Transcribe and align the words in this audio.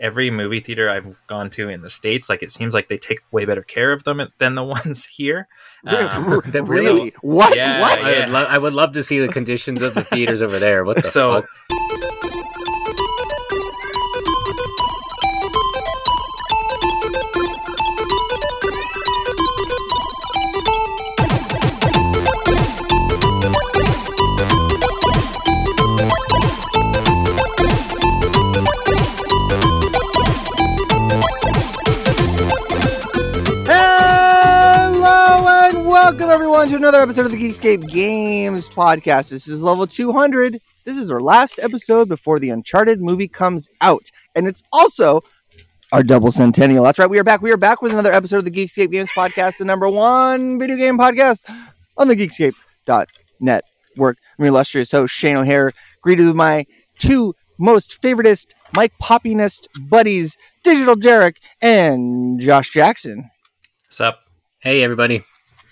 every 0.00 0.30
movie 0.30 0.60
theater 0.60 0.88
I've 0.88 1.14
gone 1.26 1.50
to 1.50 1.68
in 1.68 1.82
the 1.82 1.90
states, 1.90 2.28
like 2.28 2.42
it 2.42 2.50
seems 2.50 2.74
like 2.74 2.88
they 2.88 2.98
take 2.98 3.20
way 3.32 3.44
better 3.44 3.62
care 3.62 3.92
of 3.92 4.04
them 4.04 4.20
than 4.38 4.54
the 4.54 4.64
ones 4.78 5.04
here. 5.06 5.48
Um, 5.86 6.40
really? 6.66 7.14
What? 7.20 7.56
Yeah, 7.56 7.80
what? 7.80 8.00
yeah. 8.00 8.06
I, 8.06 8.20
would 8.20 8.28
lo- 8.32 8.46
I 8.50 8.58
would 8.58 8.72
love 8.74 8.92
to 8.94 9.04
see 9.04 9.18
the 9.20 9.28
conditions 9.28 9.82
of 9.82 9.94
the 9.94 10.04
theaters 10.04 10.42
over 10.42 10.58
there. 10.58 10.84
What 10.84 11.02
the 11.02 11.08
So- 11.08 11.42
fuck? 11.42 11.50
Episode 37.08 37.24
of 37.24 37.32
the 37.32 37.38
Geekscape 37.38 37.88
Games 37.88 38.68
podcast. 38.68 39.30
This 39.30 39.48
is 39.48 39.62
level 39.62 39.86
200. 39.86 40.60
This 40.84 40.98
is 40.98 41.10
our 41.10 41.22
last 41.22 41.58
episode 41.58 42.06
before 42.06 42.38
the 42.38 42.50
Uncharted 42.50 43.00
movie 43.00 43.26
comes 43.26 43.66
out, 43.80 44.10
and 44.34 44.46
it's 44.46 44.62
also 44.74 45.22
our 45.90 46.02
double 46.02 46.30
centennial. 46.30 46.84
That's 46.84 46.98
right, 46.98 47.08
we 47.08 47.18
are 47.18 47.24
back. 47.24 47.40
We 47.40 47.50
are 47.50 47.56
back 47.56 47.80
with 47.80 47.92
another 47.92 48.12
episode 48.12 48.40
of 48.40 48.44
the 48.44 48.50
Geekscape 48.50 48.92
Games 48.92 49.08
podcast, 49.16 49.56
the 49.56 49.64
number 49.64 49.88
one 49.88 50.58
video 50.58 50.76
game 50.76 50.98
podcast 50.98 51.50
on 51.96 52.08
the 52.08 52.14
Geekscape.net 52.14 53.64
work. 53.96 54.18
I'm 54.38 54.44
your 54.44 54.52
illustrious 54.52 54.92
host 54.92 55.14
Shane 55.14 55.38
O'Hare, 55.38 55.72
greeted 56.02 56.26
with 56.26 56.36
my 56.36 56.66
two 56.98 57.34
most 57.58 58.02
favoritist, 58.02 58.48
Mike 58.74 58.92
Poppinest 59.02 59.66
buddies, 59.88 60.36
Digital 60.62 60.94
Derek 60.94 61.40
and 61.62 62.38
Josh 62.38 62.68
Jackson. 62.68 63.30
What's 63.86 64.02
up? 64.02 64.20
Hey, 64.60 64.82
everybody. 64.82 65.24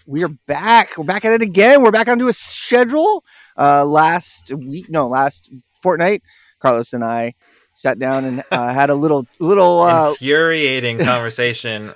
We 0.06 0.24
are 0.24 0.30
back. 0.46 0.96
We're 0.96 1.04
back 1.04 1.24
at 1.24 1.32
it 1.32 1.42
again. 1.42 1.82
We're 1.82 1.90
back 1.90 2.08
onto 2.08 2.28
a 2.28 2.32
schedule. 2.32 3.24
Uh, 3.58 3.84
last 3.84 4.52
week, 4.52 4.88
no, 4.90 5.08
last 5.08 5.50
fortnight, 5.82 6.22
Carlos 6.60 6.92
and 6.92 7.04
I 7.04 7.34
sat 7.72 7.98
down 7.98 8.24
and 8.24 8.42
uh, 8.50 8.68
had 8.72 8.90
a 8.90 8.94
little, 8.94 9.26
little. 9.40 9.82
Uh, 9.82 10.10
Infuriating 10.10 10.98
conversation. 11.04 11.92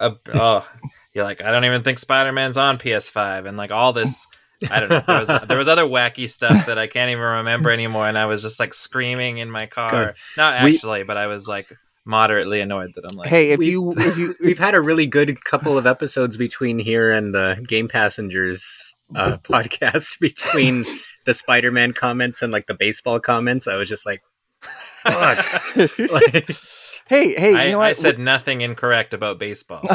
Uh, 0.00 0.10
oh, 0.34 0.66
you're 1.14 1.24
like, 1.24 1.42
I 1.42 1.50
don't 1.50 1.64
even 1.64 1.82
think 1.82 1.98
Spider 1.98 2.32
Man's 2.32 2.58
on 2.58 2.78
PS5, 2.78 3.46
and 3.46 3.56
like 3.56 3.70
all 3.72 3.92
this. 3.92 4.26
I 4.70 4.80
don't 4.80 4.88
know. 4.88 5.02
There 5.06 5.18
was 5.18 5.28
there 5.48 5.58
was 5.58 5.68
other 5.68 5.84
wacky 5.84 6.30
stuff 6.30 6.64
that 6.66 6.78
I 6.78 6.86
can't 6.86 7.10
even 7.10 7.22
remember 7.22 7.70
anymore, 7.70 8.08
and 8.08 8.16
I 8.16 8.24
was 8.24 8.40
just 8.42 8.58
like 8.58 8.72
screaming 8.72 9.36
in 9.38 9.50
my 9.50 9.66
car. 9.66 10.14
Not 10.36 10.62
We- 10.64 10.72
actually, 10.74 11.02
but 11.02 11.18
I 11.18 11.26
was 11.26 11.46
like 11.46 11.68
moderately 12.06 12.60
annoyed 12.60 12.92
that 12.94 13.04
I'm 13.08 13.16
like, 13.16 13.28
hey, 13.28 13.50
if 13.50 13.58
we- 13.58 13.70
you, 13.70 13.92
if 13.96 14.16
you, 14.16 14.34
We've 14.40 14.58
had 14.58 14.74
a 14.74 14.80
really 14.80 15.06
good 15.06 15.42
couple 15.44 15.76
of 15.76 15.86
episodes 15.86 16.36
between 16.36 16.78
here 16.78 17.12
and 17.12 17.34
the 17.34 17.62
Game 17.66 17.88
Passengers 17.88 18.94
uh, 19.14 19.36
podcast 19.42 20.18
between 20.20 20.84
the 21.24 21.34
Spider-Man 21.34 21.92
comments 21.92 22.42
and 22.42 22.52
like 22.52 22.66
the 22.66 22.74
baseball 22.74 23.20
comments. 23.20 23.66
I 23.66 23.76
was 23.76 23.88
just 23.88 24.06
like, 24.06 24.22
fuck. 24.60 25.44
Like, 25.98 26.56
hey, 27.08 27.34
hey, 27.34 27.50
you 27.50 27.56
I, 27.56 27.70
know 27.70 27.78
what? 27.78 27.86
I 27.88 27.92
said 27.92 28.18
nothing 28.18 28.62
incorrect 28.62 29.14
about 29.14 29.38
baseball. 29.38 29.86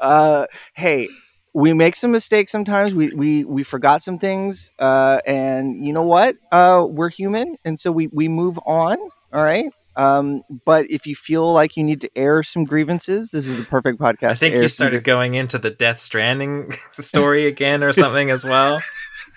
uh, 0.00 0.46
hey, 0.74 1.08
we 1.52 1.72
make 1.72 1.96
some 1.96 2.10
mistakes 2.10 2.50
sometimes. 2.52 2.94
We 2.94 3.12
we 3.12 3.44
we 3.44 3.62
forgot 3.62 4.02
some 4.02 4.18
things, 4.18 4.70
uh, 4.78 5.20
and 5.26 5.84
you 5.84 5.92
know 5.92 6.02
what? 6.02 6.36
Uh, 6.52 6.86
we're 6.88 7.10
human, 7.10 7.56
and 7.64 7.78
so 7.78 7.92
we 7.92 8.08
we 8.08 8.28
move 8.28 8.58
on. 8.66 8.98
All 9.32 9.42
right. 9.42 9.66
Um, 9.96 10.42
but 10.64 10.90
if 10.90 11.06
you 11.06 11.14
feel 11.14 11.52
like 11.52 11.76
you 11.76 11.84
need 11.84 12.00
to 12.00 12.10
air 12.16 12.42
some 12.42 12.64
grievances, 12.64 13.30
this 13.30 13.46
is 13.46 13.58
the 13.58 13.64
perfect 13.64 14.00
podcast. 14.00 14.30
I 14.30 14.34
think 14.34 14.56
you 14.56 14.68
started 14.68 15.04
going 15.04 15.34
into 15.34 15.58
the 15.58 15.70
Death 15.70 16.00
Stranding 16.00 16.72
story 16.92 17.46
again 17.46 17.84
or 17.84 17.92
something 17.92 18.30
as 18.30 18.44
well. 18.44 18.80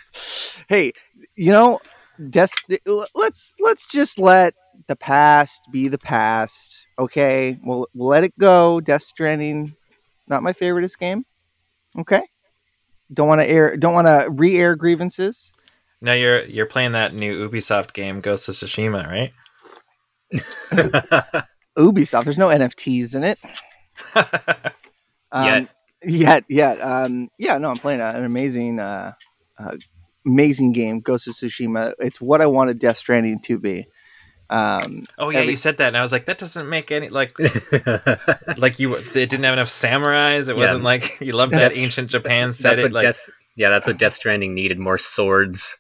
hey, 0.70 0.94
you 1.36 1.52
know, 1.52 1.80
des- 2.30 2.48
let's 3.14 3.56
let's 3.60 3.88
just 3.88 4.20
let 4.20 4.56
the 4.88 4.96
past 4.96 5.64
be 5.72 5.88
the 5.88 6.00
past. 6.00 6.88
Okay, 6.98 7.60
we'll, 7.64 7.88
we'll 7.94 8.10
let 8.10 8.24
it 8.24 8.38
go. 8.40 8.82
Death 8.82 9.04
Stranding, 9.04 9.76
not 10.28 10.42
my 10.42 10.54
favoriteest 10.54 10.98
game. 10.98 11.24
Okay, 12.00 12.22
don't 13.14 13.28
want 13.28 13.42
to 13.42 13.50
air, 13.50 13.78
don't 13.78 13.94
want 13.94 14.08
to 14.08 14.28
re-air 14.32 14.76
grievances. 14.76 15.52
No, 16.02 16.14
you're 16.14 16.46
you're 16.46 16.66
playing 16.66 16.92
that 16.94 17.14
new 17.14 17.48
Ubisoft 17.48 17.94
game, 17.94 18.22
Ghost 18.22 18.50
of 18.50 18.56
Tsushima, 18.56 19.08
right? 19.08 19.34
Ubisoft, 21.78 22.24
there's 22.26 22.38
no 22.38 22.48
NFTs 22.48 23.16
in 23.16 23.24
it. 23.24 23.40
Um, 25.30 25.44
Yet. 25.46 25.70
Yet, 26.06 26.44
yet. 26.48 26.80
Um, 26.82 27.30
yeah, 27.38 27.58
no, 27.58 27.70
I'm 27.70 27.76
playing 27.78 28.00
an 28.00 28.24
amazing, 28.24 28.80
uh, 28.80 29.12
uh, 29.60 29.76
amazing 30.26 30.72
game, 30.72 31.02
Ghost 31.02 31.28
of 31.28 31.34
Tsushima. 31.34 31.94
It's 32.00 32.22
what 32.22 32.42
I 32.42 32.46
wanted 32.46 32.80
Death 32.80 32.98
Stranding 32.98 33.42
to 33.42 33.60
be. 33.60 33.88
Um, 34.50 35.04
oh 35.18 35.30
yeah, 35.30 35.40
Every- 35.40 35.52
you 35.52 35.58
said 35.58 35.78
that, 35.80 35.88
and 35.90 35.98
I 35.98 36.02
was 36.02 36.14
like, 36.14 36.28
that 36.28 36.38
doesn't 36.38 36.70
make 36.70 36.92
any 36.94 37.10
like 37.10 37.38
like 38.58 38.80
you. 38.80 38.96
It 38.96 39.12
didn't 39.14 39.44
have 39.44 39.54
enough 39.54 39.68
samurais. 39.68 40.48
It 40.48 40.56
Yeah. 40.56 40.62
wasn't 40.62 40.84
like 40.84 41.20
you 41.20 41.34
loved 41.34 41.52
that 41.52 41.76
ancient 41.76 42.10
Japan 42.10 42.50
that's 42.50 42.60
set. 42.60 42.80
It 42.80 42.94
like 42.94 43.04
Death. 43.04 43.30
Yeah, 43.58 43.70
that's 43.70 43.86
what 43.88 43.98
Death 43.98 44.16
Stranding 44.16 44.56
needed: 44.56 44.80
more 44.80 44.98
swords, 44.98 45.78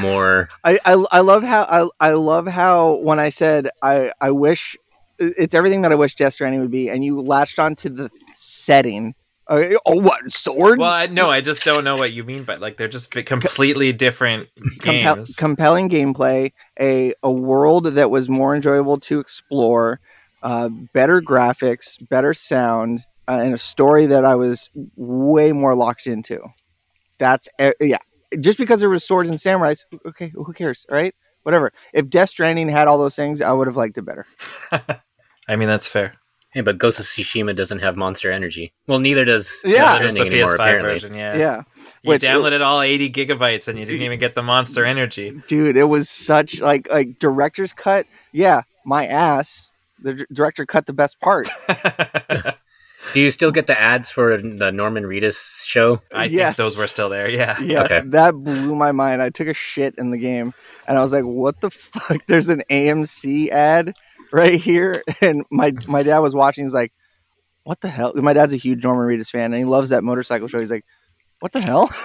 more. 0.00 0.48
I, 0.64 0.78
I 0.84 1.04
I 1.10 1.20
love 1.20 1.42
how 1.42 1.62
I, 1.62 2.08
I 2.08 2.12
love 2.12 2.46
how 2.46 2.96
when 2.96 3.18
I 3.18 3.28
said 3.30 3.68
I 3.82 4.12
I 4.20 4.30
wish 4.30 4.76
it's 5.18 5.54
everything 5.54 5.82
that 5.82 5.92
I 5.92 5.96
wish 5.96 6.14
Death 6.14 6.34
Stranding 6.34 6.60
would 6.60 6.70
be, 6.70 6.88
and 6.88 7.04
you 7.04 7.20
latched 7.20 7.58
onto 7.58 7.88
the 7.88 8.10
setting. 8.34 9.14
Uh, 9.48 9.64
oh, 9.86 9.98
what 9.98 10.30
swords? 10.30 10.78
Well, 10.78 10.92
I, 10.92 11.06
no, 11.06 11.30
I 11.30 11.40
just 11.40 11.64
don't 11.64 11.82
know 11.82 11.96
what 11.96 12.12
you 12.12 12.22
mean, 12.22 12.44
but 12.44 12.60
like 12.60 12.76
they're 12.76 12.86
just 12.86 13.14
fi- 13.14 13.22
completely 13.22 13.92
different 13.94 14.48
Compel- 14.80 15.16
games. 15.16 15.36
compelling 15.36 15.88
gameplay, 15.88 16.52
a 16.78 17.14
a 17.22 17.32
world 17.32 17.86
that 17.86 18.10
was 18.10 18.28
more 18.28 18.54
enjoyable 18.54 19.00
to 19.00 19.20
explore, 19.20 20.00
uh, 20.42 20.68
better 20.92 21.22
graphics, 21.22 21.96
better 22.10 22.34
sound, 22.34 23.00
uh, 23.26 23.40
and 23.42 23.54
a 23.54 23.58
story 23.58 24.06
that 24.06 24.24
I 24.26 24.34
was 24.34 24.68
way 24.96 25.52
more 25.52 25.74
locked 25.74 26.06
into. 26.06 26.40
That's 27.18 27.48
uh, 27.58 27.72
yeah. 27.80 27.98
Just 28.40 28.58
because 28.58 28.80
there 28.80 28.90
was 28.90 29.04
swords 29.04 29.28
and 29.30 29.38
samurais, 29.38 29.84
okay, 30.06 30.28
who 30.34 30.52
cares, 30.52 30.84
right? 30.90 31.14
Whatever. 31.44 31.72
If 31.94 32.10
Death 32.10 32.30
Stranding 32.30 32.68
had 32.68 32.88
all 32.88 32.98
those 32.98 33.16
things, 33.16 33.40
I 33.40 33.52
would 33.52 33.66
have 33.66 33.76
liked 33.76 33.96
it 33.98 34.02
better. 34.02 34.26
I 35.48 35.56
mean, 35.56 35.68
that's 35.68 35.88
fair. 35.88 36.14
Hey, 36.50 36.62
but 36.62 36.78
Ghost 36.78 36.98
of 36.98 37.04
Tsushima 37.06 37.54
doesn't 37.54 37.78
have 37.80 37.96
monster 37.96 38.32
energy. 38.32 38.72
Well, 38.86 38.98
neither 38.98 39.24
does 39.24 39.50
Yeah. 39.64 39.70
Death 39.72 39.92
It's 39.94 40.00
just 40.02 40.14
the 40.14 40.20
Stranding 40.20 40.32
anymore. 40.40 40.52
PS5 40.52 40.54
Apparently, 40.54 40.92
version. 40.94 41.14
Yeah, 41.14 41.36
yeah. 41.36 41.62
You 42.02 42.08
Which- 42.08 42.24
uh, 42.24 42.30
downloaded 42.30 42.60
all 42.62 42.80
80 42.82 43.10
gigabytes, 43.10 43.68
and 43.68 43.78
you 43.78 43.84
didn't 43.86 44.02
even 44.02 44.18
get 44.18 44.34
the 44.34 44.42
monster 44.42 44.84
energy. 44.84 45.42
dude 45.46 45.76
it 45.76 45.84
was 45.84 46.08
such 46.10 46.60
like 46.60 46.90
like 46.90 47.18
director's 47.18 47.72
cut 47.72 48.06
yeah 48.32 48.62
my 48.84 49.06
ass 49.06 49.68
the 50.02 50.14
d- 50.14 50.24
director 50.32 50.64
cut 50.66 50.86
the 50.86 50.92
best 50.94 51.20
part 51.20 51.48
do 53.14 53.20
you 53.20 53.30
still 53.30 53.50
get 53.50 53.66
the 53.66 53.80
ads 53.80 54.10
for 54.10 54.36
the 54.36 54.70
Norman 54.72 55.04
Reedus 55.04 55.64
show? 55.64 56.00
I 56.12 56.24
Yes. 56.26 56.56
think 56.56 56.56
those 56.56 56.78
were 56.78 56.86
still 56.86 57.08
there. 57.08 57.28
Yeah. 57.30 57.58
yes 57.60 57.90
Okay. 57.90 58.02
that 58.10 58.32
blew 58.34 58.74
my 58.74 58.92
mind 58.92 59.22
i 59.22 59.30
took 59.30 59.48
a 59.48 59.54
shit 59.54 59.94
in 59.98 60.10
the 60.10 60.18
game 60.18 60.52
and 60.86 60.98
i 60.98 61.02
was 61.02 61.12
like 61.12 61.24
what 61.24 61.60
the 61.60 61.70
fuck 61.70 62.24
there's 62.26 62.48
an 62.48 62.62
amc 62.70 63.48
ad 63.50 63.96
right 64.32 64.60
here 64.60 65.02
and 65.20 65.44
my 65.50 65.72
my 65.86 66.02
dad 66.02 66.18
was 66.18 66.34
watching 66.34 66.64
he's 66.64 66.74
like 66.74 66.92
what 67.64 67.80
the 67.80 67.88
hell 67.88 68.12
my 68.16 68.32
dad's 68.32 68.52
a 68.52 68.56
huge 68.56 68.82
norman 68.84 69.06
reedus 69.06 69.30
fan 69.30 69.52
and 69.52 69.56
he 69.56 69.64
loves 69.64 69.90
that 69.90 70.02
motorcycle 70.04 70.48
show 70.48 70.60
he's 70.60 70.70
like 70.70 70.84
what 71.40 71.52
the 71.52 71.60
hell 71.60 71.90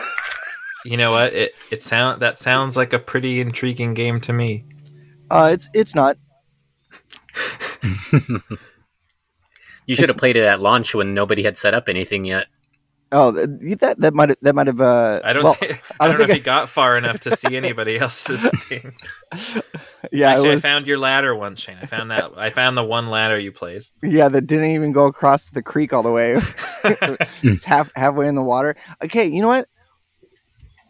You 0.86 0.98
know 0.98 1.12
what? 1.14 1.32
It 1.32 1.56
it 1.72 1.82
sound 1.82 2.22
that 2.22 2.40
sounds 2.40 2.76
like 2.76 2.92
a 2.92 3.00
pretty 3.00 3.40
intriguing 3.40 3.94
game 3.94 4.20
to 4.20 4.34
me. 4.34 4.66
uh 5.32 5.50
it's 5.54 5.70
it's 5.74 5.96
not 5.96 6.18
You 9.86 9.96
should 9.96 10.10
have 10.10 10.18
played 10.18 10.36
it 10.38 10.44
at 10.44 10.62
launch 10.62 10.94
when 10.96 11.14
nobody 11.14 11.44
had 11.44 11.58
set 11.58 11.74
up 11.74 11.90
anything 11.90 12.26
yet. 12.26 12.48
oh 13.12 13.30
that 13.32 13.96
that 14.00 14.14
might 14.14 14.30
have 14.30 14.38
that 14.42 14.56
might 14.56 14.68
have 14.68 14.82
uh 14.82 15.20
I 15.24 15.34
don't. 15.34 15.44
well, 15.44 15.54
thi- 15.54 15.68
I 16.00 16.06
I 16.06 16.08
don't 16.08 16.12
don't, 16.12 16.12
know 16.14 16.18
think 16.18 16.30
if 16.30 16.34
I- 16.34 16.38
you 16.38 16.44
got 16.44 16.70
far 16.70 16.98
enough 16.98 17.20
to 17.22 17.36
see 17.36 17.56
anybody 17.58 17.98
else's 18.06 18.50
things. 18.66 19.16
yeah 20.12 20.32
Actually, 20.32 20.50
was- 20.50 20.66
I 20.66 20.70
found 20.70 20.88
your 20.88 20.98
ladder 20.98 21.36
once, 21.36 21.62
Shane. 21.62 21.78
I 21.82 21.86
found 21.86 22.10
that. 22.12 22.32
I 22.38 22.50
found 22.50 22.76
the 22.78 22.84
one 22.84 23.08
ladder 23.10 23.38
you 23.38 23.52
placed. 23.52 23.96
Yeah, 24.02 24.30
that 24.30 24.48
didn't 24.48 24.72
even 24.72 24.92
go 24.94 25.06
across 25.06 25.50
the 25.50 25.62
creek 25.62 25.94
all 25.94 26.02
the 26.04 26.12
way. 26.12 26.38
it's 27.44 27.64
half 27.64 27.92
halfway 27.96 28.28
in 28.28 28.36
the 28.36 28.42
water. 28.44 28.76
Okay, 29.04 29.26
you 29.28 29.42
know 29.42 29.48
what? 29.50 29.68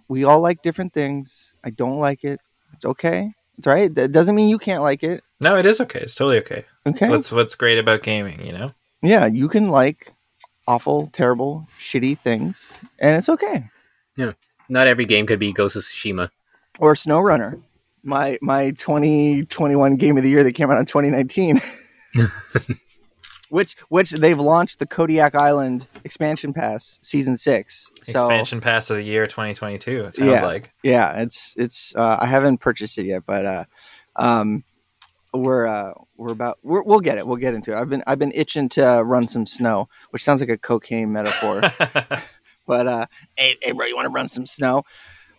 We 0.07 0.23
all 0.25 0.39
like 0.41 0.61
different 0.61 0.93
things. 0.93 1.53
I 1.63 1.69
don't 1.71 1.97
like 1.97 2.23
it. 2.23 2.39
It's 2.73 2.85
okay. 2.85 3.31
It's 3.57 3.67
right. 3.67 3.93
That 3.93 4.11
doesn't 4.11 4.35
mean 4.35 4.49
you 4.49 4.57
can't 4.59 4.81
like 4.83 5.03
it. 5.03 5.23
No, 5.39 5.55
it 5.55 5.65
is 5.65 5.79
okay. 5.81 5.99
It's 6.01 6.15
totally 6.15 6.37
okay. 6.39 6.65
Okay. 6.85 6.99
That's 7.07 7.09
what's 7.11 7.31
what's 7.31 7.55
great 7.55 7.77
about 7.79 8.03
gaming, 8.03 8.45
you 8.45 8.51
know. 8.53 8.69
Yeah, 9.03 9.25
you 9.27 9.47
can 9.49 9.67
like 9.69 10.11
awful, 10.67 11.09
terrible, 11.13 11.67
shitty 11.79 12.17
things, 12.17 12.79
and 12.99 13.15
it's 13.17 13.29
okay. 13.29 13.69
Yeah, 14.15 14.31
not 14.69 14.87
every 14.87 15.05
game 15.05 15.25
could 15.27 15.39
be 15.39 15.51
Ghost 15.53 15.75
of 15.75 15.83
Tsushima. 15.83 16.29
Or 16.79 16.95
SnowRunner. 16.95 17.61
my 18.03 18.37
my 18.41 18.71
2021 18.71 19.95
game 19.97 20.17
of 20.17 20.23
the 20.23 20.29
year 20.29 20.43
that 20.43 20.53
came 20.53 20.71
out 20.71 20.79
in 20.79 20.85
2019. 20.85 21.61
which 23.49 23.75
which 23.89 24.11
they've 24.11 24.39
launched 24.39 24.79
the 24.79 24.85
Kodiak 24.87 25.35
Island 25.35 25.87
expansion 26.03 26.53
pass 26.53 26.97
season 27.01 27.37
6. 27.37 27.89
So 28.01 28.11
Expansion 28.21 28.61
pass 28.61 28.89
of 28.89 28.97
the 28.97 29.03
year 29.03 29.27
2022. 29.27 30.05
It 30.05 30.15
sounds 30.15 30.19
Yeah. 30.41 30.45
like. 30.45 30.71
yeah, 30.83 31.21
it's 31.21 31.53
it's 31.57 31.93
uh, 31.95 32.17
I 32.19 32.25
haven't 32.25 32.57
purchased 32.59 32.97
it 32.97 33.05
yet, 33.05 33.23
but 33.25 33.45
uh 33.45 33.63
um 34.15 34.63
we're 35.33 35.65
uh 35.65 35.93
we're 36.17 36.31
about 36.31 36.59
we're, 36.63 36.83
we'll 36.83 36.99
get 36.99 37.17
it. 37.17 37.25
We'll 37.27 37.37
get 37.37 37.53
into 37.53 37.73
it. 37.73 37.77
I've 37.77 37.89
been 37.89 38.03
I've 38.07 38.19
been 38.19 38.31
itching 38.33 38.69
to 38.69 39.03
run 39.03 39.27
some 39.27 39.45
snow, 39.45 39.89
which 40.11 40.23
sounds 40.23 40.39
like 40.39 40.49
a 40.49 40.57
cocaine 40.57 41.11
metaphor. 41.11 41.61
but 42.65 42.87
uh 42.87 43.05
hey, 43.35 43.55
hey 43.61 43.71
bro 43.71 43.85
you 43.85 43.95
want 43.95 44.05
to 44.05 44.09
run 44.09 44.27
some 44.27 44.45
snow 44.45 44.83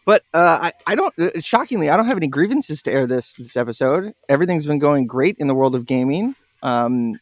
but 0.04 0.22
uh 0.34 0.58
I, 0.62 0.72
I 0.86 0.94
don't 0.94 1.18
uh, 1.18 1.40
shockingly 1.40 1.90
i 1.90 1.96
don't 1.96 2.06
have 2.06 2.16
any 2.16 2.28
grievances 2.28 2.82
to 2.82 2.92
air 2.92 3.06
this 3.06 3.34
this 3.36 3.56
episode 3.56 4.14
everything's 4.28 4.66
been 4.66 4.78
going 4.78 5.06
great 5.06 5.36
in 5.38 5.46
the 5.46 5.54
world 5.54 5.74
of 5.74 5.86
gaming 5.86 6.34
um 6.62 7.18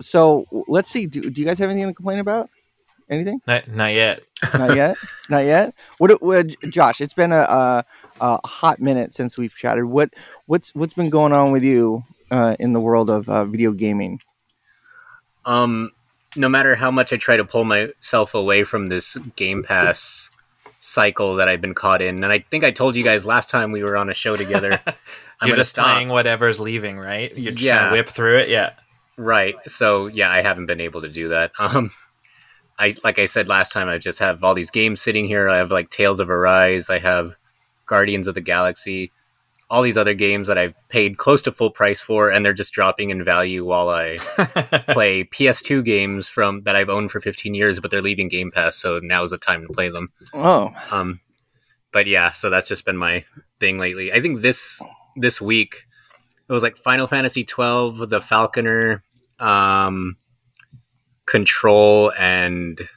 so 0.00 0.46
let's 0.68 0.90
see 0.90 1.06
do, 1.06 1.30
do 1.30 1.40
you 1.40 1.46
guys 1.46 1.58
have 1.58 1.70
anything 1.70 1.88
to 1.88 1.94
complain 1.94 2.18
about 2.18 2.50
anything 3.08 3.40
not, 3.46 3.68
not 3.68 3.92
yet. 3.94 4.20
not 4.54 4.76
yet 4.76 4.96
not 5.28 5.44
yet 5.44 5.74
what, 5.98 6.20
what 6.22 6.54
josh 6.70 7.00
it's 7.00 7.14
been 7.14 7.32
a, 7.32 7.40
a, 7.40 7.84
a 8.20 8.46
hot 8.46 8.80
minute 8.80 9.14
since 9.14 9.38
we've 9.38 9.54
chatted 9.54 9.84
what 9.84 10.10
what's 10.46 10.74
what's 10.74 10.94
been 10.94 11.10
going 11.10 11.32
on 11.32 11.52
with 11.52 11.62
you 11.62 12.04
uh 12.30 12.56
in 12.58 12.72
the 12.72 12.80
world 12.80 13.10
of 13.10 13.28
uh, 13.28 13.44
video 13.44 13.72
gaming 13.72 14.20
Um, 15.44 15.92
no 16.36 16.48
matter 16.48 16.74
how 16.74 16.90
much 16.90 17.12
I 17.12 17.16
try 17.16 17.36
to 17.36 17.44
pull 17.44 17.64
myself 17.64 18.34
away 18.34 18.64
from 18.64 18.88
this 18.88 19.16
Game 19.36 19.62
Pass 19.62 20.30
cycle 20.78 21.36
that 21.36 21.48
I've 21.48 21.60
been 21.60 21.74
caught 21.74 22.02
in, 22.02 22.22
and 22.22 22.32
I 22.32 22.40
think 22.50 22.62
I 22.64 22.70
told 22.70 22.96
you 22.96 23.02
guys 23.02 23.24
last 23.26 23.48
time 23.48 23.72
we 23.72 23.82
were 23.82 23.96
on 23.96 24.10
a 24.10 24.14
show 24.14 24.36
together, 24.36 24.80
I'm 25.40 25.48
You're 25.48 25.56
just 25.56 25.70
stop. 25.70 25.86
playing 25.86 26.08
whatever's 26.08 26.60
leaving, 26.60 26.98
right? 26.98 27.30
You're 27.36 27.52
just 27.52 27.64
trying 27.66 27.78
Yeah. 27.82 27.86
to 27.90 27.92
whip 27.92 28.08
through 28.08 28.38
it. 28.38 28.48
Yeah. 28.48 28.72
Right. 29.16 29.54
So 29.66 30.08
yeah, 30.08 30.30
I 30.30 30.42
haven't 30.42 30.66
been 30.66 30.80
able 30.80 31.02
to 31.02 31.08
do 31.08 31.28
that. 31.30 31.52
Um, 31.60 31.90
I 32.78 32.94
like 33.02 33.18
I 33.18 33.24
said 33.24 33.48
last 33.48 33.72
time, 33.72 33.88
I 33.88 33.96
just 33.96 34.18
have 34.18 34.44
all 34.44 34.54
these 34.54 34.70
games 34.70 35.00
sitting 35.00 35.24
here. 35.26 35.48
I 35.48 35.56
have 35.56 35.70
like 35.70 35.88
Tales 35.88 36.20
of 36.20 36.28
Arise. 36.28 36.90
I 36.90 36.98
have 36.98 37.34
Guardians 37.86 38.28
of 38.28 38.34
the 38.34 38.42
Galaxy. 38.42 39.12
All 39.68 39.82
these 39.82 39.98
other 39.98 40.14
games 40.14 40.46
that 40.46 40.58
I've 40.58 40.74
paid 40.88 41.18
close 41.18 41.42
to 41.42 41.52
full 41.52 41.70
price 41.70 42.00
for, 42.00 42.30
and 42.30 42.44
they're 42.44 42.52
just 42.52 42.72
dropping 42.72 43.10
in 43.10 43.24
value 43.24 43.64
while 43.64 43.88
I 43.88 44.18
play 44.88 45.24
PS2 45.24 45.84
games 45.84 46.28
from 46.28 46.62
that 46.62 46.76
I've 46.76 46.88
owned 46.88 47.10
for 47.10 47.20
15 47.20 47.54
years, 47.54 47.80
but 47.80 47.90
they're 47.90 48.02
leaving 48.02 48.28
Game 48.28 48.52
Pass, 48.52 48.76
so 48.76 49.00
now 49.02 49.24
is 49.24 49.30
the 49.30 49.38
time 49.38 49.62
to 49.66 49.72
play 49.72 49.88
them. 49.88 50.12
oh 50.34 50.72
Um, 50.92 51.20
but 51.92 52.06
yeah, 52.06 52.32
so 52.32 52.50
that's 52.50 52.68
just 52.68 52.84
been 52.84 52.96
my 52.96 53.24
thing 53.58 53.78
lately. 53.78 54.12
I 54.12 54.20
think 54.20 54.42
this 54.42 54.82
this 55.16 55.40
week 55.40 55.86
it 56.48 56.52
was 56.52 56.62
like 56.62 56.76
Final 56.76 57.06
Fantasy 57.06 57.44
twelve, 57.44 58.10
The 58.10 58.20
Falconeer, 58.20 59.00
um, 59.38 60.16
Control, 61.26 62.12
and 62.12 62.88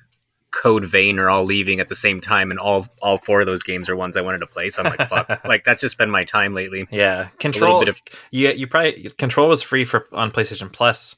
Code 0.52 0.86
Vein 0.86 1.20
are 1.20 1.30
all 1.30 1.44
leaving 1.44 1.80
at 1.80 1.90
the 1.90 1.96
same 1.96 2.20
time, 2.22 2.50
and 2.52 2.60
all 2.60 2.88
all 3.02 3.18
four 3.18 3.42
of 3.42 3.46
those 3.46 3.62
games 3.64 3.88
are 3.90 3.96
ones 3.96 4.18
I 4.18 4.22
wanted 4.22 4.40
to 4.40 4.48
play. 4.48 4.70
So 4.72 4.82
I'm 4.84 4.96
like, 4.98 5.08
fuck, 5.08 5.46
like 5.48 5.64
that's 5.64 5.82
just 5.82 5.98
been 5.98 6.10
my 6.10 6.24
time 6.24 6.54
lately. 6.56 6.88
yeah. 6.92 7.28
Control. 7.40 7.80
bit 7.80 7.90
of- 7.90 8.02
you, 8.32 8.50
you 8.50 8.66
probably 8.68 9.10
Control 9.18 9.48
was 9.50 9.62
free 9.62 9.86
for 9.86 10.08
on 10.12 10.32
PlayStation 10.32 10.72
Plus 10.72 11.16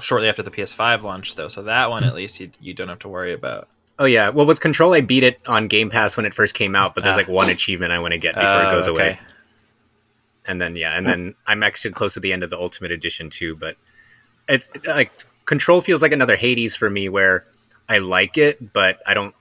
shortly 0.00 0.28
after 0.28 0.42
the 0.42 0.50
PS5 0.50 1.02
launch, 1.02 1.34
though. 1.34 1.48
So 1.48 1.62
that 1.64 1.90
one 1.90 2.02
at 2.04 2.14
least 2.14 2.40
you 2.40 2.50
you 2.60 2.72
don't 2.74 2.88
have 2.88 2.98
to 3.00 3.08
worry 3.08 3.34
about. 3.34 3.68
Oh 3.98 4.04
yeah, 4.04 4.28
well 4.30 4.46
with 4.46 4.60
Control, 4.60 4.92
I 4.94 5.00
beat 5.00 5.22
it 5.24 5.38
on 5.46 5.68
Game 5.68 5.90
Pass 5.90 6.16
when 6.16 6.26
it 6.26 6.34
first 6.34 6.54
came 6.54 6.74
out, 6.74 6.94
but 6.94 7.04
there's 7.04 7.14
Ah. 7.14 7.18
like 7.18 7.28
one 7.28 7.48
achievement 7.50 7.92
I 7.92 7.98
want 7.98 8.12
to 8.12 8.18
get 8.18 8.34
before 8.34 8.48
Uh, 8.48 8.68
it 8.70 8.74
goes 8.74 8.88
okay. 8.88 9.02
away. 9.10 9.18
and 10.46 10.60
then 10.60 10.76
yeah, 10.76 10.96
and 10.96 11.06
then 11.06 11.34
I'm 11.46 11.62
actually 11.62 11.92
close 11.92 12.14
to 12.14 12.20
the 12.20 12.32
end 12.32 12.42
of 12.42 12.50
the 12.50 12.58
Ultimate 12.58 12.90
Edition 12.92 13.30
too. 13.30 13.54
But 13.56 13.76
it 14.48 14.66
like 14.86 15.12
Control 15.44 15.80
feels 15.80 16.02
like 16.02 16.12
another 16.12 16.36
Hades 16.36 16.74
for 16.76 16.88
me, 16.90 17.08
where 17.08 17.44
I 17.88 17.98
like 17.98 18.38
it, 18.38 18.72
but 18.72 19.00
I 19.06 19.14
don't 19.14 19.34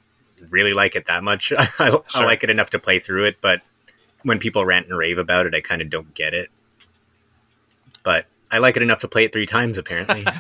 really 0.50 0.74
like 0.74 0.96
it 0.96 1.08
that 1.08 1.24
much. 1.24 1.52
I, 1.58 2.00
I 2.14 2.26
like 2.26 2.44
it 2.44 2.50
enough 2.50 2.72
to 2.72 2.80
play 2.80 3.00
through 3.00 3.26
it, 3.26 3.38
but 3.42 3.62
when 4.24 4.40
people 4.40 4.66
rant 4.66 4.88
and 4.88 4.98
rave 4.98 5.18
about 5.18 5.46
it, 5.46 5.56
I 5.56 5.62
kind 5.62 5.82
of 5.82 5.90
don't 5.90 6.14
get 6.14 6.34
it. 6.34 6.50
But 8.04 8.26
I 8.52 8.60
like 8.60 8.78
it 8.78 8.84
enough 8.84 9.02
to 9.02 9.08
play 9.08 9.26
it 9.26 9.34
three 9.34 9.46
times 9.46 9.78
apparently, 9.78 10.24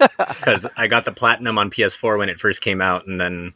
because 0.18 0.66
I 0.76 0.86
got 0.86 1.04
the 1.04 1.12
platinum 1.12 1.58
on 1.58 1.70
PS4 1.70 2.18
when 2.18 2.28
it 2.28 2.40
first 2.40 2.60
came 2.60 2.80
out, 2.80 3.06
and 3.06 3.20
then 3.20 3.54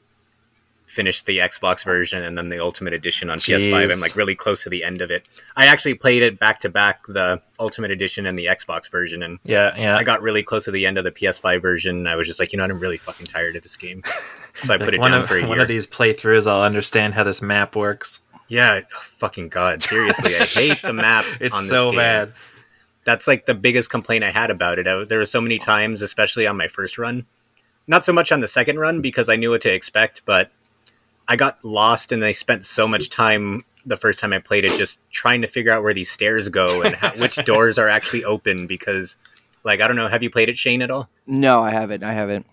finished 0.97 1.27
the 1.27 1.39
Xbox 1.39 1.85
version 1.85 2.23
and 2.23 2.39
then 2.39 2.49
the 2.49 2.59
Ultimate 2.59 2.95
Edition 2.95 3.29
on 3.29 3.39
PS5. 3.39 3.93
I'm 3.93 4.01
like 4.01 4.17
really 4.17 4.35
close 4.35 4.63
to 4.63 4.71
the 4.71 4.83
end 4.83 5.03
of 5.03 5.11
it. 5.11 5.27
I 5.55 5.67
actually 5.67 5.93
played 5.93 6.23
it 6.23 6.39
back 6.41 6.59
to 6.61 6.71
back, 6.71 7.07
the 7.07 7.41
Ultimate 7.61 7.91
Edition 7.91 8.27
and 8.27 8.39
the 8.39 8.47
Xbox 8.47 8.91
version, 8.91 9.23
and 9.23 9.39
Yeah, 9.45 9.77
yeah. 9.77 9.95
I 9.95 10.03
got 10.03 10.23
really 10.23 10.43
close 10.43 10.65
to 10.65 10.71
the 10.71 10.87
end 10.87 10.97
of 10.97 11.05
the 11.05 11.13
PS5 11.13 11.61
version. 11.61 12.07
I 12.07 12.17
was 12.17 12.27
just 12.27 12.41
like, 12.41 12.53
you 12.53 12.57
know, 12.57 12.65
what, 12.65 12.71
I'm 12.71 12.81
really 12.81 12.97
fucking 12.97 13.27
tired 13.27 13.57
of 13.57 13.63
this 13.63 13.77
game, 13.77 14.03
so 14.63 14.73
I 14.73 14.79
put 14.79 14.95
it 14.95 15.01
one 15.01 15.11
down 15.11 15.23
of, 15.23 15.29
for 15.29 15.39
a 15.39 15.47
one 15.47 15.61
of 15.61 15.69
these 15.69 15.87
playthroughs, 15.87 16.51
I'll 16.51 16.63
understand 16.63 17.13
how 17.13 17.25
this 17.25 17.43
map 17.43 17.77
works. 17.77 18.23
Yeah, 18.49 18.81
oh, 18.83 19.01
fucking 19.19 19.51
god, 19.51 19.83
seriously, 19.83 20.35
I 20.35 20.45
hate 20.45 20.81
the 20.81 20.95
map. 20.95 21.27
It's 21.41 21.55
on 21.55 21.65
this 21.65 21.71
so 21.71 21.91
game. 21.91 21.99
bad. 21.99 22.33
That's 23.05 23.27
like 23.27 23.45
the 23.45 23.55
biggest 23.55 23.91
complaint 23.91 24.25
I 24.25 24.31
had 24.31 24.51
about 24.51 24.79
it. 24.79 24.89
I, 24.89 25.05
there 25.05 25.19
were 25.19 25.27
so 25.27 25.43
many 25.43 25.59
times, 25.59 26.01
especially 26.01 26.47
on 26.47 26.57
my 26.57 26.69
first 26.69 26.97
run, 26.97 27.27
not 27.87 28.05
so 28.05 28.13
much 28.13 28.33
on 28.33 28.41
the 28.41 28.49
second 28.49 28.79
run 28.79 29.03
because 29.03 29.29
I 29.29 29.37
knew 29.37 29.51
what 29.51 29.61
to 29.63 29.73
expect, 29.73 30.23
but 30.25 30.51
I 31.29 31.37
got 31.37 31.65
lost 31.65 32.13
and 32.13 32.25
I 32.25 32.33
spent 32.33 32.65
so 32.65 32.87
much 32.87 33.09
time 33.11 33.63
the 33.85 33.97
first 33.97 34.19
time 34.19 34.33
I 34.33 34.39
played 34.39 34.65
it 34.65 34.77
just 34.79 35.01
trying 35.11 35.41
to 35.43 35.47
figure 35.49 35.73
out 35.73 35.83
where 35.83 35.95
these 35.95 36.11
stairs 36.11 36.49
go 36.49 36.83
and 36.83 36.95
how, 36.95 37.11
which 37.13 37.37
doors 37.45 37.79
are 37.79 37.89
actually 37.89 38.25
open 38.25 38.67
because, 38.67 39.17
like, 39.65 39.81
I 39.81 39.87
don't 39.87 39.97
know. 39.97 40.09
Have 40.09 40.23
you 40.23 40.31
played 40.31 40.49
it, 40.49 40.59
Shane, 40.59 40.83
at 40.83 40.91
all? 40.91 41.09
no 41.29 41.61
i 41.61 41.71
haven't 41.71 42.05
i 42.05 42.13
haven't 42.13 42.47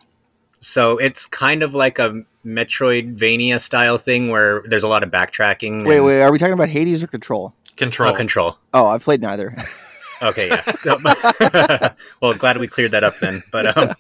So 0.60 0.98
it's 0.98 1.26
kind 1.28 1.62
of 1.62 1.76
like 1.76 2.00
a 2.00 2.24
Metroidvania 2.46 3.60
style 3.62 3.98
thing 3.98 4.30
where 4.30 4.64
there's 4.66 4.84
a 4.84 4.88
lot 4.88 5.04
of 5.04 5.10
backtracking. 5.12 5.86
wait 5.86 5.98
and- 5.98 6.06
wait 6.06 6.22
are 6.22 6.32
we 6.32 6.38
talking 6.40 6.54
about 6.54 6.70
hades 6.70 7.04
or 7.04 7.08
control 7.08 7.54
Control. 7.76 8.12
Oh, 8.12 8.16
control. 8.16 8.58
oh 8.74 8.88
i've 8.88 9.04
played 9.04 9.22
neither 9.22 9.56
Okay, 10.22 10.48
yeah. 10.86 11.90
well, 12.22 12.34
glad 12.34 12.58
we 12.58 12.66
cleared 12.68 12.92
that 12.92 13.04
up 13.04 13.20
then. 13.20 13.44
But 13.52 13.76
um, 13.78 13.94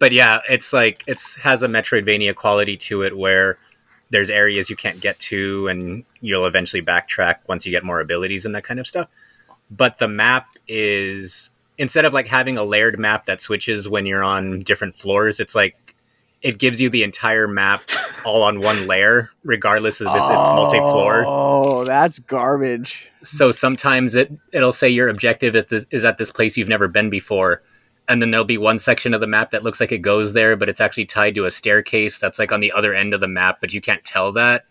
but 0.00 0.10
yeah, 0.12 0.40
it's 0.48 0.72
like 0.72 1.04
it's 1.06 1.34
has 1.34 1.62
a 1.62 1.66
Metroidvania 1.68 2.34
quality 2.34 2.78
to 2.78 3.02
it 3.02 3.14
where 3.14 3.58
there's 4.14 4.30
areas 4.30 4.70
you 4.70 4.76
can't 4.76 5.00
get 5.00 5.18
to, 5.18 5.66
and 5.66 6.04
you'll 6.20 6.46
eventually 6.46 6.80
backtrack 6.80 7.38
once 7.48 7.66
you 7.66 7.72
get 7.72 7.82
more 7.82 7.98
abilities 7.98 8.46
and 8.46 8.54
that 8.54 8.62
kind 8.62 8.78
of 8.78 8.86
stuff. 8.86 9.08
But 9.72 9.98
the 9.98 10.06
map 10.06 10.54
is 10.68 11.50
instead 11.78 12.04
of 12.04 12.12
like 12.12 12.28
having 12.28 12.56
a 12.56 12.62
layered 12.62 12.96
map 12.96 13.26
that 13.26 13.42
switches 13.42 13.88
when 13.88 14.06
you're 14.06 14.22
on 14.22 14.60
different 14.60 14.96
floors, 14.96 15.40
it's 15.40 15.56
like 15.56 15.96
it 16.42 16.60
gives 16.60 16.80
you 16.80 16.88
the 16.88 17.02
entire 17.02 17.48
map 17.48 17.82
all 18.24 18.44
on 18.44 18.60
one 18.60 18.86
layer, 18.86 19.30
regardless 19.42 20.00
of 20.00 20.06
if 20.06 20.14
it's 20.14 20.22
oh, 20.22 20.54
multi-floor. 20.54 21.24
oh 21.26 21.84
that's 21.84 22.20
garbage. 22.20 23.10
So 23.24 23.50
sometimes 23.50 24.14
it 24.14 24.30
it'll 24.52 24.70
say 24.70 24.88
your 24.88 25.08
objective 25.08 25.56
is 25.56 25.64
this, 25.66 25.86
is 25.90 26.04
at 26.04 26.18
this 26.18 26.30
place 26.30 26.56
you've 26.56 26.68
never 26.68 26.86
been 26.86 27.10
before 27.10 27.62
and 28.08 28.20
then 28.20 28.30
there'll 28.30 28.44
be 28.44 28.58
one 28.58 28.78
section 28.78 29.14
of 29.14 29.20
the 29.20 29.26
map 29.26 29.50
that 29.50 29.62
looks 29.62 29.80
like 29.80 29.92
it 29.92 29.98
goes 29.98 30.32
there 30.32 30.56
but 30.56 30.68
it's 30.68 30.80
actually 30.80 31.06
tied 31.06 31.34
to 31.34 31.46
a 31.46 31.50
staircase 31.50 32.18
that's 32.18 32.38
like 32.38 32.52
on 32.52 32.60
the 32.60 32.72
other 32.72 32.94
end 32.94 33.14
of 33.14 33.20
the 33.20 33.28
map 33.28 33.58
but 33.60 33.72
you 33.72 33.80
can't 33.80 34.04
tell 34.04 34.32
that. 34.32 34.64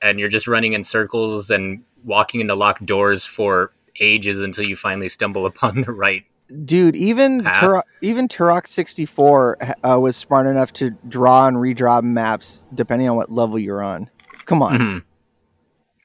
And 0.00 0.18
you're 0.18 0.28
just 0.28 0.48
running 0.48 0.72
in 0.72 0.82
circles 0.82 1.48
and 1.48 1.84
walking 2.04 2.40
into 2.40 2.56
locked 2.56 2.84
doors 2.84 3.24
for 3.24 3.72
ages 4.00 4.40
until 4.40 4.64
you 4.64 4.74
finally 4.74 5.08
stumble 5.08 5.46
upon 5.52 5.82
the 5.82 5.92
right 5.92 6.24
dude 6.64 6.96
even. 6.96 7.42
Turok, 7.42 7.84
even 8.00 8.28
Turok 8.28 8.66
64 8.66 9.58
uh, 9.84 9.98
was 10.00 10.16
smart 10.16 10.46
enough 10.46 10.72
to 10.74 10.90
draw 11.08 11.46
and 11.46 11.56
redraw 11.56 12.02
maps 12.02 12.66
depending 12.74 13.08
on 13.08 13.16
what 13.16 13.30
level 13.30 13.58
you're 13.58 13.82
on. 13.82 14.10
Come 14.44 14.62
on. 14.62 14.78
Mhm. 14.78 15.04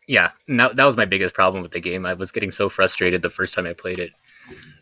yeah 0.07 0.31
that, 0.47 0.75
that 0.75 0.85
was 0.85 0.95
my 0.95 1.05
biggest 1.05 1.33
problem 1.33 1.63
with 1.63 1.71
the 1.71 1.79
game. 1.79 2.05
I 2.05 2.13
was 2.13 2.31
getting 2.31 2.51
so 2.51 2.69
frustrated 2.69 3.21
the 3.21 3.29
first 3.29 3.55
time 3.55 3.65
i 3.65 3.73
played 3.73 3.99
it 3.99 4.11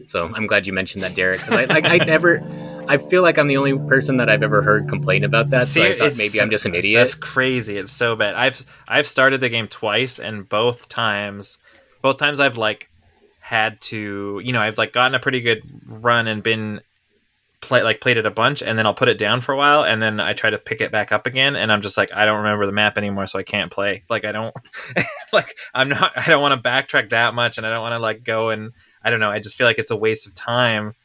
so 0.07 0.31
i'm 0.36 0.48
glad 0.48 0.67
you 0.67 0.74
mentioned 0.74 1.03
that 1.03 1.15
Derek. 1.15 1.48
I, 1.51 1.65
like, 1.65 1.86
I 1.86 1.98
never 1.98 2.41
i 2.88 2.98
feel 2.98 3.22
like 3.22 3.38
i'm 3.38 3.48
the 3.48 3.57
only 3.57 3.77
person 3.88 4.17
that 4.17 4.29
i've 4.29 4.43
ever 4.43 4.62
heard 4.62 4.88
complain 4.88 5.24
about 5.24 5.50
that 5.50 5.63
so 5.63 5.84
i 5.84 5.98
thought 5.98 6.17
maybe 6.17 6.39
i'm 6.39 6.50
just 6.50 6.65
an 6.65 6.75
idiot 6.75 7.01
That's 7.01 7.15
crazy. 7.15 7.77
It's 7.77 7.91
so 7.91 8.15
bad. 8.15 8.36
I've 8.36 8.63
I've 8.88 9.07
started 9.07 9.41
the 9.41 9.50
game 9.50 9.67
twice, 9.67 10.19
and 10.19 10.48
both 10.48 10.88
times, 10.89 11.57
both 12.01 12.17
times 12.17 12.39
I've 12.39 12.57
like 12.57 12.89
had 13.39 13.79
to, 13.81 14.41
you 14.43 14.53
know, 14.53 14.62
I've 14.62 14.77
like 14.77 14.93
gotten 14.93 15.15
a 15.15 15.19
pretty 15.19 15.41
good 15.41 15.62
run 15.88 16.27
and 16.27 16.41
been 16.41 16.81
play 17.62 17.81
like 17.84 18.00
played 18.01 18.17
it 18.17 18.25
a 18.25 18.31
bunch, 18.31 18.62
and 18.62 18.77
then 18.77 18.86
I'll 18.86 18.93
put 18.93 19.07
it 19.07 19.17
down 19.17 19.41
for 19.41 19.53
a 19.53 19.57
while, 19.57 19.84
and 19.84 20.01
then 20.01 20.19
I 20.19 20.34
try 20.34 20.50
to 20.50 20.57
pick 20.57 20.81
it 20.81 20.91
back 20.91 21.12
up 21.12 21.25
again, 21.25 21.55
and 21.55 21.72
I'm 21.72 21.81
just 21.81 21.98
like, 21.98 22.13
I 22.13 22.25
don't 22.25 22.38
remember 22.38 22.65
the 22.65 22.72
map 22.72 22.98
anymore, 22.98 23.25
so 23.27 23.39
I 23.39 23.43
can't 23.43 23.72
play. 23.72 24.03
Like 24.10 24.25
I 24.25 24.31
don't, 24.31 24.55
like 25.34 25.55
I'm 25.74 25.89
not, 25.89 26.12
I 26.15 26.27
don't 26.27 26.41
want 26.41 26.62
to 26.62 26.69
backtrack 26.69 27.10
that 27.10 27.34
much, 27.34 27.57
and 27.57 27.65
I 27.65 27.72
don't 27.72 27.81
want 27.81 27.93
to 27.93 28.00
like 28.00 28.24
go 28.24 28.50
and 28.50 28.72
I 29.05 29.09
don't 29.12 29.21
know. 29.21 29.31
I 29.31 29.39
just 29.39 29.55
feel 29.55 29.67
like 29.67 29.79
it's 29.79 29.91
a 29.91 29.95
waste 29.95 30.27
of 30.27 30.35
time. 30.35 30.95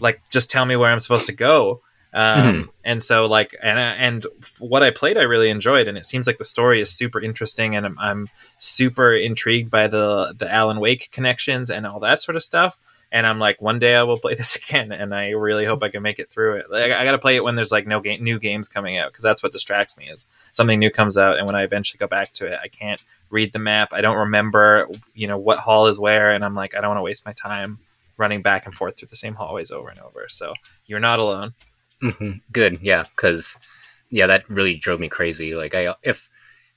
Like 0.00 0.20
just 0.30 0.50
tell 0.50 0.64
me 0.64 0.74
where 0.74 0.90
I'm 0.90 0.98
supposed 1.00 1.26
to 1.26 1.32
go. 1.32 1.82
Um, 2.14 2.70
And 2.84 3.02
so, 3.02 3.26
like, 3.26 3.56
and 3.62 3.78
and 3.78 4.26
what 4.58 4.82
I 4.82 4.90
played, 4.90 5.16
I 5.16 5.22
really 5.22 5.48
enjoyed, 5.48 5.86
and 5.88 5.96
it 5.96 6.04
seems 6.04 6.26
like 6.26 6.38
the 6.38 6.44
story 6.44 6.80
is 6.80 6.92
super 6.92 7.20
interesting, 7.20 7.76
and 7.76 7.86
I'm, 7.86 7.98
I'm 7.98 8.28
super 8.58 9.14
intrigued 9.14 9.70
by 9.70 9.86
the 9.86 10.34
the 10.36 10.52
Alan 10.52 10.80
Wake 10.80 11.10
connections 11.12 11.70
and 11.70 11.86
all 11.86 12.00
that 12.00 12.22
sort 12.22 12.36
of 12.36 12.42
stuff. 12.42 12.76
And 13.12 13.26
I'm 13.26 13.38
like, 13.38 13.60
one 13.60 13.78
day 13.78 13.94
I 13.94 14.02
will 14.02 14.18
play 14.24 14.34
this 14.34 14.56
again, 14.56 14.90
and 14.92 15.14
I 15.14 15.30
really 15.30 15.64
hope 15.64 15.82
I 15.82 15.88
can 15.90 16.02
make 16.02 16.18
it 16.18 16.28
through 16.30 16.56
it. 16.56 16.66
Like, 16.70 16.92
I 16.92 17.04
got 17.04 17.12
to 17.12 17.18
play 17.18 17.36
it 17.36 17.44
when 17.44 17.54
there's 17.54 17.72
like 17.72 17.86
no 17.86 18.00
game, 18.00 18.22
new 18.22 18.38
games 18.38 18.68
coming 18.68 18.98
out, 18.98 19.12
because 19.12 19.22
that's 19.22 19.42
what 19.42 19.52
distracts 19.52 19.96
me 19.96 20.08
is 20.08 20.26
something 20.52 20.78
new 20.78 20.90
comes 20.90 21.16
out, 21.16 21.38
and 21.38 21.46
when 21.46 21.54
I 21.54 21.62
eventually 21.62 21.98
go 21.98 22.08
back 22.08 22.32
to 22.32 22.46
it, 22.46 22.58
I 22.62 22.68
can't 22.68 23.02
read 23.32 23.52
the 23.52 23.58
map. 23.58 23.88
I 23.92 24.00
don't 24.00 24.18
remember, 24.18 24.88
you 25.14 25.26
know, 25.26 25.38
what 25.38 25.58
hall 25.58 25.86
is 25.88 25.98
where, 25.98 26.30
and 26.30 26.44
I'm 26.44 26.54
like, 26.54 26.76
I 26.76 26.80
don't 26.80 26.90
want 26.90 26.98
to 26.98 27.02
waste 27.02 27.26
my 27.26 27.32
time 27.32 27.78
running 28.18 28.42
back 28.42 28.66
and 28.66 28.74
forth 28.74 28.98
through 28.98 29.08
the 29.08 29.16
same 29.16 29.34
hallways 29.34 29.70
over 29.70 29.88
and 29.88 29.98
over. 29.98 30.26
So 30.28 30.52
you're 30.86 31.00
not 31.00 31.18
alone. 31.18 31.54
hmm 32.00 32.32
Good, 32.52 32.78
yeah, 32.82 33.04
because 33.16 33.56
yeah, 34.10 34.26
that 34.26 34.48
really 34.48 34.76
drove 34.76 35.00
me 35.00 35.08
crazy. 35.08 35.54
Like 35.54 35.74
I 35.74 35.94
if 36.02 36.28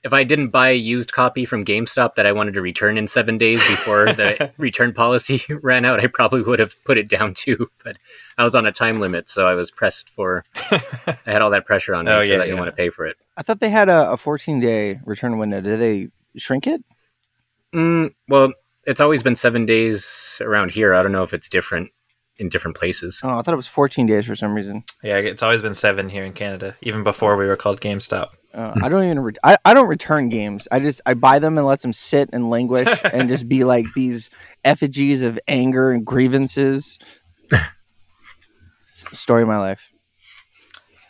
if 0.02 0.12
I 0.12 0.22
didn't 0.24 0.48
buy 0.48 0.68
a 0.68 0.74
used 0.76 1.12
copy 1.12 1.44
from 1.44 1.64
GameStop 1.64 2.14
that 2.14 2.26
I 2.26 2.32
wanted 2.32 2.54
to 2.54 2.62
return 2.62 2.96
in 2.96 3.08
seven 3.08 3.38
days 3.38 3.58
before 3.58 4.04
the 4.06 4.52
return 4.56 4.92
policy 4.94 5.42
ran 5.62 5.84
out, 5.84 6.00
I 6.00 6.06
probably 6.06 6.42
would 6.42 6.60
have 6.60 6.74
put 6.84 6.96
it 6.98 7.08
down 7.08 7.34
too. 7.34 7.70
But 7.84 7.98
I 8.38 8.44
was 8.44 8.54
on 8.54 8.66
a 8.66 8.72
time 8.72 9.00
limit, 9.00 9.28
so 9.28 9.46
I 9.46 9.54
was 9.54 9.70
pressed 9.70 10.10
for. 10.10 10.44
I 10.70 11.16
had 11.24 11.42
all 11.42 11.50
that 11.50 11.66
pressure 11.66 11.94
on 11.94 12.04
me 12.04 12.12
Oh, 12.12 12.20
yeah, 12.20 12.34
I 12.34 12.38
didn't 12.38 12.48
yeah. 12.48 12.54
want 12.54 12.68
to 12.68 12.76
pay 12.76 12.90
for 12.90 13.06
it. 13.06 13.16
I 13.36 13.42
thought 13.42 13.60
they 13.60 13.70
had 13.70 13.88
a, 13.88 14.12
a 14.12 14.16
14 14.16 14.60
day 14.60 15.00
return 15.04 15.38
window. 15.38 15.60
Did 15.60 15.80
they 15.80 16.08
shrink 16.36 16.66
it? 16.66 16.82
Mm, 17.74 18.14
well, 18.28 18.52
it's 18.86 19.00
always 19.00 19.22
been 19.22 19.36
seven 19.36 19.66
days 19.66 20.40
around 20.40 20.70
here. 20.70 20.94
I 20.94 21.02
don't 21.02 21.12
know 21.12 21.24
if 21.24 21.34
it's 21.34 21.48
different 21.48 21.90
in 22.38 22.48
different 22.48 22.76
places. 22.76 23.20
Oh, 23.24 23.38
I 23.38 23.42
thought 23.42 23.54
it 23.54 23.56
was 23.56 23.66
14 23.66 24.06
days 24.06 24.26
for 24.26 24.34
some 24.34 24.54
reason. 24.54 24.84
Yeah, 25.02 25.16
it's 25.16 25.42
always 25.42 25.62
been 25.62 25.74
seven 25.74 26.08
here 26.08 26.24
in 26.24 26.32
Canada, 26.32 26.76
even 26.82 27.02
before 27.02 27.36
we 27.36 27.46
were 27.46 27.56
called 27.56 27.80
GameStop. 27.80 28.28
Uh, 28.54 28.72
I 28.82 28.88
don't 28.88 29.04
even. 29.04 29.20
Re- 29.20 29.32
I, 29.44 29.58
I 29.64 29.74
don't 29.74 29.88
return 29.88 30.28
games. 30.28 30.66
I 30.70 30.80
just 30.80 31.02
I 31.04 31.14
buy 31.14 31.38
them 31.38 31.58
and 31.58 31.66
let 31.66 31.80
them 31.80 31.92
sit 31.92 32.30
and 32.32 32.48
languish 32.48 32.88
and 33.12 33.28
just 33.28 33.48
be 33.48 33.64
like 33.64 33.84
these 33.94 34.30
effigies 34.64 35.22
of 35.22 35.38
anger 35.46 35.90
and 35.90 36.06
grievances. 36.06 36.98
Story 38.92 39.42
of 39.42 39.48
my 39.48 39.58
life. 39.58 39.90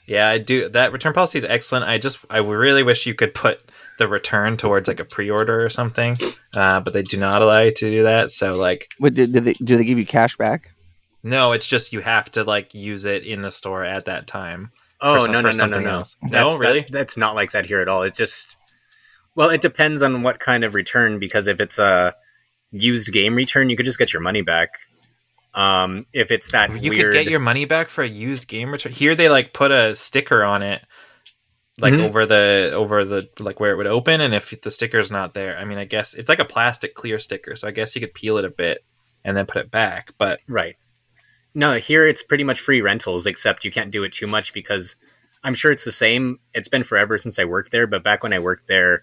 Yeah, 0.09 0.28
I 0.28 0.38
do. 0.38 0.68
That 0.68 0.92
return 0.92 1.12
policy 1.12 1.38
is 1.38 1.45
excellent. 1.45 1.85
I 1.85 1.99
just, 1.99 2.18
I 2.30 2.38
really 2.38 2.83
wish 2.83 3.06
you 3.06 3.14
could 3.14 3.35
put 3.35 3.61
the 3.98 4.06
return 4.08 4.56
towards 4.56 4.88
like 4.88 5.00
a 5.00 5.04
pre-order 5.04 5.64
or 5.64 5.70
something, 5.70 6.16
uh, 6.54 6.80
but 6.80 6.92
they 6.92 7.02
do 7.02 7.16
not 7.16 7.42
allow 7.42 7.60
you 7.60 7.70
to 7.72 7.90
do 7.90 8.02
that. 8.04 8.30
So 8.30 8.56
like, 8.56 8.88
What 8.98 9.14
did, 9.14 9.32
did 9.32 9.44
they 9.44 9.54
do? 9.54 9.76
They 9.76 9.84
give 9.84 9.98
you 9.98 10.06
cash 10.06 10.36
back? 10.36 10.70
no, 11.22 11.52
it's 11.52 11.66
just 11.66 11.92
you 11.92 12.00
have 12.00 12.30
to 12.32 12.44
like 12.44 12.72
use 12.74 13.04
it 13.04 13.24
in 13.24 13.42
the 13.42 13.50
store 13.50 13.84
at 13.84 14.04
that 14.04 14.26
time. 14.26 14.70
Oh 15.00 15.18
some- 15.24 15.32
no 15.32 15.40
for 15.42 15.56
no 15.56 15.66
no 15.66 15.78
no 15.78 15.80
no! 15.80 15.90
else. 15.98 16.16
No, 16.22 16.30
That's- 16.30 16.58
really? 16.58 16.80
that- 16.82 16.92
that's 16.92 17.16
not 17.16 17.34
like 17.34 17.52
that 17.52 17.66
here 17.66 17.80
at 17.80 17.88
all. 17.88 18.02
It's 18.02 18.16
just 18.18 18.56
well, 19.34 19.50
it 19.50 19.60
depends 19.60 20.00
on 20.02 20.22
what 20.22 20.38
kind 20.40 20.64
of 20.64 20.72
return. 20.74 21.18
Because 21.18 21.46
if 21.46 21.60
it's 21.60 21.78
a 21.78 22.14
used 22.70 23.12
game 23.12 23.34
return, 23.34 23.68
you 23.70 23.76
could 23.76 23.84
just 23.86 23.98
get 23.98 24.12
your 24.12 24.22
money 24.22 24.42
back. 24.42 24.78
Um, 25.54 26.06
if 26.12 26.30
it's 26.30 26.50
that 26.52 26.82
You 26.82 26.90
weird, 26.90 27.04
could 27.06 27.12
get 27.24 27.30
your 27.30 27.40
money 27.40 27.64
back 27.64 27.88
for 27.88 28.04
a 28.04 28.08
used 28.08 28.46
game 28.46 28.70
return. 28.70 28.92
Here 28.92 29.14
they 29.14 29.28
like 29.30 29.52
put 29.54 29.70
a 29.72 29.94
sticker 29.94 30.44
on 30.44 30.62
it, 30.62 30.82
like 31.78 31.92
Mhm. 31.92 32.04
over 32.04 32.25
the 32.26 32.71
over 32.75 33.04
the 33.04 33.28
like 33.38 33.61
where 33.61 33.71
it 33.73 33.76
would 33.76 33.87
open, 33.87 34.21
and 34.21 34.35
if 34.35 34.59
the 34.62 34.71
sticker's 34.71 35.11
not 35.12 35.35
there, 35.35 35.59
I 35.59 35.64
mean, 35.64 35.78
I 35.78 35.85
guess 35.85 36.14
it's 36.14 36.28
like 36.28 36.38
a 36.38 36.45
plastic 36.45 36.95
clear 36.95 37.18
sticker, 37.18 37.54
so 37.56 37.68
I 37.68 37.71
guess 37.71 37.95
you 37.95 38.00
could 38.00 38.14
peel 38.14 38.38
it 38.38 38.45
a 38.45 38.50
bit 38.50 38.85
and 39.25 39.37
then 39.37 39.47
put 39.47 39.61
it 39.62 39.71
back. 39.71 40.12
But 40.18 40.40
right. 40.49 40.76
No, 41.54 41.75
here 41.78 42.06
it's 42.06 42.23
pretty 42.23 42.45
much 42.45 42.61
free 42.61 42.80
rentals, 42.80 43.26
except 43.26 43.64
you 43.64 43.71
can't 43.71 43.90
do 43.90 44.04
it 44.04 44.12
too 44.12 44.26
much 44.26 44.52
because 44.52 44.97
I'm 45.45 45.54
sure 45.54 45.71
it's 45.73 45.85
the 45.85 45.92
same. 45.92 46.38
It's 46.54 46.68
been 46.68 46.85
forever 46.85 47.18
since 47.18 47.38
I 47.38 47.45
worked 47.45 47.73
there, 47.73 47.87
but 47.87 48.02
back 48.02 48.23
when 48.23 48.33
I 48.33 48.38
worked 48.38 48.68
there, 48.68 49.02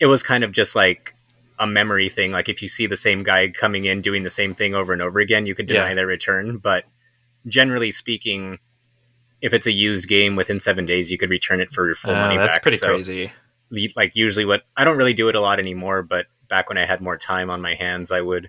it 0.00 0.06
was 0.06 0.22
kind 0.22 0.44
of 0.44 0.52
just 0.52 0.74
like 0.76 1.14
a 1.58 1.66
memory 1.66 2.08
thing. 2.10 2.30
Like 2.32 2.48
if 2.50 2.60
you 2.62 2.68
see 2.68 2.86
the 2.86 2.96
same 2.96 3.22
guy 3.22 3.48
coming 3.48 3.84
in 3.84 4.00
doing 4.02 4.22
the 4.22 4.30
same 4.30 4.54
thing 4.54 4.74
over 4.74 4.92
and 4.92 5.00
over 5.02 5.18
again, 5.20 5.46
you 5.46 5.54
could 5.54 5.66
deny 5.66 5.88
Yeah. 5.90 5.94
their 5.94 6.06
return. 6.06 6.58
But 6.58 6.84
generally 7.46 7.90
speaking, 7.90 8.58
if 9.42 9.52
it's 9.52 9.66
a 9.66 9.72
used 9.72 10.08
game 10.08 10.36
within 10.36 10.60
seven 10.60 10.86
days, 10.86 11.10
you 11.10 11.18
could 11.18 11.30
return 11.30 11.60
it 11.60 11.70
for 11.72 11.86
your 11.86 11.94
full 11.96 12.12
uh, 12.12 12.20
money 12.26 12.36
that's 12.36 12.56
back. 12.56 12.62
pretty 12.62 12.76
So, 12.78 12.88
crazy. 12.88 13.32
le- 13.70 13.88
Like 13.96 14.16
usually, 14.16 14.44
what 14.44 14.62
I 14.76 14.84
don't 14.84 14.96
really 14.96 15.14
do 15.14 15.28
it 15.28 15.34
a 15.34 15.40
lot 15.40 15.58
anymore, 15.58 16.02
but 16.02 16.26
back 16.48 16.68
when 16.68 16.78
I 16.78 16.86
had 16.86 17.00
more 17.00 17.16
time 17.18 17.50
on 17.50 17.60
my 17.60 17.74
hands, 17.74 18.10
I 18.10 18.20
would 18.20 18.48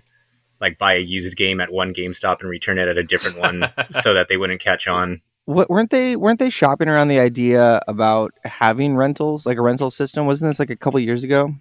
like 0.60 0.78
buy 0.78 0.94
a 0.94 0.98
used 1.00 1.36
game 1.36 1.60
at 1.60 1.70
one 1.72 1.94
GameStop 1.94 2.40
and 2.40 2.50
return 2.50 2.78
it 2.78 2.88
at 2.88 2.98
a 2.98 3.04
different 3.04 3.38
one 3.38 3.70
so 3.90 4.14
that 4.14 4.28
they 4.28 4.36
wouldn't 4.36 4.60
catch 4.60 4.88
on. 4.88 5.20
What 5.44 5.70
weren't 5.70 5.90
they 5.90 6.14
weren't 6.16 6.38
they 6.40 6.50
shopping 6.50 6.88
around 6.88 7.08
the 7.08 7.18
idea 7.20 7.80
about 7.88 8.32
having 8.44 8.96
rentals 8.96 9.46
like 9.46 9.56
a 9.56 9.62
rental 9.62 9.90
system? 9.90 10.26
Wasn't 10.26 10.48
this 10.50 10.58
like 10.58 10.68
a 10.70 10.76
couple 10.76 11.00
years 11.00 11.24
ago? 11.24 11.54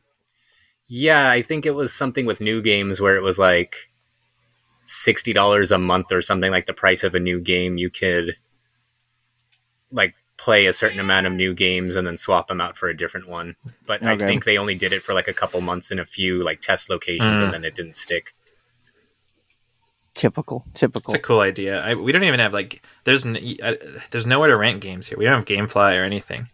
Yeah, 0.90 1.30
I 1.30 1.42
think 1.42 1.66
it 1.66 1.72
was 1.76 1.94
something 1.94 2.26
with 2.26 2.40
new 2.42 2.62
games 2.62 3.00
where 3.02 3.16
it 3.18 3.22
was 3.24 3.38
like 3.40 3.76
sixty 4.86 5.34
dollars 5.34 5.72
a 5.72 5.78
month 5.78 6.12
or 6.12 6.22
something 6.22 6.52
like 6.52 6.66
the 6.66 6.74
price 6.74 7.04
of 7.04 7.14
a 7.16 7.20
new 7.20 7.40
game. 7.40 7.78
You 7.78 7.90
could 7.90 8.36
like 9.92 10.14
play 10.38 10.68
a 10.68 10.74
certain 10.74 11.00
amount 11.00 11.26
of 11.26 11.34
new 11.34 11.54
games 11.54 11.96
and 11.96 12.06
then 12.06 12.18
swap 12.18 12.48
them 12.48 12.62
out 12.62 12.78
for 12.78 12.90
a 12.90 12.96
different 12.98 13.28
one. 13.28 13.56
But 13.88 14.04
I 14.04 14.18
think 14.18 14.46
they 14.46 14.58
only 14.58 14.76
did 14.76 14.94
it 14.94 15.02
for 15.02 15.14
like 15.14 15.28
a 15.28 15.34
couple 15.34 15.60
months 15.62 15.90
in 15.92 15.98
a 16.00 16.06
few 16.06 16.44
like 16.44 16.62
test 16.62 16.90
locations 16.90 17.40
Mm. 17.40 17.44
and 17.46 17.54
then 17.54 17.64
it 17.66 17.74
didn't 17.76 17.96
stick. 17.96 18.34
Typical, 20.14 20.66
typical. 20.74 21.14
It's 21.14 21.20
a 21.20 21.22
cool 21.24 21.42
idea. 21.42 21.80
I, 21.84 21.94
we 21.94 22.12
don't 22.12 22.24
even 22.24 22.40
have 22.40 22.52
like 22.52 22.82
there's 23.04 23.24
n- 23.24 23.38
uh, 23.62 23.74
there's 24.10 24.26
nowhere 24.26 24.52
to 24.52 24.58
rent 24.58 24.82
games 24.82 25.06
here. 25.08 25.18
We 25.18 25.26
don't 25.26 25.36
have 25.36 25.46
GameFly 25.46 25.96
or 26.00 26.04
anything. 26.04 26.50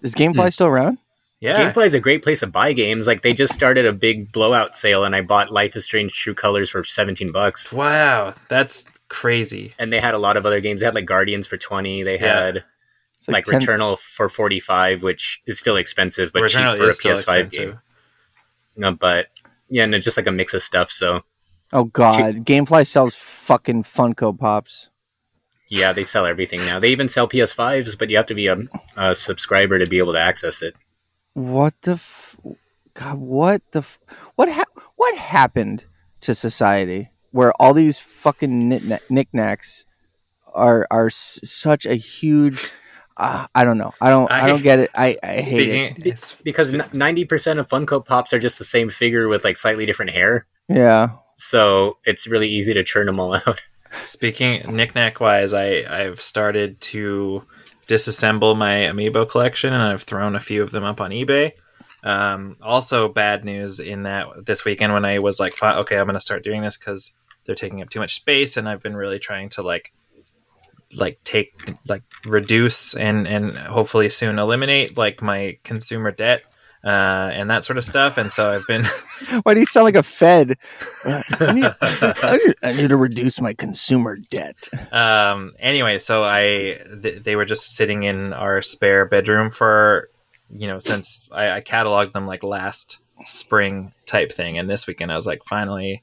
Is 0.00 0.14
GameFly 0.14 0.52
still 0.52 0.68
around? 0.68 0.98
Yeah, 1.40 1.72
GameFly 1.72 1.86
is 1.86 1.94
a 1.94 2.00
great 2.00 2.22
place 2.22 2.40
to 2.40 2.46
buy 2.46 2.72
games. 2.72 3.08
Like 3.08 3.22
they 3.22 3.32
just 3.34 3.52
started 3.52 3.84
a 3.84 3.92
big 3.92 4.30
blowout 4.30 4.76
sale 4.76 5.02
and 5.04 5.16
I 5.16 5.22
bought 5.22 5.50
Life 5.50 5.74
is 5.74 5.84
Strange 5.84 6.12
True 6.12 6.34
Colors 6.34 6.70
for 6.70 6.84
seventeen 6.84 7.32
bucks. 7.32 7.72
wow, 7.72 8.32
that's 8.48 8.84
crazy. 9.08 9.74
And 9.78 9.92
they 9.92 9.98
had 9.98 10.14
a 10.14 10.18
lot 10.18 10.36
of 10.36 10.46
other 10.46 10.60
games. 10.60 10.80
They 10.80 10.86
had 10.86 10.94
like 10.94 11.06
Guardians 11.06 11.48
for 11.48 11.56
twenty. 11.56 12.04
They 12.04 12.18
Yeah. 12.20 12.44
had 12.44 12.64
It's 13.20 13.28
like, 13.28 13.44
10 13.44 13.60
Returnal 13.60 13.98
for 13.98 14.28
45 14.28 15.02
which 15.02 15.40
is 15.46 15.58
still 15.58 15.76
expensive 15.76 16.32
but 16.32 16.42
Returnal 16.42 16.72
cheap 16.74 16.80
for 16.80 16.86
a 17.10 17.14
ps5 17.14 17.18
expensive. 17.20 17.50
game 17.70 17.78
no, 18.76 18.92
but 18.94 19.26
yeah 19.68 19.84
and 19.84 19.94
it's 19.94 20.04
just 20.04 20.16
like 20.16 20.26
a 20.26 20.32
mix 20.32 20.54
of 20.54 20.62
stuff 20.62 20.90
so 20.90 21.22
Oh 21.72 21.84
God, 21.84 22.44
GameFly 22.44 22.84
sells 22.84 23.14
fucking 23.14 23.84
Funko 23.84 24.36
Pops. 24.36 24.90
yeah 25.68 25.92
they 25.92 26.02
sell 26.04 26.26
everything 26.26 26.60
now 26.60 26.80
they 26.80 26.88
even 26.90 27.08
sell 27.08 27.28
ps5s 27.28 27.96
but 27.98 28.10
you 28.10 28.16
have 28.16 28.26
to 28.26 28.34
be 28.34 28.46
a, 28.48 28.56
a 28.96 29.14
subscriber 29.14 29.78
to 29.78 29.86
be 29.86 29.98
able 29.98 30.12
to 30.14 30.18
access 30.20 30.62
it 30.62 30.74
What 31.34 31.74
the 31.82 31.92
f- 31.92 32.36
God? 32.94 33.18
What 33.18 33.62
the 33.72 33.80
f- 33.80 34.00
what 34.34 34.50
ha- 34.50 34.64
what 34.96 35.16
happened 35.16 35.84
to 36.22 36.34
society 36.34 37.10
where 37.30 37.52
all 37.62 37.72
these 37.74 37.98
fucking 38.00 38.68
knick- 38.68 39.08
knickknacks 39.10 39.84
are 40.52 40.86
are 40.90 41.06
s- 41.06 41.38
such 41.44 41.86
a 41.86 41.94
huge? 41.94 42.72
Uh, 43.20 43.46
I 43.54 43.64
don't 43.64 43.78
know. 43.78 43.92
I 44.00 44.08
don't. 44.10 44.30
I, 44.30 44.44
I- 44.44 44.48
don't 44.48 44.62
get 44.62 44.78
it. 44.80 44.90
I, 44.94 45.16
I 45.22 45.26
hate 45.40 45.68
it. 45.68 45.98
It's- 46.06 46.40
because 46.42 46.72
90% 46.72 47.58
of 47.58 47.68
funko 47.68 48.04
pops 48.04 48.32
are 48.32 48.38
just 48.38 48.58
the 48.58 48.64
same 48.64 48.90
figure 48.90 49.28
with 49.28 49.44
like 49.44 49.56
slightly 49.56 49.84
different 49.86 50.10
hair 50.12 50.46
Yeah. 50.68 51.10
so 51.36 51.98
it's 52.04 52.26
really 52.26 52.48
easy 52.48 52.72
to 52.74 52.82
churn 52.84 53.06
them 53.06 53.20
all 53.20 53.34
out 53.34 53.62
Speaking 54.04 54.62
knickknack 54.76 55.20
wise, 55.20 55.52
I 55.52 55.84
I've 55.88 56.20
started 56.20 56.80
to 56.92 57.44
disassemble 57.88 58.56
my 58.56 58.74
amiibo 58.90 59.28
collection, 59.28 59.72
and 59.72 59.82
I've 59.82 60.02
thrown 60.04 60.36
a 60.36 60.40
few 60.40 60.62
of 60.62 60.70
them 60.70 60.84
up 60.84 61.00
on 61.00 61.10
eBay. 61.10 61.50
Um, 62.04 62.56
also, 62.62 63.08
bad 63.08 63.44
news 63.44 63.80
in 63.80 64.04
that 64.04 64.46
this 64.46 64.64
weekend 64.64 64.92
when 64.92 65.04
I 65.04 65.18
was 65.18 65.40
like, 65.40 65.60
okay, 65.60 65.98
I'm 65.98 66.06
going 66.06 66.14
to 66.14 66.20
start 66.20 66.44
doing 66.44 66.62
this 66.62 66.78
because 66.78 67.12
they're 67.44 67.54
taking 67.56 67.82
up 67.82 67.90
too 67.90 67.98
much 68.00 68.14
space, 68.14 68.56
and 68.56 68.68
I've 68.68 68.80
been 68.82 68.96
really 68.96 69.18
trying 69.18 69.48
to 69.50 69.62
like 69.62 69.92
like 70.96 71.22
take 71.24 71.54
like 71.88 72.02
reduce 72.26 72.94
and 72.94 73.28
and 73.28 73.52
hopefully 73.54 74.08
soon 74.08 74.38
eliminate 74.38 74.96
like 74.96 75.22
my 75.22 75.56
consumer 75.64 76.10
debt 76.10 76.42
uh, 76.82 77.30
and 77.32 77.50
that 77.50 77.64
sort 77.64 77.76
of 77.76 77.84
stuff. 77.84 78.16
And 78.16 78.32
so 78.32 78.50
I've 78.50 78.66
been 78.66 78.84
Why 79.42 79.54
do 79.54 79.60
you 79.60 79.66
sound 79.66 79.84
like 79.84 79.96
a 79.96 80.02
Fed? 80.02 80.56
Uh, 81.04 81.22
I, 81.38 81.52
need, 81.52 81.64
I, 81.82 82.38
need, 82.44 82.54
I 82.62 82.72
need 82.72 82.88
to 82.88 82.96
reduce 82.96 83.40
my 83.40 83.52
consumer 83.52 84.16
debt. 84.30 84.68
um 84.92 85.52
anyway 85.58 85.98
so 85.98 86.24
i 86.24 86.78
th- 87.02 87.22
they 87.22 87.36
were 87.36 87.44
just 87.44 87.74
sitting 87.74 88.02
in 88.04 88.32
our 88.32 88.62
spare 88.62 89.04
bedroom 89.04 89.50
for 89.50 90.08
you 90.50 90.66
know 90.66 90.78
since 90.78 91.28
I, 91.32 91.52
I 91.56 91.60
cataloged 91.60 92.12
them 92.12 92.26
like 92.26 92.42
last 92.42 92.98
spring 93.24 93.92
type 94.06 94.32
thing 94.32 94.58
and 94.58 94.68
this 94.68 94.86
weekend 94.86 95.12
i 95.12 95.16
was 95.16 95.26
like 95.26 95.44
finally 95.44 96.02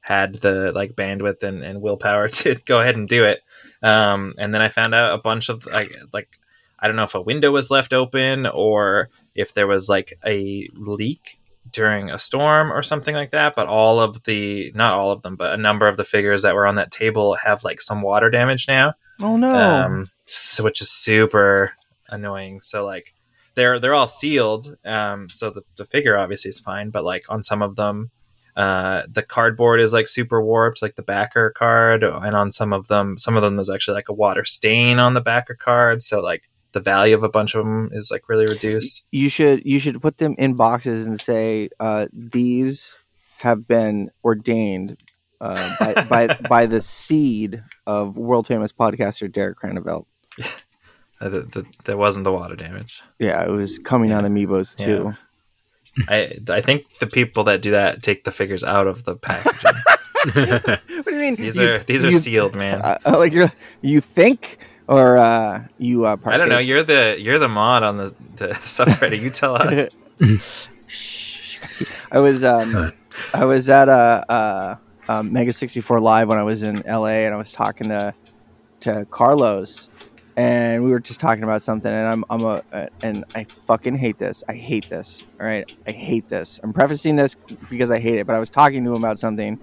had 0.00 0.34
the 0.36 0.72
like 0.72 0.92
bandwidth 0.92 1.42
and, 1.42 1.62
and 1.62 1.80
willpower 1.82 2.28
to 2.40 2.54
go 2.64 2.80
ahead 2.80 2.96
and 2.96 3.08
do 3.08 3.24
it 3.24 3.40
um 3.82 4.34
and 4.38 4.52
then 4.52 4.60
i 4.62 4.68
found 4.68 4.94
out 4.94 5.14
a 5.14 5.18
bunch 5.22 5.48
of 5.48 5.64
like 5.66 5.94
like 6.12 6.38
i 6.78 6.86
don't 6.86 6.96
know 6.96 7.02
if 7.04 7.14
a 7.14 7.20
window 7.20 7.50
was 7.50 7.70
left 7.70 7.92
open 7.92 8.46
or 8.46 9.08
if 9.34 9.54
there 9.54 9.66
was 9.66 9.88
like 9.88 10.18
a 10.26 10.68
leak 10.74 11.38
during 11.70 12.10
a 12.10 12.18
storm 12.18 12.72
or 12.72 12.82
something 12.82 13.14
like 13.14 13.30
that 13.30 13.54
but 13.54 13.66
all 13.66 14.00
of 14.00 14.22
the 14.24 14.72
not 14.74 14.94
all 14.94 15.10
of 15.10 15.22
them 15.22 15.36
but 15.36 15.52
a 15.52 15.56
number 15.56 15.86
of 15.86 15.96
the 15.96 16.04
figures 16.04 16.42
that 16.42 16.54
were 16.54 16.66
on 16.66 16.76
that 16.76 16.90
table 16.90 17.34
have 17.34 17.62
like 17.62 17.80
some 17.80 18.00
water 18.02 18.30
damage 18.30 18.66
now 18.68 18.94
Oh 19.20 19.36
no! 19.36 19.48
um, 19.52 20.10
s- 20.26 20.60
which 20.62 20.80
is 20.80 20.90
super 20.92 21.72
annoying. 22.08 22.60
So 22.60 22.86
like 22.86 23.12
they're 23.54 23.80
they're 23.80 23.92
all 23.94 24.06
sealed, 24.06 24.76
um, 24.84 25.28
so 25.28 25.50
the 25.50 25.62
the 25.76 25.84
figure 25.84 26.16
obviously 26.16 26.50
is 26.50 26.60
fine, 26.60 26.90
but 26.90 27.02
like 27.02 27.24
on 27.28 27.42
some 27.42 27.60
of 27.60 27.74
them. 27.74 28.12
Uh, 28.58 29.04
the 29.08 29.22
cardboard 29.22 29.80
is 29.80 29.92
like 29.92 30.08
super 30.08 30.42
warped, 30.42 30.82
like 30.82 30.96
the 30.96 31.02
backer 31.02 31.50
card, 31.50 32.02
and 32.02 32.34
on 32.34 32.50
some 32.50 32.72
of 32.72 32.88
them, 32.88 33.16
some 33.16 33.36
of 33.36 33.42
them 33.42 33.54
there's 33.54 33.70
actually 33.70 33.94
like 33.94 34.08
a 34.08 34.12
water 34.12 34.44
stain 34.44 34.98
on 34.98 35.14
the 35.14 35.20
backer 35.20 35.54
card. 35.54 36.02
So 36.02 36.20
like 36.20 36.50
the 36.72 36.80
value 36.80 37.14
of 37.14 37.22
a 37.22 37.28
bunch 37.28 37.54
of 37.54 37.64
them 37.64 37.90
is 37.92 38.10
like 38.10 38.28
really 38.28 38.48
reduced. 38.48 39.06
You 39.12 39.28
should 39.28 39.64
you 39.64 39.78
should 39.78 40.02
put 40.02 40.18
them 40.18 40.34
in 40.38 40.54
boxes 40.54 41.06
and 41.06 41.20
say 41.20 41.68
uh, 41.78 42.08
these 42.12 42.98
have 43.42 43.68
been 43.68 44.10
ordained 44.24 44.96
uh, 45.40 45.76
by, 45.78 46.02
by 46.08 46.26
by 46.48 46.66
the 46.66 46.80
seed 46.80 47.62
of 47.86 48.16
world 48.16 48.48
famous 48.48 48.72
podcaster 48.72 49.30
Derek 49.30 49.58
Cranevelt. 49.58 50.06
Uh, 51.20 51.42
there 51.84 51.96
wasn't 51.96 52.22
the 52.22 52.30
water 52.30 52.54
damage. 52.54 53.02
Yeah, 53.18 53.42
it 53.44 53.50
was 53.50 53.80
coming 53.80 54.12
on 54.12 54.22
amiibos 54.22 54.76
too. 54.76 55.14
I 56.08 56.38
I 56.48 56.60
think 56.60 56.98
the 56.98 57.06
people 57.06 57.44
that 57.44 57.62
do 57.62 57.70
that 57.72 58.02
take 58.02 58.24
the 58.24 58.32
figures 58.32 58.62
out 58.64 58.86
of 58.86 59.04
the 59.04 59.16
packaging. 59.16 59.72
What 60.98 61.04
do 61.06 61.12
you 61.14 61.18
mean? 61.20 61.36
These 61.36 61.56
You- 61.56 61.74
are 61.74 61.78
these 61.78 62.02
are 62.04 62.10
you- 62.10 62.18
sealed, 62.18 62.54
man. 62.54 62.80
uh, 62.82 62.98
uh, 63.06 63.18
like 63.18 63.32
you 63.32 63.48
you 63.82 64.00
think 64.00 64.58
or 64.88 65.16
uh, 65.16 65.62
you 65.78 66.06
uh, 66.06 66.16
I 66.24 66.36
don't 66.36 66.48
know. 66.48 66.58
You're 66.58 66.82
the 66.82 67.16
you're 67.18 67.38
the 67.38 67.48
mod 67.48 67.82
on 67.82 67.96
the, 67.98 68.14
the 68.36 68.48
subreddit. 68.76 69.20
You 69.20 69.30
tell 69.30 69.54
us. 69.56 69.90
I 72.12 72.18
was 72.18 72.42
um, 72.44 72.92
I 73.34 73.44
was 73.44 73.68
at 73.68 73.88
a, 73.88 74.24
a, 74.28 74.78
a 75.08 75.22
Mega 75.22 75.52
64 75.52 76.00
Live 76.00 76.28
when 76.28 76.38
I 76.38 76.42
was 76.42 76.62
in 76.62 76.82
LA, 76.86 77.26
and 77.26 77.34
I 77.34 77.36
was 77.38 77.52
talking 77.52 77.88
to 77.90 78.14
to 78.80 79.04
Carlos, 79.10 79.90
and 80.38 80.84
we 80.84 80.90
were 80.90 81.00
just 81.00 81.18
talking 81.18 81.42
about 81.42 81.62
something, 81.62 81.92
and 81.92 82.06
I'm 82.06 82.24
I'm 82.30 82.44
a 82.44 82.62
uh, 82.72 82.86
and 83.02 83.24
I 83.34 83.44
fucking 83.66 83.96
hate 83.96 84.18
this. 84.18 84.44
I 84.48 84.52
hate 84.54 84.88
this. 84.88 85.24
All 85.40 85.44
right, 85.44 85.68
I 85.84 85.90
hate 85.90 86.28
this. 86.28 86.60
I'm 86.62 86.72
prefacing 86.72 87.16
this 87.16 87.34
because 87.68 87.90
I 87.90 87.98
hate 87.98 88.20
it, 88.20 88.26
but 88.26 88.36
I 88.36 88.38
was 88.38 88.48
talking 88.48 88.84
to 88.84 88.90
him 88.90 88.96
about 88.96 89.18
something, 89.18 89.58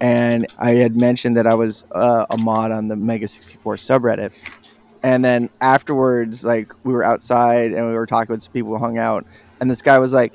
and 0.00 0.48
I 0.58 0.72
had 0.72 0.96
mentioned 0.96 1.36
that 1.36 1.46
I 1.46 1.54
was 1.54 1.84
uh, 1.92 2.26
a 2.30 2.36
mod 2.36 2.72
on 2.72 2.88
the 2.88 2.96
Mega 2.96 3.28
64 3.28 3.76
subreddit. 3.76 4.32
And 5.04 5.24
then 5.24 5.50
afterwards, 5.60 6.44
like 6.44 6.72
we 6.82 6.92
were 6.92 7.04
outside 7.04 7.72
and 7.72 7.86
we 7.86 7.94
were 7.94 8.06
talking 8.06 8.34
with 8.34 8.42
some 8.42 8.52
people 8.52 8.72
who 8.72 8.78
hung 8.78 8.98
out, 8.98 9.24
and 9.60 9.70
this 9.70 9.82
guy 9.82 10.00
was 10.00 10.12
like, 10.12 10.32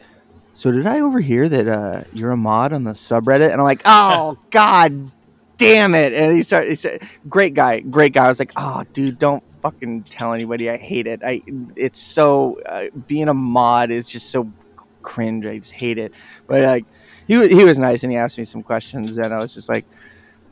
"So 0.54 0.72
did 0.72 0.88
I 0.88 1.02
overhear 1.02 1.50
that 1.50 1.68
uh, 1.68 2.04
you're 2.14 2.32
a 2.32 2.38
mod 2.38 2.72
on 2.72 2.86
the 2.86 2.92
subreddit?" 2.92 3.52
And 3.52 3.60
I'm 3.60 3.66
like, 3.66 3.82
"Oh 3.84 4.38
God, 4.50 5.12
damn 5.58 5.94
it!" 5.94 6.14
And 6.14 6.32
he 6.32 6.42
started, 6.42 6.70
he 6.70 6.76
started, 6.76 7.04
great 7.28 7.54
guy, 7.54 7.82
great 7.82 8.14
guy. 8.14 8.24
I 8.24 8.30
was 8.30 8.40
like, 8.40 8.54
"Oh, 8.56 8.86
dude, 8.94 9.20
don't 9.20 9.44
fucking 9.64 10.04
tell 10.04 10.34
anybody. 10.34 10.70
I 10.70 10.78
hate 10.78 11.08
it. 11.08 11.22
I 11.24 11.42
it's 11.76 12.00
so 12.00 12.60
uh, 12.68 12.84
being 13.08 13.30
a 13.30 13.34
mod 13.34 13.90
is 13.90 14.06
just 14.06 14.30
so 14.30 14.52
cringe. 15.02 15.46
I 15.48 15.58
just 15.58 15.72
hate 15.72 15.98
it." 15.98 16.12
But 16.46 16.62
like, 16.62 16.86
he 17.28 17.38
was 17.38 17.50
he 17.50 17.64
was 17.64 17.80
nice 17.80 18.04
and 18.04 18.12
he 18.12 18.18
asked 18.18 18.38
me 18.38 18.46
some 18.46 18.62
questions, 18.62 19.18
and 19.18 19.34
I 19.34 19.40
was 19.40 19.54
just 19.54 19.70
like, 19.70 19.86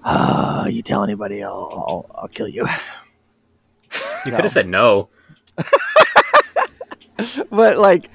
"Ah, 0.03 0.65
you 0.65 0.81
tell 0.81 1.03
anybody, 1.03 1.43
I'll 1.43 1.69
I'll, 1.71 2.15
I'll 2.23 2.27
kill 2.29 2.47
you." 2.47 2.65
You 4.25 4.31
could 4.31 4.43
have 4.45 4.51
said 4.51 4.69
no. 4.69 5.09
but 7.51 7.77
like 7.77 8.09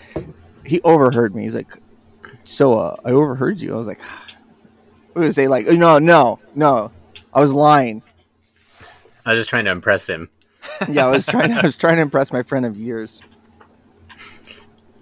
he 0.64 0.80
overheard 0.80 1.34
me. 1.34 1.42
He's 1.42 1.54
like, 1.54 1.70
"So 2.44 2.74
uh, 2.74 2.96
I 3.04 3.10
overheard 3.10 3.60
you." 3.60 3.74
I 3.74 3.76
was 3.76 3.86
like, 3.86 4.00
"We 5.14 5.20
would 5.22 5.34
say 5.34 5.46
like, 5.46 5.66
no, 5.66 5.98
no, 5.98 6.40
no, 6.54 6.90
I 7.34 7.40
was 7.40 7.52
lying." 7.52 8.02
I 9.26 9.32
was 9.32 9.40
just 9.40 9.50
trying 9.50 9.64
to 9.64 9.72
impress 9.72 10.08
him. 10.08 10.30
Yeah, 10.88 11.06
I 11.06 11.10
was 11.10 11.24
trying. 11.24 11.52
I 11.52 11.62
was 11.62 11.76
trying 11.76 11.96
to 11.96 12.02
impress 12.02 12.32
my 12.32 12.42
friend 12.42 12.66
of 12.66 12.76
years. 12.76 13.22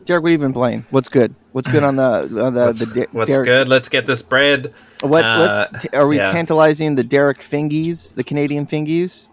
Derek, 0.04 0.22
what 0.22 0.30
have 0.30 0.40
you 0.40 0.46
been 0.46 0.52
playing? 0.52 0.84
What's 0.90 1.08
good? 1.08 1.34
What's 1.52 1.68
good 1.68 1.82
on 1.82 1.96
the 1.96 2.02
on 2.04 2.54
the, 2.54 2.66
What's, 2.66 2.84
the 2.84 2.94
Der- 2.94 3.08
what's 3.12 3.30
Derek? 3.30 3.46
good? 3.46 3.68
Let's 3.68 3.88
get 3.88 4.06
this 4.06 4.22
bread. 4.22 4.74
What? 5.00 5.24
Uh, 5.24 5.66
let's. 5.72 5.84
T- 5.84 5.96
are 5.96 6.06
we 6.06 6.16
yeah. 6.16 6.30
tantalizing 6.30 6.94
the 6.96 7.04
Derek 7.04 7.40
Fingies, 7.40 8.14
the 8.14 8.24
Canadian 8.24 8.66
Fingies, 8.66 9.28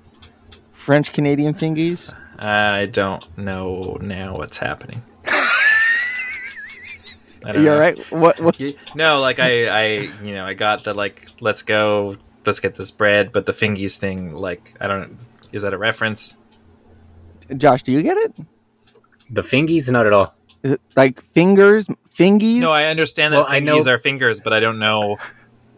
French 0.72 1.12
Canadian 1.14 1.54
Fingies? 1.54 2.14
I 2.40 2.88
don't 2.88 3.38
know 3.38 3.98
now 4.02 4.36
what's 4.36 4.58
happening. 4.58 5.04
I 7.46 7.54
You 7.54 7.72
all 7.72 7.80
right? 7.80 7.98
What? 8.12 8.40
what 8.40 8.60
No, 8.96 9.20
like 9.20 9.40
I, 9.40 9.68
I, 9.68 9.86
you 10.24 10.34
know, 10.34 10.46
I 10.46 10.54
got 10.54 10.84
the 10.84 10.94
like, 10.94 11.28
let's 11.40 11.64
go, 11.64 12.18
let's 12.46 12.60
get 12.60 12.76
this 12.76 12.92
bread, 12.92 13.32
but 13.32 13.46
the 13.46 13.52
fingies 13.52 13.98
thing, 13.98 14.34
like, 14.34 14.74
I 14.80 14.88
don't. 14.88 15.18
Is 15.52 15.64
that 15.64 15.74
a 15.74 15.78
reference? 15.78 16.38
Josh, 17.58 17.84
do 17.84 17.92
you 17.92 18.02
get 18.02 18.18
it? 18.18 18.34
The 19.30 19.42
fingies, 19.42 19.90
not 19.90 20.06
at 20.08 20.14
all. 20.14 20.34
Like 20.96 21.22
fingers, 21.34 21.88
fingies? 22.16 22.60
No, 22.60 22.72
I 22.72 22.86
understand 22.86 23.34
that 23.34 23.38
Well, 23.40 23.48
I 23.50 23.60
know- 23.60 23.82
are 23.88 24.00
fingers, 24.00 24.40
but 24.40 24.54
I 24.54 24.60
don't 24.60 24.80
know. 24.80 25.18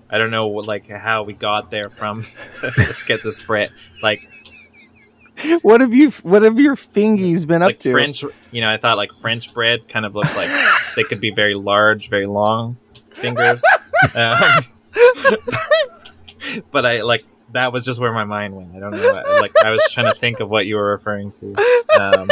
I 0.10 0.20
don't 0.20 0.30
know, 0.30 0.48
like, 0.48 0.88
how 0.90 1.24
we 1.24 1.34
got 1.34 1.72
there 1.72 1.90
from. 1.90 2.28
let's 2.64 3.04
get 3.04 3.24
this 3.24 3.44
bread, 3.46 3.72
like, 4.04 4.20
What 5.62 5.82
have 5.82 5.94
you? 5.94 6.12
What 6.22 6.42
have 6.44 6.60
your 6.60 6.76
fingies 6.76 7.46
been 7.46 7.62
like 7.62 7.76
up 7.76 7.80
to? 7.82 7.92
French. 7.92 8.24
You 8.52 8.62
know, 8.62 8.70
I 8.70 8.78
thought 8.78 8.98
like 8.98 9.14
French 9.14 9.54
bread 9.54 9.90
kind 9.90 10.06
of 10.06 10.16
looked 10.16 10.36
like 10.36 10.50
they 10.96 11.04
could 11.04 11.20
be 11.20 11.32
very 11.32 11.56
large, 11.56 12.10
very 12.10 12.28
long 12.28 12.78
fingers. 13.12 13.64
Um, 14.16 14.66
but 16.72 16.86
I 16.86 17.02
like 17.02 17.24
that 17.54 17.72
was 17.74 17.86
just 17.86 18.00
where 18.00 18.12
my 18.14 18.24
mind 18.26 18.56
went. 18.56 18.76
I 18.76 18.80
don't 18.80 18.92
know. 18.92 19.14
what- 19.14 19.42
Like 19.42 19.52
I 19.64 19.72
was 19.72 19.90
trying 19.92 20.12
to 20.14 20.20
think 20.20 20.40
of 20.40 20.50
what 20.50 20.66
you 20.66 20.76
were 20.76 20.92
referring 20.92 21.32
to. 21.34 21.56
Um, 22.00 22.28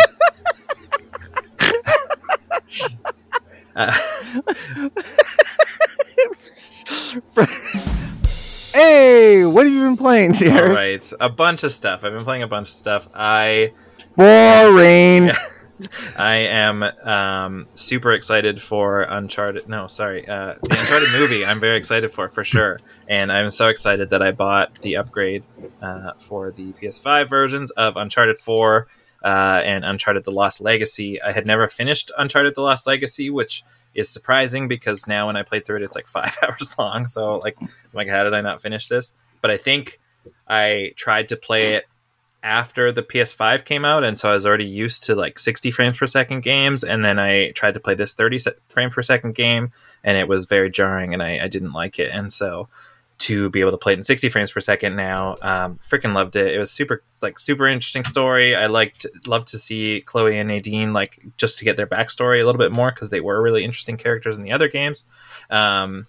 uh, 3.75 3.97
Hey, 8.73 9.43
what 9.45 9.65
have 9.65 9.73
you 9.73 9.81
been 9.81 9.97
playing, 9.97 10.31
all 10.31 10.39
Derek? 10.39 10.75
right, 10.77 11.13
a 11.19 11.27
bunch 11.29 11.63
of 11.65 11.71
stuff. 11.71 12.05
I've 12.05 12.13
been 12.13 12.23
playing 12.23 12.43
a 12.43 12.47
bunch 12.47 12.69
of 12.69 12.73
stuff. 12.73 13.09
I 13.13 13.73
Boring. 14.15 15.31
I 16.17 16.35
am 16.35 16.83
um, 16.83 17.67
super 17.75 18.11
excited 18.11 18.61
for 18.61 19.01
Uncharted. 19.03 19.67
No, 19.67 19.87
sorry, 19.87 20.27
uh, 20.27 20.55
the 20.61 20.77
Uncharted 20.79 21.09
movie. 21.19 21.45
I'm 21.45 21.59
very 21.59 21.77
excited 21.77 22.11
for 22.11 22.29
for 22.29 22.43
sure, 22.43 22.79
and 23.07 23.31
I'm 23.31 23.51
so 23.51 23.67
excited 23.67 24.09
that 24.11 24.21
I 24.21 24.31
bought 24.31 24.81
the 24.81 24.97
upgrade 24.97 25.43
uh, 25.81 26.13
for 26.19 26.51
the 26.51 26.73
PS5 26.73 27.29
versions 27.29 27.71
of 27.71 27.97
Uncharted 27.97 28.37
4 28.37 28.87
uh, 29.23 29.61
and 29.63 29.85
Uncharted: 29.85 30.23
The 30.23 30.31
Lost 30.31 30.61
Legacy. 30.61 31.21
I 31.21 31.31
had 31.31 31.45
never 31.45 31.67
finished 31.67 32.11
Uncharted: 32.17 32.55
The 32.55 32.61
Lost 32.61 32.87
Legacy, 32.87 33.29
which 33.29 33.63
is 33.93 34.09
surprising 34.09 34.67
because 34.67 35.07
now 35.07 35.27
when 35.27 35.35
I 35.35 35.43
played 35.43 35.65
through 35.65 35.77
it, 35.77 35.83
it's 35.83 35.95
like 35.95 36.07
five 36.19 36.37
hours 36.41 36.75
long. 36.77 37.07
So 37.07 37.37
like, 37.37 37.57
I'm 37.61 37.69
like, 37.93 38.07
how 38.07 38.23
did 38.23 38.33
I 38.33 38.41
not 38.41 38.61
finish 38.61 38.87
this? 38.87 39.13
But 39.41 39.51
I 39.51 39.57
think 39.57 39.99
I 40.47 40.93
tried 40.95 41.29
to 41.29 41.35
play 41.35 41.75
it 41.75 41.85
after 42.43 42.91
the 42.91 43.03
PS5 43.03 43.65
came 43.65 43.85
out, 43.85 44.03
and 44.03 44.17
so 44.17 44.29
I 44.29 44.33
was 44.33 44.45
already 44.45 44.65
used 44.65 45.03
to 45.03 45.15
like 45.15 45.37
60 45.37 45.71
frames 45.71 45.97
per 45.97 46.07
second 46.07 46.41
games, 46.41 46.83
and 46.83 47.05
then 47.05 47.19
I 47.19 47.51
tried 47.51 47.75
to 47.75 47.79
play 47.79 47.93
this 47.93 48.13
30 48.13 48.39
se- 48.39 48.51
frame 48.69 48.89
per 48.89 49.01
second 49.01 49.35
game, 49.35 49.71
and 50.03 50.17
it 50.17 50.27
was 50.27 50.45
very 50.45 50.69
jarring, 50.69 51.13
and 51.13 51.21
I, 51.21 51.39
I 51.43 51.47
didn't 51.47 51.73
like 51.73 51.99
it, 51.99 52.11
and 52.11 52.31
so 52.33 52.67
to 53.21 53.51
be 53.51 53.59
able 53.59 53.69
to 53.69 53.77
play 53.77 53.93
it 53.93 53.97
in 53.97 54.03
60 54.03 54.29
frames 54.29 54.51
per 54.51 54.59
second 54.59 54.95
now, 54.95 55.35
um, 55.43 55.77
freaking 55.77 56.15
loved 56.15 56.35
it. 56.35 56.55
It 56.55 56.57
was 56.57 56.71
super 56.71 57.03
like 57.21 57.37
super 57.37 57.67
interesting 57.67 58.03
story. 58.03 58.55
I 58.55 58.65
liked 58.65 59.05
loved 59.27 59.49
to 59.49 59.59
see 59.59 60.01
Chloe 60.01 60.39
and 60.39 60.47
Nadine 60.47 60.91
like 60.91 61.19
just 61.37 61.59
to 61.59 61.65
get 61.65 61.77
their 61.77 61.85
backstory 61.85 62.41
a 62.41 62.45
little 62.45 62.57
bit 62.57 62.71
more 62.71 62.89
because 62.89 63.11
they 63.11 63.21
were 63.21 63.39
really 63.39 63.63
interesting 63.63 63.95
characters 63.95 64.37
in 64.37 64.43
the 64.43 64.51
other 64.51 64.67
games. 64.67 65.05
Um, 65.51 66.07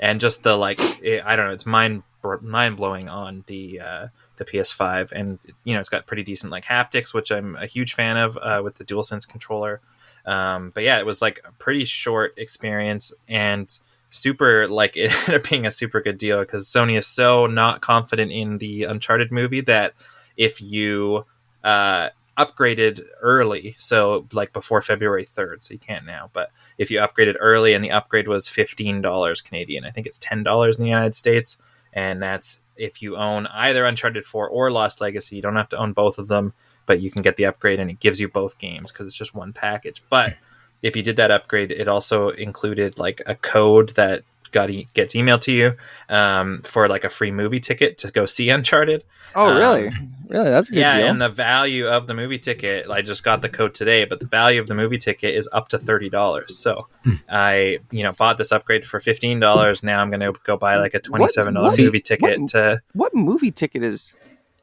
and 0.00 0.20
just 0.20 0.42
the 0.42 0.56
like 0.56 0.80
it, 1.02 1.22
I 1.26 1.36
don't 1.36 1.48
know, 1.48 1.52
it's 1.52 1.66
mind 1.66 2.02
mind 2.40 2.78
blowing 2.78 3.10
on 3.10 3.44
the 3.46 3.80
uh, 3.80 4.06
the 4.36 4.44
PS5, 4.44 5.12
and 5.12 5.38
you 5.64 5.74
know 5.74 5.80
it's 5.80 5.88
got 5.88 6.06
pretty 6.06 6.22
decent 6.22 6.52
like 6.52 6.64
haptics, 6.64 7.14
which 7.14 7.30
I'm 7.30 7.56
a 7.56 7.66
huge 7.66 7.94
fan 7.94 8.16
of 8.16 8.36
uh, 8.40 8.60
with 8.64 8.76
the 8.76 8.84
DualSense 8.84 9.28
controller. 9.28 9.80
Um, 10.26 10.70
but 10.74 10.82
yeah, 10.84 10.98
it 10.98 11.06
was 11.06 11.20
like 11.20 11.40
a 11.44 11.52
pretty 11.52 11.84
short 11.84 12.34
experience 12.38 13.12
and 13.28 13.78
super 14.10 14.68
like 14.68 14.96
it 14.96 15.12
ended 15.12 15.34
up 15.34 15.48
being 15.48 15.66
a 15.66 15.70
super 15.70 16.00
good 16.00 16.18
deal 16.18 16.40
because 16.40 16.66
Sony 16.66 16.96
is 16.96 17.06
so 17.06 17.46
not 17.46 17.80
confident 17.80 18.32
in 18.32 18.58
the 18.58 18.84
Uncharted 18.84 19.30
movie 19.32 19.60
that 19.62 19.94
if 20.36 20.60
you 20.60 21.26
uh, 21.62 22.10
upgraded 22.38 23.02
early, 23.20 23.76
so 23.78 24.26
like 24.32 24.52
before 24.52 24.82
February 24.82 25.24
3rd, 25.24 25.62
so 25.62 25.74
you 25.74 25.80
can't 25.80 26.04
now, 26.04 26.30
but 26.32 26.50
if 26.78 26.90
you 26.90 26.98
upgraded 26.98 27.36
early 27.38 27.74
and 27.74 27.84
the 27.84 27.90
upgrade 27.90 28.28
was 28.28 28.48
$15 28.48 29.44
Canadian, 29.44 29.84
I 29.84 29.90
think 29.90 30.06
it's 30.06 30.18
$10 30.18 30.76
in 30.76 30.82
the 30.82 30.88
United 30.88 31.14
States, 31.14 31.58
and 31.92 32.22
that's 32.22 32.60
if 32.76 33.02
you 33.02 33.16
own 33.16 33.46
either 33.48 33.84
Uncharted 33.84 34.24
4 34.24 34.48
or 34.48 34.70
Lost 34.70 35.00
Legacy. 35.00 35.36
You 35.36 35.42
don't 35.42 35.56
have 35.56 35.68
to 35.70 35.78
own 35.78 35.92
both 35.92 36.18
of 36.18 36.28
them, 36.28 36.52
but 36.86 37.00
you 37.00 37.10
can 37.10 37.22
get 37.22 37.36
the 37.36 37.46
upgrade 37.46 37.80
and 37.80 37.90
it 37.90 38.00
gives 38.00 38.20
you 38.20 38.28
both 38.28 38.58
games 38.58 38.90
because 38.90 39.06
it's 39.06 39.16
just 39.16 39.34
one 39.34 39.52
package. 39.52 40.02
But 40.08 40.34
if 40.82 40.96
you 40.96 41.02
did 41.02 41.16
that 41.16 41.30
upgrade, 41.30 41.70
it 41.70 41.88
also 41.88 42.28
included 42.30 42.98
like 42.98 43.22
a 43.26 43.34
code 43.34 43.90
that 43.90 44.22
got 44.54 44.70
e- 44.70 44.88
gets 44.94 45.14
emailed 45.14 45.42
to 45.42 45.52
you 45.52 45.76
um, 46.08 46.62
for 46.62 46.88
like 46.88 47.04
a 47.04 47.10
free 47.10 47.30
movie 47.30 47.60
ticket 47.60 47.98
to 47.98 48.10
go 48.10 48.24
see 48.24 48.48
Uncharted. 48.48 49.04
Oh, 49.34 49.48
Um, 49.48 49.56
really? 49.58 49.90
Really, 50.30 50.48
that's 50.50 50.68
a 50.70 50.72
good 50.72 50.78
yeah, 50.80 50.96
deal. 50.98 51.06
and 51.08 51.20
the 51.20 51.28
value 51.28 51.86
of 51.86 52.06
the 52.06 52.14
movie 52.14 52.38
ticket, 52.38 52.88
I 52.88 53.02
just 53.02 53.24
got 53.24 53.42
the 53.42 53.48
code 53.50 53.74
today, 53.74 54.06
but 54.06 54.20
the 54.20 54.26
value 54.26 54.58
of 54.60 54.68
the 54.68 54.74
movie 54.74 54.96
ticket 54.96 55.34
is 55.34 55.46
up 55.52 55.68
to 55.68 55.78
thirty 55.78 56.08
dollars. 56.08 56.56
So 56.56 56.86
Hmm. 57.04 57.14
I, 57.28 57.80
you 57.90 58.02
know, 58.04 58.12
bought 58.12 58.38
this 58.38 58.50
upgrade 58.50 58.86
for 58.86 59.00
fifteen 59.00 59.38
dollars. 59.40 59.82
Now 59.82 60.00
I'm 60.00 60.08
gonna 60.10 60.32
go 60.44 60.56
buy 60.56 60.78
like 60.78 60.94
a 60.94 61.00
twenty 61.00 61.28
seven 61.28 61.52
dollar 61.54 61.70
movie 61.76 62.00
ticket 62.00 62.40
what- 62.40 62.48
to. 62.50 62.80
what 62.94 63.14
movie 63.14 63.50
ticket 63.50 63.82
is 63.82 64.14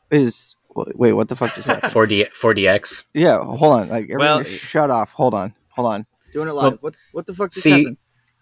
is? 0.09 0.55
Wait, 0.73 1.11
what 1.13 1.27
the 1.27 1.35
fuck 1.35 1.55
is 1.57 1.65
that? 1.65 1.83
4D 1.83 2.29
4DX. 2.31 3.03
yeah, 3.13 3.37
hold 3.43 3.73
on. 3.73 3.89
Like, 3.89 4.09
Well- 4.15 4.41
shut 4.43 4.89
off. 4.89 5.11
Hold 5.11 5.33
on, 5.33 5.53
hold 5.69 5.87
on. 5.89 6.05
Doing 6.33 6.47
it 6.47 6.53
live. 6.53 6.63
Well, 6.63 6.77
what 6.81 6.95
what 7.11 7.25
the 7.25 7.33
fuck 7.35 7.51
just 7.51 7.63
see- 7.63 7.71
happened? 7.71 7.97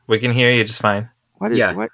We 0.07 0.19
can 0.19 0.31
hear 0.31 0.51
you 0.51 0.63
just 0.63 0.79
fine. 0.81 1.09
What 1.39 1.51
is 1.51 1.57
yeah. 1.57 1.73
what? 1.73 1.89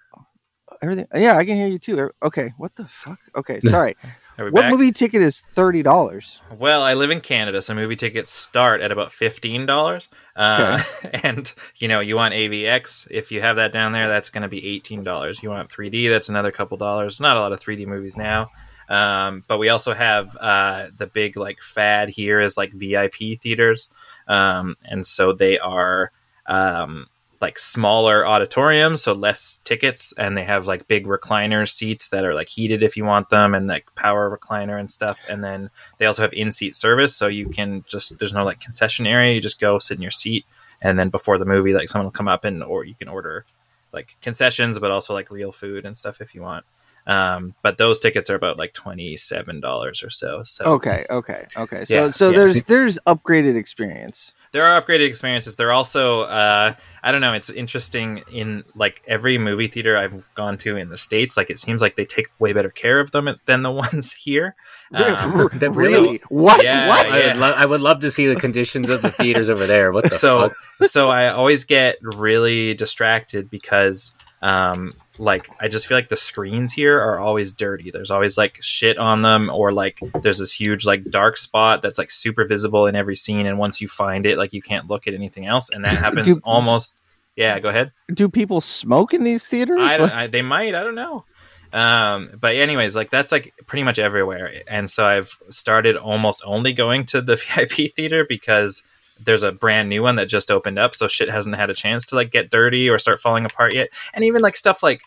Everything. 0.81 1.08
Yeah, 1.15 1.38
I 1.38 1.45
can 1.45 1.55
hear 1.55 1.67
you 1.67 1.79
too. 1.79 2.12
Okay, 2.21 2.53
what 2.58 2.75
the 2.75 2.86
fuck? 2.86 3.19
Okay, 3.36 3.60
sorry. 3.62 3.95
What 4.38 4.53
back? 4.53 4.71
movie 4.71 4.91
ticket 4.91 5.21
is 5.21 5.39
thirty 5.39 5.81
dollars? 5.81 6.41
Well, 6.58 6.81
I 6.81 6.93
live 6.93 7.10
in 7.10 7.21
Canada, 7.21 7.62
so 7.62 7.73
movie 7.73 7.95
tickets 7.95 8.31
start 8.31 8.81
at 8.81 8.91
about 8.91 9.13
fifteen 9.13 9.65
dollars. 9.65 10.10
Uh, 10.36 10.79
and 11.23 11.51
you 11.77 11.88
know, 11.88 12.01
you 12.01 12.15
want 12.15 12.34
AVX. 12.34 13.08
If 13.10 13.31
you 13.31 13.41
have 13.41 13.55
that 13.55 13.71
down 13.71 13.93
there, 13.93 14.10
that's 14.10 14.29
going 14.29 14.41
to 14.41 14.49
be 14.49 14.65
eighteen 14.65 15.03
dollars. 15.03 15.41
You 15.41 15.49
want 15.49 15.69
3D, 15.69 16.10
that's 16.10 16.27
another 16.27 16.51
couple 16.51 16.75
dollars. 16.77 17.21
Not 17.21 17.38
a 17.38 17.39
lot 17.39 17.53
of 17.53 17.62
3D 17.62 17.88
movies 17.88 18.17
now. 18.17 18.49
Um, 18.89 19.43
but 19.47 19.58
we 19.58 19.69
also 19.69 19.93
have 19.93 20.36
uh, 20.36 20.88
the 20.95 21.08
big 21.08 21.38
like 21.38 21.60
fad 21.60 22.10
here 22.10 22.41
is 22.41 22.58
like 22.58 22.73
VIP 22.73 23.39
theaters, 23.41 23.89
um, 24.27 24.75
and 24.84 25.08
so 25.08 25.31
they 25.31 25.58
are 25.60 26.12
um, 26.45 27.08
like 27.45 27.60
smaller 27.60 28.25
auditoriums, 28.25 29.03
so 29.03 29.13
less 29.13 29.60
tickets, 29.65 30.12
and 30.17 30.36
they 30.36 30.43
have 30.43 30.65
like 30.65 30.88
big 30.88 31.05
recliner 31.05 31.69
seats 31.69 32.10
that 32.10 32.25
are 32.25 32.34
like 32.34 32.49
heated 32.49 32.81
if 32.81 32.97
you 32.97 33.05
want 33.05 33.29
them, 33.29 33.53
and 33.53 33.67
like 33.67 33.93
power 33.93 34.36
recliner 34.36 34.79
and 34.79 34.89
stuff. 34.89 35.23
And 35.29 35.43
then 35.43 35.69
they 35.99 36.08
also 36.08 36.23
have 36.23 36.34
in-seat 36.34 36.75
service, 36.75 37.15
so 37.15 37.27
you 37.27 37.47
can 37.47 37.86
just 37.88 38.17
there's 38.17 38.34
no 38.34 38.43
like 38.43 38.60
concession 38.60 39.05
area. 39.05 39.36
You 39.36 39.41
just 39.41 39.60
go 39.60 39.77
sit 39.77 39.95
in 39.95 40.01
your 40.01 40.10
seat, 40.10 40.43
and 40.81 40.97
then 40.97 41.10
before 41.10 41.38
the 41.38 41.45
movie, 41.45 41.75
like 41.75 41.88
someone 41.88 42.08
will 42.08 42.12
come 42.19 42.27
up 42.27 42.45
and 42.45 42.63
or 42.63 42.84
you 42.84 42.95
can 42.95 43.08
order 43.08 43.45
like 43.93 44.17
concessions, 44.23 44.79
but 44.79 44.89
also 44.89 45.13
like 45.13 45.29
real 45.29 45.51
food 45.51 45.86
and 45.86 45.95
stuff 45.95 46.21
if 46.21 46.34
you 46.34 46.41
want. 46.41 46.65
Um, 47.08 47.53
but 47.62 47.77
those 47.77 47.99
tickets 47.99 48.29
are 48.31 48.36
about 48.36 48.58
like 48.58 48.73
twenty 48.73 49.15
seven 49.17 49.60
dollars 49.60 50.01
or 50.03 50.10
so. 50.10 50.41
So 50.43 50.65
Okay, 50.65 51.05
okay, 51.12 51.45
okay. 51.55 51.86
So 51.86 51.93
Yeah, 51.93 52.10
so 52.10 52.31
yeah. 52.31 52.38
there's 52.38 52.63
there's 52.63 52.97
upgraded 53.05 53.55
experience. 53.55 54.34
There 54.55 54.63
are 54.63 54.81
upgraded 54.81 55.05
experiences. 55.05 55.57
They're 55.57 55.73
also 55.73 56.21
uh, 56.21 56.73
I 57.03 57.11
don't 57.11 57.19
know. 57.19 57.33
It's 57.33 57.49
interesting 57.49 58.23
in 58.31 58.63
like 58.73 59.03
every 59.05 59.37
movie 59.37 59.67
theater 59.67 59.97
I've 59.97 60.23
gone 60.33 60.57
to 60.59 60.77
in 60.77 60.87
the 60.87 60.97
states. 60.97 61.35
Like 61.35 61.49
it 61.49 61.59
seems 61.59 61.81
like 61.81 61.97
they 61.97 62.05
take 62.05 62.27
way 62.39 62.53
better 62.53 62.69
care 62.69 63.01
of 63.01 63.11
them 63.11 63.27
than 63.47 63.63
the 63.63 63.71
ones 63.85 64.13
here. 64.13 64.55
Um, 64.93 65.49
That 65.55 65.71
really? 65.71 66.21
What? 66.29 66.63
Yeah, 66.63 66.87
what? 66.87 67.05
I, 67.05 67.27
would 67.27 67.37
lo- 67.37 67.53
I 67.57 67.65
would 67.65 67.81
love 67.81 67.99
to 67.99 68.11
see 68.11 68.27
the 68.27 68.39
conditions 68.39 68.89
of 68.89 69.01
the 69.01 69.11
theaters 69.11 69.49
over 69.49 69.67
there. 69.67 69.91
What 69.91 70.05
the 70.09 70.15
so 70.15 70.53
fuck? 70.79 70.87
so 70.87 71.09
I 71.09 71.27
always 71.27 71.65
get 71.65 71.97
really 72.01 72.75
distracted 72.75 73.49
because 73.49 74.13
um 74.41 74.91
like 75.17 75.49
I 75.60 75.67
just 75.67 75.88
feel 75.88 75.97
like 75.97 76.10
the 76.10 76.17
screens 76.17 76.73
here 76.73 76.99
are 76.99 77.19
always 77.19 77.51
dirty. 77.51 77.91
There's 77.91 78.12
always 78.12 78.38
like 78.38 78.58
shit 78.62 78.97
on 78.97 79.21
them 79.21 79.49
or 79.49 79.71
like 79.71 79.99
there's 80.21 80.39
this 80.39 80.51
huge 80.54 80.86
like 80.86 81.10
dark 81.10 81.38
spot 81.38 81.82
that's 81.82 81.97
like 81.97 82.12
super 82.12 82.45
visible 82.45 82.88
in 82.88 82.95
every 82.95 83.15
scene 83.15 83.45
and 83.45 83.58
once 83.58 83.80
you 83.82 83.88
find 83.88 84.25
it 84.25 84.38
like 84.38 84.54
you 84.54 84.62
can't 84.62 84.88
look 84.88 85.08
at 85.08 85.13
anything 85.13 85.45
else 85.45 85.69
and 85.69 85.84
that 85.86 85.97
happens 86.06 86.28
Do- 86.28 86.41
almost 86.43 87.01
yeah, 87.36 87.60
go 87.60 87.67
ahead. 87.69 87.91
Do 88.13 88.30
people 88.30 88.62
smoke 88.62 89.13
in 89.13 89.23
these 89.25 89.45
theaters? 89.47 89.80
I, 89.82 89.97
Like- 89.97 90.12
I, 90.13 90.28
they 90.28 90.41
might. 90.41 90.73
I 90.73 90.84
don't 90.84 90.95
know. 90.95 91.25
Um, 91.73 92.30
but 92.39 92.56
anyways, 92.56 92.95
like 92.95 93.10
that's 93.10 93.32
like 93.34 93.54
pretty 93.67 93.84
much 93.84 93.99
everywhere, 93.99 94.62
and 94.69 94.89
so 94.89 95.06
I've 95.06 95.38
started 95.49 95.97
almost 95.97 96.41
only 96.45 96.71
going 96.71 97.06
to 97.08 97.21
the 97.21 97.36
VIP 97.36 97.93
theater 97.93 98.25
because 98.28 98.84
there's 99.19 99.43
a 99.43 99.51
brand 99.51 99.89
new 99.89 100.04
one 100.04 100.15
that 100.17 100.28
just 100.28 100.51
opened 100.51 100.80
up, 100.80 100.95
so 100.95 101.08
shit 101.08 101.30
hasn't 101.30 101.56
had 101.56 101.69
a 101.69 101.73
chance 101.73 102.06
to 102.08 102.15
like 102.15 102.32
get 102.32 102.51
dirty 102.51 102.89
or 102.89 102.97
start 102.97 103.19
falling 103.19 103.45
apart 103.45 103.73
yet, 103.73 103.89
and 104.13 104.23
even 104.23 104.41
like 104.41 104.56
stuff 104.56 104.84
like 104.84 105.01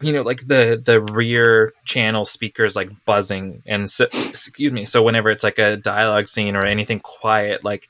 you 0.00 0.12
know 0.12 0.22
like 0.22 0.46
the 0.46 0.80
the 0.82 1.00
rear 1.00 1.72
channel 1.84 2.24
speakers 2.24 2.74
like 2.74 2.90
buzzing 3.04 3.62
and 3.66 3.90
so, 3.90 4.04
excuse 4.04 4.72
me 4.72 4.86
so 4.86 5.02
whenever 5.02 5.28
it's 5.28 5.44
like 5.44 5.58
a 5.58 5.76
dialogue 5.76 6.26
scene 6.26 6.56
or 6.56 6.64
anything 6.64 7.00
quiet 7.00 7.62
like 7.64 7.86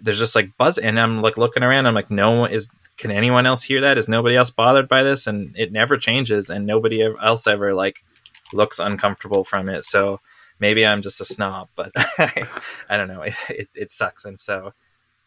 there's 0.00 0.18
just 0.18 0.34
like 0.34 0.56
buzz 0.56 0.78
and 0.78 0.98
i'm 0.98 1.20
like 1.20 1.36
looking 1.36 1.62
around 1.62 1.84
i'm 1.84 1.94
like 1.94 2.10
no 2.10 2.30
one 2.30 2.50
is 2.50 2.70
can 3.00 3.10
anyone 3.10 3.46
else 3.46 3.62
hear 3.62 3.80
that? 3.80 3.96
Is 3.96 4.08
nobody 4.08 4.36
else 4.36 4.50
bothered 4.50 4.86
by 4.86 5.02
this? 5.02 5.26
And 5.26 5.56
it 5.56 5.72
never 5.72 5.96
changes 5.96 6.50
and 6.50 6.66
nobody 6.66 7.02
else 7.02 7.46
ever 7.46 7.74
like 7.74 8.04
looks 8.52 8.78
uncomfortable 8.78 9.42
from 9.42 9.70
it. 9.70 9.84
So 9.84 10.20
maybe 10.60 10.86
i'm 10.86 11.02
just 11.02 11.20
a 11.20 11.24
snob 11.24 11.68
but 11.74 11.90
i 12.18 12.96
don't 12.96 13.08
know 13.08 13.22
it, 13.22 13.34
it, 13.48 13.68
it 13.74 13.92
sucks 13.92 14.24
and 14.24 14.38
so 14.38 14.72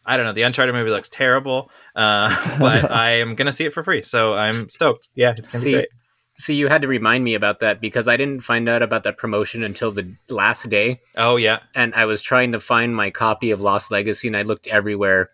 i 0.06 0.16
don't 0.16 0.24
know 0.26 0.32
the 0.32 0.42
uncharted 0.42 0.74
movie 0.74 0.90
looks 0.90 1.08
terrible 1.08 1.70
uh, 1.96 2.28
but 2.58 2.90
i 2.90 3.10
am 3.10 3.34
gonna 3.34 3.52
see 3.52 3.64
it 3.64 3.72
for 3.72 3.82
free 3.82 4.02
so 4.02 4.34
i'm 4.34 4.68
stoked 4.68 5.08
yeah 5.14 5.34
it's 5.36 5.48
gonna 5.52 5.64
be 5.64 5.72
great 5.72 5.88
See, 6.36 6.56
you 6.56 6.66
had 6.66 6.82
to 6.82 6.88
remind 6.88 7.22
me 7.22 7.34
about 7.34 7.60
that 7.60 7.80
because 7.80 8.08
I 8.08 8.16
didn't 8.16 8.40
find 8.40 8.68
out 8.68 8.82
about 8.82 9.04
that 9.04 9.18
promotion 9.18 9.62
until 9.62 9.92
the 9.92 10.16
last 10.28 10.68
day, 10.68 10.98
oh 11.16 11.36
yeah 11.36 11.60
and 11.76 11.94
I 11.94 12.06
was 12.06 12.22
trying 12.22 12.50
to 12.50 12.58
find 12.58 12.96
my 12.96 13.10
copy 13.10 13.52
of 13.52 13.60
Lost 13.60 13.92
Legacy, 13.92 14.26
and 14.26 14.36
I 14.36 14.42
looked 14.42 14.66
everywhere. 14.66 15.30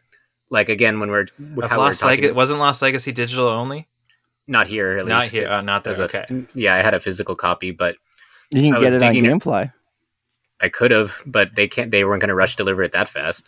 Like 0.50 0.68
again, 0.68 1.00
when 1.00 1.10
we're 1.10 1.22
Of 1.22 1.70
how 1.70 1.78
we're 1.78 1.84
Lost 1.84 2.00
talking, 2.00 2.24
Leg- 2.24 2.34
wasn't 2.34 2.60
Lost 2.60 2.82
Legacy 2.82 3.12
digital 3.12 3.48
only? 3.48 3.88
not 4.46 4.66
here 4.66 4.98
at 4.98 5.06
Not 5.06 5.22
least. 5.22 5.32
here. 5.32 5.48
Oh, 5.48 5.60
not 5.60 5.84
there. 5.84 5.94
As 6.02 6.12
a- 6.14 6.46
yeah, 6.54 6.74
I 6.74 6.82
had 6.82 6.92
a 6.92 7.00
physical 7.00 7.34
copy, 7.34 7.70
but 7.70 7.96
you 8.52 8.60
can 8.64 8.74
I 8.74 8.80
get 8.80 8.84
was 8.92 8.94
it 8.96 9.02
on 9.02 9.12
digging 9.14 9.24
it- 9.24 9.32
GameFly. 9.38 9.72
I 10.62 10.68
could 10.68 10.90
have, 10.90 11.22
but 11.26 11.54
they 11.54 11.68
can't. 11.68 11.90
They 11.90 12.04
weren't 12.04 12.20
going 12.20 12.28
to 12.28 12.34
rush 12.34 12.56
deliver 12.56 12.82
it 12.82 12.92
that 12.92 13.08
fast. 13.08 13.46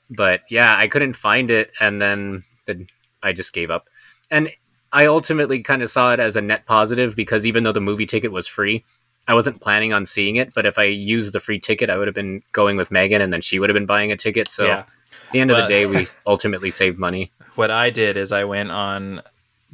but 0.10 0.42
yeah, 0.48 0.76
I 0.76 0.88
couldn't 0.88 1.14
find 1.14 1.50
it, 1.50 1.72
and 1.80 2.00
then 2.00 2.44
the, 2.66 2.86
I 3.22 3.32
just 3.32 3.52
gave 3.52 3.70
up. 3.70 3.88
And 4.30 4.50
I 4.92 5.06
ultimately 5.06 5.62
kind 5.62 5.82
of 5.82 5.90
saw 5.90 6.12
it 6.12 6.20
as 6.20 6.36
a 6.36 6.40
net 6.40 6.66
positive 6.66 7.16
because 7.16 7.46
even 7.46 7.64
though 7.64 7.72
the 7.72 7.80
movie 7.80 8.06
ticket 8.06 8.32
was 8.32 8.46
free, 8.46 8.84
I 9.28 9.34
wasn't 9.34 9.60
planning 9.60 9.92
on 9.92 10.06
seeing 10.06 10.36
it. 10.36 10.54
But 10.54 10.66
if 10.66 10.78
I 10.78 10.84
used 10.84 11.32
the 11.32 11.40
free 11.40 11.58
ticket, 11.58 11.90
I 11.90 11.98
would 11.98 12.08
have 12.08 12.14
been 12.14 12.42
going 12.52 12.76
with 12.76 12.90
Megan, 12.90 13.20
and 13.20 13.32
then 13.32 13.40
she 13.40 13.58
would 13.58 13.68
have 13.68 13.74
been 13.74 13.86
buying 13.86 14.12
a 14.12 14.16
ticket. 14.16 14.48
So 14.48 14.66
yeah. 14.66 14.78
at 14.78 14.88
the 15.32 15.40
end 15.40 15.50
of 15.50 15.56
Well- 15.56 15.68
the 15.68 15.74
day, 15.74 15.86
we 15.86 16.06
ultimately 16.26 16.70
saved 16.70 16.98
money. 16.98 17.32
What 17.56 17.70
I 17.70 17.90
did 17.90 18.16
is 18.16 18.32
I 18.32 18.44
went 18.44 18.70
on 18.70 19.22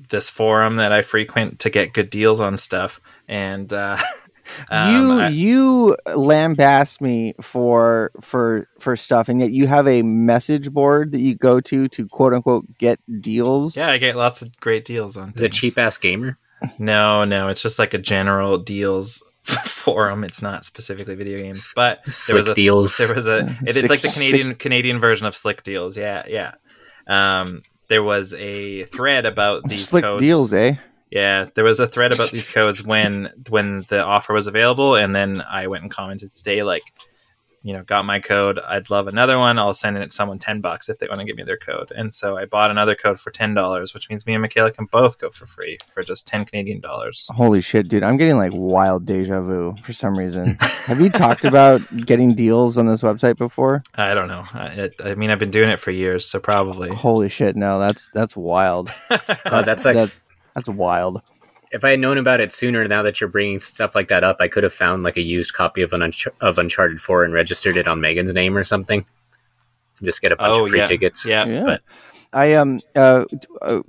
this 0.08 0.28
forum 0.28 0.76
that 0.76 0.92
I 0.92 1.02
frequent 1.02 1.58
to 1.60 1.70
get 1.70 1.92
good 1.92 2.10
deals 2.10 2.40
on 2.40 2.56
stuff, 2.56 3.00
and 3.28 3.72
uh, 3.72 3.98
um, 4.70 4.94
you 4.94 5.12
I- 5.20 5.28
you 5.28 5.96
lambast 6.08 7.00
me 7.00 7.34
for 7.40 8.10
for 8.20 8.68
for 8.78 8.96
stuff, 8.96 9.28
and 9.28 9.40
yet 9.40 9.50
you 9.52 9.66
have 9.66 9.86
a 9.88 10.02
message 10.02 10.72
board 10.72 11.12
that 11.12 11.20
you 11.20 11.34
go 11.34 11.60
to 11.60 11.88
to 11.88 12.06
quote 12.08 12.32
unquote 12.34 12.66
get 12.78 12.98
deals. 13.20 13.76
yeah, 13.76 13.90
I 13.90 13.98
get 13.98 14.16
lots 14.16 14.42
of 14.42 14.58
great 14.60 14.84
deals 14.84 15.16
on. 15.16 15.32
Is 15.36 15.42
it 15.42 15.52
cheap 15.52 15.78
ass 15.78 15.98
gamer? 15.98 16.38
No, 16.78 17.24
no, 17.24 17.48
it's 17.48 17.62
just 17.62 17.78
like 17.78 17.92
a 17.94 17.98
general 17.98 18.58
deals 18.58 19.22
forum. 19.44 20.24
It's 20.24 20.42
not 20.42 20.64
specifically 20.64 21.14
video 21.14 21.38
games, 21.38 21.72
but 21.76 22.00
there 22.26 22.36
was 22.36 22.48
a 22.48 22.54
deals. 22.54 22.96
there 22.96 23.14
was 23.14 23.28
a 23.28 23.46
it, 23.66 23.76
it's 23.76 23.90
like 23.90 24.00
the 24.00 24.08
Canadian 24.12 24.54
Canadian 24.54 24.98
version 24.98 25.26
of 25.26 25.36
Slick 25.36 25.62
Deals. 25.62 25.96
Yeah, 25.98 26.24
yeah. 26.28 26.54
Um, 27.06 27.62
there 27.88 28.02
was 28.02 28.34
a 28.34 28.84
thread 28.84 29.26
about 29.26 29.62
these 29.68 29.86
slick 29.88 30.02
codes. 30.02 30.20
deals, 30.20 30.52
eh? 30.52 30.74
Yeah, 31.10 31.48
there 31.54 31.64
was 31.64 31.80
a 31.80 31.86
thread 31.86 32.12
about 32.12 32.30
these 32.30 32.48
codes 32.52 32.84
when 32.84 33.32
when 33.48 33.84
the 33.88 34.04
offer 34.04 34.32
was 34.32 34.46
available, 34.46 34.96
and 34.96 35.14
then 35.14 35.40
I 35.40 35.68
went 35.68 35.82
and 35.82 35.90
commented 35.90 36.30
today, 36.32 36.62
like, 36.62 36.82
you 37.62 37.72
know, 37.72 37.82
got 37.82 38.04
my 38.04 38.18
code. 38.18 38.58
I'd 38.58 38.90
love 38.90 39.06
another 39.06 39.38
one. 39.38 39.58
I'll 39.58 39.74
send 39.74 39.96
it 39.96 40.04
to 40.04 40.10
someone 40.10 40.40
ten 40.40 40.60
bucks 40.60 40.88
if 40.88 40.98
they 40.98 41.06
want 41.06 41.20
to 41.20 41.24
give 41.24 41.36
me 41.36 41.44
their 41.44 41.56
code. 41.56 41.92
And 41.94 42.12
so 42.12 42.36
I 42.36 42.44
bought 42.44 42.72
another 42.72 42.96
code 42.96 43.20
for 43.20 43.30
ten 43.30 43.54
dollars, 43.54 43.94
which 43.94 44.10
means 44.10 44.26
me 44.26 44.34
and 44.34 44.42
Michaela 44.42 44.72
can 44.72 44.86
both 44.86 45.18
go 45.20 45.30
for 45.30 45.46
free 45.46 45.78
for 45.88 46.02
just 46.02 46.26
ten 46.26 46.44
Canadian 46.44 46.80
dollars. 46.80 47.28
Holy 47.32 47.60
shit, 47.60 47.88
dude! 47.88 48.02
I'm 48.02 48.16
getting 48.16 48.36
like 48.36 48.52
wild 48.52 49.06
deja 49.06 49.40
vu 49.40 49.76
for 49.84 49.92
some 49.92 50.18
reason. 50.18 50.56
have 50.86 51.00
you 51.00 51.08
talked 51.10 51.44
about 51.52 51.82
getting 52.04 52.34
deals 52.34 52.78
on 52.78 52.86
this 52.86 53.02
website 53.02 53.36
before? 53.36 53.82
I 53.94 54.12
don't 54.12 54.28
know. 54.28 54.42
I, 54.54 54.90
I 55.04 55.14
mean, 55.14 55.30
I've 55.30 55.38
been 55.38 55.52
doing 55.52 55.70
it 55.70 55.78
for 55.78 55.92
years, 55.92 56.26
so 56.26 56.40
probably. 56.40 56.90
Holy 56.90 57.28
shit! 57.28 57.54
No, 57.54 57.78
that's 57.78 58.08
that's 58.12 58.36
wild. 58.36 58.90
Oh, 59.48 59.62
that's 59.62 59.84
like 59.84 59.96
that's 59.96 60.20
that's 60.56 60.68
wild. 60.68 61.22
if 61.72 61.84
I 61.84 61.90
had 61.90 62.00
known 62.00 62.16
about 62.18 62.40
it 62.40 62.52
sooner, 62.52 62.84
now 62.88 63.02
that 63.02 63.20
you're 63.20 63.28
bringing 63.30 63.60
stuff 63.60 63.94
like 63.94 64.08
that 64.08 64.24
up, 64.24 64.38
I 64.40 64.48
could 64.48 64.62
have 64.64 64.72
found 64.74 65.02
like 65.04 65.16
a 65.16 65.22
used 65.22 65.52
copy 65.54 65.82
of 65.82 65.92
an 65.92 66.00
Unch- 66.00 66.26
of 66.40 66.58
Uncharted 66.58 67.00
Four 67.00 67.22
and 67.24 67.32
registered 67.34 67.76
it 67.76 67.86
on 67.86 68.00
Megan's 68.00 68.32
name 68.34 68.56
or 68.56 68.64
something. 68.64 69.04
Just 70.02 70.20
get 70.22 70.32
a 70.32 70.36
bunch 70.36 70.54
Oh, 70.56 70.64
of 70.64 70.68
free 70.70 70.78
yeah. 70.80 70.86
tickets. 70.86 71.24
Yeah. 71.26 71.46
Yeah. 71.46 71.62
but- 71.64 71.82
I 72.32 72.54
um 72.54 72.80
uh, 72.96 73.24
uh 73.62 73.80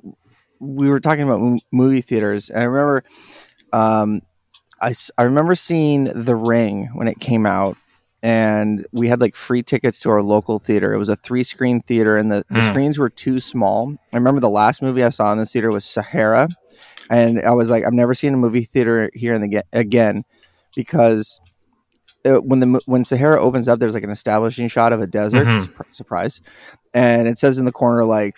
we 0.60 0.90
were 0.90 1.00
talking 1.00 1.24
about 1.24 1.40
m- 1.40 1.60
movie 1.72 2.02
theaters, 2.02 2.50
and 2.50 2.60
I 2.60 2.64
remember 2.66 3.04
um 3.74 4.22
I 4.82 4.90
s- 4.92 5.12
I 5.18 5.24
remember 5.24 5.56
seeing 5.56 6.06
The 6.06 6.36
Ring 6.36 6.90
when 6.94 7.08
it 7.08 7.20
came 7.20 7.46
out, 7.46 7.78
and 8.24 8.86
we 8.92 9.08
had 9.08 9.22
like 9.22 9.36
free 9.36 9.62
tickets 9.64 10.00
to 10.02 10.10
our 10.10 10.22
local 10.24 10.60
theater. 10.60 10.94
It 10.94 10.98
was 10.98 11.10
a 11.10 11.16
three 11.16 11.44
screen 11.44 11.82
theater, 11.82 12.18
and 12.18 12.32
the, 12.32 12.44
the 12.50 12.60
Mm. 12.60 12.68
screens 12.68 12.98
were 13.00 13.10
too 13.10 13.40
small. 13.40 13.96
I 14.14 14.18
remember 14.18 14.42
the 14.42 14.50
last 14.50 14.82
movie 14.82 15.04
I 15.04 15.10
saw 15.10 15.32
in 15.32 15.38
this 15.38 15.52
theater 15.54 15.72
was 15.72 15.86
Sahara, 15.86 16.50
and 17.10 17.42
I 17.42 17.52
was 17.52 17.70
like, 17.70 17.86
I've 17.86 17.94
never 17.94 18.14
seen 18.14 18.34
a 18.34 18.38
movie 18.38 18.64
theater 18.64 19.10
here 19.14 19.34
in 19.34 19.42
the, 19.48 19.62
again 19.74 20.24
because 20.76 21.40
uh, 22.26 22.36
when 22.42 22.60
the 22.60 22.82
when 22.86 23.06
Sahara 23.06 23.40
opens 23.42 23.68
up, 23.70 23.80
there's 23.80 23.94
like 23.94 24.04
an 24.04 24.10
establishing 24.10 24.68
shot 24.68 24.92
of 24.94 25.02
a 25.02 25.08
desert. 25.08 25.46
Mhm. 25.48 25.66
Surpri- 25.68 25.96
surprise, 25.96 26.42
and 26.94 27.28
it 27.28 27.38
says 27.40 27.58
in 27.60 27.66
the 27.66 27.72
corner 27.72 28.04
like 28.04 28.36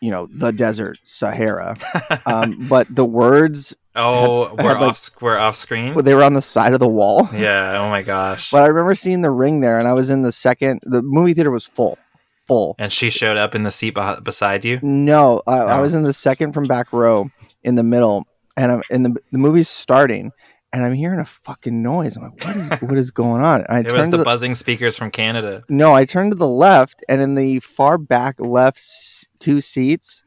you 0.00 0.10
know 0.10 0.26
the 0.26 0.50
desert 0.52 0.98
Sahara, 1.04 1.76
um, 2.26 2.66
but 2.68 2.86
the 2.92 3.04
words 3.04 3.76
oh, 3.98 4.46
had, 4.56 4.64
we're 4.64 4.72
like- 4.74 4.80
off. 4.82 5.10
We're 5.20 5.38
off 5.38 5.56
screen. 5.56 5.94
they 6.02 6.14
were 6.14 6.22
on 6.22 6.32
the 6.34 6.42
side 6.42 6.72
of 6.72 6.80
the 6.80 6.88
wall. 6.88 7.28
Yeah. 7.34 7.80
Oh 7.84 7.88
my 7.90 8.02
gosh. 8.02 8.50
But 8.50 8.62
I 8.62 8.66
remember 8.66 8.94
seeing 8.94 9.22
the 9.22 9.30
ring 9.30 9.60
there, 9.60 9.78
and 9.78 9.86
I 9.88 9.92
was 9.92 10.10
in 10.10 10.22
the 10.22 10.32
second. 10.32 10.80
The 10.84 11.02
movie 11.02 11.34
theater 11.34 11.50
was 11.50 11.66
full, 11.66 11.98
full. 12.46 12.74
And 12.78 12.92
she 12.92 13.10
showed 13.10 13.36
up 13.36 13.54
in 13.54 13.62
the 13.64 13.70
seat 13.70 13.94
beh- 13.94 14.22
beside 14.24 14.64
you. 14.64 14.78
No, 14.82 15.42
I, 15.46 15.58
I 15.58 15.78
Oh. 15.78 15.82
was 15.82 15.94
in 15.94 16.02
the 16.02 16.12
second 16.12 16.52
from 16.52 16.64
back 16.64 16.92
row 16.92 17.30
in 17.62 17.74
the 17.74 17.82
middle, 17.82 18.26
and 18.56 18.72
I'm 18.72 18.82
in 18.90 19.02
the 19.02 19.16
the 19.32 19.38
movie's 19.38 19.68
starting, 19.68 20.32
and 20.72 20.84
I'm 20.84 20.94
hearing 20.94 21.20
a 21.20 21.24
fucking 21.24 21.82
noise. 21.82 22.16
I'm 22.16 22.24
like, 22.24 22.44
what 22.44 22.56
is 22.56 22.70
what 22.82 22.98
is 22.98 23.10
going 23.10 23.42
on? 23.42 23.62
And 23.68 23.86
I 23.86 23.90
It 23.90 23.92
was 23.92 24.10
the 24.10 24.16
the, 24.18 24.24
buzzing 24.24 24.54
speakers 24.54 24.96
from 24.96 25.10
Canada. 25.10 25.64
no, 25.68 25.94
I 25.94 26.04
turned 26.04 26.32
to 26.32 26.36
the 26.36 26.48
left, 26.48 27.04
and 27.08 27.20
in 27.20 27.34
the 27.34 27.60
far 27.60 27.98
back 27.98 28.36
left 28.40 28.78
s- 28.78 29.26
two 29.38 29.60
seats, 29.60 30.22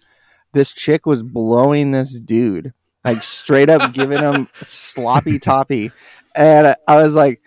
this 0.53 0.71
chick 0.71 1.05
was 1.05 1.23
blowing 1.23 1.91
this 1.91 2.19
dude, 2.19 2.73
like 3.03 3.23
straight 3.23 3.69
up 3.69 3.93
giving 3.93 4.19
him 4.19 4.47
sloppy 4.61 5.39
toppy, 5.39 5.91
and 6.35 6.75
I, 6.87 7.03
was 7.03 7.15
like, 7.15 7.41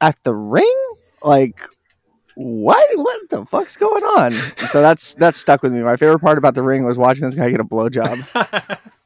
at 0.00 0.22
the 0.22 0.34
ring, 0.34 0.84
like. 1.22 1.60
What? 2.38 2.86
What 2.98 3.30
the 3.30 3.46
fuck's 3.46 3.78
going 3.78 4.02
on? 4.04 4.32
So 4.68 4.82
that's 4.82 5.14
that 5.14 5.34
stuck 5.34 5.62
with 5.62 5.72
me. 5.72 5.80
My 5.80 5.96
favorite 5.96 6.18
part 6.18 6.36
about 6.36 6.54
the 6.54 6.62
ring 6.62 6.84
was 6.84 6.98
watching 6.98 7.24
this 7.24 7.34
guy 7.34 7.48
get 7.48 7.60
a 7.60 7.64
blowjob. 7.64 8.78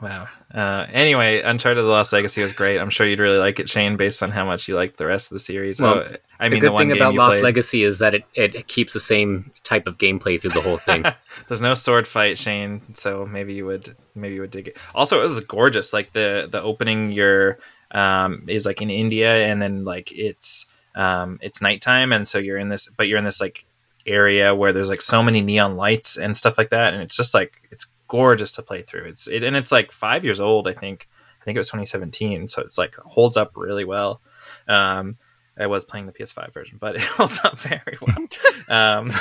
Wow. 0.00 0.28
Uh, 0.56 0.86
anyway, 0.90 1.42
Uncharted: 1.42 1.84
The 1.84 1.88
Lost 1.88 2.14
Legacy 2.14 2.40
was 2.40 2.54
great. 2.54 2.78
I'm 2.78 2.88
sure 2.88 3.06
you'd 3.06 3.18
really 3.18 3.36
like 3.36 3.60
it, 3.60 3.68
Shane, 3.68 3.98
based 3.98 4.22
on 4.22 4.30
how 4.30 4.46
much 4.46 4.68
you 4.68 4.74
like 4.74 4.96
the 4.96 5.04
rest 5.04 5.30
of 5.30 5.34
the 5.34 5.38
series. 5.38 5.82
Well, 5.82 5.98
oh, 5.98 6.16
I 6.40 6.48
the 6.48 6.52
mean, 6.54 6.60
good 6.62 6.72
the 6.72 6.78
thing 6.78 6.92
about 6.92 7.14
Lost 7.14 7.32
played. 7.32 7.42
Legacy 7.42 7.82
is 7.82 7.98
that 7.98 8.14
it, 8.14 8.24
it 8.34 8.66
keeps 8.66 8.94
the 8.94 9.00
same 9.00 9.52
type 9.64 9.86
of 9.86 9.98
gameplay 9.98 10.40
through 10.40 10.52
the 10.52 10.62
whole 10.62 10.78
thing. 10.78 11.04
There's 11.48 11.60
no 11.60 11.74
sword 11.74 12.08
fight, 12.08 12.38
Shane, 12.38 12.80
so 12.94 13.26
maybe 13.26 13.52
you 13.52 13.66
would 13.66 13.94
maybe 14.14 14.36
you 14.36 14.40
would 14.40 14.50
dig 14.50 14.68
it. 14.68 14.78
Also, 14.94 15.20
it 15.20 15.24
was 15.24 15.38
gorgeous. 15.40 15.92
Like 15.92 16.14
the 16.14 16.48
the 16.50 16.62
opening, 16.62 17.12
your 17.12 17.58
um, 17.90 18.46
is 18.48 18.64
like 18.64 18.80
in 18.80 18.88
India, 18.90 19.34
and 19.46 19.60
then 19.60 19.84
like 19.84 20.10
it's 20.10 20.64
um, 20.94 21.38
it's 21.42 21.60
nighttime, 21.60 22.12
and 22.12 22.26
so 22.26 22.38
you're 22.38 22.56
in 22.56 22.70
this, 22.70 22.88
but 22.88 23.08
you're 23.08 23.18
in 23.18 23.24
this 23.24 23.42
like 23.42 23.66
area 24.06 24.54
where 24.54 24.72
there's 24.72 24.88
like 24.88 25.02
so 25.02 25.22
many 25.22 25.42
neon 25.42 25.76
lights 25.76 26.16
and 26.16 26.34
stuff 26.34 26.56
like 26.56 26.70
that, 26.70 26.94
and 26.94 27.02
it's 27.02 27.14
just 27.14 27.34
like 27.34 27.60
it's 27.70 27.88
gorgeous 28.08 28.52
to 28.52 28.62
play 28.62 28.82
through. 28.82 29.04
It's 29.04 29.28
it, 29.28 29.42
and 29.42 29.56
it's 29.56 29.72
like 29.72 29.92
five 29.92 30.24
years 30.24 30.40
old, 30.40 30.68
I 30.68 30.72
think. 30.72 31.08
I 31.40 31.44
think 31.44 31.56
it 31.56 31.60
was 31.60 31.68
2017, 31.68 32.48
so 32.48 32.62
it's 32.62 32.76
like 32.76 32.96
holds 32.96 33.36
up 33.36 33.52
really 33.54 33.84
well. 33.84 34.20
Um, 34.66 35.16
I 35.58 35.66
was 35.66 35.84
playing 35.84 36.06
the 36.06 36.12
PS5 36.12 36.52
version, 36.52 36.78
but 36.78 36.96
it 36.96 37.02
holds 37.02 37.40
up 37.44 37.58
very 37.58 37.98
well. 38.00 38.26
um, 38.68 39.12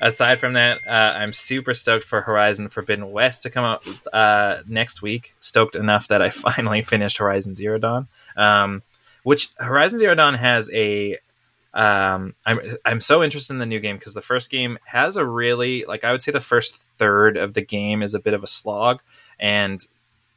aside 0.00 0.38
from 0.38 0.54
that, 0.54 0.80
uh, 0.86 1.14
I'm 1.16 1.32
super 1.32 1.74
stoked 1.74 2.04
for 2.04 2.20
Horizon 2.20 2.68
Forbidden 2.68 3.10
West 3.10 3.42
to 3.44 3.50
come 3.50 3.64
out 3.64 3.86
uh, 4.12 4.62
next 4.66 5.02
week. 5.02 5.34
Stoked 5.40 5.76
enough 5.76 6.08
that 6.08 6.22
I 6.22 6.30
finally 6.30 6.82
finished 6.82 7.18
Horizon 7.18 7.54
Zero 7.54 7.78
Dawn, 7.78 8.08
um, 8.36 8.82
which 9.22 9.50
Horizon 9.58 9.98
Zero 9.98 10.14
Dawn 10.14 10.34
has 10.34 10.70
a. 10.72 11.18
Um, 11.74 12.34
I'm 12.46 12.58
I'm 12.84 13.00
so 13.00 13.22
interested 13.22 13.52
in 13.52 13.58
the 13.58 13.66
new 13.66 13.80
game 13.80 13.96
because 13.96 14.14
the 14.14 14.22
first 14.22 14.50
game 14.50 14.78
has 14.86 15.16
a 15.16 15.24
really 15.26 15.84
like 15.86 16.04
I 16.04 16.12
would 16.12 16.22
say 16.22 16.32
the 16.32 16.40
first 16.40 16.74
third 16.74 17.36
of 17.36 17.54
the 17.54 17.62
game 17.62 18.02
is 18.02 18.14
a 18.14 18.20
bit 18.20 18.34
of 18.34 18.42
a 18.42 18.48
slog, 18.48 19.02
and 19.38 19.84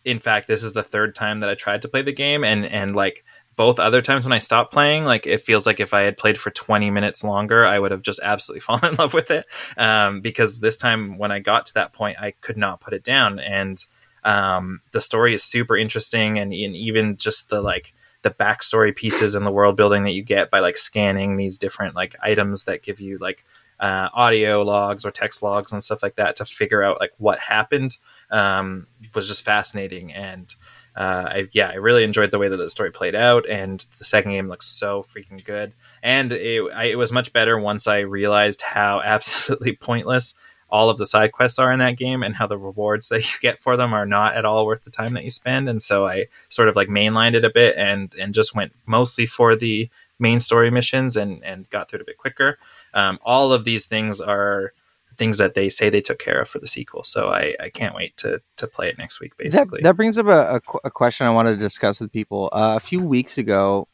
in 0.04 0.20
fact, 0.20 0.48
this 0.48 0.64
is 0.64 0.74
the 0.74 0.84
third 0.84 1.16
time 1.16 1.40
that 1.40 1.50
I 1.50 1.56
tried 1.56 1.84
to 1.84 1.88
play 1.88 2.02
the 2.02 2.12
game, 2.12 2.44
and 2.44 2.66
and 2.66 2.96
like 2.96 3.24
both 3.56 3.80
other 3.80 4.02
times 4.02 4.26
when 4.26 4.34
I 4.34 4.40
stopped 4.40 4.74
playing, 4.74 5.06
like 5.06 5.28
it 5.28 5.42
feels 5.42 5.68
like 5.68 5.80
if 5.80 5.94
I 5.94 6.02
had 6.02 6.18
played 6.18 6.38
for 6.38 6.50
20 6.50 6.90
minutes 6.90 7.24
longer, 7.24 7.66
I 7.66 7.80
would 7.80 7.92
have 7.92 8.02
just 8.02 8.20
absolutely 8.24 8.60
fallen 8.62 8.86
in 8.86 8.96
love 8.96 9.14
with 9.14 9.30
it. 9.32 9.46
Um, 9.78 10.22
because 10.22 10.60
this 10.60 10.78
time 10.78 11.18
when 11.18 11.32
I 11.32 11.40
got 11.40 11.66
to 11.68 11.74
that 11.76 11.94
point, 11.94 12.20
I 12.20 12.32
could 12.42 12.58
not 12.58 12.82
put 12.82 12.94
it 12.94 13.04
down. 13.04 13.40
And 13.40 13.84
um, 14.24 14.82
the 14.92 15.02
story 15.02 15.34
is 15.34 15.44
super 15.44 15.76
interesting. 15.76 16.40
And, 16.40 16.54
and 16.54 16.76
even 16.76 17.18
just 17.18 17.50
the 17.50 17.62
like 17.62 17.94
the 18.22 18.30
backstory 18.30 18.96
pieces 18.96 19.36
and 19.36 19.46
the 19.46 19.52
world 19.52 19.76
building 19.76 20.04
that 20.04 20.12
you 20.12 20.24
get 20.24 20.52
by 20.52 20.60
like 20.60 20.78
scanning 20.78 21.36
these 21.36 21.58
different 21.58 21.96
like 21.96 22.16
items 22.22 22.66
that 22.66 22.84
give 22.84 23.00
you 23.00 23.18
like 23.18 23.46
uh, 23.80 24.10
audio 24.14 24.62
logs 24.62 25.06
or 25.06 25.12
text 25.12 25.42
logs 25.42 25.74
and 25.74 25.84
stuff 25.84 26.04
like 26.04 26.16
that 26.16 26.36
to 26.36 26.46
figure 26.46 26.84
out 26.84 27.00
like 27.00 27.12
what 27.18 27.40
happened 27.40 27.98
um, 28.30 28.86
was 29.16 29.28
just 29.28 29.44
fascinating. 29.44 30.14
And 30.14 30.54
uh, 30.96 31.26
I, 31.28 31.48
yeah, 31.52 31.70
I 31.70 31.76
really 31.76 32.04
enjoyed 32.04 32.32
the 32.32 32.38
way 32.38 32.48
that 32.48 32.58
the 32.58 32.70
story 32.70 32.92
played 32.92 33.16
out, 33.16 33.48
and 33.50 33.80
the 33.98 34.04
second 34.04 34.32
game 34.32 34.50
looks 34.50 34.68
so 34.68 35.04
freaking 35.04 35.44
good. 35.44 35.74
And 36.04 36.32
it, 36.32 36.64
I, 36.74 36.86
it 36.86 36.98
was 36.98 37.12
much 37.12 37.34
better 37.34 37.58
once 37.58 37.88
I 37.88 38.00
realized 38.00 38.62
how 38.62 39.02
absolutely 39.04 39.76
pointless 39.76 40.36
all 40.72 40.90
of 40.90 40.98
the 40.98 41.06
side 41.06 41.32
quests 41.32 41.60
are 41.60 41.72
in 41.72 41.80
that 41.80 41.98
game, 41.98 42.24
and 42.24 42.36
how 42.36 42.48
the 42.48 42.58
rewards 42.58 43.10
that 43.10 43.22
you 43.32 43.40
get 43.42 43.60
for 43.60 43.78
them 43.78 43.94
are 43.94 44.06
not 44.06 44.36
at 44.36 44.46
all 44.46 44.66
worth 44.66 44.84
the 44.84 44.92
time 44.92 45.14
that 45.14 45.24
you 45.24 45.32
spend. 45.32 45.70
And 45.70 45.82
so 45.82 46.08
I 46.08 46.28
sort 46.50 46.70
of 46.70 46.76
like 46.76 46.88
mainlined 46.88 47.36
it 47.36 47.46
a 47.46 47.50
bit, 47.50 47.76
and 47.78 48.14
and 48.16 48.34
just 48.34 48.56
went 48.56 48.74
mostly 48.86 49.26
for 49.26 49.56
the 49.56 49.90
main 50.20 50.40
story 50.40 50.72
missions, 50.72 51.16
and 51.16 51.44
and 51.44 51.70
got 51.70 51.90
through 51.90 51.98
it 51.98 52.04
a 52.04 52.06
bit 52.06 52.18
quicker. 52.18 52.58
Um, 52.94 53.20
all 53.24 53.54
of 53.54 53.66
these 53.66 53.88
things 53.88 54.22
are 54.22 54.74
things 55.18 55.38
that 55.38 55.54
they 55.54 55.70
say 55.70 55.90
they 55.90 56.02
took 56.02 56.20
care 56.20 56.42
of 56.42 56.50
for 56.50 56.60
the 56.60 56.68
sequel. 56.68 57.04
So 57.04 57.30
I, 57.30 57.56
I 57.60 57.70
can't 57.70 57.94
wait 57.94 58.18
to 58.18 58.42
to 58.58 58.68
play 58.68 58.88
it 58.90 58.98
next 58.98 59.20
week. 59.20 59.38
That, 59.38 59.44
Basically, 59.44 59.82
that 59.84 59.96
brings 59.96 60.18
up 60.18 60.28
a, 60.28 60.56
a 60.56 60.62
qu- 60.62 60.80
a 60.84 60.92
question 60.92 61.28
I 61.28 61.32
wanted 61.32 61.52
to 61.52 61.58
discuss 61.58 62.00
with 62.00 62.12
people. 62.12 62.50
Uh, 62.52 62.74
a 62.76 62.80
few 62.80 63.02
weeks 63.02 63.38
ago, 63.38 63.88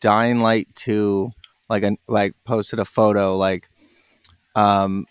Dying 0.00 0.40
Light 0.40 0.68
Two, 0.74 1.32
like 1.68 1.84
a, 1.84 1.96
like 2.06 2.34
posted 2.44 2.78
a 2.80 2.84
photo 2.84 3.36
like, 3.36 3.68
um, 4.54 5.06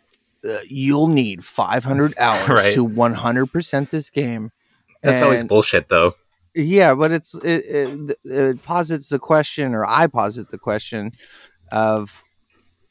uh, 0.48 0.58
you'll 0.68 1.08
need 1.08 1.44
500 1.44 2.14
hours 2.20 2.50
Right. 2.50 2.74
to 2.74 2.84
100 2.84 3.48
percent 3.48 3.92
this 3.92 4.10
game. 4.10 4.52
That's 5.02 5.22
always 5.22 5.44
bullshit, 5.44 5.90
though. 5.90 6.16
Yeah, 6.56 6.94
but 6.96 7.12
it's 7.12 7.34
it, 7.36 7.66
it, 7.66 8.18
it 8.26 8.64
posits 8.64 9.10
the 9.10 9.20
question, 9.20 9.74
or 9.74 9.86
I 9.86 10.08
posit 10.08 10.50
the 10.50 10.60
question 10.60 11.12
of, 11.72 12.24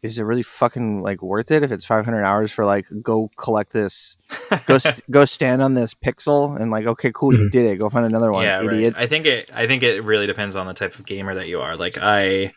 is 0.03 0.19
it 0.19 0.25
really 0.25 0.43
fucking 0.43 1.01
like 1.03 1.23
worth 1.23 1.53
it 1.53 1.63
if 1.63 1.71
it's 1.71 1.85
500 1.85 2.25
hours 2.25 2.51
for 2.51 2.65
like 2.65 2.87
go 3.03 3.31
collect 3.37 3.73
this, 3.73 4.17
go 4.67 4.79
st- 4.79 5.03
go 5.11 5.25
stand 5.25 5.63
on 5.63 5.75
this 5.75 5.95
pixel 5.95 6.61
and 6.61 6.73
like 6.73 6.87
okay 6.87 7.13
cool 7.15 7.33
you 7.33 7.49
Mhm. 7.49 7.53
did 7.53 7.67
it 7.71 7.77
go 7.77 7.89
find 7.89 8.05
another 8.05 8.33
one 8.33 8.43
yeah, 8.43 8.61
idiot. 8.65 8.95
Right. 8.95 9.05
I 9.05 9.07
think 9.07 9.27
it. 9.27 9.49
I 9.55 9.69
think 9.69 9.85
it 9.85 10.03
really 10.03 10.27
depends 10.27 10.57
on 10.57 10.67
the 10.67 10.75
type 10.75 10.99
of 10.99 11.07
gamer 11.07 11.37
that 11.37 11.47
you 11.47 11.61
are. 11.61 11.77
Like 11.77 11.97
I, 12.01 12.53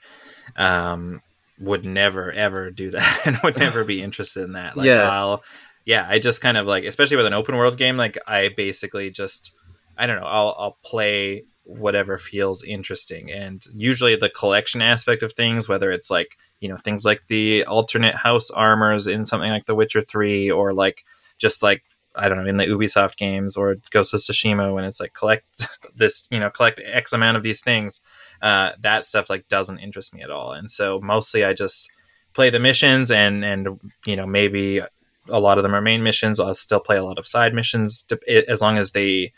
um, 0.55 1.21
would 1.59 1.85
never 1.85 2.31
ever 2.31 2.71
do 2.71 2.91
that, 2.91 3.21
and 3.25 3.39
would 3.43 3.57
never 3.57 3.83
be 3.83 4.01
interested 4.01 4.43
in 4.43 4.53
that. 4.53 4.75
Like, 4.77 4.87
Yeah. 4.87 5.09
I'll, 5.09 5.43
yeah, 5.85 6.05
I 6.09 6.19
just 6.19 6.41
kind 6.41 6.57
of 6.57 6.65
like, 6.65 6.83
especially 6.83 7.17
with 7.17 7.27
an 7.27 7.33
open 7.33 7.55
world 7.55 7.77
game, 7.77 7.97
like 7.97 8.17
I 8.27 8.49
basically 8.49 9.11
just, 9.11 9.53
I 9.97 10.07
don't 10.07 10.19
know, 10.19 10.27
I'll 10.27 10.55
I'll 10.57 10.77
play 10.83 11.43
whatever 11.63 12.17
feels 12.17 12.63
interesting, 12.63 13.31
and 13.31 13.63
usually 13.73 14.15
the 14.15 14.29
collection 14.29 14.81
aspect 14.81 15.23
of 15.23 15.33
things, 15.33 15.69
whether 15.69 15.91
it's 15.91 16.09
like 16.09 16.37
you 16.59 16.69
know 16.69 16.77
things 16.77 17.05
like 17.05 17.27
the 17.27 17.65
alternate 17.65 18.15
house 18.15 18.49
armors 18.51 19.07
in 19.07 19.25
something 19.25 19.51
like 19.51 19.65
The 19.65 19.75
Witcher 19.75 20.01
Three, 20.01 20.49
or 20.49 20.73
like 20.73 21.03
just 21.37 21.61
like 21.61 21.83
I 22.15 22.29
don't 22.29 22.37
know, 22.37 22.49
in 22.49 22.57
the 22.57 22.65
Ubisoft 22.65 23.17
games 23.17 23.57
or 23.57 23.75
Ghost 23.91 24.13
of 24.13 24.21
Tsushima 24.21 24.73
when 24.73 24.85
it's 24.85 24.99
like 24.99 25.13
collect 25.13 25.67
this, 25.95 26.27
you 26.31 26.39
know, 26.39 26.49
collect 26.49 26.81
X 26.83 27.13
amount 27.13 27.37
of 27.37 27.43
these 27.43 27.61
things. 27.61 28.01
Uh, 28.41 28.71
that 28.81 29.05
stuff 29.05 29.29
like 29.29 29.47
doesn't 29.47 29.79
interest 29.79 30.13
me 30.13 30.21
at 30.21 30.31
all. 30.31 30.51
And 30.51 30.69
so 30.69 30.99
mostly 31.01 31.43
I 31.43 31.53
just 31.53 31.89
play 32.33 32.49
the 32.49 32.59
missions 32.59 33.11
and 33.11 33.45
and 33.45 33.79
you 34.05 34.15
know 34.15 34.25
maybe 34.25 34.81
a 35.29 35.39
lot 35.39 35.57
of 35.57 35.63
them 35.63 35.75
are 35.75 35.81
main 35.81 36.03
missions. 36.03 36.39
I'll 36.39 36.55
still 36.55 36.79
play 36.79 36.97
a 36.97 37.03
lot 37.03 37.17
of 37.17 37.27
side 37.27 37.53
missions 37.53 38.03
to, 38.03 38.19
as 38.49 38.61
long 38.61 38.77
as 38.77 38.91
they. 38.91 39.33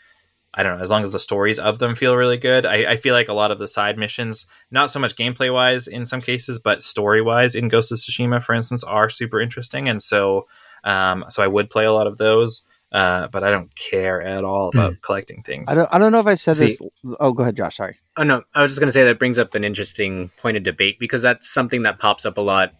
I 0.54 0.62
don't 0.62 0.76
know, 0.78 0.82
as 0.82 0.90
long 0.90 1.02
as 1.02 1.12
the 1.12 1.18
stories 1.18 1.58
of 1.58 1.78
them 1.78 1.94
feel 1.94 2.16
really 2.16 2.38
good. 2.38 2.64
I, 2.64 2.92
I 2.92 2.96
feel 2.96 3.14
like 3.14 3.28
a 3.28 3.34
lot 3.34 3.50
of 3.50 3.58
the 3.58 3.68
side 3.68 3.98
missions, 3.98 4.46
not 4.70 4.90
so 4.90 4.98
much 4.98 5.14
gameplay 5.14 5.52
wise 5.52 5.86
in 5.86 6.06
some 6.06 6.22
cases, 6.22 6.58
but 6.58 6.82
story 6.82 7.20
wise 7.20 7.54
in 7.54 7.68
Ghost 7.68 7.92
of 7.92 7.98
Tsushima, 7.98 8.42
for 8.42 8.54
instance, 8.54 8.82
are 8.82 9.10
super 9.10 9.40
interesting. 9.40 9.90
And 9.90 10.00
so 10.02 10.46
um, 10.84 11.24
so 11.28 11.42
I 11.42 11.46
would 11.46 11.70
play 11.70 11.84
a 11.84 11.92
lot 11.92 12.06
of 12.06 12.16
those, 12.16 12.62
uh, 12.92 13.28
but 13.28 13.44
I 13.44 13.50
don't 13.50 13.74
care 13.76 14.22
at 14.22 14.44
all 14.44 14.68
about 14.72 15.00
collecting 15.02 15.42
things. 15.42 15.70
I 15.70 15.74
don't 15.74 15.88
I 15.92 15.98
don't 15.98 16.12
know 16.12 16.20
if 16.20 16.26
I 16.26 16.34
said 16.34 16.56
See- 16.56 16.66
this. 16.66 16.80
Oh, 17.20 17.32
go 17.32 17.42
ahead, 17.42 17.56
Josh. 17.56 17.76
Sorry. 17.76 17.96
Oh 18.16 18.22
no, 18.22 18.42
I 18.54 18.62
was 18.62 18.70
just 18.70 18.80
going 18.80 18.88
to 18.88 18.92
say 18.92 19.04
that 19.04 19.18
brings 19.18 19.38
up 19.38 19.54
an 19.54 19.64
interesting 19.64 20.30
point 20.38 20.56
of 20.56 20.62
debate 20.62 20.98
because 20.98 21.22
that's 21.22 21.48
something 21.52 21.82
that 21.82 21.98
pops 21.98 22.24
up 22.26 22.38
a 22.38 22.40
lot 22.42 22.72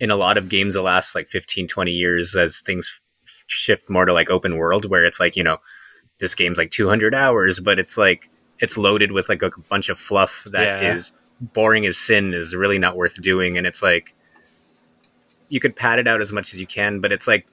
in 0.00 0.10
a 0.10 0.16
lot 0.16 0.36
of 0.38 0.48
games 0.48 0.74
the 0.74 0.82
last 0.82 1.14
like 1.14 1.28
15 1.28 1.68
20 1.68 1.90
years 1.92 2.34
as 2.36 2.60
things 2.60 3.00
f- 3.26 3.44
shift 3.46 3.88
more 3.90 4.04
to 4.04 4.12
like 4.12 4.30
open 4.30 4.56
world 4.56 4.84
where 4.90 5.04
it's 5.04 5.20
like, 5.20 5.36
you 5.36 5.42
know, 5.42 5.58
this 6.18 6.34
game's 6.34 6.58
like 6.58 6.70
200 6.70 7.14
hours, 7.14 7.60
but 7.60 7.78
it's 7.78 7.96
like 7.98 8.28
it's 8.58 8.76
loaded 8.78 9.12
with 9.12 9.28
like 9.28 9.42
a 9.42 9.50
bunch 9.68 9.88
of 9.90 9.98
fluff 9.98 10.44
that 10.50 10.82
is 10.82 11.12
Yeah. 11.40 11.48
boring 11.52 11.84
as 11.86 11.98
sin 11.98 12.32
is 12.34 12.54
really 12.54 12.78
not 12.78 12.96
worth 12.96 13.20
doing 13.22 13.58
and 13.58 13.66
it's 13.66 13.82
like 13.82 14.14
you 15.48 15.60
could 15.60 15.76
pad 15.76 15.98
it 15.98 16.08
out 16.08 16.20
as 16.20 16.32
much 16.32 16.52
as 16.54 16.60
you 16.60 16.66
can, 16.66 17.00
but 17.00 17.12
it's 17.12 17.26
like 17.28 17.46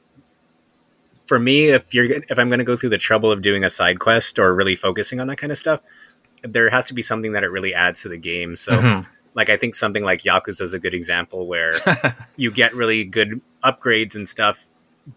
for 1.25 1.39
me 1.39 1.69
if 1.69 1.93
you're 1.93 2.05
if 2.05 2.37
I'm 2.37 2.49
going 2.49 2.59
to 2.59 2.65
go 2.65 2.75
through 2.75 2.89
the 2.89 2.97
trouble 2.97 3.31
of 3.31 3.41
doing 3.41 3.63
a 3.63 3.69
side 3.69 3.99
quest 3.99 4.39
or 4.39 4.53
really 4.53 4.75
focusing 4.75 5.19
on 5.19 5.27
that 5.27 5.37
kind 5.37 5.51
of 5.51 5.57
stuff, 5.57 5.81
there 6.43 6.69
has 6.69 6.85
to 6.87 6.93
be 6.93 7.01
something 7.01 7.33
that 7.33 7.43
it 7.43 7.51
really 7.51 7.73
adds 7.73 8.01
to 8.01 8.09
the 8.09 8.17
game. 8.17 8.55
So, 8.57 8.73
Mhm. 8.73 9.07
like, 9.33 9.49
I 9.49 9.57
think 9.57 9.75
something 9.75 10.03
like 10.03 10.21
Yakuza 10.21 10.61
is 10.61 10.73
a 10.73 10.79
good 10.79 10.93
example 10.93 11.47
where 11.47 11.75
you 12.35 12.51
get 12.51 12.75
really 12.75 13.05
good 13.05 13.39
upgrades 13.63 14.15
and 14.15 14.27
stuff, 14.27 14.65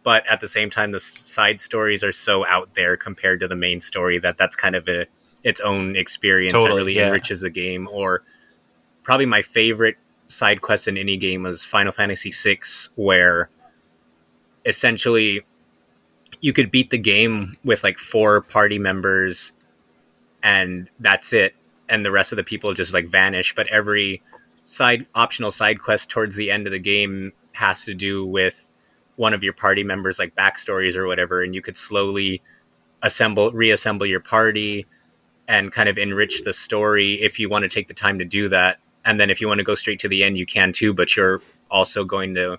but 0.02 0.26
at 0.28 0.40
the 0.40 0.48
same 0.48 0.70
time, 0.70 0.92
the 0.92 1.00
side 1.00 1.60
stories 1.60 2.04
are 2.04 2.12
so 2.12 2.46
out 2.46 2.74
there 2.74 2.96
compared 2.96 3.40
to 3.40 3.48
the 3.48 3.56
main 3.56 3.80
story 3.80 4.18
that 4.18 4.38
that's 4.38 4.56
kind 4.56 4.76
of 4.76 4.88
a 4.88 5.06
its 5.42 5.60
own 5.60 5.94
experience 5.94 6.54
that 6.54 6.74
really 6.74 6.96
yeah. 6.96 7.06
enriches 7.06 7.40
the 7.40 7.50
game. 7.50 7.88
Or 7.92 8.22
probably 9.04 9.26
my 9.26 9.42
favorite 9.42 9.96
side 10.28 10.60
quest 10.60 10.88
in 10.88 10.96
any 10.96 11.16
game 11.16 11.44
was 11.44 11.64
Final 11.64 11.92
Fantasy 11.92 12.32
VI, 12.32 12.58
where 12.96 13.48
essentially 14.64 15.42
you 16.46 16.52
could 16.52 16.70
beat 16.70 16.90
the 16.90 16.98
game 16.98 17.52
with 17.64 17.82
like 17.82 17.98
four 17.98 18.40
party 18.40 18.78
members 18.78 19.52
and 20.44 20.88
that's 21.00 21.32
it. 21.32 21.56
And 21.88 22.06
the 22.06 22.12
rest 22.12 22.30
of 22.30 22.36
the 22.36 22.44
people 22.44 22.72
just 22.72 22.94
like 22.94 23.08
vanish. 23.08 23.52
But 23.52 23.66
every 23.66 24.22
side 24.62 25.06
optional 25.16 25.50
side 25.50 25.82
quest 25.82 26.08
towards 26.08 26.36
the 26.36 26.52
end 26.52 26.68
of 26.68 26.72
the 26.72 26.78
game 26.78 27.32
has 27.50 27.84
to 27.86 27.94
do 27.94 28.24
with 28.24 28.70
one 29.16 29.34
of 29.34 29.42
your 29.42 29.54
party 29.54 29.82
members 29.82 30.20
like 30.20 30.36
backstories 30.36 30.94
or 30.94 31.08
whatever. 31.08 31.42
And 31.42 31.52
you 31.52 31.60
could 31.60 31.76
slowly 31.76 32.40
assemble 33.02 33.50
reassemble 33.50 34.06
your 34.06 34.20
party 34.20 34.86
and 35.48 35.72
kind 35.72 35.88
of 35.88 35.98
enrich 35.98 36.44
the 36.44 36.52
story 36.52 37.14
if 37.14 37.40
you 37.40 37.48
want 37.48 37.64
to 37.64 37.68
take 37.68 37.88
the 37.88 37.94
time 37.94 38.20
to 38.20 38.24
do 38.24 38.48
that. 38.50 38.78
And 39.04 39.18
then 39.18 39.30
if 39.30 39.40
you 39.40 39.48
want 39.48 39.58
to 39.58 39.64
go 39.64 39.74
straight 39.74 39.98
to 39.98 40.08
the 40.08 40.22
end 40.22 40.38
you 40.38 40.46
can 40.46 40.72
too 40.72 40.94
but 40.94 41.16
you're 41.16 41.42
also 41.72 42.04
going 42.04 42.36
to 42.36 42.56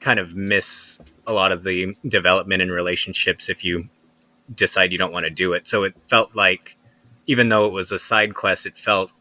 kind 0.00 0.18
of 0.18 0.34
miss 0.34 0.98
a 1.26 1.32
lot 1.32 1.52
of 1.52 1.64
the 1.64 1.94
development 2.06 2.62
in 2.62 2.70
relationships 2.70 3.48
if 3.48 3.64
you 3.64 3.88
decide 4.54 4.92
you 4.92 4.98
don't 4.98 5.12
want 5.12 5.24
to 5.24 5.30
do 5.30 5.52
it. 5.52 5.68
So 5.68 5.82
it 5.82 5.94
felt 6.06 6.34
like 6.34 6.76
even 7.26 7.48
though 7.48 7.66
it 7.66 7.72
was 7.72 7.92
a 7.92 7.98
side 7.98 8.34
quest 8.34 8.64
it 8.66 8.78
felt 8.78 9.12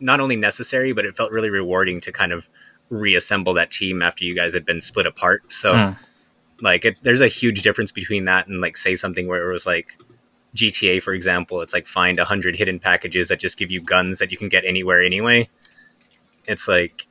not 0.00 0.20
only 0.20 0.36
necessary 0.36 0.92
but 0.92 1.04
it 1.04 1.16
felt 1.16 1.32
really 1.32 1.50
rewarding 1.50 2.00
to 2.02 2.12
kind 2.12 2.32
of 2.32 2.48
reassemble 2.90 3.54
that 3.54 3.70
team 3.70 4.02
after 4.02 4.24
you 4.24 4.34
guys 4.34 4.54
had 4.54 4.64
been 4.66 4.80
split 4.80 5.06
apart. 5.06 5.52
So 5.52 5.72
Mm. 5.72 5.96
like 6.60 6.84
it, 6.84 6.96
there's 7.02 7.20
a 7.20 7.28
huge 7.28 7.62
difference 7.62 7.92
between 7.92 8.24
that 8.26 8.46
and 8.48 8.60
like 8.60 8.76
say 8.76 8.96
something 8.96 9.26
where 9.26 9.48
it 9.48 9.52
was 9.52 9.66
like 9.66 9.96
GTA 10.54 11.02
for 11.02 11.12
example 11.12 11.60
it's 11.60 11.72
like 11.74 11.86
find 11.86 12.18
100 12.18 12.56
hidden 12.56 12.78
packages 12.78 13.28
that 13.28 13.40
just 13.40 13.58
give 13.58 13.70
you 13.70 13.80
guns 13.80 14.18
that 14.18 14.32
you 14.32 14.38
can 14.38 14.48
get 14.48 14.64
anywhere 14.64 15.02
anyway. 15.02 15.48
It's 16.46 16.68
like 16.68 17.07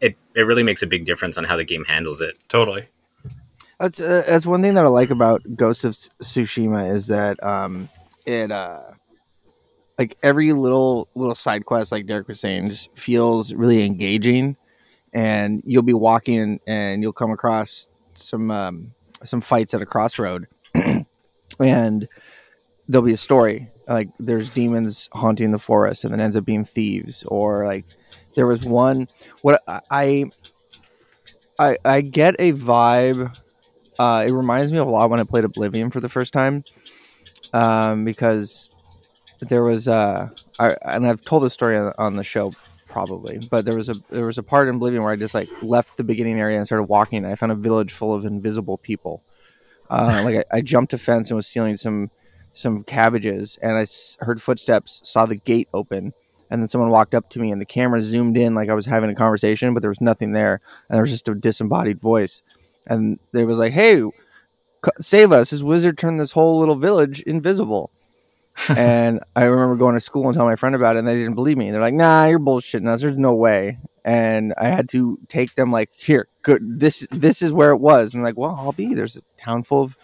it 0.00 0.16
it 0.34 0.42
really 0.42 0.62
makes 0.62 0.82
a 0.82 0.86
big 0.86 1.04
difference 1.04 1.36
on 1.38 1.44
how 1.44 1.56
the 1.56 1.64
game 1.64 1.84
handles 1.84 2.20
it. 2.20 2.36
Totally. 2.48 2.86
That's 3.78 4.00
uh, 4.00 4.24
that's 4.28 4.46
one 4.46 4.62
thing 4.62 4.74
that 4.74 4.84
I 4.84 4.88
like 4.88 5.10
about 5.10 5.42
Ghost 5.56 5.84
of 5.84 5.94
Tsushima 5.94 6.94
is 6.94 7.06
that 7.06 7.42
um, 7.42 7.88
it 8.26 8.52
uh, 8.52 8.82
like 9.98 10.16
every 10.22 10.52
little 10.52 11.08
little 11.14 11.34
side 11.34 11.64
quest, 11.64 11.92
like 11.92 12.06
Derek 12.06 12.28
was 12.28 12.40
saying, 12.40 12.68
just 12.68 12.96
feels 12.96 13.54
really 13.54 13.82
engaging, 13.84 14.56
and 15.14 15.62
you'll 15.64 15.82
be 15.82 15.94
walking 15.94 16.60
and 16.66 17.02
you'll 17.02 17.12
come 17.12 17.30
across 17.30 17.92
some 18.14 18.50
um, 18.50 18.92
some 19.24 19.40
fights 19.40 19.72
at 19.72 19.82
a 19.82 19.86
crossroad, 19.86 20.46
and 21.58 22.08
there'll 22.88 23.06
be 23.06 23.12
a 23.12 23.18
story. 23.18 23.70
Like 23.88 24.08
there's 24.18 24.50
demons 24.50 25.08
haunting 25.12 25.52
the 25.52 25.58
forest, 25.58 26.04
and 26.04 26.12
then 26.12 26.20
ends 26.20 26.36
up 26.36 26.44
being 26.44 26.64
thieves, 26.64 27.24
or 27.24 27.66
like 27.66 27.86
there 28.34 28.46
was 28.46 28.64
one 28.64 29.08
what 29.42 29.62
I 29.90 30.30
I 31.58 31.76
I 31.84 32.00
get 32.00 32.36
a 32.38 32.52
vibe 32.52 33.36
uh, 34.00 34.24
it 34.26 34.32
reminds 34.32 34.72
me 34.72 34.78
of 34.78 34.86
a 34.86 34.90
lot 34.90 35.10
when 35.10 35.20
I 35.20 35.24
played 35.24 35.44
Oblivion 35.44 35.90
for 35.90 36.00
the 36.00 36.08
first 36.08 36.32
time, 36.32 36.64
um, 37.52 38.02
because 38.06 38.70
there 39.40 39.62
was 39.62 39.88
uh, 39.88 40.30
I, 40.58 40.74
and 40.86 41.06
I've 41.06 41.20
told 41.20 41.42
this 41.42 41.52
story 41.52 41.76
on, 41.76 41.92
on 41.98 42.16
the 42.16 42.24
show 42.24 42.54
probably, 42.88 43.38
but 43.50 43.66
there 43.66 43.76
was 43.76 43.90
a 43.90 43.94
there 44.08 44.24
was 44.24 44.38
a 44.38 44.42
part 44.42 44.68
in 44.68 44.76
Oblivion 44.76 45.02
where 45.02 45.12
I 45.12 45.16
just 45.16 45.34
like 45.34 45.50
left 45.60 45.98
the 45.98 46.04
beginning 46.04 46.40
area 46.40 46.56
and 46.56 46.66
started 46.66 46.84
walking. 46.84 47.18
And 47.24 47.26
I 47.26 47.34
found 47.34 47.52
a 47.52 47.56
village 47.56 47.92
full 47.92 48.14
of 48.14 48.24
invisible 48.24 48.78
people. 48.78 49.22
Uh, 49.90 50.22
like 50.24 50.46
I, 50.50 50.58
I 50.58 50.60
jumped 50.62 50.94
a 50.94 50.98
fence 50.98 51.28
and 51.28 51.36
was 51.36 51.46
stealing 51.46 51.76
some 51.76 52.10
some 52.54 52.82
cabbages, 52.82 53.58
and 53.60 53.72
I 53.72 53.82
s- 53.82 54.16
heard 54.20 54.40
footsteps, 54.40 55.02
saw 55.04 55.26
the 55.26 55.36
gate 55.36 55.68
open. 55.74 56.14
And 56.50 56.60
then 56.60 56.66
someone 56.66 56.90
walked 56.90 57.14
up 57.14 57.30
to 57.30 57.38
me, 57.38 57.52
and 57.52 57.60
the 57.60 57.66
camera 57.66 58.02
zoomed 58.02 58.36
in 58.36 58.54
like 58.54 58.68
I 58.68 58.74
was 58.74 58.86
having 58.86 59.10
a 59.10 59.14
conversation, 59.14 59.72
but 59.72 59.82
there 59.82 59.90
was 59.90 60.00
nothing 60.00 60.32
there, 60.32 60.60
and 60.88 60.96
there 60.96 61.02
was 61.02 61.10
just 61.10 61.28
a 61.28 61.34
disembodied 61.34 62.00
voice 62.00 62.42
and 62.86 63.18
they 63.32 63.44
was 63.44 63.58
like, 63.58 63.72
"Hey, 63.72 64.02
save 65.00 65.32
us! 65.32 65.50
This 65.50 65.62
wizard 65.62 65.98
turned 65.98 66.20
this 66.20 66.32
whole 66.32 66.58
little 66.58 66.74
village 66.74 67.20
invisible." 67.22 67.90
and 68.68 69.20
I 69.36 69.44
remember 69.44 69.76
going 69.76 69.94
to 69.94 70.00
school 70.00 70.26
and 70.26 70.34
telling 70.34 70.50
my 70.50 70.56
friend 70.56 70.74
about 70.74 70.96
it, 70.96 71.00
and 71.00 71.08
they 71.08 71.14
didn't 71.14 71.34
believe 71.34 71.56
me. 71.56 71.70
They're 71.70 71.80
like, 71.80 71.94
"Nah, 71.94 72.26
you're 72.26 72.38
bullshitting 72.38 72.88
us. 72.88 73.00
There's 73.00 73.16
no 73.16 73.34
way." 73.34 73.78
And 74.04 74.54
I 74.58 74.68
had 74.68 74.88
to 74.90 75.18
take 75.28 75.54
them 75.54 75.70
like, 75.70 75.90
"Here, 75.94 76.26
good. 76.42 76.80
This 76.80 77.06
this 77.10 77.42
is 77.42 77.52
where 77.52 77.70
it 77.70 77.78
was." 77.78 78.12
And 78.12 78.20
I'm 78.20 78.24
like, 78.24 78.36
"Well, 78.36 78.56
I'll 78.58 78.72
be. 78.72 78.94
There's 78.94 79.16
a 79.16 79.22
town 79.38 79.62
full 79.62 79.82
of 79.82 79.96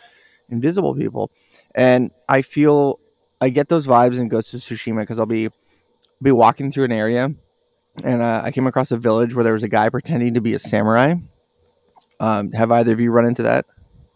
invisible 0.48 0.94
people," 0.94 1.30
and 1.74 2.10
I 2.28 2.42
feel 2.42 3.00
I 3.40 3.48
get 3.50 3.68
those 3.68 3.86
vibes 3.86 4.18
in 4.18 4.28
Ghost 4.28 4.54
of 4.54 4.60
Tsushima 4.60 5.00
because 5.00 5.18
I'll 5.18 5.26
be 5.26 5.50
be 6.22 6.32
walking 6.32 6.70
through 6.70 6.84
an 6.84 6.92
area, 6.92 7.32
and 8.02 8.22
uh, 8.22 8.42
I 8.44 8.50
came 8.50 8.66
across 8.66 8.90
a 8.90 8.96
village 8.96 9.34
where 9.34 9.44
there 9.44 9.52
was 9.52 9.62
a 9.62 9.68
guy 9.68 9.88
pretending 9.88 10.34
to 10.34 10.40
be 10.40 10.54
a 10.54 10.58
samurai. 10.58 11.14
Um, 12.18 12.52
have 12.52 12.70
either 12.70 12.92
of 12.92 13.00
you 13.00 13.10
run 13.10 13.26
into 13.26 13.42
that? 13.42 13.66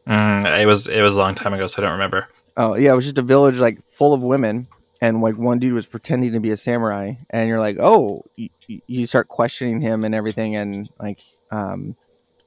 Mm, 0.07 0.61
it 0.61 0.67
was 0.67 0.89
it 0.89 1.03
was 1.03 1.17
a 1.17 1.19
long 1.21 1.35
time 1.35 1.55
ago, 1.55 1.67
so 1.67 1.83
I 1.83 1.85
don't 1.85 1.93
remember. 1.93 2.29
Oh 2.57 2.75
yeah, 2.75 2.93
it 2.93 2.97
was 2.97 3.05
just 3.05 3.19
a 3.19 3.23
village 3.23 3.57
like 3.57 3.79
full 3.95 4.15
of 4.15 4.23
women, 4.23 4.67
and 5.01 5.21
like 5.21 5.37
one 5.37 5.59
dude 5.59 5.75
was 5.75 5.87
pretending 5.87 6.33
to 6.33 6.41
be 6.41 6.51
a 6.51 6.57
samurai, 6.57 7.15
and 7.31 7.49
you're 7.49 7.61
like, 7.61 7.77
oh, 7.79 8.25
you, 8.37 8.49
you 8.87 9.07
start 9.07 9.29
questioning 9.29 9.81
him 9.81 10.05
and 10.05 10.15
everything, 10.15 10.57
and 10.57 10.89
like, 10.99 11.21
um, 11.51 11.97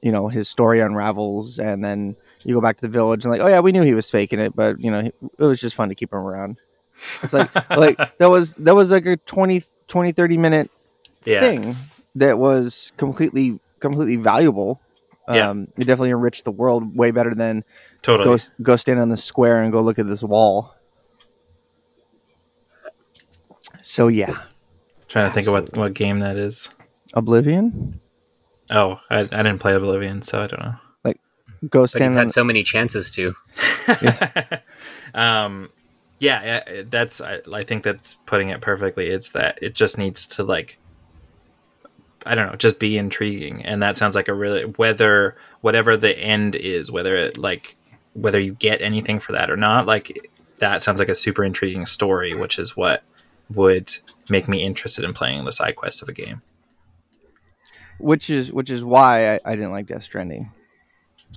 you 0.02 0.12
know, 0.12 0.28
his 0.28 0.48
story 0.48 0.80
unravels, 0.80 1.58
and 1.58 1.84
then 1.84 2.16
you 2.42 2.54
go 2.54 2.60
back 2.60 2.76
to 2.76 2.82
the 2.82 2.88
village 2.88 3.24
and 3.24 3.32
like, 3.32 3.40
oh 3.40 3.48
yeah, 3.48 3.60
we 3.60 3.72
knew 3.72 3.82
he 3.82 3.94
was 3.94 4.10
faking 4.10 4.40
it, 4.40 4.54
but 4.54 4.80
you 4.80 4.90
know, 4.90 4.98
it 4.98 5.44
was 5.44 5.60
just 5.60 5.74
fun 5.74 5.88
to 5.88 5.94
keep 5.94 6.12
him 6.12 6.18
around. 6.18 6.58
It's 7.22 7.32
like 7.32 7.70
like 7.70 7.96
that 8.18 8.30
was 8.30 8.54
that 8.56 8.74
was 8.74 8.90
like 8.90 9.06
a 9.06 9.16
20, 9.16 9.62
20 9.88 10.12
30 10.12 10.36
minute 10.38 10.70
Yeah, 11.24 11.40
thing 11.40 11.76
that 12.14 12.38
was 12.38 12.92
completely 12.96 13.58
completely 13.80 14.16
valuable. 14.16 14.80
Yeah. 15.28 15.50
Um, 15.50 15.68
it 15.76 15.84
definitely 15.84 16.10
enriched 16.10 16.44
the 16.44 16.52
world 16.52 16.96
way 16.96 17.10
better 17.10 17.32
than 17.34 17.64
totally. 18.02 18.36
go 18.36 18.42
go 18.62 18.76
stand 18.76 19.00
on 19.00 19.08
the 19.08 19.16
square 19.16 19.62
and 19.62 19.72
go 19.72 19.80
look 19.80 19.98
at 19.98 20.06
this 20.06 20.22
wall. 20.22 20.74
So 23.80 24.08
yeah, 24.08 24.42
trying 25.08 25.28
to 25.28 25.34
think 25.34 25.46
of 25.46 25.52
what, 25.54 25.76
what 25.76 25.94
game 25.94 26.20
that 26.20 26.36
is. 26.36 26.68
Oblivion. 27.14 28.00
Oh, 28.70 28.98
I, 29.10 29.20
I 29.20 29.24
didn't 29.24 29.58
play 29.58 29.74
Oblivion, 29.74 30.22
so 30.22 30.42
I 30.42 30.46
don't 30.46 30.60
know. 30.60 30.74
Like 31.04 31.20
go 31.68 31.80
but 31.80 31.82
you've 31.82 31.90
stand 31.90 32.14
on. 32.14 32.18
had 32.18 32.32
so 32.32 32.44
many 32.44 32.62
chances 32.62 33.10
to 33.12 33.34
um, 35.14 35.70
yeah, 36.18 36.82
that's 36.84 37.20
I, 37.20 37.40
I 37.52 37.62
think 37.62 37.82
that's 37.82 38.14
putting 38.26 38.48
it 38.50 38.60
perfectly. 38.60 39.08
It's 39.08 39.30
that 39.30 39.58
it 39.62 39.74
just 39.74 39.98
needs 39.98 40.26
to 40.28 40.44
like 40.44 40.78
I 42.26 42.34
don't 42.34 42.48
know, 42.50 42.56
just 42.56 42.78
be 42.78 42.96
intriguing, 42.96 43.64
and 43.64 43.82
that 43.82 43.96
sounds 43.96 44.14
like 44.14 44.28
a 44.28 44.34
really 44.34 44.64
whether 44.64 45.36
whatever 45.60 45.96
the 45.96 46.18
end 46.18 46.56
is, 46.56 46.90
whether 46.90 47.16
it 47.16 47.36
like 47.38 47.76
whether 48.14 48.40
you 48.40 48.54
get 48.54 48.80
anything 48.80 49.18
for 49.20 49.32
that 49.32 49.50
or 49.50 49.56
not, 49.56 49.86
like 49.86 50.30
that 50.58 50.82
sounds 50.82 51.00
like 51.00 51.08
a 51.08 51.14
super 51.14 51.44
intriguing 51.44 51.84
story, 51.84 52.34
which 52.34 52.58
is 52.58 52.76
what 52.76 53.02
would 53.52 53.92
make 54.30 54.48
me 54.48 54.62
interested 54.64 55.04
in 55.04 55.12
playing 55.12 55.44
the 55.44 55.52
side 55.52 55.76
quest 55.76 56.02
of 56.02 56.08
a 56.08 56.12
game. 56.12 56.40
which 57.98 58.30
is 58.30 58.52
which 58.52 58.70
is 58.70 58.84
why 58.84 59.34
I, 59.34 59.40
I 59.44 59.56
didn't 59.56 59.72
like 59.72 59.86
Death 59.86 60.04
Stranding. 60.04 60.50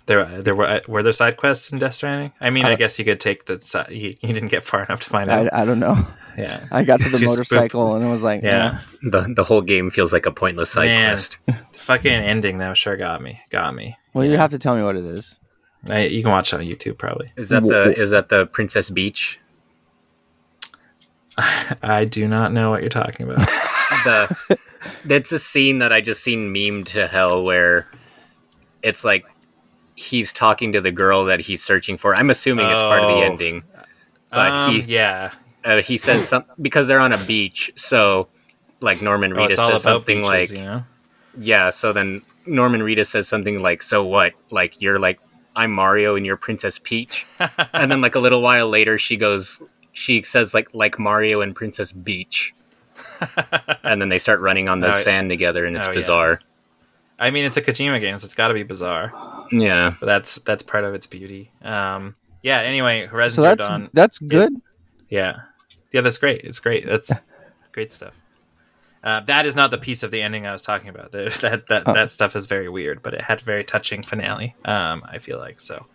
There, 0.05 0.41
there 0.41 0.55
were 0.55 0.81
were 0.87 1.03
there 1.03 1.11
side 1.11 1.37
quests 1.37 1.71
in 1.71 1.79
Death 1.79 1.95
Stranding. 1.95 2.31
I 2.39 2.49
mean, 2.49 2.65
I, 2.65 2.73
Uh, 2.73 2.75
guess 2.75 2.97
you 2.99 3.05
could 3.05 3.19
take 3.19 3.45
the 3.45 3.59
side. 3.61 3.89
You, 3.91 4.15
you 4.21 4.33
didn't 4.33 4.49
get 4.49 4.63
far 4.63 4.83
enough 4.83 5.01
to 5.01 5.09
find 5.09 5.29
I, 5.31 5.39
out. 5.45 5.53
I 5.53 5.65
don't 5.65 5.79
know. 5.79 6.07
yeah, 6.37 6.65
I 6.71 6.83
got 6.83 7.01
to 7.01 7.09
the 7.09 7.17
Too 7.17 7.25
motorcycle 7.25 7.95
and 7.95 8.05
it 8.05 8.09
was 8.09 8.21
like, 8.21 8.43
yeah. 8.43 8.79
yeah. 9.03 9.09
the 9.11 9.33
the 9.35 9.43
whole 9.43 9.61
game 9.61 9.89
feels 9.89 10.13
like 10.13 10.25
a 10.25 10.31
pointless 10.31 10.69
side 10.71 10.85
Man. 10.85 11.13
quest. 11.13 11.37
The 11.45 11.53
fucking 11.73 12.11
ending 12.11 12.57
though 12.57 12.73
sure 12.73 12.95
got 12.97 13.21
me. 13.21 13.41
Got 13.49 13.75
me. 13.75 13.97
Well, 14.13 14.25
you 14.25 14.37
have 14.37 14.51
to 14.51 14.59
tell 14.59 14.75
me 14.75 14.83
what 14.83 14.95
it 14.95 15.05
is. 15.05 15.39
I, 15.89 16.05
you 16.05 16.21
can 16.21 16.31
watch 16.31 16.53
it 16.53 16.57
on 16.57 16.65
YouTube 16.65 16.97
probably. 16.97 17.31
Is 17.35 17.49
that 17.49 17.63
the 17.63 17.93
is 17.97 18.11
that 18.11 18.29
the 18.29 18.45
Princess 18.47 18.89
Beach? 18.89 19.39
I 21.37 22.05
do 22.05 22.27
not 22.27 22.51
know 22.51 22.71
what 22.71 22.81
you're 22.81 22.89
talking 22.89 23.29
about. 23.29 23.47
The 24.03 24.57
that's 25.05 25.31
a 25.31 25.39
scene 25.39 25.79
that 25.79 25.93
I 25.93 26.01
just 26.01 26.23
seen 26.23 26.53
memed 26.53 26.85
to 26.87 27.07
hell 27.07 27.43
where 27.43 27.87
it's 28.81 29.03
like 29.03 29.25
he's 29.97 30.31
talking 30.31 30.71
to 30.71 30.79
the 30.79 30.91
girl 30.91 31.25
that 31.25 31.39
he's 31.41 31.61
searching 31.63 31.97
for. 31.97 32.15
I'm 32.15 32.29
assuming 32.29 32.67
it's 32.69 32.81
part 32.83 33.01
of 33.01 33.07
the 33.09 33.15
Oh. 33.15 33.21
ending. 33.21 33.63
But 34.29 34.51
um, 34.51 34.73
he 34.73 34.81
yeah, 34.81 35.31
uh, 35.65 35.81
he 35.81 35.97
says 35.97 36.27
some 36.27 36.45
because 36.61 36.87
they're 36.87 36.99
on 36.99 37.13
a 37.13 37.17
beach, 37.25 37.71
so 37.75 38.27
like 38.79 39.01
Norman 39.01 39.33
oh, 39.33 39.37
Reedus 39.37 39.57
all 39.57 39.71
says 39.71 39.83
something 39.83 40.19
beaches, 40.19 40.29
like 40.29 40.51
you 40.51 40.63
know. 40.63 40.83
yeah. 41.39 41.69
So 41.71 41.91
then 41.93 42.21
Norman 42.45 42.81
Reedus 42.81 43.07
says 43.07 43.27
something 43.27 43.59
like, 43.61 43.81
"So 43.81 44.03
what? 44.05 44.33
Like 44.51 44.81
you're 44.81 44.99
like 44.99 45.19
I'm 45.55 45.71
Mario 45.71 46.15
and 46.15 46.25
you're 46.25 46.37
Princess 46.37 46.79
Peach." 46.83 47.25
and 47.73 47.89
then 47.91 48.01
like 48.01 48.15
a 48.15 48.19
little 48.19 48.41
while 48.41 48.69
later, 48.69 48.97
she 48.99 49.15
goes, 49.17 49.61
she 49.93 50.21
says 50.21 50.53
like 50.53 50.67
like 50.73 50.99
Mario 50.99 51.39
and 51.41 51.55
Princess 51.55 51.91
Beach, 51.93 52.53
and 53.83 54.01
then 54.01 54.09
they 54.09 54.19
start 54.19 54.41
running 54.41 54.67
on 54.69 54.81
the 54.81 54.89
Oh, 54.89 55.01
sand 55.01 55.29
together, 55.29 55.65
and 55.65 55.77
it's 55.77 55.87
oh, 55.87 55.91
yeah. 55.91 55.97
Bizarre. 57.17 57.27
I 57.27 57.31
mean, 57.31 57.45
it's 57.45 57.57
a 57.57 57.61
Kojima 57.61 57.99
game, 57.99 58.17
so 58.17 58.25
it's 58.25 58.35
got 58.35 58.47
to 58.49 58.53
be 58.53 58.63
bizarre. 58.63 59.13
Yeah. 59.51 59.93
But 59.99 60.07
that's 60.07 60.35
that's 60.39 60.63
part 60.63 60.83
of 60.83 60.93
its 60.93 61.05
beauty. 61.07 61.51
Um, 61.61 62.15
yeah. 62.43 62.59
Anyway, 62.59 63.05
Horizon 63.05 63.35
So 63.37 63.41
Zero 63.43 63.55
that's 63.55 63.67
Dawn. 63.69 63.89
that's 63.93 64.19
good. 64.19 64.53
Yeah, 65.09 65.37
yeah, 65.93 66.01
that's 66.01 66.17
great. 66.17 66.41
It's 66.43 66.59
great. 66.59 66.85
That's 66.85 67.13
great 67.71 67.93
stuff. 67.93 68.13
Uh, 69.03 69.21
that 69.21 69.45
is 69.45 69.55
not 69.55 69.71
the 69.71 69.77
piece 69.77 70.03
of 70.03 70.11
the 70.11 70.21
ending 70.21 70.45
I 70.45 70.51
was 70.51 70.61
talking 70.63 70.89
about. 70.89 71.11
The- 71.13 71.37
That 71.41 71.67
that 71.69 71.83
Oh. 71.87 71.93
that 71.93 72.09
stuff 72.11 72.35
is 72.35 72.45
very 72.45 72.67
weird, 72.69 73.01
but 73.01 73.13
it 73.13 73.21
had 73.21 73.41
a 73.41 73.43
very 73.45 73.63
touching 73.63 74.03
finale. 74.03 74.55
Um, 74.65 75.03
I 75.07 75.19
feel 75.19 75.37
like 75.39 75.59
so. 75.59 75.85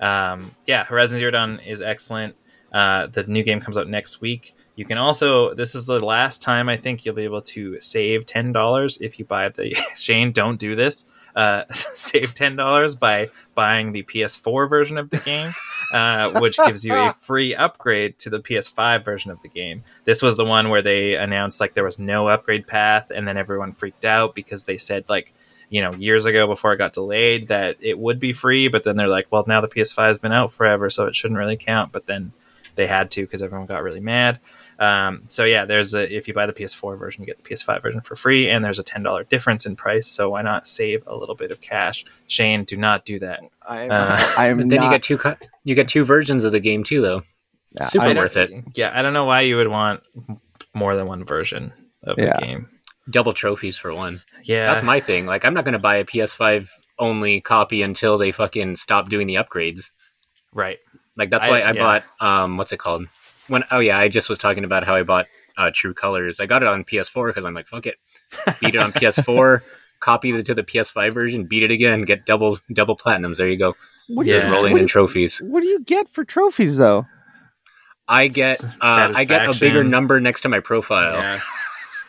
Um, 0.00 0.50
yeah, 0.66 0.84
Horizon 0.84 1.18
Zero 1.18 1.30
Dawn 1.32 1.60
is 1.60 1.82
excellent. 1.82 2.34
Uh, 2.72 3.06
the 3.06 3.22
new 3.24 3.42
game 3.42 3.60
comes 3.60 3.78
out 3.78 3.88
next 3.88 4.20
week. 4.20 4.54
You 4.76 4.84
can 4.84 4.98
also. 4.98 5.54
This 5.54 5.74
is 5.74 5.86
the 5.86 6.04
last 6.04 6.42
time 6.42 6.68
I 6.68 6.76
think 6.76 7.04
you'll 7.04 7.14
be 7.14 7.24
able 7.24 7.42
to 7.42 7.80
save 7.80 8.26
ten 8.26 8.52
dollars 8.52 8.98
if 9.00 9.18
you 9.18 9.24
buy 9.24 9.48
the 9.48 9.74
Shane. 9.96 10.32
Don't 10.32 10.60
do 10.60 10.76
this. 10.76 11.06
Uh, 11.34 11.64
save 11.70 12.34
ten 12.34 12.56
dollars 12.56 12.94
by 12.94 13.28
buying 13.54 13.92
the 13.92 14.02
PS4 14.02 14.68
version 14.68 14.98
of 14.98 15.08
the 15.08 15.16
game, 15.18 15.50
uh, 15.94 16.40
which 16.40 16.58
gives 16.58 16.84
you 16.84 16.92
a 16.94 17.12
free 17.20 17.54
upgrade 17.54 18.18
to 18.18 18.30
the 18.30 18.38
PS5 18.38 19.02
version 19.02 19.30
of 19.30 19.40
the 19.40 19.48
game. 19.48 19.82
This 20.04 20.20
was 20.20 20.36
the 20.36 20.44
one 20.44 20.68
where 20.68 20.82
they 20.82 21.14
announced 21.14 21.58
like 21.58 21.72
there 21.72 21.82
was 21.82 21.98
no 21.98 22.28
upgrade 22.28 22.66
path, 22.66 23.10
and 23.10 23.26
then 23.26 23.38
everyone 23.38 23.72
freaked 23.72 24.04
out 24.04 24.34
because 24.34 24.66
they 24.66 24.76
said 24.76 25.08
like 25.08 25.32
you 25.70 25.80
know 25.80 25.92
years 25.94 26.26
ago 26.26 26.46
before 26.46 26.74
it 26.74 26.78
got 26.78 26.92
delayed 26.92 27.48
that 27.48 27.78
it 27.80 27.98
would 27.98 28.20
be 28.20 28.34
free, 28.34 28.68
but 28.68 28.84
then 28.84 28.96
they're 28.96 29.08
like, 29.08 29.28
well, 29.30 29.44
now 29.46 29.62
the 29.62 29.68
PS5 29.68 30.06
has 30.08 30.18
been 30.18 30.32
out 30.32 30.52
forever, 30.52 30.90
so 30.90 31.06
it 31.06 31.14
shouldn't 31.14 31.38
really 31.38 31.56
count. 31.56 31.92
But 31.92 32.04
then 32.04 32.32
they 32.76 32.86
had 32.86 33.10
to 33.12 33.22
because 33.22 33.42
everyone 33.42 33.66
got 33.66 33.82
really 33.82 34.00
mad. 34.00 34.38
Um, 34.78 35.22
so 35.28 35.44
yeah, 35.44 35.64
there's 35.64 35.94
a 35.94 36.14
if 36.14 36.28
you 36.28 36.34
buy 36.34 36.46
the 36.46 36.52
PS4 36.52 36.98
version, 36.98 37.22
you 37.22 37.26
get 37.26 37.42
the 37.42 37.48
PS5 37.48 37.82
version 37.82 38.00
for 38.02 38.14
free, 38.16 38.48
and 38.48 38.64
there's 38.64 38.78
a 38.78 38.82
ten 38.82 39.02
dollar 39.02 39.24
difference 39.24 39.64
in 39.66 39.74
price. 39.76 40.06
So 40.06 40.30
why 40.30 40.42
not 40.42 40.66
save 40.66 41.02
a 41.06 41.16
little 41.16 41.34
bit 41.34 41.50
of 41.50 41.60
cash? 41.60 42.04
Shane, 42.26 42.64
do 42.64 42.76
not 42.76 43.04
do 43.04 43.18
that. 43.20 43.40
I'm, 43.66 43.90
Uh, 43.90 44.32
I'm 44.38 44.58
But 44.58 44.68
then 44.68 44.82
you 44.82 44.90
get 44.90 45.02
two 45.02 45.16
co- 45.18 45.36
you 45.64 45.74
get 45.74 45.88
two 45.88 46.04
versions 46.04 46.44
of 46.44 46.52
the 46.52 46.60
game 46.60 46.84
too, 46.84 47.00
though. 47.00 47.22
Yeah, 47.78 47.86
Super 47.86 48.06
I 48.06 48.14
worth 48.14 48.36
it. 48.36 48.50
Yeah, 48.74 48.90
I 48.94 49.02
don't 49.02 49.12
know 49.12 49.24
why 49.24 49.42
you 49.42 49.56
would 49.56 49.68
want 49.68 50.02
more 50.74 50.94
than 50.96 51.06
one 51.06 51.24
version 51.24 51.72
of 52.02 52.18
Yeah. 52.18 52.38
the 52.38 52.46
game. 52.46 52.68
Double 53.10 53.32
trophies 53.34 53.78
for 53.78 53.94
one. 53.94 54.20
Yeah, 54.44 54.66
That's 54.72 54.84
my 54.84 55.00
thing. 55.00 55.26
Like, 55.26 55.44
I'm 55.44 55.54
not 55.54 55.64
going 55.64 55.74
to 55.74 55.78
buy 55.78 55.96
a 55.96 56.04
PS5 56.04 56.68
only 56.98 57.40
copy 57.40 57.82
until 57.82 58.18
they 58.18 58.32
fucking 58.32 58.76
stop 58.76 59.08
doing 59.08 59.26
the 59.26 59.36
upgrades. 59.36 59.90
right. 60.52 60.78
Like, 61.16 61.30
that's 61.30 61.46
I- 61.46 61.50
why 61.50 61.60
I, 61.60 61.72
yeah. 61.72 61.80
bought 61.80 62.04
um, 62.20 62.56
what's 62.58 62.72
it 62.72 62.78
called? 62.78 63.06
When 63.48 63.64
oh 63.70 63.78
yeah, 63.78 63.98
I 63.98 64.08
just 64.08 64.28
was 64.28 64.38
talking 64.38 64.64
about 64.64 64.84
how 64.84 64.94
I 64.94 65.02
bought 65.02 65.26
uh, 65.56 65.70
True 65.74 65.94
Colors. 65.94 66.40
I 66.40 66.46
got 66.46 66.62
it 66.62 66.68
on 66.68 66.84
PS4 66.84 67.28
because 67.28 67.44
I'm 67.44 67.54
like, 67.54 67.66
fuck 67.66 67.86
it, 67.86 67.96
beat 68.60 68.74
it 68.74 68.80
on 68.80 68.92
PS4, 68.92 69.60
copy 70.00 70.30
it 70.30 70.46
to 70.46 70.54
the 70.54 70.62
PS5 70.64 71.12
version, 71.14 71.44
beat 71.44 71.62
it 71.62 71.70
again, 71.70 72.02
get 72.02 72.26
double 72.26 72.58
double 72.72 72.96
platinums. 72.96 73.36
There 73.36 73.48
you 73.48 73.56
go, 73.56 73.74
what, 74.08 74.24
do 74.26 74.30
Yeah. 74.32 74.46
you, 74.48 74.52
rolling 74.52 74.72
what, 74.72 74.80
in 74.82 74.86
do 74.86 74.92
trophies. 74.92 75.38
what 75.38 75.62
do 75.62 75.68
you 75.68 75.80
get 75.84 76.08
for 76.08 76.24
trophies 76.24 76.76
though? 76.76 77.06
I 78.08 78.28
get 78.28 78.62
uh, 78.64 79.12
I 79.14 79.24
get 79.24 79.48
a 79.48 79.58
bigger 79.58 79.82
number 79.82 80.20
next 80.20 80.42
to 80.42 80.48
my 80.48 80.60
profile. 80.60 81.14
Yeah. 81.16 81.40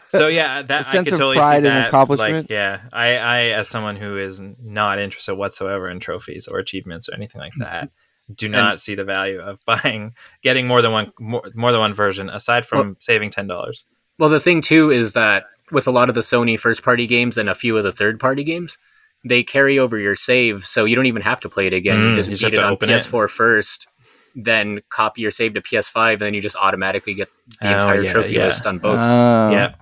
So 0.09 0.27
yeah, 0.27 0.59
A 0.59 0.63
that 0.63 0.79
I 0.79 0.81
sense 0.83 1.05
could 1.05 1.13
of 1.13 1.19
totally 1.19 1.37
pride 1.37 1.63
see 1.63 1.67
and 1.69 1.77
that. 1.77 1.87
accomplishment? 1.87 2.35
Like, 2.43 2.49
yeah, 2.51 2.81
I, 2.93 3.17
I, 3.17 3.37
as 3.49 3.67
someone 3.67 3.95
who 3.95 4.17
is 4.17 4.39
not 4.61 4.99
interested 4.99 5.33
whatsoever 5.35 5.89
in 5.89 5.99
trophies 5.99 6.47
or 6.47 6.59
achievements 6.59 7.09
or 7.09 7.15
anything 7.15 7.41
like 7.41 7.53
that, 7.59 7.89
do 8.33 8.49
not 8.49 8.79
see 8.79 8.95
the 8.95 9.03
value 9.03 9.39
of 9.39 9.59
buying, 9.65 10.13
getting 10.41 10.67
more 10.67 10.81
than 10.81 10.91
one, 10.91 11.11
more, 11.19 11.43
more 11.55 11.71
than 11.71 11.79
one 11.81 11.93
version 11.93 12.29
aside 12.29 12.65
from 12.65 12.95
saving 12.99 13.29
ten 13.29 13.47
dollars. 13.47 13.85
Well, 14.19 14.29
the 14.29 14.39
thing 14.39 14.61
too 14.61 14.89
is 14.91 15.13
that 15.13 15.45
with 15.71 15.87
a 15.87 15.91
lot 15.91 16.09
of 16.09 16.15
the 16.15 16.21
Sony 16.21 16.59
first 16.59 16.83
party 16.83 17.07
games 17.07 17.37
and 17.37 17.49
a 17.49 17.55
few 17.55 17.77
of 17.77 17.83
the 17.83 17.91
third 17.91 18.19
party 18.19 18.43
games, 18.43 18.77
they 19.25 19.43
carry 19.43 19.77
over 19.79 19.97
your 19.97 20.15
save, 20.15 20.65
so 20.65 20.85
you 20.85 20.95
don't 20.95 21.05
even 21.07 21.21
have 21.21 21.39
to 21.41 21.49
play 21.49 21.67
it 21.67 21.73
again. 21.73 21.97
Mm, 21.97 22.09
you 22.09 22.15
just 22.15 22.29
you 22.29 22.35
just 22.35 22.43
beat 22.51 22.53
have 22.57 22.59
it 22.59 22.61
to 22.61 22.67
on 22.67 22.73
open 22.73 22.89
it. 22.89 23.01
PS4 23.01 23.29
first, 23.29 23.87
then 24.35 24.79
copy 24.89 25.21
your 25.21 25.31
save 25.31 25.53
to 25.55 25.61
PS5, 25.61 26.13
and 26.13 26.21
then 26.21 26.33
you 26.33 26.41
just 26.41 26.55
automatically 26.55 27.13
get 27.13 27.29
the 27.61 27.69
Oh, 27.69 27.73
entire 27.73 28.03
yeah, 28.03 28.11
trophy 28.11 28.33
yeah. 28.33 28.45
list 28.45 28.65
on 28.65 28.77
both. 28.79 28.99
Oh. 28.99 29.49
yeah, 29.51 29.75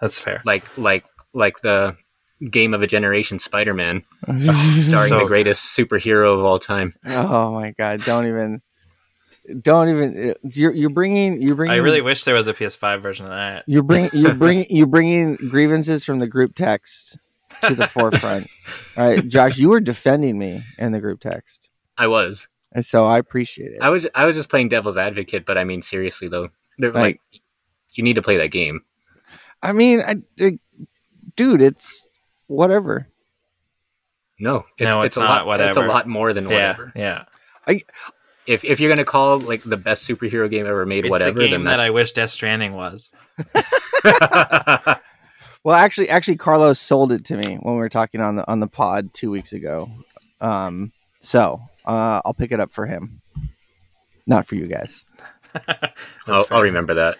that's 0.00 0.18
fair. 0.18 0.40
like 0.44 0.64
like 0.78 1.04
like 1.34 1.60
the 1.60 1.96
game 2.50 2.74
of 2.74 2.82
a 2.82 2.86
generation 2.86 3.38
Spider-Man, 3.38 4.02
starring 4.24 5.08
So- 5.08 5.18
the 5.20 5.24
greatest 5.26 5.76
superhero 5.76 6.38
of 6.38 6.44
all 6.44 6.58
time. 6.58 6.94
oh 7.06 7.52
my 7.52 7.72
god! 7.72 8.02
Don't 8.02 8.26
even. 8.26 8.62
Don't 9.62 9.88
even. 9.88 10.34
You're 10.42 10.72
you're 10.72 10.90
bringing 10.90 11.40
you're 11.40 11.54
bringing. 11.54 11.72
I 11.74 11.76
really 11.76 12.00
wish 12.00 12.24
there 12.24 12.34
was 12.34 12.48
a 12.48 12.52
PS5 12.54 13.00
version 13.00 13.26
of 13.26 13.30
that. 13.30 13.62
You're 13.68 13.84
bringing 13.84 14.10
you're 14.12 14.34
bringing 14.44 14.66
you're 14.70 14.86
bringing 14.88 15.36
grievances 15.36 16.04
from 16.04 16.18
the 16.18 16.26
group 16.26 16.54
text 16.56 17.16
to 17.62 17.74
the 17.76 17.86
forefront. 17.86 18.48
All 18.96 19.08
right, 19.08 19.26
Josh, 19.28 19.56
you 19.56 19.68
were 19.68 19.78
defending 19.80 20.36
me 20.36 20.64
in 20.78 20.90
the 20.90 20.98
group 21.00 21.20
text, 21.20 21.70
I 21.96 22.08
was. 22.08 22.48
and 22.72 22.84
so 22.84 23.06
I 23.06 23.18
appreciate 23.18 23.70
it. 23.72 23.78
I 23.80 23.88
was 23.90 24.04
I 24.16 24.24
was 24.26 24.34
just 24.34 24.48
playing 24.48 24.68
devil's 24.68 24.96
advocate, 24.96 25.46
but 25.46 25.56
I 25.56 25.62
mean 25.62 25.80
seriously 25.82 26.26
though. 26.26 26.48
They're 26.78 26.90
Like- 26.90 27.20
like 27.32 27.40
you 27.92 28.02
need 28.02 28.14
to 28.16 28.22
play 28.22 28.38
that 28.38 28.48
game. 28.50 28.80
I 29.62 29.70
mean, 29.72 30.00
I, 30.00 30.16
I- 30.40 30.58
dude, 31.36 31.62
it's 31.62 32.05
whatever. 32.46 33.08
No, 34.38 34.64
it's, 34.78 34.94
No, 34.94 35.02
it's, 35.02 35.16
it's 35.16 35.16
a 35.16 35.20
not 35.20 35.46
lot. 35.46 35.60
It's 35.60 35.76
a 35.76 35.80
lot 35.80 36.06
more 36.06 36.32
than 36.32 36.44
Yeah, 36.50 36.76
whatever. 36.76 36.92
yeah. 36.94 37.24
If 38.46 38.64
if 38.64 38.78
you're 38.80 38.90
gonna 38.90 39.04
call 39.04 39.38
like 39.40 39.62
the 39.62 39.76
best 39.76 40.08
superhero 40.08 40.48
game 40.50 40.66
ever 40.66 40.86
made, 40.86 41.04
It's 41.04 41.10
whatever, 41.10 41.38
the 41.38 41.48
game 41.48 41.64
then 41.64 41.64
that 41.64 41.80
I 41.80 41.90
wish 41.90 42.12
Death 42.12 42.30
Stranding 42.30 42.74
was. 42.74 43.10
Well, 45.64 45.74
actually, 45.74 46.08
actually, 46.10 46.36
Carlos 46.36 46.78
sold 46.78 47.10
it 47.10 47.24
to 47.24 47.36
me 47.36 47.56
when 47.56 47.74
we 47.74 47.80
were 47.80 47.88
talking 47.88 48.20
on 48.20 48.36
the 48.36 48.48
on 48.48 48.60
the 48.60 48.68
pod 48.68 49.12
two 49.12 49.32
weeks 49.32 49.52
ago. 49.52 49.90
Um, 50.40 50.92
so 51.18 51.60
uh, 51.84 52.20
I'll 52.24 52.34
pick 52.34 52.52
it 52.52 52.60
up 52.60 52.72
for 52.72 52.86
him, 52.86 53.20
not 54.28 54.46
for 54.46 54.54
you 54.54 54.68
guys. 54.68 55.04
I'll. 56.28 56.44
I'll 56.52 56.62
remember 56.62 56.94
that. 56.94 57.16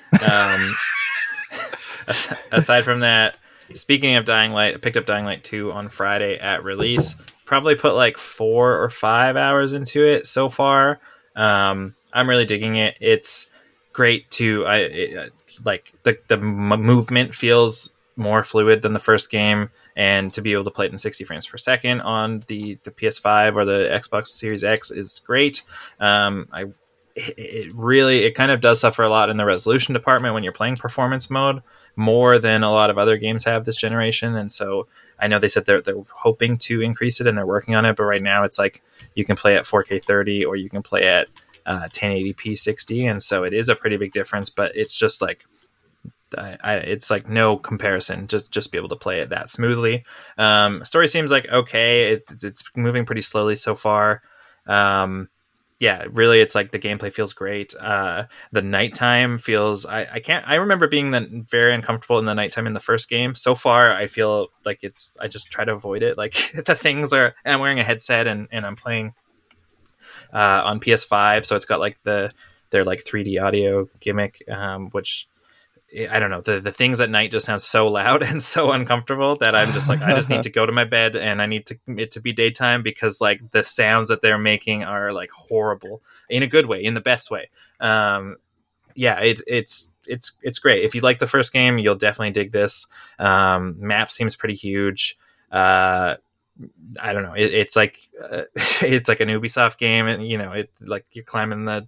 um, 2.06 2.14
aside 2.52 2.82
from 2.82 3.00
that, 3.00 3.34
speaking 3.74 4.16
of 4.16 4.24
Dying 4.24 4.52
Light, 4.52 4.74
I 4.74 4.78
picked 4.78 4.96
up 4.96 5.06
Dying 5.06 5.24
Light 5.24 5.44
2 5.44 5.72
on 5.72 5.88
Friday 5.88 6.38
at 6.38 6.64
release. 6.64 7.16
Probably 7.44 7.74
put 7.74 7.94
like 7.94 8.18
four 8.18 8.82
or 8.82 8.90
five 8.90 9.36
hours 9.36 9.72
into 9.72 10.04
it 10.04 10.26
so 10.26 10.48
far. 10.48 11.00
Um, 11.34 11.94
I'm 12.12 12.28
really 12.28 12.44
digging 12.44 12.76
it. 12.76 12.96
It's 13.00 13.50
great 13.92 14.30
to 14.30 14.66
I 14.66 14.76
it, 14.76 15.16
uh, 15.16 15.28
like 15.64 15.92
the 16.02 16.18
the 16.28 16.36
movement 16.36 17.34
feels 17.34 17.94
more 18.16 18.42
fluid 18.42 18.82
than 18.82 18.92
the 18.94 18.98
first 18.98 19.30
game, 19.30 19.70
and 19.96 20.32
to 20.32 20.40
be 20.42 20.52
able 20.52 20.64
to 20.64 20.70
play 20.70 20.86
it 20.86 20.92
in 20.92 20.98
60 20.98 21.24
frames 21.24 21.46
per 21.46 21.56
second 21.56 22.00
on 22.02 22.42
the 22.46 22.78
the 22.84 22.90
PS5 22.90 23.56
or 23.56 23.64
the 23.64 23.88
Xbox 23.92 24.26
Series 24.28 24.64
X 24.64 24.90
is 24.90 25.20
great. 25.20 25.62
Um, 26.00 26.48
I 26.52 26.66
it 27.16 27.72
really 27.74 28.24
it 28.24 28.34
kind 28.34 28.50
of 28.50 28.60
does 28.60 28.80
suffer 28.80 29.02
a 29.02 29.08
lot 29.08 29.30
in 29.30 29.38
the 29.38 29.44
resolution 29.44 29.94
department 29.94 30.34
when 30.34 30.42
you're 30.42 30.52
playing 30.52 30.76
performance 30.76 31.30
mode 31.30 31.62
more 31.96 32.38
than 32.38 32.62
a 32.62 32.70
lot 32.70 32.90
of 32.90 32.98
other 32.98 33.16
games 33.16 33.44
have 33.44 33.64
this 33.64 33.76
generation. 33.76 34.36
And 34.36 34.52
so 34.52 34.86
i 35.18 35.26
know 35.26 35.38
they 35.38 35.48
said 35.48 35.64
they're, 35.64 35.80
they're 35.80 36.02
hoping 36.12 36.58
to 36.58 36.80
increase 36.80 37.20
it 37.20 37.26
and 37.26 37.36
they're 37.36 37.46
working 37.46 37.74
on 37.74 37.84
it 37.84 37.96
but 37.96 38.04
right 38.04 38.22
now 38.22 38.44
it's 38.44 38.58
like 38.58 38.82
you 39.14 39.24
can 39.24 39.36
play 39.36 39.56
at 39.56 39.64
4k 39.64 40.02
30 40.02 40.44
or 40.44 40.56
you 40.56 40.70
can 40.70 40.82
play 40.82 41.06
at 41.06 41.28
uh, 41.66 41.88
1080p 41.88 42.56
60 42.56 43.06
and 43.06 43.22
so 43.22 43.44
it 43.44 43.52
is 43.52 43.68
a 43.68 43.74
pretty 43.74 43.96
big 43.96 44.12
difference 44.12 44.50
but 44.50 44.74
it's 44.76 44.96
just 44.96 45.20
like 45.20 45.46
I, 46.36 46.56
I, 46.62 46.74
it's 46.76 47.10
like 47.10 47.28
no 47.28 47.56
comparison 47.56 48.26
just 48.26 48.50
just 48.50 48.72
be 48.72 48.78
able 48.78 48.88
to 48.88 48.96
play 48.96 49.20
it 49.20 49.28
that 49.28 49.48
smoothly. 49.48 50.04
Um, 50.36 50.84
story 50.84 51.06
seems 51.06 51.30
like 51.30 51.48
okay. 51.48 52.14
It's, 52.14 52.42
it's 52.42 52.64
moving 52.74 53.06
pretty 53.06 53.20
slowly 53.20 53.54
so 53.54 53.76
far. 53.76 54.22
Um, 54.66 55.28
yeah, 55.78 56.06
really, 56.10 56.40
it's 56.40 56.54
like 56.54 56.70
the 56.70 56.78
gameplay 56.78 57.12
feels 57.12 57.34
great. 57.34 57.74
Uh, 57.76 58.24
the 58.50 58.62
nighttime 58.62 59.36
feels. 59.36 59.84
I, 59.84 60.06
I 60.10 60.20
can't. 60.20 60.46
I 60.48 60.54
remember 60.54 60.88
being 60.88 61.10
the, 61.10 61.44
very 61.50 61.74
uncomfortable 61.74 62.18
in 62.18 62.24
the 62.24 62.34
nighttime 62.34 62.66
in 62.66 62.72
the 62.72 62.80
first 62.80 63.10
game. 63.10 63.34
So 63.34 63.54
far, 63.54 63.92
I 63.92 64.06
feel 64.06 64.48
like 64.64 64.82
it's. 64.82 65.14
I 65.20 65.28
just 65.28 65.50
try 65.50 65.66
to 65.66 65.72
avoid 65.74 66.02
it. 66.02 66.16
Like 66.16 66.32
the 66.64 66.74
things 66.74 67.12
are. 67.12 67.34
I'm 67.44 67.60
wearing 67.60 67.78
a 67.78 67.84
headset 67.84 68.26
and 68.26 68.48
and 68.50 68.64
I'm 68.64 68.76
playing 68.76 69.12
uh, 70.32 70.62
on 70.64 70.80
PS5, 70.80 71.44
so 71.44 71.56
it's 71.56 71.66
got 71.66 71.78
like 71.78 72.02
the 72.04 72.30
their 72.70 72.84
like 72.84 73.04
3D 73.04 73.40
audio 73.40 73.86
gimmick, 74.00 74.42
um, 74.50 74.88
which 74.90 75.28
I 76.10 76.18
don't 76.18 76.30
know. 76.30 76.40
The 76.40 76.58
the 76.58 76.72
things 76.72 77.00
at 77.00 77.10
night 77.10 77.30
just 77.30 77.46
sound 77.46 77.62
so 77.62 77.86
loud 77.86 78.22
and 78.24 78.42
so 78.42 78.72
uncomfortable 78.72 79.36
that 79.36 79.54
I'm 79.54 79.72
just 79.72 79.88
like 79.88 80.02
I 80.02 80.14
just 80.14 80.28
need 80.28 80.42
to 80.42 80.50
go 80.50 80.66
to 80.66 80.72
my 80.72 80.84
bed 80.84 81.16
and 81.16 81.40
I 81.40 81.46
need 81.46 81.66
to 81.66 81.78
it 81.96 82.10
to 82.12 82.20
be 82.20 82.32
daytime 82.32 82.82
because 82.82 83.20
like 83.20 83.50
the 83.52 83.62
sounds 83.62 84.08
that 84.08 84.20
they're 84.20 84.38
making 84.38 84.82
are 84.82 85.12
like 85.12 85.30
horrible 85.30 86.02
in 86.28 86.42
a 86.42 86.46
good 86.46 86.66
way, 86.66 86.82
in 86.82 86.94
the 86.94 87.00
best 87.00 87.30
way. 87.30 87.50
Um, 87.80 88.36
yeah, 88.94 89.20
it, 89.20 89.40
it's 89.46 89.92
it's 90.06 90.36
it's 90.42 90.58
great. 90.58 90.84
If 90.84 90.94
you 90.94 91.02
like 91.02 91.18
the 91.18 91.26
first 91.26 91.52
game, 91.52 91.78
you'll 91.78 91.94
definitely 91.94 92.32
dig 92.32 92.50
this. 92.50 92.86
Um, 93.18 93.76
map 93.78 94.10
seems 94.10 94.34
pretty 94.34 94.54
huge. 94.54 95.16
Uh, 95.52 96.16
I 97.00 97.12
don't 97.12 97.22
know. 97.22 97.34
It, 97.34 97.52
it's 97.52 97.76
like 97.76 97.98
uh, 98.20 98.42
it's 98.82 99.08
like 99.08 99.20
an 99.20 99.28
Ubisoft 99.28 99.78
game, 99.78 100.06
and 100.06 100.26
you 100.26 100.38
know, 100.38 100.52
it's 100.52 100.82
like 100.82 101.04
you're 101.12 101.24
climbing 101.24 101.64
the 101.66 101.86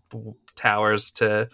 towers 0.54 1.10
to 1.12 1.48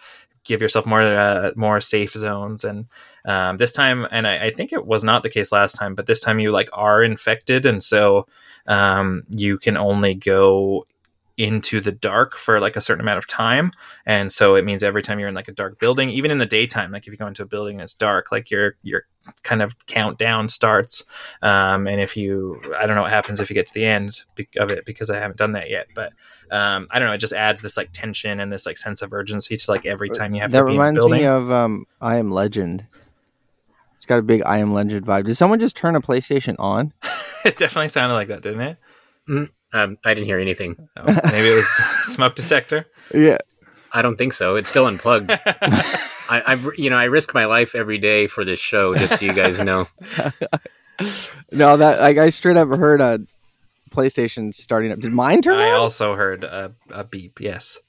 give 0.45 0.61
yourself 0.61 0.85
more 0.85 1.01
uh, 1.01 1.51
more 1.55 1.81
safe 1.81 2.13
zones. 2.13 2.63
And 2.63 2.85
um, 3.25 3.57
this 3.57 3.73
time 3.73 4.07
and 4.11 4.25
I, 4.25 4.45
I, 4.45 4.51
think 4.51 4.71
it 4.71 4.85
was 4.85 5.03
not 5.03 5.23
the 5.23 5.29
case 5.29 5.51
last 5.51 5.73
time 5.73 5.95
but 5.95 6.05
this 6.05 6.21
time 6.21 6.39
you 6.39 6.51
like 6.51 6.69
are 6.71 7.03
infected. 7.03 7.65
And 7.65 7.83
so 7.83 8.27
um, 8.67 9.23
you 9.29 9.57
can 9.57 9.75
only 9.75 10.13
go 10.13 10.85
into 11.37 11.81
the 11.81 11.91
dark 11.91 12.35
for 12.35 12.59
like 12.59 12.75
a 12.75 12.81
certain 12.81 13.01
amount 13.01 13.17
of 13.17 13.27
time. 13.27 13.71
And 14.05 14.31
so 14.31 14.55
it 14.55 14.63
means 14.63 14.83
every 14.83 15.01
time 15.01 15.19
you're 15.19 15.29
in 15.29 15.35
like 15.35 15.47
a 15.47 15.53
dark 15.53 15.79
building 15.79 16.09
even 16.09 16.31
in 16.31 16.37
the 16.37 16.45
daytime 16.45 16.91
like 16.91 17.07
if 17.07 17.11
you 17.11 17.17
go 17.17 17.27
into 17.27 17.43
a 17.43 17.45
building 17.45 17.75
and 17.75 17.81
it's 17.81 17.93
dark 17.93 18.31
like 18.31 18.49
your 18.49 18.75
your 18.83 19.03
kind 19.43 19.61
of 19.61 19.75
countdown 19.87 20.49
starts. 20.49 21.03
Um, 21.41 21.87
and 21.87 22.01
if 22.01 22.15
you 22.15 22.61
i 22.77 22.85
don't 22.85 22.95
know 22.95 23.01
what 23.01 23.11
happens 23.11 23.41
if 23.41 23.49
you 23.49 23.53
get 23.53 23.67
to 23.67 23.73
the 23.73 23.85
end 23.85 24.21
of 24.57 24.69
it 24.69 24.85
because 24.85 25.09
i 25.09 25.17
haven't 25.17 25.37
done 25.37 25.53
that 25.53 25.69
yet 25.69 25.87
but 25.95 26.13
um, 26.51 26.87
i 26.91 26.99
don't 26.99 27.07
know 27.07 27.13
it 27.13 27.19
just 27.19 27.33
adds 27.33 27.61
this 27.61 27.77
like 27.77 27.89
tension 27.91 28.39
and 28.39 28.51
this 28.51 28.65
like 28.65 28.77
sense 28.77 29.01
of 29.01 29.13
urgency 29.13 29.57
to 29.57 29.71
like 29.71 29.85
every 29.85 30.09
time 30.09 30.33
you 30.33 30.41
have 30.41 30.51
that 30.51 30.59
to 30.59 30.65
be 30.65 30.71
reminds 30.71 31.03
in 31.03 31.07
a 31.07 31.09
building. 31.09 31.21
me 31.21 31.27
of 31.27 31.51
um, 31.51 31.85
i 32.01 32.17
am 32.17 32.31
legend. 32.31 32.85
It's 33.97 34.05
got 34.05 34.19
a 34.19 34.21
big 34.21 34.43
i 34.45 34.59
am 34.59 34.73
legend 34.73 35.05
vibe. 35.05 35.25
Did 35.25 35.35
someone 35.35 35.59
just 35.59 35.75
turn 35.75 35.95
a 35.95 36.01
playstation 36.01 36.55
on? 36.59 36.93
It 37.45 37.57
definitely 37.57 37.89
sounded 37.89 38.15
like 38.15 38.29
that 38.29 38.41
didn't 38.41 38.61
it 38.61 39.49
Um, 39.75 39.97
I 40.05 40.13
didn't 40.13 40.25
hear 40.27 40.39
anything. 40.39 40.87
oh, 40.97 41.19
maybe 41.25 41.49
it 41.51 41.55
was 41.55 41.67
smoke 42.03 42.35
detector 42.35 42.87
yeah 43.13 43.37
I 43.93 44.01
don't 44.01 44.17
think 44.17 44.33
so. 44.33 44.55
It's 44.57 44.67
still 44.67 44.87
unplugged. 44.87 45.31
I, 46.29 46.43
I've 46.45 46.67
you 46.77 46.89
know 46.89 46.97
I 46.97 47.05
risk 47.05 47.33
my 47.33 47.45
life 47.45 47.75
every 47.75 47.97
day 47.97 48.27
for 48.27 48.43
this 48.43 48.59
show, 48.59 48.93
just 48.95 49.19
so 49.19 49.25
you 49.25 49.31
guys 49.33 49.59
know. 49.61 49.87
no 51.51 51.75
that 51.77 51.99
like 51.99 52.17
i 52.17 52.29
straight 52.29 52.55
up 52.57 52.69
heard 52.69 53.01
a 53.01 53.19
playstation 53.91 54.53
starting 54.53 54.91
up 54.93 54.99
did 54.99 55.11
mine 55.11 55.41
turn 55.41 55.55
on? 55.55 55.61
i 55.61 55.71
on 55.71 55.79
also 55.81 56.15
heard 56.15 56.43
a, 56.45 56.73
a 56.89 57.03
beep 57.03 57.39
yes 57.41 57.79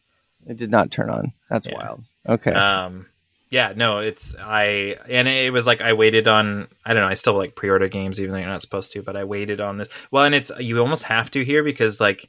it 0.46 0.56
did 0.56 0.70
not 0.72 0.90
turn 0.90 1.08
on 1.08 1.32
that's 1.48 1.66
Yeah. 1.68 1.74
wild 1.76 2.04
okay 2.28 2.50
um 2.52 3.06
yeah 3.50 3.72
no 3.76 3.98
it's 3.98 4.34
i 4.40 4.96
and 5.08 5.28
it 5.28 5.52
was 5.52 5.66
like 5.66 5.80
i 5.80 5.92
waited 5.92 6.26
on 6.26 6.66
i 6.84 6.92
don't 6.92 7.02
know 7.02 7.08
i 7.08 7.14
still 7.14 7.36
like 7.36 7.54
pre-order 7.54 7.88
games 7.88 8.20
even 8.20 8.32
though 8.32 8.38
you're 8.38 8.48
not 8.48 8.62
supposed 8.62 8.92
to 8.92 9.02
but 9.02 9.16
i 9.16 9.24
waited 9.24 9.60
on 9.60 9.76
this. 9.76 9.88
Well 10.10 10.24
and 10.24 10.34
it's 10.34 10.50
you 10.58 10.78
almost 10.80 11.04
have 11.04 11.30
to 11.32 11.44
here 11.44 11.62
because 11.62 12.00
like 12.00 12.28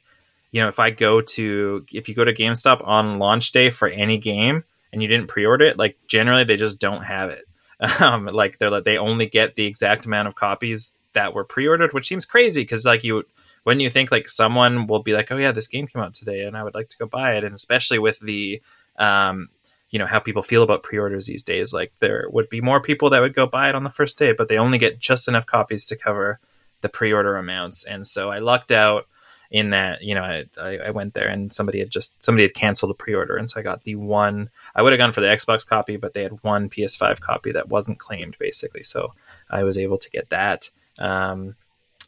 you 0.52 0.62
know 0.62 0.68
if 0.68 0.78
i 0.78 0.90
go 0.90 1.20
to 1.20 1.84
if 1.92 2.08
you 2.08 2.14
go 2.14 2.24
to 2.24 2.32
gamestop 2.32 2.86
on 2.86 3.18
launch 3.18 3.52
day 3.52 3.70
for 3.70 3.88
any 3.88 4.18
game 4.18 4.64
and 4.92 5.02
you 5.02 5.08
didn't 5.08 5.28
pre-order 5.28 5.64
it 5.64 5.78
like 5.78 5.98
generally 6.06 6.44
they 6.44 6.56
just 6.56 6.78
don't 6.78 7.04
have 7.04 7.30
it. 7.30 7.44
Um 8.00 8.26
like 8.26 8.58
they're 8.58 8.70
like 8.70 8.84
they 8.84 8.98
only 8.98 9.26
get 9.26 9.54
the 9.54 9.64
exact 9.66 10.04
amount 10.06 10.26
of 10.26 10.34
copies 10.34 10.94
that 11.12 11.32
were 11.32 11.44
pre-ordered 11.44 11.92
which 11.92 12.08
seems 12.08 12.24
crazy 12.24 12.62
because 12.62 12.84
like 12.84 13.04
you 13.04 13.22
when 13.62 13.78
you 13.78 13.88
think 13.88 14.10
like 14.10 14.28
someone 14.28 14.88
will 14.88 15.02
be 15.02 15.12
like 15.12 15.30
oh 15.30 15.36
yeah 15.36 15.52
this 15.52 15.68
game 15.68 15.86
came 15.86 16.02
out 16.02 16.12
today 16.12 16.42
and 16.42 16.56
i 16.56 16.64
would 16.64 16.74
like 16.74 16.88
to 16.88 16.98
go 16.98 17.06
buy 17.06 17.36
it. 17.36 17.44
And 17.44 17.54
especially 17.54 18.00
with 18.00 18.18
the 18.18 18.60
um 18.98 19.48
you 19.90 19.98
know 19.98 20.06
how 20.06 20.18
people 20.18 20.42
feel 20.42 20.62
about 20.62 20.82
pre-orders 20.82 21.26
these 21.26 21.42
days. 21.42 21.72
Like 21.72 21.92
there 22.00 22.26
would 22.30 22.48
be 22.48 22.60
more 22.60 22.80
people 22.80 23.10
that 23.10 23.20
would 23.20 23.34
go 23.34 23.46
buy 23.46 23.68
it 23.68 23.74
on 23.74 23.84
the 23.84 23.90
first 23.90 24.18
day 24.18 24.32
but 24.32 24.48
they 24.48 24.58
only 24.58 24.78
get 24.78 24.98
just 24.98 25.28
enough 25.28 25.46
copies 25.46 25.86
to 25.86 25.96
cover 25.96 26.40
the 26.80 26.88
pre-order 26.88 27.36
amounts. 27.36 27.84
And 27.84 28.06
so 28.06 28.30
i 28.30 28.38
lucked 28.38 28.72
out 28.72 29.06
in 29.50 29.70
that 29.70 30.02
you 30.02 30.14
know 30.14 30.22
I, 30.22 30.44
I, 30.60 30.90
went 30.90 31.14
there 31.14 31.26
and 31.26 31.50
somebody 31.50 31.78
had 31.78 31.88
just 31.88 32.22
somebody 32.22 32.42
had 32.42 32.52
canceled 32.52 32.90
the 32.90 32.94
pre-order. 32.94 33.36
And 33.36 33.50
so 33.50 33.60
i 33.60 33.62
got 33.62 33.84
the 33.84 33.94
one 33.94 34.50
i 34.74 34.82
would 34.82 34.92
have 34.92 34.98
gone 34.98 35.12
for 35.12 35.22
the 35.22 35.28
xbox 35.28 35.66
copy 35.66 35.96
but 35.96 36.12
they 36.12 36.22
had 36.22 36.42
one 36.42 36.68
ps5 36.68 37.20
copy 37.20 37.52
that 37.52 37.68
wasn't 37.68 37.98
claimed 37.98 38.36
basically. 38.38 38.82
So 38.82 39.14
i 39.50 39.62
was 39.62 39.78
able 39.78 39.98
to 39.98 40.10
get 40.10 40.30
that 40.30 40.70
um, 41.00 41.54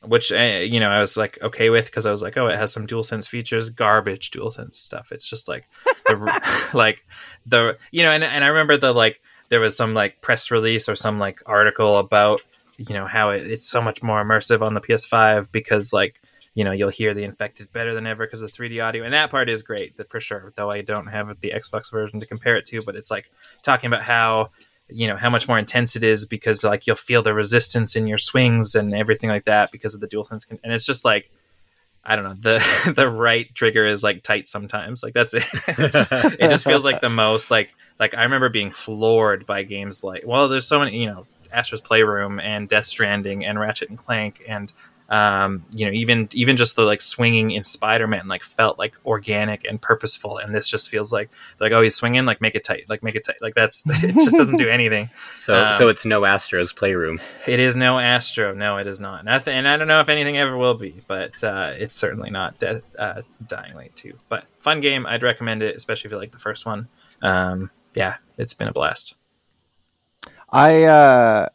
which 0.03 0.33
uh, 0.33 0.61
you 0.63 0.81
know 0.81 0.91
I 0.91 1.01
was 1.01 1.17
like 1.17 1.39
okay 1.43 1.71
with 1.71 1.87
because 1.87 2.07
I 2.07 2.11
was 2.11 2.23
like, 2.23 2.37
oh, 2.37 2.47
it 2.47 2.57
has 2.57 2.73
some 2.73 2.87
DualSense 2.87 3.29
features, 3.29 3.71
garbage 3.71 4.31
DualSense 4.31 4.75
stuff. 4.75 5.13
It's 5.13 5.29
just 5.29 5.47
like 5.47 5.67
the 6.07 6.71
like 6.75 7.05
the 7.47 7.79
you 7.91 8.03
know, 8.03 8.11
and 8.11 8.25
and 8.25 8.45
I 8.45 8.49
remember 8.49 8.77
the 8.77 8.93
like 8.93 9.21
there 9.49 9.61
was 9.61 9.77
some 9.77 9.95
like 9.95 10.21
press 10.21 10.51
release 10.51 10.89
or 10.89 10.95
some 10.95 11.19
like 11.19 11.43
article 11.47 11.99
about 11.99 12.41
you 12.77 12.95
know 12.95 13.07
how 13.07 13.31
it, 13.31 13.51
it's 13.51 13.69
so 13.69 13.83
much 13.83 14.03
more 14.03 14.23
immersive 14.25 14.63
on 14.63 14.75
the 14.75 14.81
PS5 14.81 15.51
because 15.53 15.93
like 15.93 16.21
you 16.55 16.65
know 16.65 16.73
you'll 16.73 16.89
hear 16.91 17.15
the 17.15 17.25
infected 17.25 17.73
better 17.73 17.95
than 17.95 18.07
ever 18.07 18.27
because 18.27 18.43
of 18.43 18.53
3D 18.53 18.83
audio, 18.85 19.05
and 19.05 19.15
that 19.15 19.31
part 19.31 19.49
is 19.49 19.63
great 19.63 19.95
for 20.11 20.21
sure. 20.21 20.53
Though 20.57 20.71
I 20.71 20.83
don't 20.83 21.07
have 21.07 21.41
the 21.41 21.53
Xbox 21.55 21.91
version 21.91 22.21
to 22.21 22.27
compare 22.27 22.57
it 22.57 22.67
to, 22.67 22.83
but 22.83 22.97
it's 22.97 23.11
like 23.11 23.31
talking 23.63 23.89
about 23.89 24.03
how 24.03 24.51
you 24.89 25.07
know 25.07 25.17
how 25.17 25.31
much 25.31 25.49
more 25.49 25.59
intense 25.59 25.97
it 25.97 26.05
is 26.05 26.25
because 26.27 26.65
like 26.65 26.87
you'll 26.87 26.97
feel 26.97 27.23
the 27.23 27.35
resistance 27.35 27.97
in 27.97 28.07
your 28.07 28.19
swings 28.19 28.75
and 28.75 28.95
everything 28.95 29.31
like 29.31 29.45
that 29.45 29.71
because 29.71 29.95
of 29.95 30.01
the 30.01 30.07
dual 30.07 30.25
sense 30.25 30.47
and 30.51 30.73
it's 30.73 30.85
just 30.85 31.05
like 31.05 31.31
i 32.05 32.17
don't 32.17 32.25
know 32.25 32.35
the 32.35 32.93
the 32.97 33.09
right 33.09 33.55
trigger 33.55 33.87
is 33.87 34.03
like 34.03 34.23
tight 34.23 34.49
sometimes 34.49 35.03
like 35.03 35.15
that's 35.15 35.35
it. 35.35 35.45
It 35.79 35.93
just, 35.93 36.13
it 36.13 36.51
just 36.51 36.65
feels 36.65 36.85
like 36.85 37.01
the 37.01 37.11
most 37.25 37.51
like 37.51 37.75
like 37.99 38.15
i 38.15 38.23
remember 38.23 38.49
being 38.49 38.71
floored 38.71 39.47
by 39.47 39.63
games 39.63 40.03
like 40.03 40.23
well 40.27 40.49
there's 40.49 40.67
so 40.67 40.79
many 40.79 40.99
you 40.99 41.07
know 41.07 41.27
astro's 41.53 41.81
playroom 41.81 42.39
and 42.41 42.69
death 42.69 42.87
stranding 42.87 43.45
and 43.45 43.59
ratchet 43.59 43.89
and 43.89 43.99
clank 43.99 44.43
and 44.49 44.73
um, 45.11 45.65
you 45.75 45.85
know, 45.85 45.93
even 45.93 46.29
even 46.33 46.57
just 46.57 46.77
the 46.77 46.83
like 46.83 47.01
swinging 47.01 47.51
in 47.51 47.65
Spider-Man 47.65 48.29
like 48.29 48.43
felt 48.43 48.79
like 48.79 48.95
organic 49.05 49.65
and 49.65 49.83
purposeful, 49.83 50.39
and 50.39 50.55
this 50.55 50.69
just 50.69 50.89
feels 50.89 51.13
like 51.13 51.31
like 51.59 51.73
oh 51.73 51.83
he's 51.83 51.97
swinging 51.97 52.25
like 52.25 52.41
make 52.41 52.55
it 52.55 52.63
tight, 52.63 52.85
like 52.89 53.03
make 53.03 53.17
it 53.17 53.25
tight, 53.25 53.43
like 53.43 53.55
that's 53.55 53.85
it 54.05 54.15
just 54.15 54.37
doesn't 54.37 54.57
do 54.57 54.69
anything. 54.69 55.11
So 55.37 55.55
Um, 55.55 55.73
so 55.73 55.89
it's 55.89 56.07
no 56.07 56.25
Astro's 56.25 56.73
playroom. 56.73 57.21
It 57.47 57.59
is 57.59 57.75
no 57.75 57.99
Astro, 57.99 58.55
no, 58.55 58.77
it 58.77 58.87
is 58.87 59.01
not, 59.01 59.25
Nothing, 59.25 59.55
and 59.55 59.67
I 59.67 59.77
don't 59.77 59.89
know 59.89 60.01
if 60.01 60.09
anything 60.09 60.39
ever 60.39 60.57
will 60.57 60.75
be, 60.75 60.95
but 61.09 61.43
uh, 61.43 61.73
it's 61.75 61.97
certainly 61.97 62.31
not 62.31 62.59
de- 62.59 62.83
uh, 62.99 63.23
Dying 63.47 63.75
Light 63.75 63.95
two. 63.97 64.15
But 64.29 64.45
fun 64.59 64.81
game, 64.81 65.07
I'd 65.07 65.25
recommend 65.25 65.63
it, 65.63 65.75
especially 65.75 66.09
if 66.09 66.13
you 66.13 66.19
like 66.19 66.31
the 66.31 66.39
first 66.39 66.67
one. 66.67 66.89
Um, 67.21 67.71
yeah, 67.95 68.17
it's 68.39 68.55
been 68.55 68.69
a 68.69 68.73
blast. 68.73 69.15
I 70.51 70.85
uh, 70.85 71.49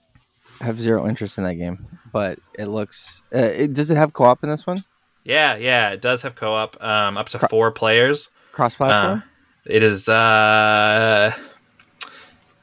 have 0.62 0.80
zero 0.80 1.08
interest 1.08 1.38
in 1.38 1.44
that 1.46 1.56
game, 1.56 1.95
but 2.16 2.40
it 2.58 2.68
looks. 2.68 3.22
Uh, 3.36 3.40
it, 3.40 3.74
does 3.74 3.92
it 3.92 3.98
have 3.98 4.14
co-op 4.14 4.42
in 4.42 4.50
this 4.50 4.66
one? 4.66 4.86
Yeah, 5.26 5.58
yeah, 5.58 5.90
it 5.90 6.00
does 6.02 6.22
have 6.22 6.36
co-op, 6.36 6.82
um, 6.82 7.18
up 7.18 7.28
to 7.30 7.40
Cro- 7.40 7.50
four 7.50 7.72
players. 7.72 8.30
Cross-platform. 8.54 9.20
Uh, 9.20 9.22
it 9.66 9.84
is. 9.84 10.08
Uh, 10.08 11.34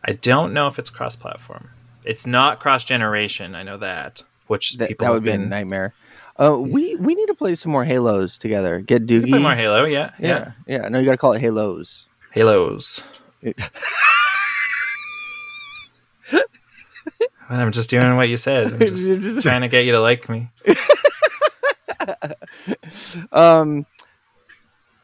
I 0.04 0.12
don't 0.12 0.54
know 0.54 0.68
if 0.68 0.78
it's 0.78 0.88
cross-platform. 0.88 1.68
It's 2.02 2.26
not 2.26 2.60
cross-generation. 2.60 3.54
I 3.54 3.62
know 3.62 3.76
that, 3.76 4.22
which 4.46 4.78
that, 4.78 4.88
people 4.88 5.04
that 5.04 5.08
have 5.08 5.14
would 5.16 5.24
be 5.24 5.32
a 5.32 5.34
been. 5.34 5.50
nightmare. 5.50 5.92
Uh, 6.40 6.56
we 6.58 6.96
we 6.96 7.14
need 7.14 7.26
to 7.26 7.34
play 7.34 7.54
some 7.54 7.72
more 7.72 7.84
Halos 7.84 8.38
together. 8.38 8.80
Get 8.80 9.04
Doogie. 9.06 9.28
play 9.28 9.38
more 9.38 9.54
Halo. 9.54 9.84
Yeah, 9.84 10.12
yeah, 10.18 10.52
yeah, 10.66 10.78
yeah. 10.78 10.88
No, 10.88 10.98
you 10.98 11.04
got 11.04 11.10
to 11.10 11.18
call 11.18 11.34
it 11.34 11.42
Halos. 11.42 12.08
Halos. 12.30 13.02
And 13.42 13.54
I'm 17.60 17.72
just 17.72 17.90
doing 17.90 18.16
what 18.16 18.28
you 18.28 18.36
said. 18.36 18.72
I'm 18.72 18.78
just 18.80 19.42
trying 19.42 19.62
to 19.62 19.68
get 19.68 19.84
you 19.84 19.92
to 19.92 20.00
like 20.00 20.28
me. 20.28 20.48
um 23.32 23.86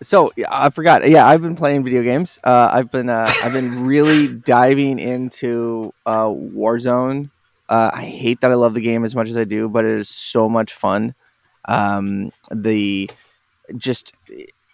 so 0.00 0.32
yeah, 0.36 0.46
i 0.50 0.70
forgot 0.70 1.08
yeah 1.08 1.26
i've 1.26 1.42
been 1.42 1.56
playing 1.56 1.82
video 1.82 2.02
games 2.02 2.38
uh 2.44 2.70
i've 2.72 2.90
been 2.90 3.08
uh 3.08 3.30
i've 3.42 3.52
been 3.52 3.84
really 3.84 4.28
diving 4.28 4.98
into 4.98 5.92
uh 6.06 6.26
warzone 6.26 7.30
uh 7.68 7.90
i 7.92 8.04
hate 8.04 8.40
that 8.40 8.50
i 8.50 8.54
love 8.54 8.74
the 8.74 8.80
game 8.80 9.04
as 9.04 9.14
much 9.14 9.28
as 9.28 9.36
i 9.36 9.44
do 9.44 9.68
but 9.68 9.84
it 9.84 9.98
is 9.98 10.08
so 10.08 10.48
much 10.48 10.72
fun 10.72 11.14
um 11.66 12.30
the 12.52 13.10
just 13.76 14.14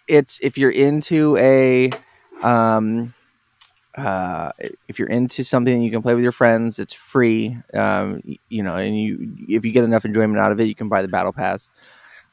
it's 0.07 0.39
if 0.41 0.57
you're 0.57 0.71
into 0.71 1.35
a 1.37 1.91
um 2.43 3.13
uh, 3.95 4.51
if 4.87 4.99
you're 4.99 5.07
into 5.07 5.43
something 5.43 5.81
you 5.81 5.91
can 5.91 6.01
play 6.01 6.13
with 6.13 6.23
your 6.23 6.31
friends, 6.31 6.79
it's 6.79 6.93
free. 6.93 7.57
Um, 7.73 8.21
you 8.49 8.63
know, 8.63 8.75
and 8.75 8.99
you 8.99 9.35
if 9.47 9.65
you 9.65 9.71
get 9.71 9.83
enough 9.83 10.05
enjoyment 10.05 10.39
out 10.39 10.51
of 10.51 10.59
it, 10.59 10.65
you 10.65 10.75
can 10.75 10.89
buy 10.89 11.01
the 11.01 11.07
battle 11.07 11.33
pass. 11.33 11.69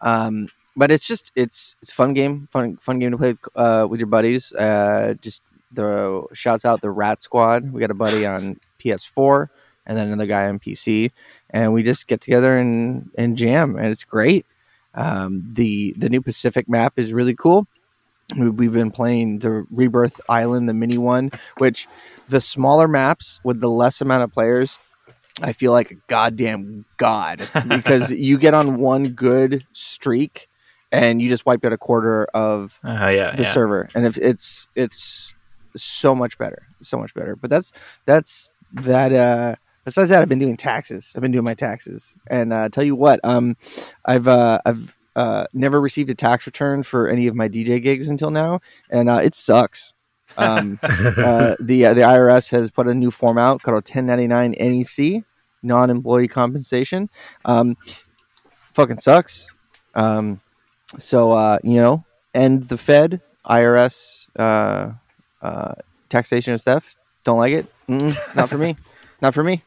Um, 0.00 0.48
but 0.76 0.90
it's 0.90 1.06
just 1.06 1.30
it's 1.36 1.76
it's 1.80 1.92
a 1.92 1.94
fun 1.94 2.14
game, 2.14 2.48
fun 2.50 2.76
fun 2.78 2.98
game 2.98 3.12
to 3.12 3.16
play 3.16 3.28
with, 3.28 3.38
uh, 3.54 3.86
with 3.88 4.00
your 4.00 4.08
buddies. 4.08 4.52
Uh, 4.52 5.14
just 5.20 5.42
the 5.70 6.24
shouts 6.32 6.64
out 6.64 6.80
the 6.80 6.90
Rat 6.90 7.22
Squad. 7.22 7.72
We 7.72 7.80
got 7.80 7.90
a 7.90 7.94
buddy 7.94 8.26
on 8.26 8.58
PS4 8.80 9.48
and 9.86 9.96
then 9.96 10.08
another 10.08 10.26
guy 10.26 10.48
on 10.48 10.58
PC, 10.58 11.10
and 11.50 11.72
we 11.72 11.82
just 11.82 12.06
get 12.06 12.20
together 12.20 12.56
and 12.58 13.10
and 13.16 13.36
jam, 13.36 13.76
and 13.76 13.86
it's 13.86 14.04
great. 14.04 14.46
Um, 14.94 15.48
the 15.52 15.94
the 15.96 16.10
new 16.10 16.20
Pacific 16.22 16.68
map 16.68 16.98
is 16.98 17.12
really 17.12 17.34
cool. 17.34 17.66
We- 18.36 18.50
We've 18.50 18.72
been 18.72 18.90
playing 18.90 19.40
the 19.40 19.64
Rebirth 19.70 20.20
Island, 20.28 20.68
the 20.68 20.74
mini 20.74 20.98
one, 20.98 21.30
which 21.58 21.86
the 22.28 22.40
smaller 22.40 22.88
maps 22.88 23.40
with 23.44 23.60
the 23.60 23.68
less 23.70 24.00
amount 24.00 24.22
of 24.24 24.32
players 24.32 24.78
I 25.42 25.52
feel 25.54 25.72
like 25.72 25.90
a 25.90 25.94
goddamn 26.08 26.84
god 26.98 27.48
because 27.66 28.12
you 28.28 28.36
get 28.38 28.52
on 28.52 28.76
one 28.78 29.08
good 29.14 29.64
streak 29.72 30.48
and 30.92 31.22
you 31.22 31.28
just 31.30 31.46
wiped 31.46 31.64
out 31.64 31.72
a 31.72 31.78
quarter 31.78 32.26
of 32.34 32.78
Oh 32.84 33.08
yeah, 33.08 33.34
the 33.34 33.42
yeah. 33.44 33.48
server, 33.52 33.88
and 33.94 34.04
if 34.04 34.18
it's 34.18 34.68
it's 34.74 35.34
so 35.74 36.14
much 36.14 36.36
better, 36.36 36.66
so 36.82 36.98
much 36.98 37.14
better. 37.14 37.34
But 37.34 37.48
that's 37.48 37.72
that's 38.04 38.52
that. 38.74 39.12
uh 39.12 39.54
Besides 39.86 40.10
that, 40.10 40.20
I've 40.22 40.28
been 40.28 40.38
doing 40.38 40.56
taxes. 40.58 41.12
I've 41.16 41.22
been 41.22 41.32
doing 41.32 41.44
my 41.46 41.54
taxes, 41.54 42.14
and 42.28 42.52
uh, 42.52 42.68
tell 42.68 42.84
you 42.84 42.94
what, 42.94 43.18
um, 43.24 43.56
I've 44.04 44.28
uh, 44.28 44.60
I've 44.66 44.94
uh, 45.16 45.46
never 45.52 45.80
received 45.80 46.10
a 46.10 46.14
tax 46.14 46.46
return 46.46 46.82
for 46.82 47.08
any 47.08 47.26
of 47.26 47.34
my 47.34 47.48
DJ 47.48 47.82
gigs 47.82 48.08
until 48.08 48.30
now, 48.30 48.60
and 48.90 49.08
uh, 49.08 49.20
it 49.22 49.34
sucks. 49.34 49.94
Um, 50.36 50.78
uh, 50.82 51.56
the 51.60 51.86
uh, 51.86 51.94
the 51.94 52.02
IRS 52.02 52.50
has 52.50 52.70
put 52.70 52.88
a 52.88 52.94
new 52.94 53.10
form 53.10 53.38
out 53.38 53.62
called 53.62 53.88
1099 53.88 54.52
NEC, 54.58 55.24
non-employee 55.62 56.28
compensation. 56.28 57.10
Um, 57.44 57.76
fucking 58.74 59.00
sucks. 59.00 59.52
Um, 59.94 60.40
so 60.98 61.32
uh, 61.32 61.58
you 61.62 61.76
know, 61.76 62.04
and 62.34 62.62
the 62.64 62.78
Fed, 62.78 63.20
IRS, 63.44 64.28
uh, 64.38 64.92
uh, 65.42 65.74
taxation 66.08 66.52
and 66.52 66.60
stuff. 66.60 66.96
Don't 67.24 67.38
like 67.38 67.52
it. 67.52 67.66
Mm-mm, 67.88 68.36
not 68.36 68.48
for 68.48 68.58
me. 68.58 68.76
Not 69.22 69.34
for 69.34 69.44
me. 69.44 69.62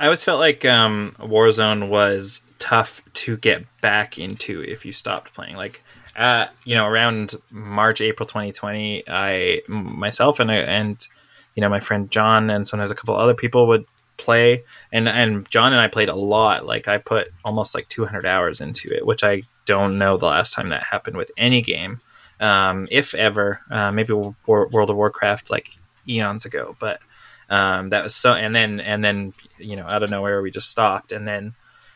I 0.00 0.04
always 0.04 0.24
felt 0.24 0.40
like 0.40 0.64
um, 0.64 1.14
Warzone 1.18 1.90
was 1.90 2.40
tough 2.58 3.02
to 3.12 3.36
get 3.36 3.66
back 3.82 4.18
into 4.18 4.62
if 4.62 4.86
you 4.86 4.92
stopped 4.92 5.34
playing. 5.34 5.56
Like, 5.56 5.82
uh, 6.16 6.46
you 6.64 6.74
know, 6.74 6.86
around 6.86 7.34
March, 7.50 8.00
April 8.00 8.26
2020, 8.26 9.04
I 9.06 9.60
myself 9.68 10.40
and 10.40 10.50
and 10.50 11.06
you 11.54 11.60
know 11.60 11.68
my 11.68 11.80
friend 11.80 12.10
John 12.10 12.48
and 12.48 12.66
sometimes 12.66 12.90
a 12.90 12.94
couple 12.94 13.14
other 13.14 13.34
people 13.34 13.66
would 13.66 13.84
play, 14.16 14.64
and 14.90 15.06
and 15.06 15.46
John 15.50 15.74
and 15.74 15.82
I 15.82 15.88
played 15.88 16.08
a 16.08 16.14
lot. 16.14 16.64
Like, 16.64 16.88
I 16.88 16.96
put 16.96 17.28
almost 17.44 17.74
like 17.74 17.86
200 17.88 18.24
hours 18.24 18.62
into 18.62 18.90
it, 18.90 19.04
which 19.04 19.22
I 19.22 19.42
don't 19.66 19.98
know 19.98 20.16
the 20.16 20.26
last 20.26 20.54
time 20.54 20.70
that 20.70 20.82
happened 20.82 21.18
with 21.18 21.30
any 21.36 21.60
game, 21.60 22.00
um, 22.40 22.88
if 22.90 23.14
ever. 23.14 23.60
Uh, 23.70 23.92
maybe 23.92 24.14
War- 24.14 24.68
World 24.68 24.88
of 24.88 24.96
Warcraft, 24.96 25.50
like 25.50 25.76
eons 26.08 26.46
ago, 26.46 26.74
but 26.80 27.02
um, 27.50 27.90
that 27.90 28.02
was 28.02 28.16
so. 28.16 28.32
And 28.32 28.54
then 28.54 28.80
and 28.80 29.04
then 29.04 29.34
you 29.60 29.76
know 29.76 29.86
out 29.88 30.02
of 30.02 30.10
nowhere 30.10 30.42
we 30.42 30.50
just 30.50 30.70
stopped, 30.70 31.12
and 31.12 31.26
then 31.26 31.54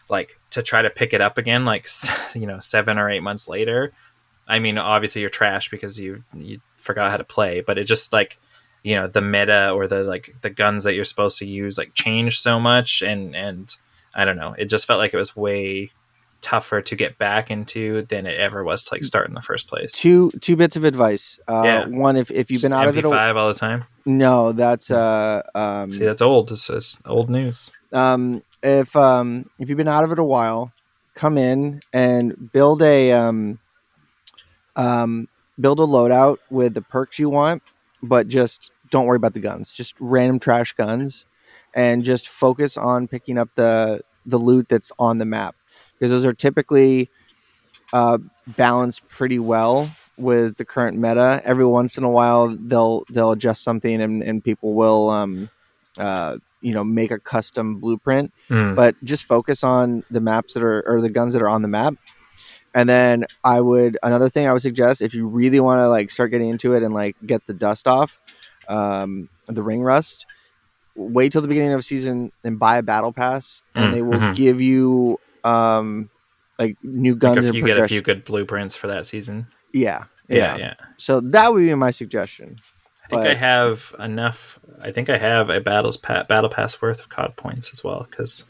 like 0.09 0.39
to 0.51 0.63
try 0.63 0.83
to 0.83 0.91
pick 0.91 1.13
it 1.13 1.21
up 1.21 1.39
again, 1.39 1.65
like 1.65 1.89
you 2.35 2.47
know 2.47 2.61
seven 2.61 2.99
or 2.99 3.11
eight 3.11 3.23
months 3.23 3.49
later. 3.49 3.93
I 4.47 4.59
mean, 4.59 4.77
obviously 4.77 5.23
you're 5.23 5.31
trash 5.31 5.71
because 5.71 5.99
you 5.99 6.23
you 6.35 6.61
forgot 6.77 7.11
how 7.11 7.17
to 7.17 7.25
play, 7.25 7.61
but 7.61 7.79
it 7.79 7.85
just 7.85 8.13
like 8.13 8.39
you 8.83 8.95
know 8.95 9.07
the 9.07 9.23
meta 9.23 9.71
or 9.71 9.87
the 9.87 10.05
like 10.05 10.35
the 10.43 10.51
guns 10.51 10.85
that 10.85 10.95
you're 10.95 11.05
supposed 11.05 11.39
to 11.39 11.47
use 11.47 11.79
like 11.79 11.95
change 11.95 12.39
so 12.39 12.61
much, 12.61 13.03
and 13.03 13.35
and 13.35 13.75
I 14.15 14.25
don't 14.25 14.37
know, 14.37 14.55
it 14.57 14.67
just 14.67 14.87
felt 14.87 14.99
like 14.99 15.15
it 15.15 15.19
was 15.19 15.35
way 15.35 15.91
tougher 16.45 16.83
to 16.83 16.95
get 16.95 17.17
back 17.17 17.51
into 17.51 18.03
than 18.03 18.27
it 18.27 18.39
ever 18.39 18.63
was 18.63 18.85
to 18.85 18.95
like 18.95 19.03
start 19.03 19.27
in 19.27 19.35
the 19.35 19.41
first 19.41 19.67
place. 19.67 19.93
Two 19.93 20.31
two 20.43 20.57
bits 20.57 20.77
of 20.77 20.85
advice. 20.85 21.41
Uh, 21.49 21.63
Yeah. 21.65 21.87
One, 21.87 22.17
if 22.17 22.31
if 22.31 22.51
you've 22.51 22.63
been 22.63 22.75
out 22.75 22.87
of 22.87 22.99
it, 22.99 23.05
a, 23.05 23.09
MP5 23.09 23.37
all 23.37 23.49
the 23.49 23.55
time. 23.59 23.85
No, 24.07 24.53
that's 24.53 24.91
uh 24.91 25.43
um 25.55 25.93
See, 25.93 26.05
that's 26.05 26.23
old. 26.23 26.51
It's, 26.53 26.69
it's 26.71 27.01
old 27.07 27.31
news. 27.31 27.71
um, 27.93 28.43
if 28.63 28.95
um, 28.97 29.51
if 29.59 29.69
you've 29.69 29.79
been 29.79 29.89
out 29.89 30.05
of 30.05 30.13
it 30.13 30.19
a 30.19 30.25
while, 30.25 30.73
come 31.15 31.39
in 31.39 31.81
and 31.93 32.51
build 32.53 32.83
a 32.83 33.13
um, 33.13 33.59
um, 34.77 35.29
build 35.61 35.81
a 35.81 35.85
loadout 35.85 36.39
with 36.51 36.75
the 36.75 36.83
perks 36.83 37.19
you 37.19 37.29
want, 37.31 37.63
but 38.03 38.29
just 38.29 38.71
don't 38.91 39.07
worry 39.07 39.17
about 39.17 39.35
the 39.35 39.41
guns. 39.41 39.73
Just 39.73 39.95
random 40.01 40.39
trash 40.39 40.73
guns, 40.73 41.27
and 41.75 42.03
just 42.03 42.29
focus 42.29 42.77
on 42.77 43.07
picking 43.09 43.39
up 43.39 43.51
the 43.55 44.01
the 44.27 44.39
loot 44.39 44.69
that's 44.69 44.91
on 44.99 45.19
the 45.19 45.27
map 45.27 45.55
because 45.93 46.11
those 46.11 46.25
are 46.25 46.33
typically 46.33 47.11
uh, 47.93 48.19
balanced 48.47 49.07
pretty 49.09 49.39
well 49.39 49.95
with 50.17 50.57
the 50.57 50.65
current 50.65 50.97
meta. 50.99 51.41
Every 51.45 51.67
once 51.67 51.99
in 51.99 52.05
a 52.05 52.11
while, 52.11 52.57
they'll 52.59 53.05
they'll 53.11 53.33
adjust 53.33 53.63
something, 53.65 54.01
and, 54.01 54.23
and 54.23 54.43
people 54.43 54.75
will 54.75 55.11
um, 55.11 55.51
uh, 55.99 56.39
you 56.61 56.73
know 56.75 56.85
make 56.85 57.11
a 57.11 57.19
custom 57.21 57.79
blueprint 57.81 58.33
Mm. 58.51 58.75
but 58.77 58.95
just 59.05 59.25
focus 59.25 59.63
on 59.63 60.03
the 60.11 60.21
maps 60.21 60.55
that 60.55 60.63
are 60.63 60.83
or 60.87 61.01
the 61.01 61.11
guns 61.11 61.33
that 61.35 61.43
are 61.43 61.49
on 61.49 61.63
the 61.63 61.69
map 61.69 61.95
and 62.75 62.89
then 62.89 63.25
i 63.45 63.61
would 63.61 63.99
another 64.03 64.29
thing 64.31 64.47
i 64.49 64.53
would 64.53 64.63
suggest 64.63 65.03
if 65.03 65.13
you 65.15 65.27
really 65.27 65.61
want 65.61 65.79
to 65.79 65.89
like 65.89 66.11
start 66.11 66.31
getting 66.31 66.49
into 66.49 66.73
it 66.75 66.83
and 66.83 66.95
like 66.95 67.17
get 67.27 67.47
the 67.47 67.53
dust 67.55 67.87
off 67.87 68.19
um, 68.69 69.29
the 69.47 69.63
ring 69.63 69.83
rust 69.83 70.27
wait 70.97 71.33
till 71.33 71.43
the 71.43 71.49
beginning 71.49 71.73
of 71.75 71.85
season 71.85 72.33
and 72.45 72.59
buy 72.59 72.79
a 72.79 72.83
battle 72.83 73.13
pass 73.13 73.63
and 73.75 73.87
Mm, 73.87 73.93
they 73.93 74.03
will 74.03 74.21
mhm. 74.21 74.35
give 74.35 74.61
you 74.61 75.19
um 75.45 76.09
like 76.59 76.77
new 76.83 77.13
Like 77.13 77.21
guns 77.21 77.39
if 77.39 77.45
and 77.47 77.55
you 77.57 77.65
get 77.65 77.79
a 77.79 77.87
few 77.89 78.01
good 78.01 78.25
blueprints 78.25 78.75
for 78.77 78.87
that 78.87 79.07
season. 79.07 79.49
Yeah, 79.75 80.05
Yeah, 80.29 80.37
yeah 80.39 80.57
yeah. 80.57 80.75
so 80.97 81.21
that 81.21 81.53
would 81.53 81.61
be 81.61 81.75
my 81.75 81.91
suggestion 81.91 82.57
I 83.05 83.09
think 83.09 83.23
But- 83.23 83.31
I 83.33 83.35
have 83.35 83.95
enough. 83.99 84.59
I 84.83 84.91
think 84.91 85.11
I 85.11 85.19
have 85.19 85.51
a 85.51 85.61
battles 85.61 85.99
pa- 85.99 86.23
battle 86.23 86.49
pass 86.49 86.81
worth 86.81 87.01
of 87.01 87.11
COD 87.11 87.37
points 87.37 87.69
as 87.71 87.85
well 87.85 88.07
because 88.11 88.45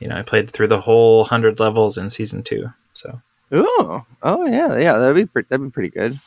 you 0.00 0.08
know 0.08 0.16
I 0.16 0.22
played 0.22 0.50
through 0.50 0.66
the 0.66 0.80
whole 0.80 1.22
hundred 1.24 1.60
levels 1.60 1.96
in 1.96 2.10
season 2.10 2.42
two. 2.42 2.66
So 2.94 3.22
Oh, 3.52 4.04
oh 4.22 4.46
yeah, 4.46 4.76
yeah. 4.78 4.98
That'd 4.98 5.14
be 5.14 5.26
pre- 5.26 5.44
that'd 5.48 5.64
be 5.64 5.70
pretty 5.70 5.90
good. 5.90 6.18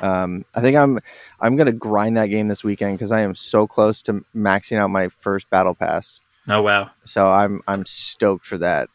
Um, 0.00 0.44
I 0.56 0.60
think 0.62 0.76
I'm 0.76 0.98
I'm 1.40 1.54
gonna 1.54 1.70
grind 1.72 2.16
that 2.16 2.26
game 2.26 2.48
this 2.48 2.64
weekend 2.64 2.98
because 2.98 3.12
I 3.12 3.20
am 3.20 3.36
so 3.36 3.68
close 3.68 4.02
to 4.02 4.24
maxing 4.34 4.78
out 4.78 4.90
my 4.90 5.08
first 5.08 5.48
battle 5.48 5.74
pass. 5.76 6.20
oh 6.48 6.60
wow, 6.60 6.90
So 7.04 7.30
I'm 7.30 7.62
I'm 7.68 7.86
stoked 7.86 8.46
for 8.46 8.58
that. 8.58 8.88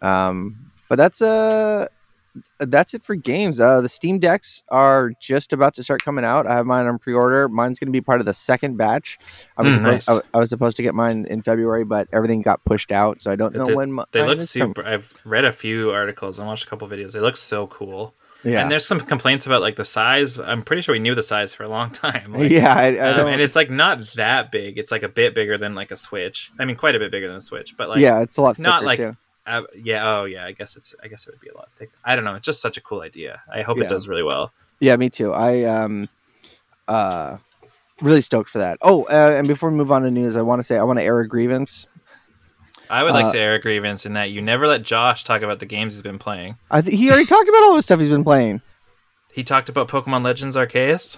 Um, 0.00 0.70
but 0.88 0.94
that's 0.96 1.20
uh 1.20 1.88
that's 2.58 2.94
it 2.94 3.02
for 3.04 3.14
games. 3.14 3.60
Uh, 3.60 3.80
the 3.80 3.88
Steam 3.88 4.18
decks 4.18 4.62
are 4.70 5.12
just 5.20 5.52
about 5.52 5.74
to 5.74 5.82
start 5.84 6.02
coming 6.04 6.24
out. 6.24 6.46
I 6.46 6.54
have 6.54 6.66
mine 6.66 6.86
on 6.86 6.98
pre-order. 6.98 7.48
Mine's 7.48 7.78
going 7.78 7.86
to 7.88 7.92
be 7.92 8.00
part 8.00 8.20
of 8.20 8.26
the 8.26 8.34
second 8.34 8.76
batch. 8.76 9.18
I 9.56 9.62
was 9.62 9.74
Mm, 9.74 9.76
supposed, 9.76 10.08
nice. 10.08 10.08
I, 10.34 10.36
I 10.36 10.40
was 10.40 10.50
supposed 10.50 10.76
to 10.78 10.82
get 10.82 10.94
mine 10.94 11.26
in 11.30 11.42
February, 11.42 11.84
but 11.84 12.08
everything 12.12 12.42
got 12.42 12.64
pushed 12.64 12.90
out, 12.92 13.22
so 13.22 13.30
I 13.30 13.36
don't 13.36 13.54
know 13.54 13.66
They- 13.66 13.74
when. 13.74 13.94
mi- 13.94 14.04
they 14.12 14.20
look 14.20 14.38
coming. 14.38 14.46
super. 14.46 14.84
I've 14.84 15.20
read 15.24 15.44
a 15.44 15.52
few 15.52 15.90
articles 15.92 16.38
and 16.38 16.48
watched 16.48 16.64
a 16.64 16.68
couple 16.68 16.88
videos. 16.88 17.12
They 17.12 17.20
look 17.20 17.36
so 17.36 17.66
cool. 17.68 18.14
Yeah, 18.46 18.60
And 18.60 18.70
there's 18.70 18.84
some 18.84 19.00
complaints 19.00 19.46
about 19.46 19.62
like 19.62 19.76
the 19.76 19.86
size. 19.86 20.38
I'm 20.38 20.62
pretty 20.62 20.82
sure 20.82 20.92
we 20.92 20.98
knew 20.98 21.14
the 21.14 21.22
size 21.22 21.54
for 21.54 21.62
a 21.64 21.68
long 21.70 21.90
time. 21.92 22.32
Like, 22.36 22.50
yeah. 22.50 22.74
I, 22.74 22.94
I 22.96 23.12
um, 23.20 23.26
and 23.28 23.40
it's 23.40 23.56
like 23.56 23.70
not 23.70 24.00
that 24.16 24.52
big. 24.52 24.76
It's 24.76 24.90
like 24.92 25.02
a 25.02 25.08
bit 25.08 25.34
bigger 25.34 25.56
than 25.56 25.74
like 25.74 25.90
a 25.90 25.96
Switch. 25.96 26.50
I 26.58 26.66
mean, 26.66 26.76
quite 26.76 26.94
a 26.94 26.98
bit 26.98 27.10
bigger 27.10 27.26
than 27.28 27.38
a 27.38 27.40
Switch, 27.40 27.74
but 27.74 27.88
like 27.88 28.00
yeah, 28.00 28.20
it's 28.20 28.36
a 28.36 28.42
lot 28.42 28.58
not 28.58 28.84
like- 28.84 28.98
too. 28.98 29.16
Uh, 29.46 29.62
yeah. 29.74 30.08
Oh, 30.18 30.24
yeah. 30.24 30.46
I 30.46 30.52
guess 30.52 30.76
it's. 30.76 30.94
I 31.02 31.08
guess 31.08 31.26
it 31.26 31.32
would 31.32 31.40
be 31.40 31.48
a 31.50 31.56
lot 31.56 31.68
thicker. 31.78 31.92
I 32.04 32.16
don't 32.16 32.24
know. 32.24 32.34
It's 32.34 32.46
just 32.46 32.62
such 32.62 32.76
a 32.76 32.80
cool 32.80 33.02
idea. 33.02 33.42
I 33.52 33.62
hope 33.62 33.76
Yeah. 33.78 33.84
it 33.84 33.88
does 33.90 34.08
really 34.08 34.22
well. 34.22 34.52
Yeah, 34.80 34.96
me 34.96 35.10
too. 35.10 35.32
I 35.32 35.64
um 35.64 36.08
uh 36.88 37.36
really 38.00 38.20
stoked 38.20 38.50
for 38.50 38.58
that. 38.58 38.78
Oh, 38.82 39.04
uh, 39.04 39.34
and 39.36 39.46
before 39.46 39.70
we 39.70 39.76
move 39.76 39.92
on 39.92 40.02
to 40.02 40.10
news, 40.10 40.34
I 40.36 40.42
want 40.42 40.60
to 40.60 40.64
say 40.64 40.76
I 40.78 40.82
want 40.82 40.98
to 40.98 41.02
air 41.04 41.20
a 41.20 41.28
grievance. 41.28 41.86
I 42.90 43.02
would 43.02 43.12
like 43.14 43.26
Uh, 43.26 43.32
to 43.32 43.38
air 43.38 43.54
a 43.54 43.58
grievance 43.60 44.04
in 44.04 44.12
that 44.14 44.30
you 44.30 44.42
never 44.42 44.66
let 44.66 44.82
Josh 44.82 45.24
talk 45.24 45.42
about 45.42 45.58
the 45.58 45.66
games 45.66 45.94
he's 45.94 46.02
been 46.02 46.18
playing. 46.18 46.56
I 46.70 46.82
th- 46.82 46.94
he 46.96 47.08
already 47.10 47.24
talked 47.26 47.48
about 47.48 47.62
all 47.62 47.76
the 47.76 47.82
stuff 47.82 47.98
he's 48.00 48.08
been 48.10 48.24
playing. 48.24 48.60
He 49.32 49.42
talked 49.42 49.68
about 49.68 49.88
Pokemon 49.88 50.22
Legends 50.24 50.54
Arceus. 50.56 51.16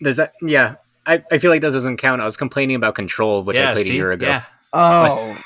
Does 0.00 0.16
that? 0.18 0.34
Yeah, 0.42 0.76
I, 1.06 1.22
I 1.30 1.38
feel 1.38 1.50
like 1.50 1.60
that 1.62 1.72
doesn't 1.72 1.96
count. 1.98 2.20
I 2.22 2.24
was 2.24 2.36
complaining 2.36 2.76
about 2.76 2.94
Control, 2.94 3.42
which 3.44 3.56
I 3.56 3.72
played 3.72 3.86
see? 3.86 3.92
a 3.92 3.94
year 3.96 4.12
ago. 4.12 4.26
Yeah. 4.26 4.44
Oh. 4.72 5.36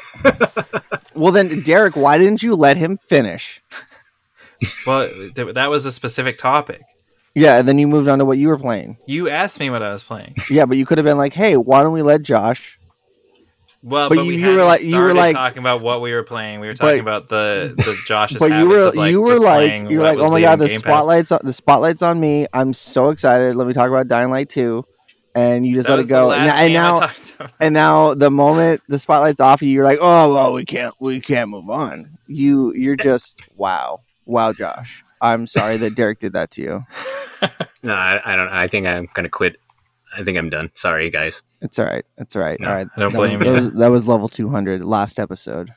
well 1.14 1.32
then 1.32 1.62
Derek, 1.62 1.96
why 1.96 2.18
didn't 2.18 2.42
you 2.42 2.54
let 2.54 2.76
him 2.76 2.98
finish? 3.06 3.60
Well, 4.86 5.08
th- 5.34 5.54
that 5.54 5.68
was 5.70 5.84
a 5.86 5.92
specific 5.92 6.38
topic. 6.38 6.82
Yeah, 7.34 7.58
and 7.58 7.68
then 7.68 7.78
you 7.78 7.86
moved 7.86 8.08
on 8.08 8.18
to 8.20 8.24
what 8.24 8.38
you 8.38 8.48
were 8.48 8.56
playing. 8.58 8.96
You 9.06 9.28
asked 9.28 9.60
me 9.60 9.68
what 9.68 9.82
I 9.82 9.90
was 9.90 10.02
playing. 10.02 10.34
Yeah, 10.50 10.64
but 10.64 10.78
you 10.78 10.86
could 10.86 10.96
have 10.96 11.04
been 11.04 11.18
like, 11.18 11.34
"Hey, 11.34 11.56
why 11.56 11.82
don't 11.82 11.92
we 11.92 12.00
let 12.02 12.22
Josh?" 12.22 12.78
Well, 13.82 14.08
But 14.08 14.16
but, 14.16 14.22
you- 14.24 14.28
we 14.32 14.36
you 14.42 14.54
were 14.56 14.64
like- 14.64 14.82
you 14.82 14.96
were 14.96 15.12
like- 15.12 15.34
talking 15.34 15.58
about 15.58 15.82
what 15.82 16.00
we 16.00 16.12
were 16.12 16.22
playing. 16.22 16.60
We 16.60 16.66
were 16.66 16.74
talking 16.74 17.04
But- 17.04 17.10
about 17.10 17.28
the 17.28 17.74
the 17.76 17.94
Josh's 18.06 18.38
but 18.38 18.50
you 18.52 18.66
were 18.66 18.86
of 18.88 18.94
like 18.96 19.10
you 19.10 19.20
were 19.20 19.36
like 19.38 19.90
you 19.90 19.98
were 19.98 20.04
like, 20.04 20.18
"Oh 20.18 20.30
my 20.30 20.40
god, 20.40 20.58
the 20.58 20.68
Game 20.68 20.78
spotlight's 20.78 21.30
on, 21.30 21.40
the 21.44 21.52
spotlight's 21.52 22.00
on 22.02 22.18
me. 22.18 22.46
I'm 22.54 22.72
so 22.72 23.10
excited. 23.10 23.54
Let 23.54 23.66
me 23.66 23.74
talk 23.74 23.88
about 23.90 24.08
Dying 24.08 24.30
Light 24.30 24.48
2." 24.48 24.82
And 25.36 25.66
you 25.66 25.74
just 25.74 25.86
That 25.86 25.96
let 25.96 26.04
it 26.06 26.08
go. 26.08 26.32
And, 26.32 26.50
and 26.50 26.72
now 26.72 27.10
and 27.60 27.74
now 27.74 28.14
the 28.14 28.30
moment 28.30 28.80
the 28.88 28.98
spotlight's 28.98 29.38
off 29.40 29.60
you, 29.60 29.68
you're 29.68 29.84
like, 29.84 29.98
"Oh, 30.00 30.32
well, 30.32 30.54
we 30.54 30.64
can't 30.64 30.94
we 30.98 31.20
can't 31.20 31.50
move 31.50 31.68
on." 31.68 32.18
You 32.26 32.72
you're 32.74 32.96
just 32.96 33.42
wow. 33.56 34.00
Wow, 34.24 34.54
Josh. 34.54 35.04
I'm 35.20 35.46
sorry 35.46 35.76
that 35.76 35.94
Derek 35.94 36.20
did 36.20 36.32
that 36.32 36.50
to 36.52 36.62
you. 36.62 36.84
No, 37.82 37.94
I, 37.94 38.20
I 38.24 38.34
don't. 38.34 38.48
I 38.48 38.66
think 38.66 38.86
I'm 38.86 39.08
gonna 39.14 39.28
quit. 39.28 39.60
I 40.16 40.24
think 40.24 40.36
I'm 40.36 40.50
done. 40.50 40.72
Sorry, 40.74 41.08
guys. 41.08 41.42
It's 41.62 41.78
all 41.78 41.84
right. 41.84 42.04
It's 42.18 42.34
all 42.34 42.42
right. 42.42 42.58
No, 42.58 42.68
all 42.68 42.74
right. 42.74 42.88
I 42.96 43.00
don't 43.00 43.12
that 43.12 43.20
was, 43.20 43.30
blame 43.30 43.38
that 43.40 43.52
was, 43.52 43.72
that 43.74 43.90
was 43.92 44.08
level 44.08 44.28
200 44.28 44.84
last 44.84 45.20
episode. 45.20 45.72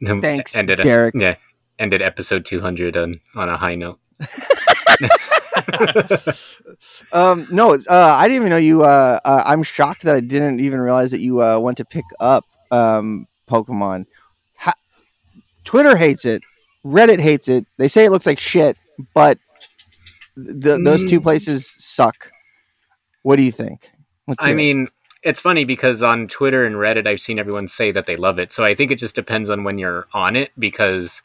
No, 0.00 0.20
Thanks, 0.20 0.56
ended 0.56 0.80
Derek. 0.80 1.14
Yeah, 1.16 1.36
ended 1.78 2.02
episode 2.02 2.44
200 2.44 2.96
on 2.96 3.14
on 3.36 3.48
a 3.48 3.56
high 3.56 3.76
note. 3.76 4.00
Um, 7.12 7.46
no, 7.50 7.74
uh, 7.74 7.80
I 7.90 8.26
didn't 8.28 8.36
even 8.36 8.50
know 8.50 8.56
you. 8.56 8.84
Uh, 8.84 9.18
uh, 9.24 9.42
I'm 9.46 9.62
shocked 9.62 10.02
that 10.02 10.14
I 10.14 10.20
didn't 10.20 10.60
even 10.60 10.80
realize 10.80 11.10
that 11.10 11.20
you 11.20 11.42
uh, 11.42 11.58
went 11.58 11.76
to 11.78 11.84
pick 11.84 12.04
up 12.20 12.44
um, 12.70 13.26
Pokemon. 13.48 14.06
Ha- 14.56 14.74
Twitter 15.64 15.96
hates 15.96 16.24
it. 16.24 16.42
Reddit 16.84 17.20
hates 17.20 17.48
it. 17.48 17.66
They 17.76 17.88
say 17.88 18.04
it 18.04 18.10
looks 18.10 18.26
like 18.26 18.38
shit, 18.38 18.78
but 19.14 19.38
th- 20.36 20.80
those 20.84 21.04
two 21.04 21.20
Mm. 21.20 21.24
places 21.24 21.74
suck. 21.78 22.30
What 23.22 23.36
do 23.36 23.42
you 23.42 23.52
think? 23.52 23.90
Let's 24.26 24.44
I 24.44 24.54
mean, 24.54 24.88
it's 25.22 25.40
funny 25.40 25.64
because 25.64 26.02
on 26.02 26.26
Twitter 26.28 26.64
and 26.64 26.76
Reddit, 26.76 27.06
I've 27.06 27.20
seen 27.20 27.38
everyone 27.38 27.68
say 27.68 27.92
that 27.92 28.06
they 28.06 28.16
love 28.16 28.38
it. 28.38 28.52
So 28.52 28.64
I 28.64 28.74
think 28.74 28.90
it 28.90 28.96
just 28.96 29.14
depends 29.14 29.50
on 29.50 29.62
when 29.64 29.78
you're 29.78 30.06
on 30.12 30.34
it 30.36 30.50
because 30.58 31.22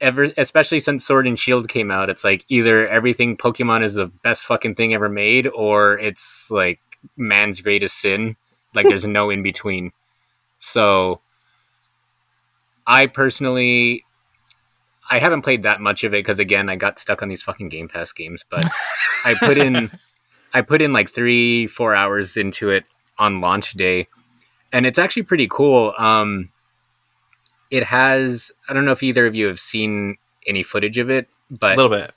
ever, 0.00 0.28
especially 0.36 0.80
since 0.80 1.04
Sword 1.04 1.26
and 1.26 1.38
Shield 1.38 1.68
came 1.68 1.90
out, 1.90 2.10
it's 2.10 2.24
like 2.24 2.44
either 2.48 2.86
everything 2.86 3.36
Pokemon 3.36 3.82
is 3.82 3.94
the 3.94 4.06
best 4.06 4.46
fucking 4.46 4.74
thing 4.74 4.94
ever 4.94 5.08
made, 5.08 5.46
or 5.46 5.98
it's 5.98 6.50
like 6.50 6.80
man's 7.16 7.60
greatest 7.60 7.98
sin. 7.98 8.36
Like 8.74 8.86
there's 8.86 9.04
no 9.06 9.30
in 9.30 9.42
between. 9.42 9.92
So, 10.58 11.20
I 12.86 13.06
personally, 13.06 14.04
I 15.10 15.18
haven't 15.18 15.42
played 15.42 15.62
that 15.64 15.80
much 15.80 16.04
of 16.04 16.14
it 16.14 16.18
because 16.18 16.38
again, 16.38 16.68
I 16.68 16.76
got 16.76 16.98
stuck 16.98 17.22
on 17.22 17.28
these 17.28 17.42
fucking 17.42 17.68
Game 17.68 17.88
Pass 17.88 18.12
games. 18.12 18.44
But 18.48 18.64
I 19.24 19.34
put 19.38 19.58
in, 19.58 19.90
I 20.54 20.62
put 20.62 20.82
in 20.82 20.92
like 20.92 21.10
three, 21.10 21.66
four 21.66 21.94
hours 21.94 22.36
into 22.36 22.70
it 22.70 22.84
on 23.18 23.40
launch 23.40 23.72
day, 23.72 24.08
and 24.72 24.86
it's 24.86 24.98
actually 24.98 25.24
pretty 25.24 25.48
cool. 25.48 25.94
Um, 25.98 26.50
it 27.70 27.84
has, 27.84 28.52
I 28.68 28.72
don't 28.72 28.84
know 28.84 28.92
if 28.92 29.02
either 29.02 29.26
of 29.26 29.34
you 29.34 29.46
have 29.46 29.60
seen 29.60 30.16
any 30.46 30.62
footage 30.62 30.98
of 30.98 31.10
it, 31.10 31.28
but 31.50 31.74
a 31.74 31.82
little 31.82 31.96
bit. 31.96 32.12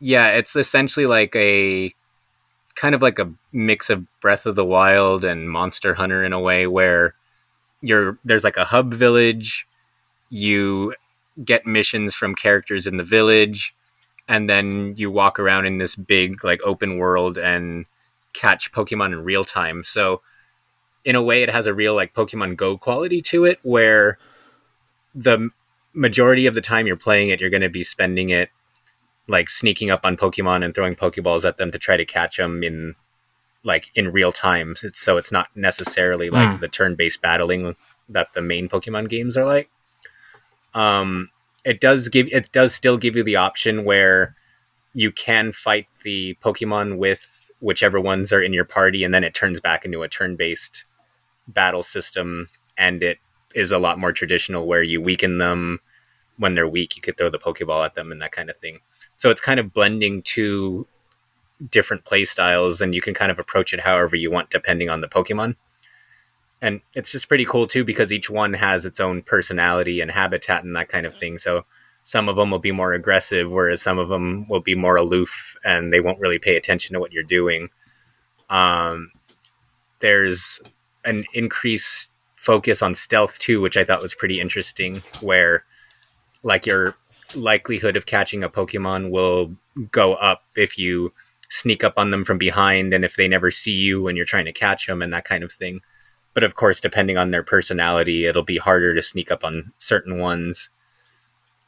yeah, 0.00 0.28
it's 0.28 0.56
essentially 0.56 1.06
like 1.06 1.34
a 1.36 1.94
kind 2.74 2.94
of 2.94 3.02
like 3.02 3.18
a 3.18 3.32
mix 3.52 3.90
of 3.90 4.06
Breath 4.20 4.46
of 4.46 4.54
the 4.54 4.64
Wild 4.64 5.24
and 5.24 5.50
Monster 5.50 5.94
Hunter 5.94 6.24
in 6.24 6.32
a 6.32 6.40
way 6.40 6.66
where 6.66 7.14
you're 7.80 8.18
there's 8.24 8.44
like 8.44 8.56
a 8.56 8.64
hub 8.64 8.94
village, 8.94 9.66
you 10.30 10.94
get 11.44 11.66
missions 11.66 12.14
from 12.14 12.34
characters 12.34 12.86
in 12.86 12.96
the 12.96 13.04
village, 13.04 13.74
and 14.28 14.48
then 14.48 14.94
you 14.96 15.10
walk 15.10 15.38
around 15.38 15.66
in 15.66 15.78
this 15.78 15.96
big 15.96 16.44
like 16.44 16.60
open 16.64 16.96
world 16.98 17.36
and 17.38 17.86
catch 18.32 18.72
Pokemon 18.72 19.12
in 19.12 19.24
real 19.24 19.44
time. 19.44 19.84
So 19.84 20.22
in 21.04 21.16
a 21.16 21.22
way 21.22 21.42
it 21.42 21.50
has 21.50 21.66
a 21.66 21.74
real 21.74 21.94
like 21.94 22.14
Pokemon 22.14 22.56
Go 22.56 22.78
quality 22.78 23.20
to 23.22 23.44
it 23.44 23.58
where 23.62 24.18
the 25.14 25.50
majority 25.94 26.46
of 26.46 26.54
the 26.54 26.60
time 26.60 26.86
you're 26.86 26.96
playing 26.96 27.28
it 27.28 27.40
you're 27.40 27.50
going 27.50 27.60
to 27.60 27.68
be 27.68 27.84
spending 27.84 28.30
it 28.30 28.50
like 29.28 29.48
sneaking 29.48 29.90
up 29.90 30.04
on 30.04 30.16
Pokemon 30.16 30.64
and 30.64 30.74
throwing 30.74 30.96
Pokeballs 30.96 31.44
at 31.44 31.56
them 31.56 31.70
to 31.70 31.78
try 31.78 31.96
to 31.96 32.04
catch 32.04 32.36
them 32.36 32.62
in 32.62 32.94
like 33.64 33.90
in 33.94 34.10
real 34.10 34.32
time. 34.32 34.74
It's, 34.82 35.00
so 35.00 35.16
it's 35.16 35.30
not 35.30 35.48
necessarily 35.54 36.30
like 36.30 36.54
Hmm. 36.54 36.60
the 36.60 36.68
turn-based 36.68 37.22
battling 37.22 37.76
that 38.08 38.32
the 38.34 38.42
main 38.42 38.68
Pokemon 38.68 39.08
games 39.08 39.36
are 39.36 39.44
like. 39.44 39.70
Um, 40.74 41.30
it 41.64 41.80
does 41.80 42.08
give 42.08 42.28
it 42.32 42.50
does 42.52 42.74
still 42.74 42.96
give 42.96 43.14
you 43.14 43.22
the 43.22 43.36
option 43.36 43.84
where 43.84 44.34
you 44.94 45.12
can 45.12 45.52
fight 45.52 45.86
the 46.02 46.36
Pokemon 46.42 46.98
with 46.98 47.50
whichever 47.60 48.00
ones 48.00 48.32
are 48.32 48.42
in 48.42 48.52
your 48.52 48.64
party, 48.64 49.04
and 49.04 49.14
then 49.14 49.22
it 49.22 49.34
turns 49.34 49.60
back 49.60 49.84
into 49.84 50.02
a 50.02 50.08
turn-based 50.08 50.84
battle 51.46 51.84
system, 51.84 52.48
and 52.76 53.02
it 53.02 53.18
is 53.54 53.72
a 53.72 53.78
lot 53.78 53.98
more 53.98 54.12
traditional 54.12 54.66
where 54.66 54.82
you 54.82 55.00
weaken 55.00 55.38
them 55.38 55.80
when 56.38 56.54
they're 56.54 56.68
weak. 56.68 56.96
You 56.96 57.02
could 57.02 57.16
throw 57.16 57.30
the 57.30 57.38
Pokeball 57.38 57.84
at 57.84 57.94
them 57.94 58.12
and 58.12 58.20
that 58.22 58.32
kind 58.32 58.50
of 58.50 58.56
thing. 58.56 58.80
So 59.16 59.30
it's 59.30 59.40
kind 59.40 59.60
of 59.60 59.72
blending 59.72 60.22
two 60.22 60.86
different 61.70 62.04
play 62.04 62.24
styles, 62.24 62.80
and 62.80 62.94
you 62.94 63.00
can 63.00 63.14
kind 63.14 63.30
of 63.30 63.38
approach 63.38 63.72
it 63.72 63.80
however 63.80 64.16
you 64.16 64.30
want 64.30 64.50
depending 64.50 64.88
on 64.88 65.00
the 65.00 65.08
Pokemon. 65.08 65.56
And 66.60 66.80
it's 66.94 67.10
just 67.10 67.28
pretty 67.28 67.44
cool 67.44 67.66
too 67.66 67.84
because 67.84 68.12
each 68.12 68.30
one 68.30 68.52
has 68.52 68.86
its 68.86 69.00
own 69.00 69.22
personality 69.22 70.00
and 70.00 70.10
habitat 70.10 70.62
and 70.62 70.76
that 70.76 70.88
kind 70.88 71.06
of 71.06 71.14
thing. 71.14 71.38
So 71.38 71.64
some 72.04 72.28
of 72.28 72.36
them 72.36 72.50
will 72.50 72.60
be 72.60 72.70
more 72.70 72.92
aggressive, 72.92 73.50
whereas 73.50 73.82
some 73.82 73.98
of 73.98 74.08
them 74.08 74.46
will 74.48 74.60
be 74.60 74.76
more 74.76 74.96
aloof 74.96 75.56
and 75.64 75.92
they 75.92 76.00
won't 76.00 76.20
really 76.20 76.38
pay 76.38 76.56
attention 76.56 76.94
to 76.94 77.00
what 77.00 77.12
you're 77.12 77.24
doing. 77.24 77.68
Um, 78.48 79.10
there's 79.98 80.60
an 81.04 81.24
increased 81.32 82.11
focus 82.42 82.82
on 82.82 82.92
stealth 82.92 83.38
too, 83.38 83.60
which 83.60 83.76
I 83.76 83.84
thought 83.84 84.02
was 84.02 84.16
pretty 84.16 84.40
interesting, 84.40 85.00
where 85.20 85.64
like 86.42 86.66
your 86.66 86.96
likelihood 87.36 87.94
of 87.94 88.06
catching 88.06 88.42
a 88.42 88.48
Pokemon 88.48 89.10
will 89.10 89.54
go 89.92 90.14
up 90.14 90.42
if 90.56 90.76
you 90.76 91.12
sneak 91.50 91.84
up 91.84 91.94
on 91.96 92.10
them 92.10 92.24
from 92.24 92.38
behind 92.38 92.92
and 92.92 93.04
if 93.04 93.14
they 93.14 93.28
never 93.28 93.52
see 93.52 93.70
you 93.70 94.02
when 94.02 94.16
you're 94.16 94.26
trying 94.26 94.44
to 94.46 94.52
catch 94.52 94.88
them 94.88 95.02
and 95.02 95.12
that 95.12 95.24
kind 95.24 95.44
of 95.44 95.52
thing. 95.52 95.80
But 96.34 96.42
of 96.42 96.56
course, 96.56 96.80
depending 96.80 97.16
on 97.16 97.30
their 97.30 97.44
personality, 97.44 98.26
it'll 98.26 98.42
be 98.42 98.58
harder 98.58 98.92
to 98.92 99.02
sneak 99.04 99.30
up 99.30 99.44
on 99.44 99.70
certain 99.78 100.18
ones. 100.18 100.68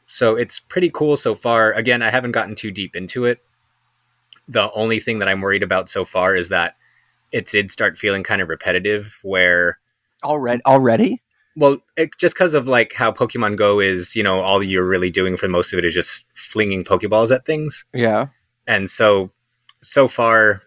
So 0.07 0.35
it's 0.35 0.59
pretty 0.59 0.89
cool 0.89 1.15
so 1.15 1.35
far. 1.35 1.71
Again, 1.71 2.01
I 2.01 2.09
haven't 2.09 2.33
gotten 2.33 2.55
too 2.55 2.71
deep 2.71 2.97
into 2.97 3.23
it. 3.23 3.39
The 4.49 4.69
only 4.73 4.99
thing 4.99 5.19
that 5.19 5.29
I'm 5.29 5.39
worried 5.39 5.63
about 5.63 5.89
so 5.89 6.03
far 6.03 6.35
is 6.35 6.49
that 6.49 6.75
it 7.31 7.47
did 7.47 7.71
start 7.71 7.97
feeling 7.97 8.23
kind 8.23 8.41
of 8.41 8.49
repetitive 8.49 9.19
where 9.23 9.79
Already, 10.25 10.61
already. 10.65 11.21
well, 11.55 11.77
it, 11.95 12.09
just 12.17 12.35
because 12.35 12.53
of 12.53 12.67
like 12.67 12.93
how 12.93 13.11
Pokemon 13.11 13.55
Go 13.55 13.79
is, 13.79 14.15
you 14.15 14.23
know, 14.23 14.41
all 14.41 14.61
you're 14.61 14.85
really 14.85 15.09
doing 15.09 15.37
for 15.37 15.47
most 15.47 15.71
of 15.71 15.79
it 15.79 15.85
is 15.85 15.93
just 15.93 16.25
flinging 16.33 16.83
Pokeballs 16.83 17.33
at 17.33 17.45
things. 17.45 17.85
Yeah. 17.93 18.27
And 18.67 18.89
so, 18.89 19.31
so 19.81 20.07
far, 20.07 20.61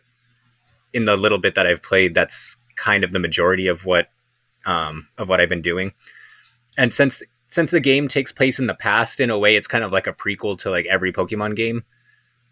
in 0.93 1.05
the 1.05 1.17
little 1.17 1.39
bit 1.39 1.55
that 1.55 1.67
I've 1.67 1.83
played, 1.83 2.15
that's 2.15 2.57
kind 2.77 3.05
of 3.05 3.13
the 3.13 3.19
majority 3.19 3.67
of 3.67 3.85
what 3.85 4.09
um, 4.65 5.09
of 5.19 5.29
what 5.29 5.41
I've 5.41 5.49
been 5.49 5.63
doing. 5.63 5.93
And 6.77 6.95
since 6.95 7.23
since 7.49 7.71
the 7.71 7.81
game 7.81 8.09
takes 8.09 8.33
place 8.33 8.59
in 8.59 8.67
the 8.67 8.75
past, 8.75 9.21
in 9.21 9.31
a 9.31 9.39
way, 9.39 9.57
it's 9.57 9.69
kind 9.69 9.85
of 9.85 9.93
like 9.93 10.07
a 10.07 10.13
prequel 10.13 10.59
to 10.61 10.71
like 10.71 10.87
every 10.87 11.13
Pokemon 11.13 11.57
game. 11.57 11.85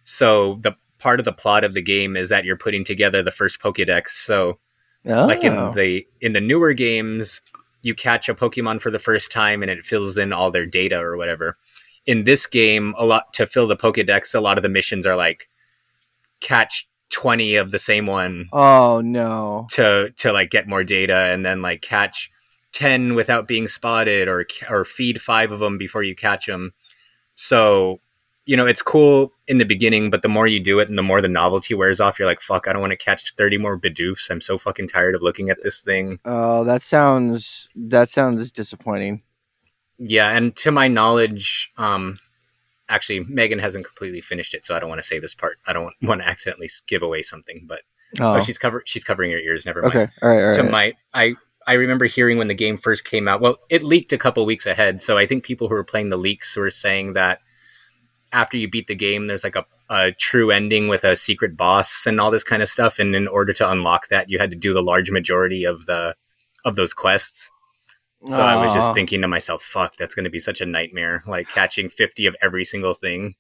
So 0.05 0.59
the 0.63 0.77
part 0.99 1.21
of 1.21 1.25
the 1.25 1.33
plot 1.33 1.65
of 1.65 1.75
the 1.75 1.83
game 1.83 2.17
is 2.17 2.31
that 2.31 2.45
you're 2.45 2.57
putting 2.57 2.85
together 2.85 3.23
the 3.23 3.31
first 3.31 3.61
Pokedex. 3.61 4.11
So 4.11 4.59
Oh. 5.09 5.27
like 5.27 5.45
in 5.45 5.53
oh. 5.53 5.73
the 5.73 6.07
in 6.21 6.33
the 6.33 6.41
newer 6.41 6.73
games 6.73 7.41
you 7.83 7.95
catch 7.95 8.29
a 8.29 8.35
pokemon 8.35 8.81
for 8.81 8.91
the 8.91 8.99
first 8.99 9.31
time 9.31 9.63
and 9.63 9.71
it 9.71 9.85
fills 9.85 10.19
in 10.19 10.33
all 10.33 10.51
their 10.51 10.67
data 10.67 10.99
or 10.99 11.17
whatever 11.17 11.57
in 12.07 12.25
this 12.25 12.47
game 12.47 12.95
a 12.99 13.07
lot 13.07 13.33
to 13.35 13.47
fill 13.47 13.69
the 13.69 13.77
pokédex 13.77 14.35
a 14.35 14.41
lot 14.41 14.59
of 14.59 14.63
the 14.63 14.69
missions 14.69 15.07
are 15.07 15.15
like 15.17 15.49
catch 16.41 16.89
20 17.11 17.55
of 17.55 17.71
the 17.71 17.79
same 17.79 18.07
one 18.07 18.49
oh 18.53 19.01
no. 19.05 19.67
to 19.71 20.13
to 20.17 20.33
like 20.33 20.51
get 20.51 20.67
more 20.67 20.83
data 20.83 21.31
and 21.33 21.47
then 21.47 21.63
like 21.63 21.83
catch 21.83 22.31
10 22.73 23.15
without 23.15 23.47
being 23.47 23.69
spotted 23.69 24.27
or 24.27 24.45
or 24.69 24.85
feed 24.85 25.23
5 25.23 25.53
of 25.53 25.61
them 25.61 25.79
before 25.79 26.03
you 26.03 26.17
catch 26.17 26.47
them 26.47 26.73
so 27.37 28.01
you 28.45 28.57
know 28.57 28.67
it's 28.67 28.83
cool 28.83 29.33
in 29.49 29.59
the 29.59 29.65
beginning 29.65 30.11
but 30.11 30.23
the 30.23 30.29
more 30.29 30.47
you 30.47 30.59
do 30.59 30.79
it 30.81 30.89
and 30.89 30.99
the 30.99 31.03
more 31.03 31.21
the 31.21 31.29
novelty 31.29 31.73
wears 31.75 32.01
off 32.01 32.19
you're 32.19 32.27
like 32.27 32.41
fuck 32.41 32.67
i 32.67 32.73
don't 32.73 32.81
want 32.81 32.91
to 32.91 32.97
catch 32.97 33.33
30 33.37 33.59
more 33.59 33.79
bidoofs 33.79 34.29
i'm 34.31 34.41
so 34.41 34.59
fucking 34.59 34.89
tired 34.89 35.15
of 35.15 35.23
looking 35.23 35.51
at 35.51 35.63
this 35.63 35.81
thing 35.81 36.19
Oh, 36.25 36.65
that 36.65 36.83
sounds 36.83 37.71
that 37.77 38.09
sounds 38.09 38.51
disappointing. 38.51 39.23
yeah 39.99 40.37
and 40.37 40.55
to 40.57 40.71
my 40.73 40.89
knowledge 40.89 41.71
um 41.79 42.19
actually 42.89 43.21
megan 43.25 43.59
hasn't 43.59 43.85
completely 43.85 44.21
finished 44.21 44.53
it 44.55 44.67
so 44.67 44.75
i 44.75 44.81
don't 44.81 44.89
want 44.89 45.01
to 45.01 45.07
say 45.07 45.19
this 45.19 45.35
part 45.35 45.59
i 45.67 45.73
don't 45.73 45.95
want 46.03 46.21
to 46.21 46.27
accidentally 46.27 46.69
give 46.87 47.03
away 47.03 47.23
something 47.23 47.65
but 47.69 47.83
Oh, 48.21 48.37
oh, 48.37 48.41
she's 48.41 48.57
cover 48.57 48.83
she's 48.87 49.03
covering 49.05 49.33
her 49.33 49.39
ears 49.39 49.67
never 49.67 49.83
mind 49.83 49.95
okay. 49.95 50.09
All 50.23 50.29
right. 50.31 50.45
All 50.45 50.55
to 50.55 50.63
my 50.63 50.93
I 51.13 51.35
I 51.67 51.73
remember 51.73 52.05
hearing 52.07 52.39
when 52.39 52.47
the 52.47 52.55
game 52.55 52.79
first 52.79 53.05
came 53.05 53.27
out. 53.27 53.41
Well, 53.41 53.57
it 53.69 53.83
leaked 53.83 54.13
a 54.13 54.19
couple 54.19 54.47
weeks 54.47 54.65
ahead, 54.67 55.03
so 55.03 55.19
I 55.19 55.27
think 55.27 55.43
people 55.45 55.67
who 55.67 55.75
were 55.75 55.83
playing 55.83 56.11
the 56.11 56.17
leaks 56.17 56.57
were 56.57 56.71
saying 56.71 57.15
that 57.15 57.43
after 58.37 58.57
you 58.57 58.69
beat 58.69 58.87
the 58.87 58.95
game, 58.95 59.27
there's 59.27 59.45
like 59.45 59.57
a, 59.57 59.65
a 59.89 60.13
true 60.13 60.51
ending 60.51 60.89
with 60.89 61.05
a 61.05 61.17
secret 61.17 61.57
boss 61.57 62.07
and 62.07 62.21
all 62.21 62.31
this 62.31 62.45
kind 62.45 62.63
of 62.63 62.69
stuff. 62.69 62.99
And 62.99 63.17
in 63.17 63.27
order 63.27 63.53
to 63.55 63.71
unlock 63.71 64.09
that, 64.09 64.29
you 64.29 64.39
had 64.39 64.51
to 64.51 64.57
do 64.57 64.75
the 64.75 64.83
large 64.83 65.11
majority 65.11 65.65
of 65.65 65.87
the 65.87 66.15
of 66.65 66.77
those 66.77 66.93
quests. 66.93 67.51
So 68.29 68.41
I 68.41 68.57
was 68.63 68.73
just 68.73 68.93
thinking 68.95 69.23
to 69.23 69.29
myself, 69.29 69.63
"Fuck, 69.63 69.97
that's 69.97 70.15
going 70.15 70.25
to 70.25 70.31
be 70.31 70.41
such 70.41 70.61
a 70.61 70.67
nightmare! 70.67 71.23
Like 71.27 71.49
catching 71.49 71.89
fifty 71.89 72.27
of 72.27 72.37
every 72.43 72.65
single 72.65 72.95
thing." 72.95 73.37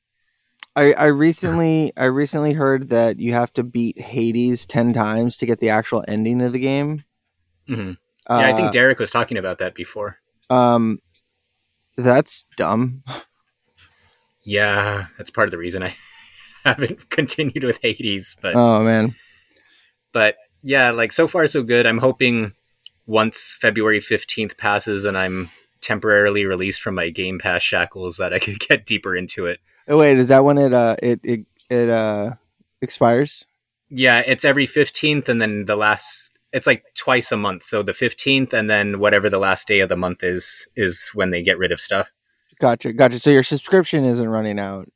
I, 0.76 0.92
I 0.92 1.06
recently 1.06 1.92
I 1.96 2.04
recently 2.04 2.52
heard 2.52 2.90
that 2.90 3.18
you 3.18 3.32
have 3.32 3.52
to 3.54 3.62
beat 3.62 4.00
Hades 4.00 4.64
ten 4.64 4.92
times 4.92 5.36
to 5.38 5.46
get 5.46 5.60
the 5.60 5.70
actual 5.70 6.04
ending 6.08 6.40
of 6.42 6.52
the 6.52 6.58
game. 6.58 7.04
hmm 7.66 7.92
Uh, 8.28 8.38
yeah, 8.40 8.48
I 8.48 8.52
think 8.54 8.72
Derek 8.72 8.98
was 8.98 9.10
talking 9.10 9.38
about 9.38 9.58
that 9.58 9.74
before. 9.74 10.18
um, 10.50 11.00
that's 11.96 12.46
dumb. 12.56 13.02
Yeah, 14.46 15.06
that's 15.18 15.30
part 15.30 15.48
of 15.48 15.50
the 15.50 15.58
reason 15.58 15.82
I 15.82 15.94
haven't 16.64 17.10
continued 17.10 17.64
with 17.64 17.80
Hades, 17.82 18.36
but. 18.40 18.54
Oh 18.54 18.82
man. 18.82 19.14
but 20.12 20.36
yeah, 20.62 20.92
like 20.92 21.12
so 21.12 21.26
far 21.28 21.46
so 21.48 21.62
good. 21.62 21.84
I'm 21.84 21.98
hoping 21.98 22.54
once 23.06 23.56
February 23.60 24.00
15th 24.00 24.56
passes 24.56 25.04
and 25.04 25.18
I'm 25.18 25.50
temporarily 25.80 26.46
released 26.46 26.80
from 26.80 26.94
my 26.94 27.10
Game 27.10 27.38
Pass 27.38 27.62
shackles 27.62 28.16
that 28.16 28.32
I 28.32 28.38
could 28.38 28.58
get 28.68 28.86
deeper 28.86 29.14
into 29.16 29.46
it. 29.46 29.60
Oh, 29.88 29.98
wait, 29.98 30.16
is 30.18 30.28
that 30.28 30.44
when 30.44 30.58
it 30.58 30.72
uh 30.72 30.96
it 31.02 31.20
it 31.24 31.40
it 31.68 31.90
uh 31.90 32.34
expires? 32.80 33.44
Yeah, 33.88 34.22
it's 34.26 34.44
every 34.44 34.66
15th 34.66 35.28
and 35.28 35.42
then 35.42 35.64
the 35.64 35.76
last 35.76 36.30
it's 36.52 36.66
like 36.66 36.84
twice 36.94 37.32
a 37.32 37.36
month. 37.36 37.64
So 37.64 37.82
the 37.82 37.92
15th 37.92 38.52
and 38.52 38.70
then 38.70 39.00
whatever 39.00 39.28
the 39.28 39.38
last 39.40 39.66
day 39.66 39.80
of 39.80 39.88
the 39.88 39.96
month 39.96 40.22
is 40.22 40.68
is 40.76 41.10
when 41.14 41.30
they 41.30 41.42
get 41.42 41.58
rid 41.58 41.72
of 41.72 41.80
stuff. 41.80 42.10
Gotcha, 42.60 42.92
gotcha. 42.92 43.18
So 43.18 43.30
your 43.30 43.42
subscription 43.42 44.04
isn't 44.04 44.28
running 44.28 44.58
out. 44.58 44.88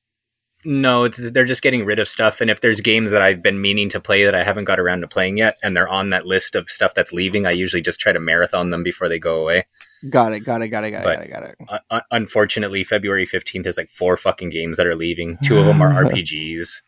No, 0.65 1.05
it's, 1.05 1.17
they're 1.33 1.47
just 1.47 1.63
getting 1.63 1.87
rid 1.87 1.99
of 1.99 2.09
stuff. 2.09 2.41
And 2.41 2.51
if 2.51 2.61
there's 2.61 2.81
games 2.81 3.11
that 3.13 3.23
I've 3.23 3.43
been 3.43 3.63
meaning 3.63 3.89
to 3.91 4.01
play 4.01 4.25
that 4.25 4.35
I 4.35 4.43
haven't 4.43 4.65
got 4.65 4.79
around 4.79 5.01
to 5.01 5.09
playing 5.09 5.39
yet, 5.39 5.59
and 5.63 5.75
they're 5.75 5.89
on 5.89 6.11
that 6.11 6.27
list 6.27 6.55
of 6.55 6.69
stuff 6.69 6.95
that's 6.95 7.13
leaving, 7.13 7.47
I 7.47 7.53
usually 7.53 7.81
just 7.81 7.99
try 7.99 8.13
to 8.13 8.21
marathon 8.21 8.71
them 8.71 8.83
before 8.83 9.09
they 9.09 9.19
go 9.19 9.41
away. 9.41 9.65
Got 10.11 10.33
it. 10.33 10.41
Got 10.41 10.63
it. 10.63 10.69
Got 10.69 10.85
it. 10.85 10.91
Got 10.91 11.07
it. 11.07 11.31
Got 11.31 11.43
it. 11.43 11.57
Got 11.67 11.83
it. 11.91 12.03
Unfortunately, 12.11 12.85
February 12.85 13.27
15th, 13.27 13.63
there's 13.63 13.79
like 13.79 13.91
four 13.91 14.17
fucking 14.17 14.51
games 14.51 14.77
that 14.77 14.87
are 14.87 14.95
leaving. 14.95 15.39
Two 15.43 15.59
of 15.59 15.67
them 15.67 15.81
are 15.81 15.93
RPGs. 16.05 16.83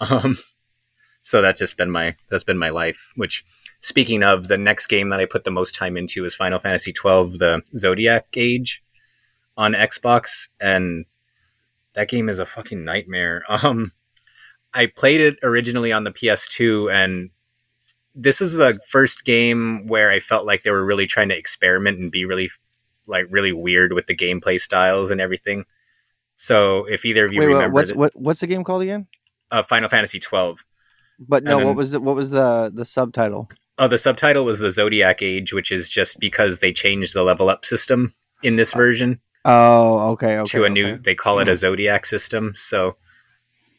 Um, 0.00 0.38
so 1.22 1.42
that's 1.42 1.58
just 1.58 1.76
been 1.76 1.90
my 1.90 2.14
that's 2.30 2.44
been 2.44 2.58
my 2.58 2.70
life. 2.70 3.12
Which, 3.16 3.44
speaking 3.80 4.22
of, 4.22 4.46
the 4.46 4.58
next 4.58 4.86
game 4.86 5.08
that 5.08 5.18
I 5.20 5.24
put 5.26 5.42
the 5.42 5.50
most 5.50 5.74
time 5.74 5.96
into 5.96 6.24
is 6.24 6.34
Final 6.34 6.60
Fantasy 6.60 6.92
12, 6.92 7.38
the 7.38 7.62
Zodiac 7.76 8.26
Age, 8.34 8.84
on 9.56 9.72
Xbox, 9.72 10.48
and 10.60 11.06
that 11.94 12.08
game 12.08 12.28
is 12.28 12.38
a 12.38 12.46
fucking 12.46 12.84
nightmare. 12.84 13.42
Um, 13.48 13.92
I 14.74 14.86
played 14.86 15.22
it 15.22 15.36
originally 15.42 15.90
on 15.92 16.04
the 16.04 16.10
PS2, 16.12 16.92
and 16.92 17.30
this 18.14 18.42
is 18.42 18.52
the 18.52 18.78
first 18.88 19.24
game 19.24 19.86
where 19.86 20.10
I 20.10 20.20
felt 20.20 20.44
like 20.44 20.62
they 20.62 20.70
were 20.70 20.84
really 20.84 21.06
trying 21.06 21.30
to 21.30 21.36
experiment 21.38 21.98
and 21.98 22.12
be 22.12 22.26
really 22.26 22.50
like 23.06 23.26
really 23.30 23.52
weird 23.52 23.92
with 23.94 24.06
the 24.06 24.14
gameplay 24.16 24.60
styles 24.60 25.10
and 25.10 25.20
everything. 25.20 25.64
So 26.34 26.84
if 26.84 27.04
either 27.06 27.24
of 27.24 27.32
you 27.32 27.40
Wait, 27.40 27.46
remember 27.46 27.72
what's 27.72 27.90
the- 27.92 27.96
what, 27.96 28.12
what's 28.16 28.40
the 28.40 28.46
game 28.46 28.64
called 28.64 28.82
again? 28.82 29.06
uh, 29.50 29.62
Final 29.62 29.88
Fantasy 29.88 30.18
12, 30.18 30.62
But 31.20 31.44
no, 31.44 31.58
And 31.58 31.66
what 31.68 31.76
was 31.76 31.92
the, 31.92 32.00
what 32.00 32.16
was 32.16 32.30
the 32.30 32.70
the 32.74 32.84
subtitle? 32.84 33.48
oh, 33.78 33.88
the 33.88 33.96
subtitle 33.96 34.44
was 34.44 34.58
the 34.58 34.72
Zodiac 34.72 35.22
Age, 35.22 35.52
which 35.54 35.70
is 35.72 35.88
just 35.88 36.18
because 36.20 36.58
they 36.60 36.72
changed 36.72 37.14
the 37.14 37.22
level 37.22 37.48
up 37.48 37.64
system 37.64 38.12
in 38.42 38.56
this 38.56 38.72
version 38.74 39.20
Oh, 39.48 40.10
okay, 40.10 40.38
okay. 40.38 40.58
to 40.58 40.64
a 40.64 40.68
new. 40.68 40.86
okay. 40.86 41.02
They 41.02 41.14
call 41.14 41.38
it 41.38 41.46
a 41.46 41.52
hmm. 41.52 41.56
Zodiac 41.56 42.04
system. 42.04 42.54
So, 42.56 42.96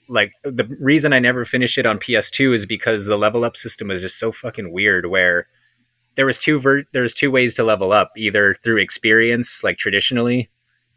like 0.08 0.32
the 0.44 0.66
reason 0.80 1.12
I 1.12 1.20
never 1.20 1.44
finished 1.44 1.78
it 1.78 1.86
on 1.86 2.00
PS2 2.00 2.56
is 2.56 2.66
because 2.66 3.06
the 3.06 3.18
level 3.18 3.44
up 3.44 3.58
system 3.58 3.90
was 3.90 4.00
just 4.00 4.18
so 4.18 4.32
fucking 4.32 4.72
weird. 4.72 5.08
Where 5.08 5.48
there 6.16 6.26
was 6.26 6.40
two 6.40 6.60
ver- 6.60 6.86
there's 6.94 7.14
two 7.14 7.30
ways 7.30 7.54
to 7.56 7.64
level 7.66 7.92
up, 7.92 8.12
either 8.16 8.56
through 8.64 8.78
experience, 8.78 9.62
like 9.62 9.78
traditionally, 9.78 10.50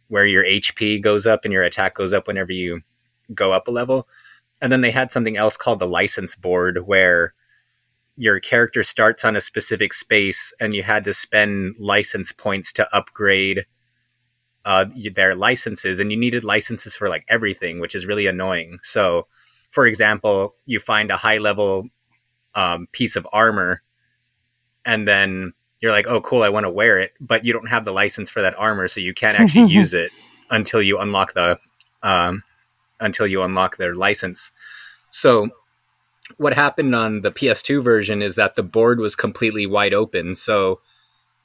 where 0.07 0.25
your 0.25 0.45
HP 0.45 1.03
goes 1.03 1.27
up 1.27 1.45
and 1.45 1.53
your 1.53 1.65
attack 1.65 1.97
goes 1.97 2.13
up 2.13 2.29
whenever 2.29 2.53
you 2.53 2.83
go 3.35 3.53
up 3.53 3.67
a 3.67 3.73
level, 3.73 4.09
and 4.63 4.71
then 4.71 4.83
they 4.83 4.93
had 4.93 5.11
something 5.11 5.37
else 5.37 5.57
called 5.57 5.81
the 5.81 5.89
license 5.89 6.37
board, 6.37 6.87
where 6.87 7.35
your 8.17 8.39
character 8.39 8.85
starts 8.85 9.25
on 9.25 9.35
a 9.35 9.41
specific 9.41 9.93
space 9.93 10.53
and 10.61 10.75
you 10.75 10.83
had 10.85 11.05
to 11.05 11.15
spend 11.15 11.75
license 11.79 12.31
points 12.31 12.73
to 12.73 12.95
upgrade 12.95 13.65
uh, 14.65 14.87
their 15.15 15.35
licenses, 15.35 16.01
and 16.01 16.11
you 16.11 16.19
needed 16.19 16.45
licenses 16.45 16.95
for 16.95 17.09
like 17.09 17.25
everything, 17.29 17.81
which 17.81 17.95
is 17.95 18.07
really 18.07 18.27
annoying. 18.27 18.79
So, 18.83 19.27
for 19.71 19.87
example, 19.87 20.55
you 20.67 20.81
find 20.81 21.11
a 21.11 21.17
high 21.17 21.39
level 21.39 21.89
um, 22.55 22.89
piece 22.93 23.17
of 23.17 23.27
armor, 23.33 23.83
and 24.85 25.07
then 25.09 25.53
you're 25.81 25.93
like, 25.93 26.07
"Oh, 26.07 26.21
cool, 26.21 26.43
I 26.43 26.51
want 26.51 26.65
to 26.65 26.71
wear 26.71 26.99
it," 26.99 27.13
but 27.21 27.45
you 27.45 27.53
don't 27.53 27.71
have 27.71 27.85
the 27.85 27.93
license 27.93 28.29
for 28.29 28.43
that 28.43 28.59
armor, 28.59 28.89
so 28.89 29.01
you 29.01 29.15
can't 29.15 29.39
actually 29.39 29.73
use 29.73 29.95
it 29.95 30.11
until 30.51 30.83
you 30.83 30.99
unlock 30.99 31.35
the 31.35 31.59
um, 32.03 32.43
until 33.01 33.27
you 33.27 33.43
unlock 33.43 33.79
their 33.79 33.95
license. 33.95 34.53
So, 35.11 35.49
what 36.37 36.55
happened 36.55 36.95
on 36.95 37.23
the 37.23 37.33
PS2 37.33 37.83
version 37.83 38.23
is 38.23 38.37
that 38.37 38.57
the 38.57 38.63
board 38.63 39.01
was 39.01 39.17
completely 39.17 39.67
wide 39.67 39.95
open, 39.95 40.37
so 40.37 40.81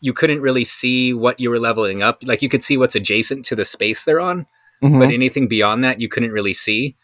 you 0.01 0.13
couldn't 0.13 0.41
really 0.41 0.63
see 0.65 1.13
what 1.13 1.39
you 1.39 1.49
were 1.49 1.59
leveling 1.59 2.03
up. 2.03 2.21
Like 2.23 2.41
you 2.41 2.49
could 2.49 2.63
see 2.63 2.77
what's 2.77 2.95
adjacent 2.95 3.45
to 3.47 3.55
the 3.55 3.65
space 3.65 4.03
they're 4.03 4.19
on, 4.19 4.45
Mhm. 4.83 4.99
but 4.99 5.09
anything 5.09 5.47
beyond 5.47 5.83
that 5.83 5.99
you 6.01 6.09
couldn't 6.09 6.31
really 6.31 6.53
see. 6.53 6.95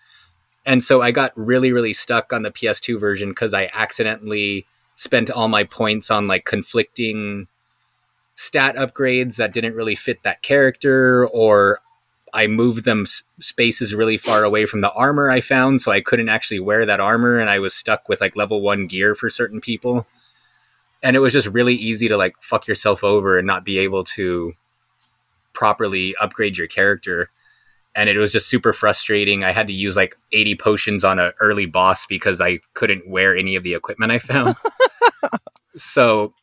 And 0.66 0.84
so 0.84 1.02
I 1.02 1.12
got 1.12 1.32
really, 1.36 1.72
really 1.72 1.94
stuck 1.94 2.32
on 2.34 2.44
the 2.44 2.52
PS2 2.52 3.00
version 3.00 3.30
because 3.30 3.54
I 3.54 3.70
accidentally 3.74 4.66
spent 4.94 5.32
all 5.32 5.48
my 5.48 5.64
points 5.64 6.12
on 6.12 6.28
like 6.28 6.46
conflicting 6.46 7.48
stat 8.36 8.76
upgrades 8.76 9.36
that 9.38 9.54
didn't 9.54 9.76
really 9.76 9.96
fit 9.96 10.22
that 10.24 10.42
character, 10.42 11.28
or 11.28 11.80
I 12.34 12.48
moved 12.48 12.86
them 12.86 13.02
s- 13.04 13.24
spaces 13.40 13.94
really 13.94 14.18
far 14.18 14.44
away 14.44 14.66
from 14.66 14.82
the 14.82 14.92
armor 14.94 15.30
I 15.30 15.42
found, 15.42 15.82
so 15.82 15.92
I 15.92 16.02
couldn't 16.02 16.30
actually 16.30 16.60
wear 16.60 16.86
that 16.86 17.00
armor, 17.00 17.40
and 17.40 17.50
I 17.50 17.60
was 17.60 17.74
stuck 17.74 18.08
with 18.08 18.22
like 18.22 18.36
level 18.36 18.62
one 18.62 18.88
gear 18.88 19.16
for 19.16 19.30
certain 19.30 19.60
people. 19.62 20.08
And 21.04 21.16
it 21.16 21.20
was 21.20 21.34
just 21.34 21.48
really 21.48 21.76
easy 21.76 22.08
to 22.08 22.18
like 22.18 22.36
fuck 22.42 22.68
yourself 22.68 23.04
over 23.04 23.38
and 23.38 23.48
not 23.48 23.66
be 23.66 23.80
able 23.80 24.04
to 24.04 24.54
properly 25.54 26.16
upgrade 26.22 26.58
your 26.58 26.68
character 26.68 27.30
and 27.96 28.10
it 28.10 28.18
was 28.18 28.32
just 28.32 28.50
super 28.50 28.74
frustrating. 28.74 29.44
I 29.44 29.52
had 29.52 29.68
to 29.68 29.74
use 29.74 29.96
like 29.96 30.18
80 30.32 30.56
potions 30.56 31.04
on 31.04 31.20
an 31.20 31.34
early 31.40 31.66
boss 31.66 32.06
because 32.06 32.40
I 32.40 32.60
couldn't 32.74 33.10
wear 33.10 33.36
any 33.36 33.56
of 33.56 33.64
the 33.64 33.74
equipment 33.74 34.12
I 34.12 34.20
found. 34.20 34.56
so 35.76 36.34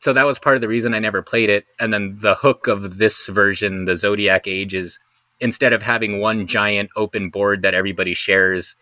so 0.00 0.12
that 0.12 0.26
was 0.26 0.38
part 0.38 0.56
of 0.56 0.60
the 0.60 0.68
reason 0.68 0.92
I 0.92 0.98
never 0.98 1.22
played 1.22 1.48
it. 1.48 1.64
And 1.80 1.92
then 1.92 2.18
the 2.20 2.34
hook 2.34 2.66
of 2.66 2.98
this 2.98 3.26
version, 3.28 3.86
the 3.86 3.96
Zodiac 3.96 4.46
Age 4.46 4.74
is 4.74 4.98
instead 5.40 5.72
of 5.72 5.82
having 5.82 6.20
one 6.20 6.46
giant 6.46 6.90
open 6.94 7.30
board 7.30 7.62
that 7.62 7.72
everybody 7.72 8.12
shares, 8.12 8.76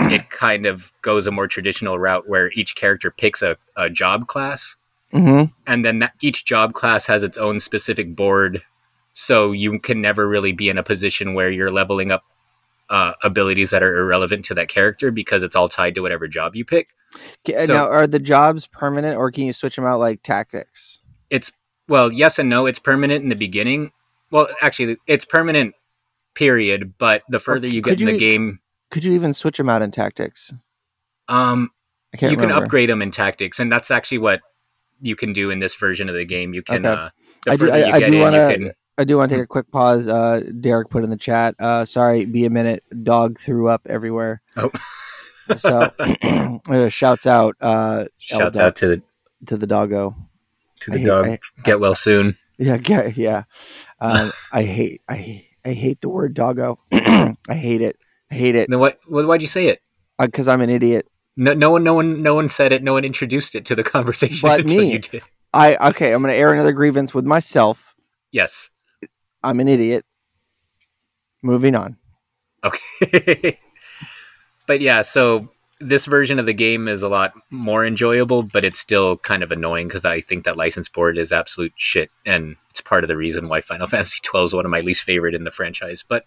it 0.00 0.30
kind 0.30 0.66
of 0.66 0.92
goes 1.02 1.26
a 1.26 1.30
more 1.30 1.48
traditional 1.48 1.98
route 1.98 2.28
where 2.28 2.50
each 2.54 2.74
character 2.76 3.10
picks 3.10 3.42
a, 3.42 3.56
a 3.76 3.88
job 3.90 4.26
class. 4.28 4.76
Mhm. 5.12 5.52
and 5.66 5.84
then 5.84 6.00
that, 6.00 6.12
each 6.20 6.44
job 6.44 6.74
class 6.74 7.06
has 7.06 7.22
its 7.22 7.38
own 7.38 7.60
specific 7.60 8.14
board. 8.16 8.62
So 9.14 9.52
you 9.52 9.78
can 9.78 10.00
never 10.02 10.28
really 10.28 10.52
be 10.52 10.68
in 10.68 10.76
a 10.78 10.82
position 10.82 11.32
where 11.34 11.50
you're 11.50 11.70
leveling 11.70 12.10
up 12.12 12.24
uh, 12.90 13.14
abilities 13.22 13.70
that 13.70 13.82
are 13.82 13.96
irrelevant 13.98 14.44
to 14.46 14.54
that 14.54 14.68
character 14.68 15.10
because 15.10 15.42
it's 15.42 15.56
all 15.56 15.68
tied 15.68 15.94
to 15.94 16.02
whatever 16.02 16.28
job 16.28 16.54
you 16.54 16.64
pick. 16.64 16.88
So- 17.46 17.66
now, 17.72 17.88
are 17.88 18.06
the 18.06 18.18
jobs 18.18 18.66
permanent, 18.66 19.16
or 19.16 19.30
can 19.30 19.44
you 19.46 19.52
switch 19.52 19.76
them 19.76 19.86
out 19.86 20.00
like 20.00 20.22
tactics? 20.22 21.00
it's 21.30 21.50
well 21.88 22.12
yes 22.12 22.38
and 22.38 22.48
no. 22.50 22.66
It's 22.66 22.78
permanent 22.78 23.22
in 23.22 23.28
the 23.30 23.36
beginning. 23.36 23.92
Well 24.30 24.48
actually 24.60 24.96
it's 25.06 25.24
permanent 25.24 25.74
period 26.34 26.94
but 26.98 27.22
the 27.28 27.40
further 27.40 27.66
you 27.66 27.80
get 27.80 28.00
in 28.00 28.06
the 28.06 28.12
you- 28.12 28.18
game 28.18 28.60
Could 28.90 29.04
you 29.04 29.12
even 29.14 29.32
switch 29.32 29.58
them 29.58 29.68
out 29.68 29.82
in 29.82 29.90
tactics? 29.90 30.52
um, 31.28 31.70
I 32.14 32.18
can't 32.18 32.30
you 32.32 32.38
can 32.38 32.52
upgrade 32.52 32.88
them 32.88 33.02
in 33.02 33.10
tactics 33.10 33.58
and 33.58 33.70
that's 33.70 33.90
actually 33.90 34.18
what 34.18 34.40
you 35.00 35.16
can 35.16 35.32
do 35.32 35.50
in 35.50 35.58
this 35.58 35.74
version 35.74 36.08
of 36.08 36.14
the 36.14 36.24
game 36.24 36.54
you 36.54 36.62
can 36.62 36.86
Okay. 36.86 36.94
uh, 37.02 37.10
I 37.48 37.56
do- 37.56 37.70
I- 37.70 37.90
I 37.92 38.10
do 38.10 38.20
wanna- 38.20 38.54
can 38.54 38.72
I 38.98 39.04
do 39.04 39.18
want 39.18 39.28
to 39.28 39.36
take 39.36 39.44
a 39.44 39.46
quick 39.46 39.70
pause. 39.70 40.08
Uh, 40.08 40.40
Derek 40.58 40.88
put 40.88 41.04
in 41.04 41.10
the 41.10 41.18
chat. 41.18 41.54
Uh, 41.58 41.84
sorry, 41.84 42.24
be 42.24 42.46
a 42.46 42.50
minute. 42.50 42.82
Dog 43.02 43.38
threw 43.38 43.68
up 43.68 43.82
everywhere. 43.90 44.40
Oh. 44.56 44.70
so 45.58 45.90
uh, 46.70 46.88
shouts 46.88 47.26
out 47.26 47.56
uh, 47.60 48.06
shouts 48.16 48.56
out 48.56 48.74
to 48.76 48.86
the 48.88 49.02
to 49.46 49.56
the 49.58 49.66
doggo. 49.66 50.16
to 50.80 50.92
I 50.92 50.94
the 50.94 50.98
hate- 51.00 51.06
dog 51.06 51.26
I- 51.26 51.38
get 51.64 51.78
well 51.80 51.94
soon 51.94 52.38
Yeah, 52.56 52.78
yeah, 52.86 53.10
yeah. 53.14 53.42
Um, 54.00 54.32
I 54.52 54.62
hate, 54.62 55.02
I, 55.08 55.46
I 55.64 55.72
hate 55.72 56.00
the 56.02 56.08
word 56.08 56.32
doggo. 56.34 56.78
I 56.92 57.34
hate 57.48 57.80
it. 57.82 57.96
I 58.30 58.34
hate 58.34 58.56
it 58.56 58.68
then 58.68 58.80
what, 58.80 58.98
why'd 59.08 59.42
you 59.42 59.48
say 59.48 59.68
it 59.68 59.80
uh, 60.18 60.26
because 60.26 60.48
I'm 60.48 60.60
an 60.60 60.70
idiot. 60.70 61.08
No, 61.36 61.52
no 61.52 61.70
one, 61.70 61.84
no 61.84 61.94
one, 61.94 62.22
no 62.22 62.34
one 62.34 62.48
said 62.48 62.72
it. 62.72 62.82
No 62.82 62.94
one 62.94 63.04
introduced 63.04 63.54
it 63.54 63.64
to 63.66 63.74
the 63.74 63.84
conversation 63.84 64.38
But 64.42 64.64
me. 64.64 65.02
I 65.52 65.76
okay. 65.90 66.12
I'm 66.12 66.22
going 66.22 66.32
to 66.32 66.38
air 66.38 66.52
another 66.52 66.72
grievance 66.72 67.14
with 67.14 67.24
myself. 67.24 67.94
Yes. 68.32 68.70
I'm 69.42 69.60
an 69.60 69.68
idiot. 69.68 70.04
Moving 71.42 71.74
on. 71.74 71.96
Okay. 72.64 73.58
but 74.66 74.80
yeah, 74.80 75.02
so 75.02 75.48
this 75.78 76.06
version 76.06 76.38
of 76.38 76.46
the 76.46 76.54
game 76.54 76.88
is 76.88 77.02
a 77.02 77.08
lot 77.08 77.34
more 77.50 77.84
enjoyable, 77.84 78.42
but 78.42 78.64
it's 78.64 78.80
still 78.80 79.18
kind 79.18 79.42
of 79.42 79.52
annoying 79.52 79.88
because 79.88 80.04
I 80.04 80.22
think 80.22 80.44
that 80.44 80.56
license 80.56 80.88
board 80.88 81.18
is 81.18 81.32
absolute 81.32 81.74
shit, 81.76 82.10
and 82.24 82.56
it's 82.70 82.80
part 82.80 83.04
of 83.04 83.08
the 83.08 83.16
reason 83.16 83.48
why 83.48 83.60
Final 83.60 83.86
Fantasy 83.86 84.18
twelve 84.22 84.46
is 84.46 84.54
one 84.54 84.64
of 84.64 84.70
my 84.70 84.80
least 84.80 85.04
favorite 85.04 85.34
in 85.34 85.44
the 85.44 85.50
franchise. 85.50 86.02
But 86.06 86.24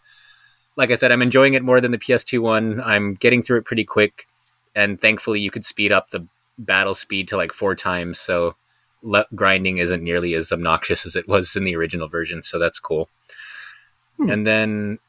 like 0.79 0.91
I 0.91 0.95
said, 0.95 1.11
I'm 1.11 1.21
enjoying 1.21 1.55
it 1.55 1.61
more 1.61 1.81
than 1.81 1.91
the 1.91 1.97
PS2 1.97 2.39
one. 2.39 2.79
I'm 2.79 3.15
getting 3.15 3.43
through 3.43 3.57
it 3.59 3.65
pretty 3.65 3.83
quick, 3.83 4.27
and 4.73 4.99
thankfully, 4.99 5.41
you 5.41 5.51
could 5.51 5.65
speed 5.65 5.91
up 5.91 6.09
the 6.09 6.25
battle 6.57 6.95
speed 6.95 7.27
to 7.27 7.37
like 7.37 7.51
four 7.51 7.75
times, 7.75 8.17
so 8.17 8.55
le- 9.03 9.25
grinding 9.35 9.79
isn't 9.79 10.01
nearly 10.01 10.33
as 10.35 10.53
obnoxious 10.53 11.05
as 11.05 11.17
it 11.17 11.27
was 11.27 11.57
in 11.57 11.65
the 11.65 11.75
original 11.75 12.07
version. 12.07 12.43
So 12.43 12.57
that's 12.57 12.79
cool. 12.79 13.09
Hmm. 14.15 14.29
And 14.29 14.47
then 14.47 14.99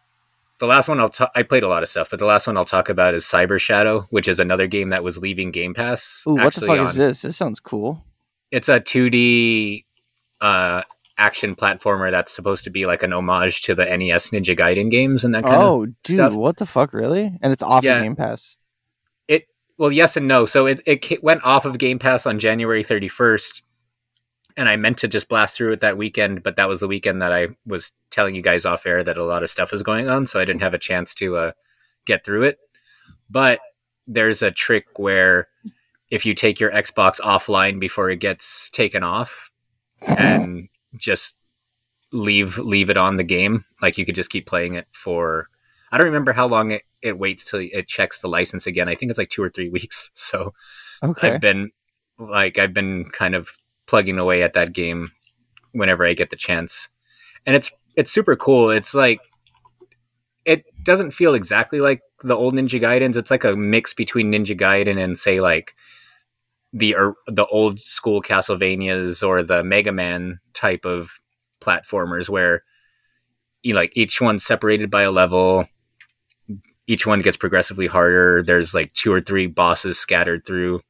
the 0.59 0.67
last 0.67 0.89
one 0.89 0.99
I'll 0.99 1.09
ta- 1.09 1.31
I 1.37 1.45
played 1.45 1.63
a 1.63 1.69
lot 1.69 1.85
of 1.85 1.89
stuff, 1.89 2.11
but 2.11 2.19
the 2.19 2.27
last 2.27 2.49
one 2.49 2.57
I'll 2.57 2.65
talk 2.65 2.89
about 2.89 3.15
is 3.15 3.25
Cyber 3.25 3.61
Shadow, 3.61 4.09
which 4.11 4.27
is 4.27 4.41
another 4.41 4.67
game 4.67 4.89
that 4.91 5.05
was 5.05 5.19
leaving 5.19 5.53
Game 5.53 5.73
Pass. 5.73 6.25
Ooh, 6.27 6.35
what 6.35 6.53
the 6.53 6.67
fuck 6.67 6.81
on- 6.81 6.87
is 6.87 6.97
this? 6.97 7.23
This 7.23 7.37
sounds 7.37 7.61
cool. 7.61 8.05
It's 8.51 8.69
a 8.69 8.81
2D 8.81 9.85
uh, 10.41 10.83
action 11.21 11.55
platformer 11.55 12.11
that's 12.11 12.33
supposed 12.33 12.65
to 12.65 12.71
be 12.71 12.87
like 12.87 13.03
an 13.03 13.13
homage 13.13 13.63
to 13.63 13.75
the 13.75 13.85
NES 13.85 14.31
Ninja 14.31 14.59
Gaiden 14.59 14.91
games 14.91 15.23
and 15.25 15.35
that 15.35 15.43
kind 15.43 15.55
of. 15.55 15.61
Oh, 15.63 15.87
dude, 16.03 16.17
stuff. 16.17 16.35
what 16.35 16.57
the 16.57 16.67
fuck, 16.67 16.93
really? 16.93 17.39
And 17.43 17.53
it's 17.53 17.63
off 17.63 17.85
Yeah. 17.85 17.99
of 17.99 18.03
Game 18.03 18.17
Pass. 18.17 18.57
It 19.29 19.47
well, 19.79 19.93
yes 19.93 20.17
and 20.17 20.27
no. 20.27 20.47
So 20.47 20.67
it 20.67 20.81
it 20.87 21.23
went 21.23 21.45
off 21.45 21.65
of 21.65 21.79
Game 21.79 21.99
Pass 21.99 22.27
on 22.27 22.39
January 22.39 22.83
31st, 22.83 23.63
and 24.57 24.69
I 24.69 24.77
meant 24.77 24.99
to 24.99 25.09
just 25.09 25.29
blast 25.29 25.57
through 25.57 25.73
it 25.73 25.81
that 25.81 25.97
weekend, 25.99 26.43
but 26.43 26.57
that 26.57 26.69
was 26.69 26.81
the 26.81 26.89
weekend 26.89 27.23
that 27.23 27.33
I 27.33 27.49
was 27.67 27.93
telling 28.11 28.35
you 28.35 28.43
guys 28.43 28.65
off 28.67 28.87
air 28.87 29.05
that 29.05 29.19
a 29.19 29.25
lot 29.25 29.43
of 29.43 29.51
stuff 29.51 29.71
was 29.73 29.83
going 29.83 30.09
on, 30.09 30.27
so 30.27 30.41
I 30.41 30.45
didn't 30.45 30.63
have 30.63 30.75
a 30.75 30.79
chance 30.79 31.15
to 31.17 31.37
uh, 31.37 31.53
get 32.07 32.25
through 32.25 32.43
it. 32.45 32.59
But 33.29 33.61
there's 34.07 34.43
a 34.43 34.51
trick 34.51 34.87
where 34.99 35.49
if 36.11 36.27
you 36.27 36.35
take 36.35 36.59
your 36.59 36.73
Xbox 36.73 37.21
offline 37.21 37.79
before 37.79 38.11
it 38.11 38.17
gets 38.19 38.69
taken 38.71 39.05
off 39.05 39.51
and 40.03 40.69
just 40.97 41.37
leave 42.13 42.59
leave 42.59 42.91
it 42.91 42.97
on 42.97 43.17
the 43.17 43.25
game, 43.25 43.65
like 43.81 43.99
you 43.99 44.05
could 44.05 44.15
just 44.15 44.31
keep 44.31 44.47
playing 44.47 44.75
it 44.75 44.87
for 44.93 45.49
I 45.93 45.99
don't 45.99 46.07
remember 46.07 46.33
how 46.33 46.47
long 46.47 46.71
it, 46.71 46.83
it 47.03 47.19
waits 47.19 47.45
till 47.51 47.61
it 47.61 47.89
checks 47.89 48.21
the 48.21 48.29
license 48.29 48.67
again. 48.67 48.89
I 48.89 48.95
think 48.95 49.11
it's 49.11 49.19
like 49.19 49.31
two 49.31 49.43
or 49.43 49.51
three 49.51 49.69
weeks. 49.79 50.11
So 50.15 50.55
Okay. 51.03 51.33
I've 51.33 51.41
been 51.41 51.71
like 52.19 52.59
I've 52.59 52.75
been 52.75 53.07
kind 53.07 53.35
of 53.35 53.51
plugging 53.87 54.19
away 54.19 54.43
at 54.43 54.53
that 54.53 54.73
game 54.73 55.13
whenever 55.73 56.05
I 56.05 56.15
get 56.15 56.31
the 56.31 56.37
chance. 56.37 56.89
And 57.47 57.57
it's 57.57 57.71
it's 57.97 58.13
super 58.13 58.37
cool. 58.37 58.71
It's 58.71 58.95
like 58.95 59.21
it 60.45 60.65
doesn't 60.83 61.13
feel 61.13 61.35
exactly 61.35 61.81
like 61.81 62.01
the 62.23 62.35
old 62.37 62.55
Ninja 62.55 62.81
Gaidens. 62.81 63.17
It's 63.17 63.31
like 63.31 63.45
a 63.45 63.57
mix 63.57 63.95
between 63.95 64.33
Ninja 64.33 64.59
Gaiden 64.59 65.03
and 65.03 65.19
say 65.19 65.41
like 65.41 65.75
the 66.73 66.95
the 67.27 67.47
old 67.47 67.81
school 67.81 68.23
Castlevanias 68.23 69.27
or 69.27 69.43
the 69.43 69.65
Mega 69.65 69.93
Man 69.93 70.41
type 70.55 70.85
of 70.85 71.21
platformers 71.61 72.29
where 72.29 72.63
you 73.63 73.75
know, 73.75 73.81
like 73.81 73.93
each 73.97 74.21
one's 74.21 74.45
separated 74.45 74.91
by 74.91 75.03
a 75.03 75.11
level. 75.11 75.67
Each 76.87 77.07
one 77.07 77.21
gets 77.21 77.37
progressively 77.37 77.87
harder. 77.87 78.43
There's 78.43 78.75
like 78.75 78.93
two 78.93 79.13
or 79.13 79.21
three 79.21 79.47
bosses 79.47 79.99
scattered 79.99 80.45
through, 80.47 80.81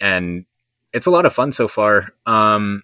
and 0.00 0.46
it's 0.92 1.06
a 1.06 1.10
lot 1.10 1.26
of 1.26 1.32
fun 1.32 1.52
so 1.52 1.68
far. 1.68 2.08
Um, 2.26 2.82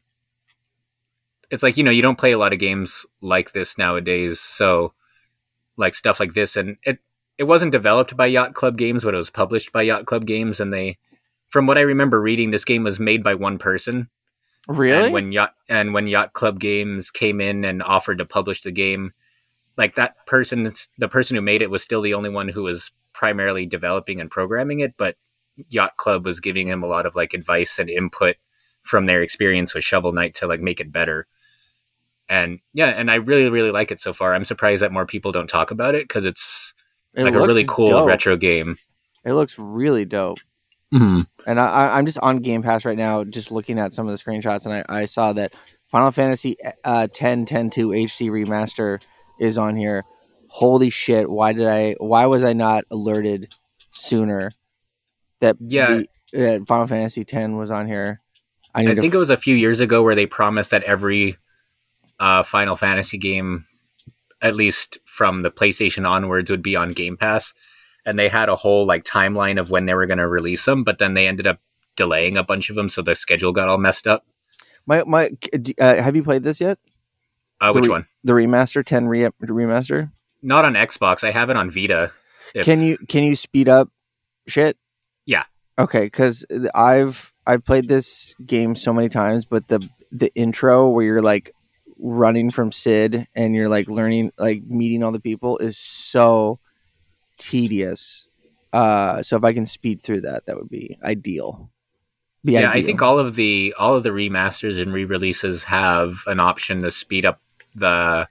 it's 1.51 1.63
like 1.63 1.77
you 1.77 1.85
know 1.85 1.91
you 1.91 2.03
don't 2.03 2.19
play 2.19 2.33
a 2.33 2.39
lot 2.39 2.53
of 2.53 2.59
games 2.59 3.07
like 3.21 3.53
this 3.53 3.79
nowadays, 3.79 4.39
so 4.39 4.93
like 5.77 5.95
stuff 5.95 6.21
like 6.21 6.35
this, 6.35 6.57
and 6.57 6.77
it 6.85 6.99
it 7.39 7.45
wasn't 7.45 7.73
developed 7.73 8.17
by 8.17 8.27
Yacht 8.27 8.55
Club 8.55 8.77
Games, 8.77 9.03
but 9.03 9.15
it 9.15 9.17
was 9.17 9.31
published 9.31 9.73
by 9.73 9.83
Yacht 9.83 10.05
Club 10.05 10.27
Games, 10.27 10.61
and 10.61 10.73
they, 10.73 10.99
from 11.51 11.67
what 11.67 11.79
I 11.79 11.83
remember 11.83 12.21
reading, 12.21 12.51
this 12.51 12.65
game 12.65 12.85
was 12.85 12.99
made 12.99 13.23
by 13.23 13.35
one 13.35 13.59
person. 13.59 14.09
really? 14.69 15.05
And 15.05 15.13
when 15.13 15.33
yacht 15.33 15.55
and 15.69 15.93
when 15.95 16.07
Yacht 16.09 16.33
Club 16.33 16.59
Games 16.59 17.11
came 17.11 17.41
in 17.41 17.65
and 17.65 17.83
offered 17.83 18.19
to 18.19 18.25
publish 18.25 18.63
the 18.63 18.71
game, 18.73 19.13
like 19.77 19.95
that 19.97 20.27
person, 20.27 20.73
the 20.99 21.09
person 21.09 21.37
who 21.37 21.43
made 21.43 21.63
it 21.63 21.71
was 21.71 21.83
still 21.83 22.03
the 22.03 22.15
only 22.15 22.31
one 22.31 22.49
who 22.49 22.63
was 22.63 22.91
primarily 23.13 23.67
developing 23.67 24.21
and 24.21 24.31
programming 24.31 24.81
it, 24.81 24.95
but 24.97 25.17
Yacht 25.69 25.97
Club 25.97 26.25
was 26.25 26.41
giving 26.41 26.67
him 26.69 26.83
a 26.83 26.87
lot 26.87 27.05
of 27.07 27.15
like 27.15 27.35
advice 27.35 27.79
and 27.79 27.91
input 27.91 28.37
from 28.83 29.07
their 29.07 29.23
experience 29.23 29.75
with 29.75 29.85
Shovel 29.85 30.13
Knight 30.13 30.35
to 30.37 30.47
like 30.47 30.61
make 30.61 30.81
it 30.81 30.91
better. 30.93 31.27
And 32.29 32.61
yeah, 32.73 32.89
and 32.91 33.11
I 33.11 33.17
really 33.17 33.49
really 33.51 33.73
like 33.73 33.91
it 33.91 34.01
so 34.01 34.13
far. 34.13 34.35
I'm 34.35 34.45
surprised 34.45 34.83
that 34.83 34.93
more 34.93 35.05
people 35.07 35.33
don't 35.33 35.49
talk 35.49 35.71
about 35.73 35.95
it 35.97 36.05
because 36.07 36.25
it's 36.25 36.73
It 37.15 37.25
like 37.25 37.35
a 37.35 37.39
really 37.47 37.65
cool 37.67 37.87
dope. 37.89 38.07
retro 38.07 38.37
game. 38.37 38.79
It 39.25 39.33
looks 39.33 39.59
really 39.59 40.05
dope. 40.05 40.39
Mm-hmm. 40.95 41.23
And 41.47 41.61
I, 41.61 41.67
I, 41.67 41.99
I'm 41.99 42.07
just 42.07 42.19
on 42.19 42.39
Game 42.39 42.63
Pass 42.63 42.85
right 42.85 42.99
now, 42.99 43.25
just 43.25 43.51
looking 43.51 43.79
at 43.79 43.95
some 43.95 44.09
of 44.09 44.17
the 44.17 44.23
screenshots, 44.23 44.65
and 44.65 44.75
I, 44.75 44.85
I 44.89 45.05
saw 45.07 45.33
that 45.33 45.53
Final 45.89 46.11
Fantasy 46.11 46.57
uh, 46.85 47.09
10 47.13 47.47
10 47.47 47.71
2 47.71 47.89
HD 47.89 48.31
remaster 48.31 49.03
is 49.39 49.59
on 49.59 49.77
here. 49.77 50.05
Holy 50.49 50.91
shit! 50.91 51.31
Why 51.31 51.53
did 51.53 51.67
I? 51.67 51.95
Why 51.99 52.27
was 52.27 52.43
I 52.43 52.53
not 52.53 52.85
alerted 52.91 53.55
sooner 53.93 54.53
that 55.41 55.57
Yeah. 55.61 56.03
the, 56.33 56.57
uh, 56.61 56.65
Final 56.65 56.87
Fantasy 56.87 57.25
10 57.25 57.57
was 57.57 57.71
on 57.71 57.87
here? 57.87 58.21
I 58.75 58.83
I 58.83 58.95
think 58.95 59.15
it 59.15 59.19
was 59.19 59.31
a 59.31 59.37
few 59.37 59.57
years 59.57 59.81
ago 59.81 60.03
where 60.03 60.15
they 60.15 60.27
promised 60.27 60.71
that 60.71 60.85
every 60.85 61.37
uh, 62.21 62.43
Final 62.45 62.77
Fantasy 62.77 63.19
game, 63.19 63.67
at 64.41 64.55
least 64.55 64.99
from 65.07 65.43
the 65.43 65.51
PlayStation 65.51 66.09
onwards, 66.09 66.51
would 66.51 66.63
be 66.63 66.77
on 66.77 66.93
Game 66.93 67.17
Pass, 67.17 67.53
and 68.07 68.19
they 68.19 68.29
had 68.29 68.49
a 68.49 68.57
whole 68.57 68.87
like 68.87 69.05
timeline 69.05 69.61
of 69.61 69.71
when 69.71 69.87
they 69.87 69.95
were 69.95 70.07
going 70.07 70.19
to 70.19 70.29
release 70.29 70.65
them, 70.65 70.85
but 70.85 70.99
then 70.99 71.15
they 71.15 71.27
ended 71.29 71.47
up 71.47 71.61
delaying 71.97 72.37
a 72.37 72.45
bunch 72.45 72.71
of 72.71 72.77
them, 72.77 72.89
so 72.89 73.03
the 73.03 73.15
schedule 73.15 73.53
got 73.53 73.69
all 73.69 73.79
messed 73.79 74.07
up. 74.07 74.25
my 74.87 75.03
my. 75.05 75.31
Uh, 75.79 75.97
have 76.03 76.17
you 76.17 76.23
played 76.23 76.43
this 76.43 76.61
yet? 76.61 76.79
Uh, 77.61 77.73
which 77.73 77.85
re- 77.85 77.91
one? 77.91 78.07
The 78.25 78.33
remaster 78.33 78.85
10 78.85 79.07
re- 79.07 79.29
remaster. 79.43 80.11
Not 80.43 80.65
on 80.65 80.75
Xbox. 80.75 81.23
I 81.25 81.31
have 81.31 81.51
it 81.51 81.57
on 81.57 81.71
Vita. 81.71 82.11
If- 82.55 82.65
Can 82.65 82.81
you 82.81 82.97
can 83.09 83.23
you 83.23 83.37
speed 83.37 83.69
up 83.69 83.91
shit? 84.49 84.77
Yeah. 85.27 85.45
Okay, 85.79 86.05
because 86.05 86.45
I've 86.75 87.33
I've 87.47 87.65
played 87.65 87.89
this 87.89 88.35
game 88.45 88.75
so 88.75 88.93
many 88.93 89.09
times, 89.09 89.45
but 89.45 89.69
the 89.69 89.87
the 90.11 90.33
intro 90.35 90.89
where 90.89 91.05
you're 91.05 91.23
like 91.23 91.53
running 91.99 92.51
from 92.51 92.73
Sin 92.73 93.27
and 93.35 93.55
you're 93.55 93.69
like 93.69 93.87
learning 93.89 94.33
like 94.39 94.63
meeting 94.65 95.03
all 95.05 95.13
the 95.13 95.21
people 95.21 95.59
is 95.59 95.79
so 95.79 96.59
tedious. 97.41 98.29
Uh, 98.73 99.23
so 99.23 99.37
if 99.37 99.43
I 99.43 99.53
can 99.53 99.67
speed 99.67 100.03
through 100.03 100.21
that, 100.21 100.47
that 100.47 100.57
would 100.57 100.69
be 100.69 100.97
ideal. 101.03 101.71
Be 102.45 102.53
yeah, 102.53 102.71
I 102.71 102.83
think 102.83 103.03
all 103.03 103.19
of 103.19 103.35
the 103.35 103.75
all 103.79 103.97
of 103.97 104.03
the 104.03 104.11
remasters 104.11 104.81
and 104.81 104.93
re-releases 104.93 105.65
have 105.65 106.23
an 106.27 106.41
option 106.41 106.83
to 106.83 106.91
speed 106.91 107.27
up 107.27 107.41
the 107.75 108.29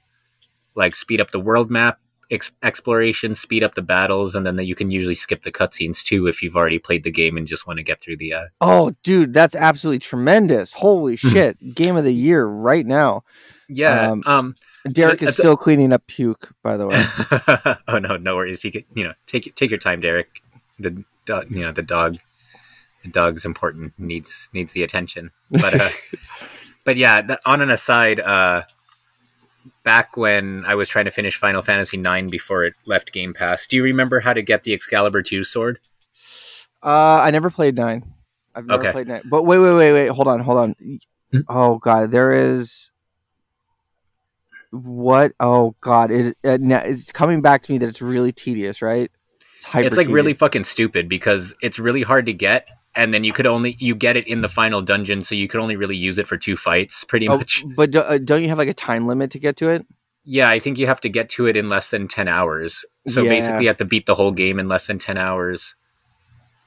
like 0.75 0.95
speed 0.95 1.21
up 1.21 1.31
the 1.31 1.39
world 1.39 1.69
map 1.69 1.99
ex- 2.31 2.51
exploration, 2.63 3.35
speed 3.35 3.63
up 3.63 3.75
the 3.75 3.81
battles, 3.81 4.35
and 4.35 4.45
then 4.45 4.55
that 4.55 4.65
you 4.65 4.75
can 4.75 4.91
usually 4.91 5.15
skip 5.15 5.43
the 5.43 5.51
cutscenes 5.51 6.03
too 6.03 6.27
if 6.27 6.41
you've 6.41 6.55
already 6.55 6.79
played 6.79 7.03
the 7.03 7.11
game 7.11 7.37
and 7.37 7.47
just 7.47 7.67
want 7.67 7.77
to 7.77 7.83
get 7.83 8.01
through 8.01 8.17
the. 8.17 8.33
Uh... 8.33 8.45
Oh, 8.61 8.95
dude, 9.03 9.33
that's 9.33 9.55
absolutely 9.55 9.99
tremendous! 9.99 10.73
Holy 10.73 11.15
Mhm. 11.15 11.31
shit, 11.31 11.75
game 11.75 11.95
of 11.95 12.03
the 12.03 12.13
year 12.13 12.45
right 12.45 12.85
now. 12.85 13.23
Yeah. 13.67 14.11
Um, 14.11 14.23
Um. 14.25 14.55
Derek 14.91 15.21
is 15.21 15.33
still 15.35 15.57
cleaning 15.57 15.91
up 15.93 16.05
puke, 16.07 16.51
by 16.63 16.77
the 16.77 16.87
way. 16.87 17.75
oh 17.87 17.99
no, 17.99 18.17
no 18.17 18.35
worries. 18.35 18.63
You 18.63 18.71
can, 18.71 18.83
you 18.93 19.03
know, 19.03 19.13
take 19.27 19.53
take 19.55 19.69
your 19.71 19.79
time, 19.79 19.99
Derek. 20.01 20.41
The 20.79 20.91
do- 21.25 21.43
you 21.49 21.61
know 21.61 21.71
the 21.71 21.81
dog, 21.83 22.17
the 23.03 23.09
dog's 23.09 23.45
important. 23.45 23.93
needs 23.97 24.49
needs 24.53 24.73
the 24.73 24.83
attention. 24.83 25.31
But 25.51 25.79
uh, 25.79 25.89
but 26.85 26.95
yeah. 26.97 27.21
That, 27.21 27.39
on 27.45 27.61
an 27.61 27.69
aside, 27.69 28.19
uh, 28.19 28.63
back 29.83 30.15
when 30.15 30.63
I 30.65 30.75
was 30.75 30.87
trying 30.89 31.05
to 31.05 31.11
finish 31.11 31.35
Final 31.35 31.61
Fantasy 31.61 31.99
IX 31.99 32.29
before 32.29 32.63
it 32.63 32.73
left 32.85 33.11
Game 33.11 33.33
Pass, 33.33 33.67
do 33.67 33.75
you 33.75 33.83
remember 33.83 34.21
how 34.21 34.33
to 34.33 34.41
get 34.41 34.63
the 34.63 34.73
Excalibur 34.73 35.21
two 35.21 35.43
sword? 35.43 35.79
Uh, 36.81 37.19
I 37.21 37.31
never 37.31 37.49
played 37.49 37.75
nine. 37.75 38.13
I've 38.55 38.65
never 38.65 38.81
Okay. 38.81 38.91
played 38.93 39.07
nine. 39.07 39.21
But 39.25 39.43
wait, 39.43 39.59
wait, 39.59 39.73
wait, 39.73 39.91
wait. 39.93 40.07
Hold 40.07 40.27
on, 40.29 40.39
hold 40.39 40.57
on. 40.57 40.99
Hmm? 41.31 41.39
Oh 41.49 41.77
god, 41.77 42.11
there 42.11 42.31
is. 42.31 42.91
What? 44.71 45.33
Oh 45.39 45.75
god, 45.81 46.11
it, 46.11 46.37
it 46.43 46.61
now- 46.61 46.81
it's 46.83 47.11
coming 47.11 47.41
back 47.41 47.63
to 47.63 47.71
me 47.71 47.77
that 47.79 47.87
it's 47.89 48.01
really 48.01 48.31
tedious, 48.31 48.81
right? 48.81 49.11
It's 49.55 49.65
hyper. 49.65 49.87
it's 49.87 49.97
like 49.97 50.07
really 50.07 50.33
fucking 50.33 50.63
stupid 50.63 51.09
because 51.09 51.53
it's 51.61 51.79
really 51.79 52.01
hard 52.03 52.25
to 52.27 52.33
get, 52.33 52.69
and 52.95 53.13
then 53.13 53.23
you 53.23 53.33
could 53.33 53.47
only 53.47 53.75
you 53.79 53.95
get 53.95 54.15
it 54.15 54.27
in 54.27 54.41
the 54.41 54.49
final 54.49 54.81
dungeon, 54.81 55.23
so 55.23 55.35
you 55.35 55.47
could 55.47 55.59
only 55.59 55.75
really 55.75 55.97
use 55.97 56.17
it 56.19 56.27
for 56.27 56.37
two 56.37 56.55
fights, 56.55 57.03
pretty 57.03 57.27
Oh, 57.27 57.37
much. 57.37 57.65
but 57.75 57.91
do, 57.91 57.99
uh, 57.99 58.19
don't 58.19 58.41
you 58.43 58.49
have 58.49 58.57
like 58.57 58.69
a 58.69 58.73
time 58.73 59.07
limit 59.07 59.31
to 59.31 59.39
get 59.39 59.55
to 59.57 59.69
it? 59.69 59.85
Yeah, 60.23 60.49
I 60.49 60.59
think 60.59 60.77
you 60.77 60.85
have 60.85 61.01
to 61.01 61.09
get 61.09 61.29
to 61.31 61.47
it 61.47 61.57
in 61.57 61.69
less 61.69 61.89
than 61.89 62.07
10 62.07 62.27
hours. 62.27 62.85
So 63.07 63.23
Yeah. 63.23 63.29
basically, 63.31 63.63
you 63.63 63.67
have 63.69 63.77
to 63.77 63.85
beat 63.85 64.05
the 64.05 64.13
whole 64.15 64.31
game 64.31 64.59
in 64.59 64.67
less 64.67 64.85
than 64.85 64.99
10 64.99 65.17
hours. 65.17 65.75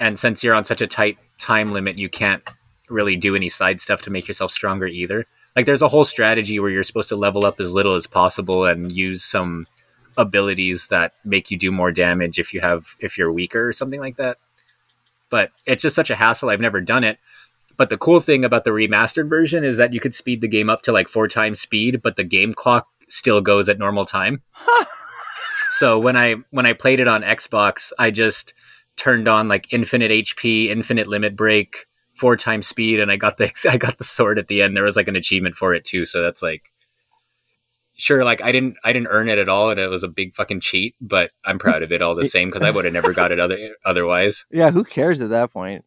And 0.01 0.19
since 0.19 0.43
you're 0.43 0.55
on 0.55 0.65
such 0.65 0.81
a 0.81 0.87
tight 0.89 1.17
time 1.39 1.71
limit, 1.73 1.97
you 1.97 2.09
can't 2.09 2.43
really 2.89 3.15
do 3.15 3.37
any 3.37 3.49
side 3.49 3.81
stuff 3.81 4.03
to 4.03 4.11
make 4.11 4.27
yourself 4.27 4.51
stronger 4.51 4.87
either. 4.87 5.27
Like, 5.55 5.67
there's 5.67 5.83
a 5.83 5.89
whole 5.89 6.05
strategy 6.05 6.59
where 6.59 6.71
you're 6.71 6.83
supposed 6.83 7.11
to 7.11 7.17
level 7.17 7.45
up 7.45 7.61
as 7.61 7.73
little 7.73 7.95
as 7.95 8.07
possible 8.07 8.65
and 8.65 8.91
use 8.91 9.23
some 9.23 9.67
abilities 10.17 10.89
that 10.89 11.15
make 11.25 11.51
you 11.51 11.59
do 11.59 11.73
more 11.73 11.93
damage 11.93 12.39
if 12.39 12.53
you 12.53 12.61
have 12.61 12.97
if 13.01 13.17
you're 13.17 13.33
weaker 13.33 13.69
or 13.69 13.73
something 13.73 14.01
like 14.01 14.17
that. 14.17 14.39
But 15.31 15.51
it's 15.67 15.83
just 15.83 15.97
such 15.97 16.11
a 16.11 16.15
hassle. 16.15 16.51
I've 16.51 16.61
never 16.61 16.81
done 16.81 17.05
it. 17.05 17.19
But 17.77 17.89
the 17.89 17.97
cool 17.97 18.21
thing 18.21 18.45
about 18.45 18.65
the 18.65 18.71
remastered 18.71 19.29
version 19.29 19.65
is 19.65 19.79
that 19.79 19.93
you 19.93 20.01
could 20.01 20.15
speed 20.15 20.41
the 20.41 20.49
game 20.49 20.69
up 20.69 20.83
to 20.83 20.93
like 20.93 21.09
four 21.09 21.27
times 21.27 21.61
speed, 21.61 22.03
but 22.03 22.17
the 22.17 22.25
game 22.25 22.53
clock 22.53 22.89
still 23.09 23.41
goes 23.41 23.69
at 23.69 23.79
normal 23.79 24.05
time. 24.05 24.43
so 25.71 25.99
when 25.99 26.17
I 26.17 26.37
when 26.51 26.67
I 26.67 26.75
played 26.75 27.01
it 27.01 27.09
on 27.09 27.23
Xbox, 27.23 27.93
I 27.99 28.11
just 28.11 28.53
turned 28.97 29.27
on 29.27 29.49
like 29.49 29.73
infinite 29.73 30.11
HP, 30.11 30.67
infinite 30.67 31.09
limit 31.09 31.35
break, 31.35 31.87
four 32.17 32.37
times 32.37 32.67
speed, 32.67 33.01
and 33.01 33.11
I 33.11 33.17
got 33.17 33.37
the 33.39 33.53
I 33.71 33.77
got 33.77 33.99
the 33.99 34.05
sword 34.05 34.39
at 34.39 34.49
the 34.49 34.63
end. 34.63 34.77
There 34.77 34.85
was 34.85 34.97
like 34.97 35.09
an 35.09 35.17
achievement 35.17 35.55
for 35.55 35.75
it 35.75 35.85
too, 35.85 36.05
so 36.07 36.23
that's 36.23 36.43
like 36.43 36.73
sure 37.97 38.25
like 38.25 38.43
I 38.43 38.53
didn't 38.53 38.77
I 38.85 38.93
didn't 38.93 39.09
earn 39.09 39.29
it 39.29 39.39
at 39.39 39.49
all, 39.49 39.71
and 39.71 39.79
it 39.81 39.89
was 39.89 40.03
a 40.05 40.09
big 40.09 40.35
fucking 40.35 40.61
cheat, 40.61 40.95
but 41.01 41.31
I'm 41.45 41.59
proud 41.59 41.83
of 41.83 41.93
it 41.93 42.03
all 42.03 42.15
the 42.15 42.25
same 42.37 42.49
because 42.49 42.63
I 42.63 42.71
would 42.71 42.85
have 42.85 42.95
never 42.95 43.13
got 43.13 43.33
it 43.33 43.41
other 43.41 43.77
otherwise. 43.85 44.47
Yeah, 44.51 44.71
who 44.71 44.85
cares 44.85 45.21
at 45.21 45.31
that 45.31 45.53
point? 45.53 45.85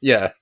Yeah. 0.00 0.32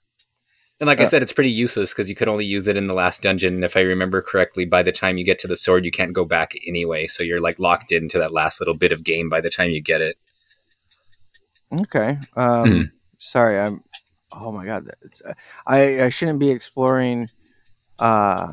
And 0.78 0.89
like 0.89 1.01
I 1.01 1.05
Uh, 1.05 1.09
said, 1.09 1.22
it's 1.22 1.32
pretty 1.32 1.51
useless 1.51 1.95
because 1.95 2.11
you 2.11 2.14
could 2.14 2.28
only 2.28 2.45
use 2.45 2.68
it 2.68 2.76
in 2.76 2.87
the 2.87 2.93
last 2.93 3.22
dungeon. 3.22 3.55
And 3.55 3.64
if 3.64 3.78
I 3.78 3.80
remember 3.80 4.20
correctly, 4.20 4.66
by 4.66 4.82
the 4.82 4.93
time 4.93 5.16
you 5.16 5.24
get 5.24 5.39
to 5.39 5.49
the 5.49 5.57
sword, 5.57 5.87
you 5.87 5.91
can't 5.91 6.12
go 6.12 6.26
back 6.26 6.53
anyway. 6.66 7.07
So 7.07 7.22
you're 7.22 7.41
like 7.41 7.59
locked 7.59 7.93
into 7.93 8.18
that 8.18 8.30
last 8.30 8.61
little 8.61 8.74
bit 8.76 8.93
of 8.93 9.03
game 9.03 9.30
by 9.30 9.41
the 9.41 9.49
time 9.49 9.70
you 9.70 9.80
get 9.80 10.03
it. 10.03 10.16
Okay. 11.72 12.18
Um, 12.37 12.64
Mhm. 12.70 12.91
Sorry, 13.18 13.59
I'm. 13.59 13.82
Oh 14.33 14.51
my 14.53 14.66
god, 14.66 14.89
it's, 15.03 15.22
uh, 15.22 15.35
I 15.66 16.05
I 16.05 16.09
shouldn't 16.09 16.39
be 16.39 16.51
exploring. 16.51 17.29
Uh, 17.99 18.53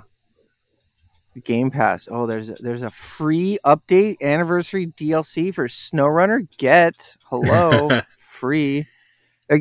Game 1.43 1.71
Pass. 1.71 2.07
Oh, 2.11 2.27
there's 2.27 2.49
a, 2.49 2.53
there's 2.59 2.83
a 2.83 2.91
free 2.91 3.57
update 3.65 4.21
anniversary 4.21 4.87
DLC 4.87 5.53
for 5.53 5.67
SnowRunner. 5.67 6.47
Get 6.57 7.17
hello 7.25 8.01
free. 8.19 8.87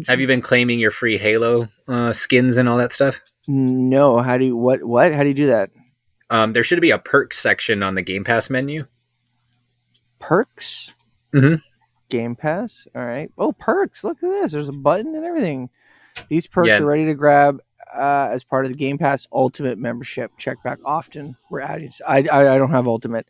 Have 0.07 0.21
you 0.21 0.27
been 0.27 0.43
claiming 0.43 0.79
your 0.79 0.91
free 0.91 1.17
Halo 1.19 1.69
uh, 1.89 2.13
skins 2.13 2.57
and 2.59 2.69
all 2.69 2.77
that 2.77 2.93
stuff? 2.93 3.21
No. 3.49 4.19
How 4.19 4.37
do 4.39 4.45
you 4.45 4.57
what 4.57 4.85
what? 4.85 5.13
How 5.15 5.23
do 5.23 5.29
you 5.29 5.35
do 5.35 5.47
that? 5.47 5.71
Um, 6.31 6.53
there 6.53 6.63
should 6.65 6.81
be 6.81 6.91
a 6.91 6.99
perks 6.99 7.39
section 7.39 7.83
on 7.83 7.95
the 7.95 8.03
Game 8.03 8.23
Pass 8.25 8.49
menu. 8.51 8.87
Perks. 10.19 10.93
Mhm. 11.35 11.63
Game 12.09 12.37
Pass. 12.37 12.87
All 12.95 13.05
right. 13.05 13.31
Oh, 13.39 13.53
perks. 13.53 14.05
Look 14.05 14.23
at 14.23 14.29
this. 14.29 14.53
There's 14.53 14.69
a 14.69 14.73
button 14.73 15.15
and 15.15 15.25
everything. 15.25 15.71
These 16.29 16.47
perks 16.47 16.69
Yeah. 16.69 16.79
are 16.81 16.85
ready 16.87 17.07
to 17.07 17.15
grab 17.15 17.61
uh, 17.95 18.29
as 18.33 18.43
part 18.45 18.65
of 18.65 18.71
the 18.71 18.77
Game 18.77 18.99
Pass 18.99 19.27
Ultimate 19.33 19.79
membership. 19.79 20.31
Check 20.39 20.63
back 20.63 20.79
often. 20.85 21.37
We're 21.51 21.61
adding. 21.61 21.91
I 22.07 22.25
I, 22.33 22.55
I 22.55 22.59
don't 22.59 22.71
have 22.71 22.87
Ultimate. 22.87 23.27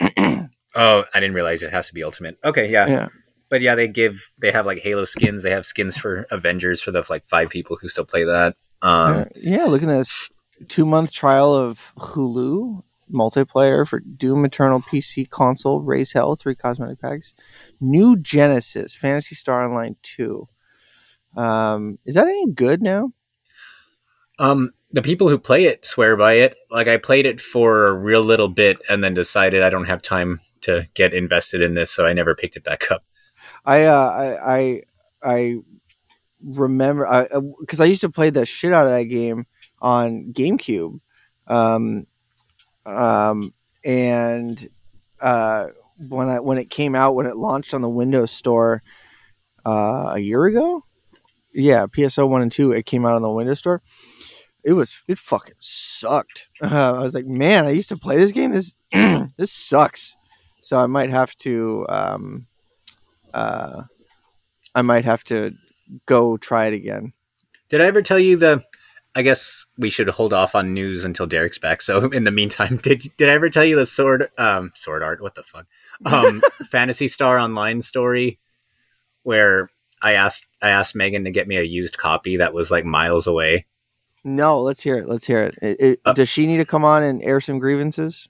Oh, 0.74 1.04
I 1.14 1.18
didn't 1.20 1.34
realize 1.34 1.62
it 1.62 1.72
has 1.72 1.88
to 1.88 1.94
be 1.94 2.04
Ultimate. 2.04 2.38
Okay, 2.44 2.70
yeah. 2.70 2.86
Yeah. 2.86 3.08
but 3.48 3.62
yeah, 3.62 3.74
they 3.74 3.88
give 3.88 4.30
they 4.38 4.52
have 4.52 4.66
like 4.66 4.78
Halo 4.80 5.04
skins. 5.06 5.42
They 5.42 5.50
have 5.50 5.64
skins 5.66 5.96
for 5.96 6.26
Avengers 6.30 6.82
for 6.82 6.90
the 6.92 7.02
like 7.08 7.26
five 7.26 7.48
people 7.48 7.76
who 7.80 7.88
still 7.88 8.04
play 8.04 8.22
that. 8.24 8.54
Um, 8.82 9.14
Uh, 9.16 9.24
yeah, 9.34 9.64
look 9.64 9.82
at 9.82 9.88
this 9.88 10.28
two 10.68 10.84
month 10.86 11.10
trial 11.10 11.52
of 11.54 11.92
Hulu 11.96 12.82
multiplayer 13.12 13.88
for 13.88 14.00
Doom 14.00 14.44
Eternal 14.44 14.80
PC 14.80 15.28
console, 15.30 15.80
Raise 15.82 16.12
Hell, 16.12 16.36
three 16.36 16.54
cosmetic 16.54 17.00
packs, 17.00 17.32
new 17.80 18.16
Genesis, 18.16 18.94
Phantasy 18.94 19.34
Star 19.34 19.64
Online 19.64 19.96
2. 20.02 20.46
Um, 21.36 21.98
is 22.04 22.14
that 22.14 22.26
any 22.26 22.50
good 22.52 22.82
now? 22.82 23.12
Um, 24.38 24.70
the 24.92 25.02
people 25.02 25.28
who 25.28 25.38
play 25.38 25.64
it 25.64 25.84
swear 25.84 26.16
by 26.16 26.34
it. 26.34 26.56
Like 26.70 26.88
I 26.88 26.96
played 26.96 27.26
it 27.26 27.40
for 27.40 27.86
a 27.86 27.98
real 27.98 28.22
little 28.22 28.48
bit 28.48 28.78
and 28.88 29.02
then 29.02 29.14
decided 29.14 29.62
I 29.62 29.70
don't 29.70 29.84
have 29.84 30.02
time 30.02 30.40
to 30.62 30.86
get 30.94 31.14
invested 31.14 31.62
in 31.62 31.74
this, 31.74 31.90
so 31.90 32.06
I 32.06 32.12
never 32.12 32.34
picked 32.34 32.56
it 32.56 32.64
back 32.64 32.90
up. 32.90 33.04
I 33.64 33.84
uh, 33.84 34.38
I 34.44 34.56
I, 34.56 34.82
I 35.22 35.56
remember 36.42 37.28
because 37.60 37.80
I, 37.80 37.84
used 37.84 38.00
to 38.02 38.10
play 38.10 38.30
the 38.30 38.46
shit 38.46 38.72
out 38.72 38.86
of 38.86 38.92
that 38.92 39.04
game 39.04 39.46
on 39.80 40.32
GameCube, 40.32 41.00
um, 41.46 42.06
um, 42.86 43.52
and 43.84 44.68
uh, 45.20 45.66
when 46.08 46.28
I 46.28 46.40
when 46.40 46.58
it 46.58 46.70
came 46.70 46.94
out 46.94 47.14
when 47.14 47.26
it 47.26 47.36
launched 47.36 47.74
on 47.74 47.82
the 47.82 47.88
Windows 47.88 48.30
Store 48.30 48.82
uh, 49.66 50.12
a 50.14 50.18
year 50.18 50.44
ago, 50.44 50.84
yeah, 51.58 51.86
PSO 51.86 52.28
one 52.28 52.42
and 52.42 52.52
two, 52.52 52.72
it 52.72 52.86
came 52.86 53.04
out 53.04 53.14
on 53.14 53.22
the 53.22 53.30
Windows 53.30 53.58
Store. 53.58 53.82
It 54.64 54.72
was 54.72 55.02
it 55.08 55.18
fucking 55.18 55.54
sucked. 55.58 56.48
Uh, 56.62 56.94
I 56.98 57.02
was 57.02 57.14
like, 57.14 57.26
man, 57.26 57.64
I 57.64 57.70
used 57.70 57.88
to 57.90 57.96
play 57.96 58.16
this 58.16 58.32
game. 58.32 58.52
This 58.52 58.76
this 59.36 59.52
sucks. 59.52 60.16
So 60.60 60.78
I 60.78 60.86
might 60.86 61.10
have 61.10 61.36
to. 61.38 61.86
Um, 61.88 62.46
uh, 63.32 63.82
I 64.74 64.82
might 64.82 65.04
have 65.04 65.24
to 65.24 65.54
go 66.06 66.36
try 66.36 66.66
it 66.66 66.74
again. 66.74 67.12
Did 67.68 67.80
I 67.80 67.86
ever 67.86 68.02
tell 68.02 68.18
you 68.18 68.36
the? 68.36 68.62
I 69.14 69.22
guess 69.22 69.66
we 69.76 69.90
should 69.90 70.08
hold 70.08 70.32
off 70.32 70.54
on 70.54 70.74
news 70.74 71.04
until 71.04 71.26
Derek's 71.26 71.58
back. 71.58 71.82
So 71.82 72.06
in 72.10 72.24
the 72.24 72.30
meantime, 72.30 72.76
did 72.82 73.10
did 73.16 73.28
I 73.28 73.32
ever 73.32 73.50
tell 73.50 73.64
you 73.64 73.76
the 73.76 73.86
sword 73.86 74.28
um 74.38 74.72
sword 74.74 75.02
art? 75.02 75.20
What 75.20 75.34
the 75.34 75.42
fuck? 75.42 75.66
Um, 76.04 76.40
Phantasy 76.70 77.08
Star 77.08 77.38
Online 77.38 77.82
story 77.82 78.38
where 79.22 79.68
I 80.02 80.12
asked 80.12 80.46
I 80.62 80.70
asked 80.70 80.94
Megan 80.94 81.24
to 81.24 81.30
get 81.30 81.48
me 81.48 81.56
a 81.56 81.62
used 81.62 81.98
copy 81.98 82.36
that 82.38 82.54
was 82.54 82.70
like 82.70 82.84
miles 82.84 83.26
away. 83.26 83.66
No, 84.24 84.60
let's 84.60 84.82
hear 84.82 84.96
it. 84.96 85.08
Let's 85.08 85.26
hear 85.26 85.38
it. 85.38 85.58
It- 85.62 85.80
it- 85.80 86.00
Uh, 86.04 86.12
does 86.12 86.28
she 86.28 86.46
need 86.46 86.58
to 86.58 86.64
come 86.64 86.84
on 86.84 87.02
and 87.02 87.22
air 87.22 87.40
some 87.40 87.58
grievances? 87.58 88.28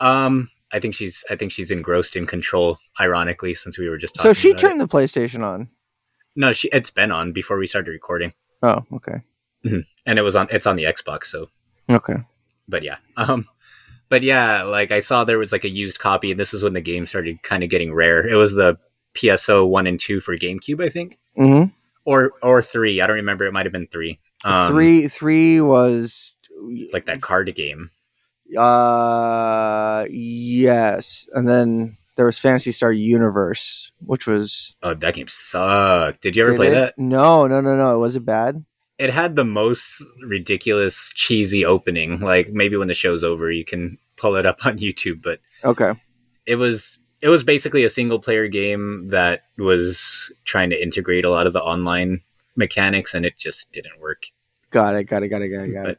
Um, 0.00 0.50
I 0.72 0.80
think 0.80 0.94
she's 0.94 1.24
I 1.30 1.36
think 1.36 1.52
she's 1.52 1.70
engrossed 1.70 2.16
in 2.16 2.26
control. 2.26 2.78
Ironically, 3.00 3.54
since 3.54 3.78
we 3.78 3.88
were 3.88 3.98
just 3.98 4.14
talking 4.14 4.28
So 4.28 4.32
she 4.32 4.54
turned 4.54 4.80
the 4.80 4.88
PlayStation 4.88 5.44
on. 5.44 5.68
no, 6.36 6.52
she 6.52 6.68
it's 6.68 6.90
been 6.90 7.12
on 7.12 7.32
before 7.32 7.58
we 7.58 7.66
started 7.66 7.90
recording, 7.90 8.32
Oh, 8.62 8.84
okay, 8.94 9.20
and 9.64 10.18
it 10.18 10.22
was 10.22 10.34
on 10.36 10.48
it's 10.50 10.66
on 10.66 10.76
the 10.76 10.84
Xbox. 10.84 11.26
So 11.26 11.48
okay. 11.90 12.16
but 12.68 12.82
yeah 12.82 12.96
um 13.16 13.46
but 14.08 14.22
yeah 14.22 14.62
like 14.62 14.90
i 14.92 14.98
saw 15.00 15.24
there 15.24 15.38
was 15.38 15.52
like 15.52 15.64
a 15.64 15.68
used 15.68 15.98
copy 15.98 16.30
and 16.30 16.38
this 16.40 16.54
is 16.54 16.62
when 16.62 16.72
the 16.74 16.80
game 16.80 17.06
started 17.06 17.42
kind 17.42 17.62
of 17.64 17.70
getting 17.70 17.92
rare 17.92 18.26
it 18.26 18.36
was 18.36 18.54
the 18.54 18.78
pso 19.14 19.66
1 19.68 19.86
and 19.86 20.00
2 20.00 20.20
for 20.20 20.36
gamecube 20.36 20.82
i 20.84 20.88
think 20.88 21.18
hmm 21.36 21.64
or 22.04 22.32
or 22.42 22.60
3 22.62 23.00
i 23.00 23.06
don't 23.06 23.16
remember 23.16 23.44
it 23.44 23.52
might 23.52 23.66
have 23.66 23.72
been 23.72 23.86
3 23.88 24.18
um, 24.44 24.72
three, 24.72 25.06
three 25.08 25.60
was 25.60 26.34
like 26.92 27.04
that 27.06 27.20
card 27.22 27.54
game 27.54 27.90
Uh, 28.56 30.04
yes, 30.10 31.28
and 31.32 31.48
then 31.48 31.96
there 32.16 32.26
was 32.26 32.38
Phantasy 32.38 32.72
Star 32.72 32.92
Universe, 32.92 33.92
which 34.04 34.26
was. 34.26 34.74
oh 34.82 34.94
that 34.94 35.14
game 35.14 35.28
sucked 35.28 36.20
did 36.22 36.36
you 36.36 36.42
ever 36.42 36.52
Did 36.52 36.56
play 36.58 36.68
it? 36.68 36.72
that 36.72 36.98
No, 36.98 37.46
no, 37.46 37.60
no, 37.60 37.76
no. 37.76 37.94
It 37.94 37.98
Was 37.98 38.16
it 38.16 38.24
bad? 38.24 38.64
it 38.98 39.10
had 39.10 39.34
the 39.36 39.44
most 39.44 40.02
ridiculous 40.26 41.12
cheesy 41.14 41.64
opening 41.64 42.20
like 42.20 42.48
maybe 42.50 42.76
when 42.76 42.88
the 42.88 42.94
show's 42.94 43.24
over 43.24 43.50
you 43.50 43.64
can 43.64 43.98
pull 44.16 44.36
it 44.36 44.44
up 44.46 44.64
on 44.66 44.78
youtube 44.78 45.22
but 45.22 45.40
Okay. 45.64 45.92
it 46.46 46.56
was 46.56 46.98
it 47.22 47.28
was 47.28 47.44
basically 47.44 47.84
a 47.84 47.88
single 47.88 48.18
player 48.18 48.48
game 48.48 49.08
that 49.08 49.44
was 49.56 50.30
trying 50.44 50.70
to 50.70 50.82
integrate 50.82 51.24
a 51.24 51.30
lot 51.30 51.46
of 51.46 51.52
the 51.52 51.62
online 51.62 52.20
mechanics 52.56 53.14
and 53.14 53.24
it 53.24 53.38
just 53.38 53.72
didn't 53.72 53.98
work 54.00 54.24
Got 54.72 54.96
it. 54.96 55.04
Got 55.04 55.22
it. 55.22 55.28
Got 55.28 55.42
it. 55.42 55.48
Got 55.50 55.68
it. 55.68 55.72
Got 55.74 55.88
it. 55.90 55.98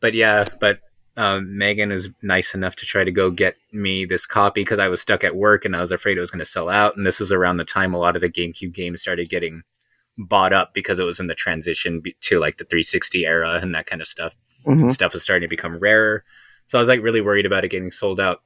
but 0.00 0.14
yeah, 0.14 0.44
but 0.60 0.80
um, 1.16 1.56
Megan 1.56 1.92
is 1.92 2.08
nice 2.22 2.54
enough 2.54 2.74
to 2.76 2.86
try 2.86 3.04
to 3.04 3.10
go 3.12 3.30
get 3.30 3.54
me 3.72 4.04
this 4.04 4.26
copy 4.26 4.62
because 4.62 4.80
I 4.80 4.88
was 4.88 5.00
stuck 5.00 5.22
at 5.22 5.36
work 5.36 5.64
and 5.64 5.76
I 5.76 5.80
was 5.80 5.92
afraid 5.92 6.16
it 6.16 6.20
was 6.20 6.30
going 6.30 6.40
to 6.40 6.44
sell 6.44 6.68
out. 6.68 6.96
And 6.96 7.06
this 7.06 7.20
was 7.20 7.30
around 7.30 7.58
the 7.58 7.64
time 7.64 7.94
a 7.94 7.98
lot 7.98 8.16
of 8.16 8.22
the 8.22 8.28
GameCube 8.28 8.72
games 8.74 9.00
started 9.00 9.28
getting 9.30 9.62
bought 10.18 10.52
up 10.52 10.74
because 10.74 10.98
it 10.98 11.04
was 11.04 11.20
in 11.20 11.28
the 11.28 11.34
transition 11.36 12.02
to 12.22 12.38
like 12.40 12.58
the 12.58 12.64
360 12.64 13.26
era 13.26 13.60
and 13.62 13.72
that 13.76 13.86
kind 13.86 14.02
of 14.02 14.08
stuff. 14.08 14.34
Mhm. 14.66 14.90
Stuff 14.90 15.12
was 15.12 15.22
starting 15.22 15.46
to 15.46 15.50
become 15.50 15.78
rarer. 15.78 16.24
So 16.66 16.78
I 16.78 16.80
was 16.80 16.88
like 16.88 17.00
really 17.02 17.20
worried 17.20 17.46
about 17.46 17.64
it 17.64 17.68
getting 17.70 17.92
sold 17.92 18.18
out. 18.18 18.42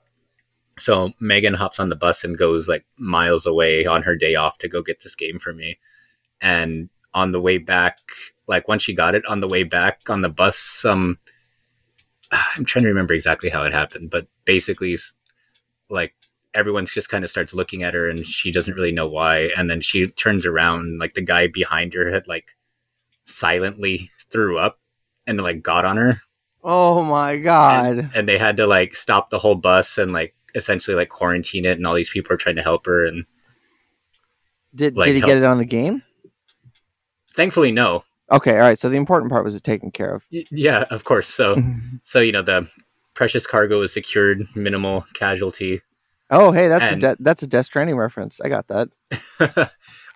So 0.78 1.12
Megan 1.20 1.54
hops 1.54 1.78
on 1.78 1.88
the 1.88 1.96
bus 1.96 2.24
and 2.24 2.36
goes 2.38 2.68
like 2.68 2.84
miles 2.98 3.46
away 3.46 3.86
on 3.86 4.02
her 4.02 4.16
day 4.16 4.34
off 4.34 4.58
to 4.58 4.68
go 4.68 4.82
get 4.82 5.02
this 5.02 5.14
game 5.14 5.38
for 5.38 5.52
me. 5.52 5.78
And 6.40 6.88
on 7.12 7.32
the 7.32 7.40
way 7.40 7.58
back, 7.58 7.98
like 8.46 8.66
once 8.68 8.82
she 8.82 8.94
got 8.94 9.14
it 9.14 9.24
on 9.26 9.40
the 9.40 9.48
way 9.48 9.62
back 9.62 10.10
on 10.10 10.22
the 10.22 10.28
bus, 10.28 10.84
um, 10.84 11.18
I'm 12.30 12.64
trying 12.64 12.82
to 12.84 12.88
remember 12.88 13.14
exactly 13.14 13.50
how 13.50 13.62
it 13.64 13.72
happened, 13.72 14.10
but 14.10 14.26
basically, 14.44 14.96
like 15.88 16.14
everyone 16.54 16.86
just 16.86 17.08
kind 17.08 17.24
of 17.24 17.30
starts 17.30 17.54
looking 17.54 17.82
at 17.82 17.94
her 17.94 18.08
and 18.08 18.26
she 18.26 18.50
doesn't 18.52 18.74
really 18.74 18.92
know 18.92 19.06
why. 19.08 19.50
And 19.56 19.68
then 19.70 19.80
she 19.80 20.06
turns 20.06 20.46
around, 20.46 20.98
like 20.98 21.14
the 21.14 21.22
guy 21.22 21.46
behind 21.48 21.94
her 21.94 22.10
had 22.10 22.26
like 22.28 22.56
silently 23.24 24.10
threw 24.30 24.58
up 24.58 24.78
and 25.26 25.40
like 25.40 25.62
got 25.62 25.84
on 25.84 25.96
her 25.96 26.20
Oh 26.62 27.02
my 27.02 27.38
god. 27.38 28.10
and 28.14 28.28
they 28.28 28.38
had 28.38 28.56
to 28.58 28.66
like 28.66 28.96
stop 28.96 29.30
the 29.30 29.38
whole 29.38 29.54
bus 29.54 29.98
and 29.98 30.12
like 30.12 30.34
essentially 30.54 30.94
like 30.96 31.08
quarantine 31.08 31.64
it 31.64 31.76
and 31.76 31.86
all 31.86 31.94
these 31.94 32.10
people 32.10 32.32
are 32.32 32.36
trying 32.38 32.56
to 32.56 32.62
help 32.62 32.86
her 32.86 33.06
and 33.06 33.24
did 34.74 34.96
like 34.96 35.06
did 35.06 35.14
he 35.14 35.20
help- 35.20 35.28
get 35.30 35.38
it 35.38 35.44
on 35.44 35.58
the 35.58 35.64
game? 35.64 36.02
thankfully 37.34 37.72
no 37.72 38.04
Okay. 38.32 38.52
All 38.54 38.60
right. 38.60 38.78
So 38.78 38.88
the 38.88 38.96
important 38.96 39.30
part 39.30 39.44
was 39.44 39.60
taken 39.60 39.90
care 39.90 40.14
of. 40.14 40.24
Y- 40.32 40.46
yeah 40.50 40.84
of 40.90 41.04
course 41.04 41.28
so 41.28 41.62
so 42.02 42.20
you 42.20 42.32
know 42.32 42.40
the 42.42 42.66
precious 43.12 43.46
cargo 43.46 43.82
is 43.82 43.92
secured 43.92 44.46
minimal 44.54 45.04
casualty 45.14 45.80
Oh, 46.30 46.50
hey, 46.52 46.68
that's 46.68 46.84
And- 46.92 47.04
a 47.04 47.14
de- 47.16 47.22
that's 47.22 47.42
a 47.42 47.46
Death 47.46 47.66
Stranding 47.66 47.96
reference. 47.96 48.40
I 48.40 48.48
got 48.48 48.66
that. 48.68 48.88
Love 49.40 49.68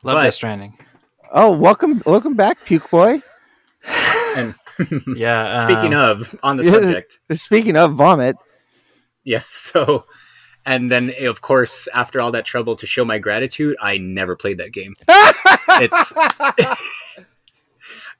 But- 0.02 0.22
Death 0.22 0.34
Stranding. 0.34 0.78
Oh, 1.30 1.50
welcome, 1.50 2.02
welcome 2.06 2.34
back, 2.34 2.64
Puke 2.64 2.88
Boy. 2.90 3.20
and 4.36 4.54
Yeah. 5.14 5.64
speaking 5.68 5.92
um, 5.92 6.22
of 6.22 6.34
on 6.42 6.56
the 6.56 6.64
subject 6.64 7.18
Speaking 7.32 7.76
of 7.76 7.92
vomit, 7.94 8.36
yeah 9.22 9.42
so 9.52 10.06
and 10.68 10.92
then 10.92 11.12
of 11.22 11.40
course 11.40 11.88
after 11.94 12.20
all 12.20 12.30
that 12.30 12.44
trouble 12.44 12.76
to 12.76 12.86
show 12.86 13.04
my 13.04 13.18
gratitude 13.18 13.76
i 13.80 13.96
never 13.96 14.36
played 14.36 14.58
that 14.58 14.70
game 14.70 14.94
it's 15.08 16.12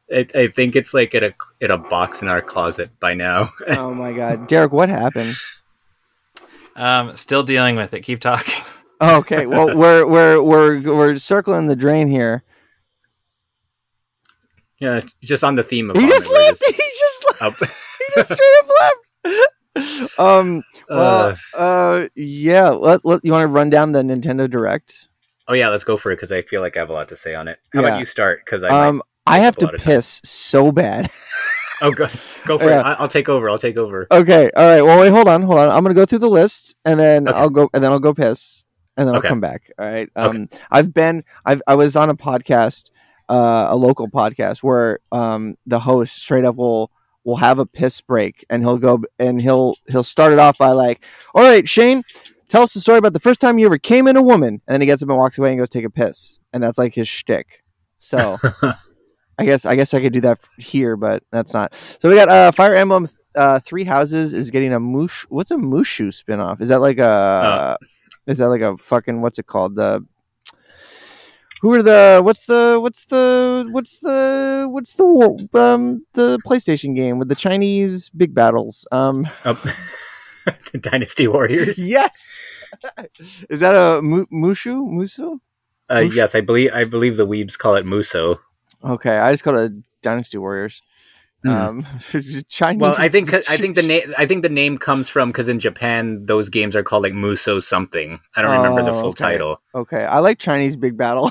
it, 0.09 0.35
i 0.35 0.49
think 0.49 0.75
it's 0.75 0.95
like 0.95 1.15
in 1.15 1.23
a 1.25 1.35
in 1.61 1.71
a 1.71 1.79
box 1.79 2.23
in 2.23 2.29
our 2.29 2.41
closet 2.41 2.91
by 3.01 3.13
now 3.15 3.51
oh 3.69 3.95
my 3.95 4.13
god, 4.13 4.49
Derek, 4.49 4.73
what 4.73 4.89
happened? 4.89 5.37
um, 6.75 7.17
still 7.17 7.43
dealing 7.43 7.75
with 7.77 7.93
it. 7.93 8.03
Keep 8.03 8.21
talking. 8.21 8.63
Okay, 9.01 9.47
well, 9.47 9.77
we're 9.77 10.07
we're 10.07 10.43
we're 10.43 10.81
we're 10.81 11.19
circling 11.19 11.67
the 11.67 11.77
drain 11.77 12.09
here. 12.09 12.43
yeah 14.81 15.01
just 15.23 15.45
on 15.45 15.57
the 15.57 15.63
theme 15.63 15.91
of 15.91 15.97
He 15.97 16.07
just 16.07 16.31
we're 16.31 16.39
left. 16.39 16.65
He 16.65 16.73
just 16.73 17.43
left. 17.43 17.61
He 17.61 18.07
just 18.15 18.33
straight 18.33 18.57
up 18.63 18.71
left. 19.25 19.58
Um. 20.19 20.63
Well. 20.89 21.37
Uh, 21.55 21.57
Uh. 21.57 22.09
Yeah. 22.15 22.71
Let, 22.71 23.05
let, 23.05 23.25
you 23.25 23.33
want 23.33 23.45
to 23.49 23.53
run 23.53 23.71
down 23.71 23.93
the 23.93 24.03
Nintendo 24.03 24.49
Direct? 24.51 25.09
oh 25.51 25.55
yeah 25.55 25.71
let's 25.71 25.83
go 25.85 25.97
for 25.97 26.13
it 26.13 26.17
because 26.17 26.31
i 26.31 26.43
feel 26.43 26.61
like 26.61 26.77
i 26.77 26.81
have 26.81 26.91
a 26.91 26.93
lot 26.93 27.09
to 27.09 27.17
say 27.17 27.35
on 27.35 27.49
it 27.49 27.59
how 27.73 27.81
Yeah. 27.81 27.87
about 27.89 27.99
you 28.01 28.05
start 28.05 28.43
because 28.45 28.63
i 28.63 28.69
Um. 28.69 29.03
I 29.27 29.39
have 29.41 29.57
to 29.57 29.67
up 29.67 29.73
a 29.73 29.73
lot 29.73 29.75
of 29.77 29.81
time. 29.83 29.93
piss 29.95 30.21
so 30.25 30.71
bad. 30.73 31.11
Oh, 31.81 31.93
go, 31.93 32.09
go 32.45 32.59
for 32.59 32.65
Yeah. 32.65 32.81
it. 32.81 32.83
I, 32.83 32.93
I'll 32.95 33.07
take 33.07 33.29
over. 33.29 33.49
I'll 33.49 33.57
take 33.59 33.77
over. 33.77 34.09
Okay. 34.11 34.51
All 34.57 34.65
right. 34.65 34.83
Well, 34.83 34.99
wait. 34.99 35.11
Hold 35.11 35.29
on. 35.29 35.43
Hold 35.43 35.61
on. 35.61 35.69
I'm 35.69 35.85
gonna 35.85 35.95
go 35.95 36.05
through 36.07 36.19
the 36.19 36.29
list, 36.29 36.75
and 36.85 36.99
then 36.99 37.29
Okay. 37.29 37.39
I'll 37.39 37.51
go, 37.51 37.71
and 37.73 37.85
then 37.85 37.93
I'll 37.93 38.01
go 38.01 38.13
piss, 38.13 38.65
and 38.97 39.07
then 39.07 39.15
I'll 39.15 39.21
Okay. 39.21 39.29
come 39.29 39.41
back. 39.41 39.71
All 39.79 39.87
right. 39.87 40.09
Um, 40.17 40.49
I've 40.73 40.93
been. 40.93 41.23
I've. 41.47 41.63
I 41.69 41.77
was 41.77 41.95
on 41.95 42.11
a 42.11 42.17
podcast, 42.17 42.91
uh, 43.29 43.67
a 43.71 43.77
local 43.77 44.09
podcast, 44.09 44.65
where 44.65 44.99
um, 45.13 45.55
the 45.67 45.79
host 45.79 46.17
straight 46.21 46.45
up 46.45 46.57
will 46.57 46.91
will 47.25 47.37
have 47.37 47.59
a 47.59 47.67
piss 47.67 48.01
break, 48.01 48.45
and 48.51 48.63
he'll 48.63 48.79
go 48.79 49.03
and 49.19 49.41
he'll 49.41 49.77
he'll 49.89 50.03
start 50.03 50.33
it 50.33 50.39
off 50.39 50.59
by 50.59 50.71
like, 50.73 51.05
"All 51.35 51.43
right, 51.43 51.69
Shane." 51.69 52.03
Tell 52.49 52.63
us 52.63 52.73
the 52.73 52.81
story 52.81 52.97
about 52.97 53.13
the 53.13 53.21
first 53.21 53.41
time 53.43 53.59
you 53.59 53.67
ever 53.67 53.77
came 53.77 54.09
in 54.09 54.17
a 54.17 54.23
woman, 54.23 54.63
and 54.67 54.75
then 54.75 54.81
he 54.81 54.87
gets 54.87 55.03
up 55.03 55.11
and 55.11 55.19
walks 55.19 55.37
away 55.37 55.51
and 55.51 55.59
goes 55.59 55.69
take 55.69 55.85
a 55.85 55.91
piss, 55.91 56.41
and 56.55 56.63
that's 56.63 56.79
like 56.79 56.95
his 56.95 57.07
shtick. 57.07 57.63
So 57.99 58.39
I 59.39 59.45
guess 59.45 59.67
I 59.67 59.77
guess 59.77 59.95
I 59.95 60.01
could 60.01 60.13
do 60.13 60.23
that 60.23 60.41
here, 60.57 60.97
but 60.97 61.23
that's 61.31 61.53
not. 61.53 61.75
So 61.75 62.09
we 62.09 62.15
got 62.15 62.29
uh, 62.29 62.53
Fire 62.53 62.75
Emblem 62.75 63.09
uh, 63.35 63.61
Three 63.61 63.85
Houses 63.85 64.35
is 64.35 64.51
getting 64.51 64.73
a 64.73 64.81
Moosh. 64.81 65.25
What's 65.29 65.51
a 65.51 65.57
Mushu 65.57 66.09
spinoff? 66.09 66.61
Is 66.61 66.69
that 66.71 66.81
like 66.81 66.99
a? 66.99 67.07
Uh. 67.07 67.77
is 68.27 68.39
that 68.39 68.49
like 68.49 68.63
a 68.63 68.77
fucking 68.77 69.21
what's 69.21 69.39
it 69.39 69.47
called? 69.47 69.77
The 69.77 70.05
who 71.61 71.73
are 71.75 71.83
the 71.83 72.21
what's 72.23 72.47
the 72.47 72.79
what's 72.81 73.07
the 73.07 73.48
what's 73.65 73.99
the 73.99 74.67
what's 74.71 74.95
the 74.95 75.05
war, 75.05 75.37
um 75.55 76.05
the 76.15 76.39
PlayStation 76.47 76.95
game 76.97 77.19
with 77.19 77.29
the 77.29 77.35
Chinese 77.35 78.09
big 78.11 78.35
battles? 78.35 78.87
Um, 78.93 79.29
Oh. 79.45 79.63
Dynasty 80.81 81.29
Warriors. 81.29 81.79
yes, 81.79 82.41
is 83.51 83.61
that 83.61 83.75
a 83.75 84.01
Mu- 84.03 84.27
Mushu 84.33 84.89
Musu? 84.91 85.39
Uh, 85.91 86.03
Mush- 86.03 86.15
yes, 86.15 86.35
I 86.35 86.41
believe 86.41 86.71
I 86.73 86.85
believe 86.85 87.17
the 87.19 87.27
weebs 87.27 87.59
call 87.59 87.75
it 87.75 87.85
Muso. 87.85 88.41
Okay, 88.83 89.19
I 89.19 89.31
just 89.33 89.45
call 89.45 89.57
it 89.59 89.73
Dynasty 90.03 90.39
Warriors. 90.39 90.81
Mhm. 91.45 91.51
Um, 91.51 91.87
Chinese. 92.49 92.81
Well, 92.81 92.95
I 92.99 93.09
think 93.09 93.33
I 93.35 93.41
think 93.59 93.77
the 93.77 93.83
name 93.83 94.13
I 94.19 94.27
think 94.27 94.43
the 94.43 94.49
name 94.49 94.77
comes 94.79 95.09
from 95.09 95.29
because 95.31 95.49
in 95.49 95.59
Japan 95.61 96.25
those 96.27 96.49
games 96.49 96.75
are 96.75 96.83
called 96.83 97.03
like 97.05 97.15
Muso 97.15 97.61
something. 97.61 98.19
I 98.35 98.43
don't 98.43 98.57
remember 98.57 98.83
the 98.83 98.91
Oh, 98.93 99.01
full 99.01 99.09
okay. 99.11 99.25
title. 99.25 99.61
Okay, 99.75 100.05
I 100.05 100.19
like 100.21 100.39
Chinese 100.39 100.77
Big 100.77 100.97
Battle. 100.97 101.31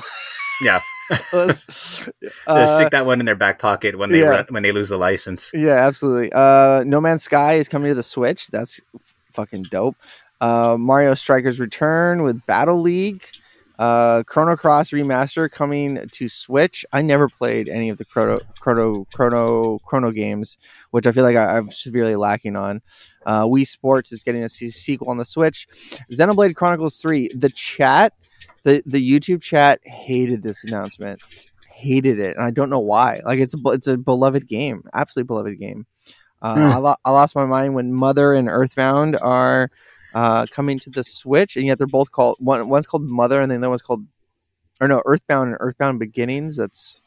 Yeah. 0.62 0.80
Let's- 1.32 2.08
uh, 2.46 2.76
stick 2.76 2.90
that 2.90 3.06
one 3.06 3.20
in 3.20 3.26
their 3.26 3.36
back 3.36 3.58
pocket 3.58 3.98
when 3.98 4.10
they 4.10 4.20
yeah. 4.20 4.26
run, 4.26 4.46
when 4.50 4.62
they 4.62 4.72
lose 4.72 4.88
the 4.88 4.98
license. 4.98 5.50
yeah, 5.54 5.86
absolutely. 5.86 6.32
Uh, 6.32 6.84
no 6.84 7.00
Man's 7.00 7.22
Sky 7.22 7.54
is 7.54 7.68
coming 7.68 7.88
to 7.88 7.94
the 7.94 8.02
Switch. 8.02 8.48
That's 8.48 8.80
fucking 9.32 9.64
dope. 9.64 9.96
Uh, 10.40 10.76
Mario 10.78 11.14
Strikers 11.14 11.58
Return 11.58 12.22
with 12.22 12.44
Battle 12.46 12.80
League. 12.80 13.24
Uh, 13.78 14.24
Chrono 14.24 14.56
Cross 14.56 14.90
Remaster 14.90 15.48
coming 15.48 16.08
to 16.10 16.28
Switch. 16.28 16.84
I 16.92 17.00
never 17.00 17.28
played 17.28 17.68
any 17.68 17.90
of 17.90 17.98
the 17.98 18.04
Chrono 18.04 18.40
Chrono 18.58 19.06
Chrono 19.14 19.78
Chrono 19.86 20.10
games, 20.10 20.58
which 20.90 21.06
I 21.06 21.12
feel 21.12 21.22
like 21.22 21.36
I, 21.36 21.56
I'm 21.56 21.70
severely 21.70 22.16
lacking 22.16 22.56
on. 22.56 22.82
Uh, 23.24 23.44
Wii 23.44 23.66
Sports 23.66 24.10
is 24.10 24.24
getting 24.24 24.42
a 24.42 24.48
sequel 24.48 25.08
on 25.08 25.18
the 25.18 25.24
Switch. 25.24 25.68
Xenoblade 26.10 26.56
Chronicles 26.56 26.96
Three. 26.96 27.28
The 27.28 27.50
chat, 27.50 28.14
the 28.64 28.82
the 28.86 29.10
YouTube 29.10 29.42
chat 29.42 29.80
hated 29.84 30.42
this 30.42 30.64
announcement. 30.64 31.20
Hated 31.70 32.18
it, 32.18 32.36
and 32.36 32.44
I 32.44 32.50
don't 32.50 32.70
know 32.70 32.80
why. 32.80 33.20
Like 33.24 33.38
it's 33.38 33.54
a 33.54 33.58
it's 33.66 33.86
a 33.86 33.96
beloved 33.96 34.48
game, 34.48 34.82
absolutely 34.94 35.28
beloved 35.28 35.58
game. 35.60 35.86
Uh, 36.42 36.54
Hmm. 36.54 36.60
I, 36.72 36.76
lo- 36.78 36.94
I 37.04 37.10
lost 37.10 37.34
my 37.36 37.44
mind 37.46 37.74
when 37.74 37.92
Mother 37.92 38.32
and 38.34 38.48
Earthbound 38.48 39.16
are 39.16 39.70
uh, 40.14 40.46
coming 40.50 40.78
to 40.80 40.90
the 40.90 41.04
Switch, 41.04 41.56
and 41.56 41.66
yet 41.66 41.78
they're 41.78 41.86
both 41.86 42.10
called 42.10 42.36
one. 42.40 42.68
One's 42.68 42.86
called 42.86 43.02
Mother, 43.04 43.40
and 43.40 43.50
then 43.50 43.60
the 43.60 43.66
other 43.66 43.70
one's 43.70 43.82
called, 43.82 44.04
or 44.80 44.88
no, 44.88 45.02
Earthbound 45.04 45.48
and 45.50 45.56
Earthbound 45.60 45.98
Beginnings. 46.00 46.56
That's 46.56 47.00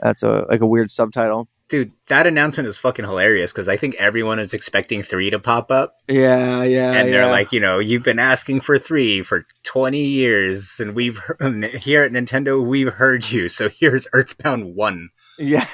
that's 0.00 0.22
a 0.22 0.44
like 0.48 0.60
a 0.60 0.66
weird 0.66 0.90
subtitle. 0.90 1.48
Dude, 1.72 1.92
that 2.08 2.26
announcement 2.26 2.68
is 2.68 2.76
fucking 2.76 3.06
hilarious 3.06 3.50
because 3.50 3.66
I 3.66 3.78
think 3.78 3.94
everyone 3.94 4.38
is 4.38 4.52
expecting 4.52 5.02
three 5.02 5.30
to 5.30 5.38
pop 5.38 5.70
up, 5.70 5.96
Yeah, 6.06 6.64
yeah, 6.64 6.92
and 6.92 7.10
they're 7.10 7.22
yeah. 7.24 7.30
like, 7.30 7.50
you 7.50 7.60
know, 7.60 7.78
you've 7.78 8.02
been 8.02 8.18
asking 8.18 8.60
for 8.60 8.78
three 8.78 9.22
for 9.22 9.46
twenty 9.62 10.04
years, 10.04 10.80
and 10.80 10.94
we've 10.94 11.18
here 11.80 12.02
at 12.02 12.12
Nintendo 12.12 12.62
we've 12.62 12.92
heard 12.92 13.30
you. 13.30 13.48
So 13.48 13.70
here's 13.70 14.06
Earthbound 14.12 14.74
One. 14.74 15.08
Yeah. 15.38 15.64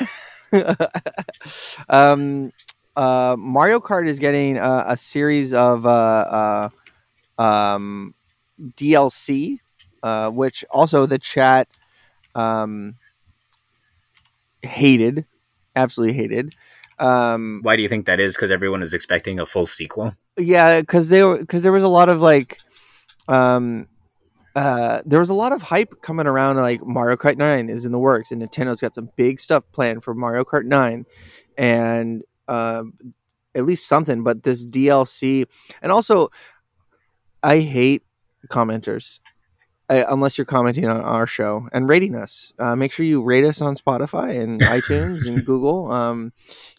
um, 1.89 2.53
uh, 2.95 3.35
Mario 3.37 3.81
Kart 3.81 4.07
is 4.07 4.21
getting 4.21 4.57
uh, 4.57 4.85
a 4.87 4.97
series 4.97 5.53
of 5.53 5.85
uh, 5.85 6.69
uh, 7.39 7.43
um, 7.43 8.15
DLC, 8.61 9.59
uh, 10.05 10.31
which 10.31 10.65
also 10.71 11.07
the 11.07 11.19
chat 11.19 11.67
um, 12.37 12.95
hated, 14.63 15.27
absolutely 15.79 16.15
hated. 16.15 16.55
Um, 16.99 17.61
Why 17.63 17.77
do 17.77 17.83
you 17.83 17.89
think 17.89 18.07
that 18.07 18.21
is? 18.21 18.35
Because 18.35 18.51
everyone 18.51 18.83
is 18.83 18.93
expecting 18.93 19.39
a 19.39 19.47
full 19.47 19.67
sequel. 19.67 20.15
yeah, 20.37 20.81
because 20.81 21.09
they 21.09 21.23
were 21.23 21.39
because 21.39 21.63
there 21.63 21.73
was 21.73 21.85
a 21.85 21.89
lot 21.89 22.09
of 22.09 22.21
like, 22.21 22.59
um, 23.29 23.87
uh, 24.57 25.03
there 25.07 25.21
was 25.21 25.31
a 25.31 25.35
lot 25.35 25.53
of 25.53 25.63
hype 25.63 26.03
coming 26.03 26.27
around. 26.27 26.57
Like 26.57 26.85
Mario 26.85 27.17
Kart 27.17 27.37
Nine 27.37 27.69
is 27.69 27.85
in 27.85 27.93
the 27.93 27.99
works, 27.99 28.33
and 28.33 28.43
Nintendo's 28.43 28.81
got 28.81 28.95
some 28.95 29.11
big 29.17 29.41
stuff 29.41 29.65
planned 29.73 30.03
for 30.03 30.15
Mario 30.15 30.45
Kart 30.45 30.65
Nine, 30.65 31.07
and 31.57 32.23
um, 32.49 32.95
at 33.55 33.65
least 33.65 33.87
something. 33.87 34.25
But 34.25 34.43
this 34.43 34.67
DLC, 34.67 35.47
and 35.83 35.93
also, 35.93 36.31
I 37.43 37.61
hate 37.61 38.03
commenters. 38.49 39.21
Uh, 39.91 40.05
unless 40.09 40.37
you're 40.39 40.45
commenting 40.45 40.87
on 40.87 41.01
our 41.01 41.27
show 41.27 41.69
and 41.73 41.89
rating 41.89 42.15
us. 42.15 42.53
Uh, 42.59 42.77
make 42.77 42.93
sure 42.93 43.07
you 43.07 43.23
rate 43.23 43.45
us 43.45 43.61
on 43.61 43.75
Spotify 43.77 44.41
and 44.41 44.61
iTunes 44.77 45.27
and 45.27 45.45
Google. 45.45 45.91
Um, 45.91 46.33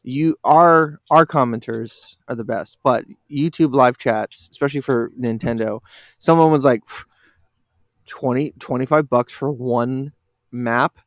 you 0.04 0.38
our 0.44 1.00
our 1.10 1.26
commenters 1.26 2.16
are 2.28 2.36
the 2.36 2.44
best, 2.44 2.78
but 2.84 3.06
YouTube 3.32 3.74
live 3.74 3.98
chats, 3.98 4.48
especially 4.52 4.82
for 4.82 5.12
Nintendo, 5.20 5.80
someone 6.18 6.52
was 6.52 6.66
like 6.66 6.82
20 8.08 8.52
25 8.60 9.10
bucks 9.10 9.34
for 9.34 9.52
one 9.52 10.12
map, 10.52 10.98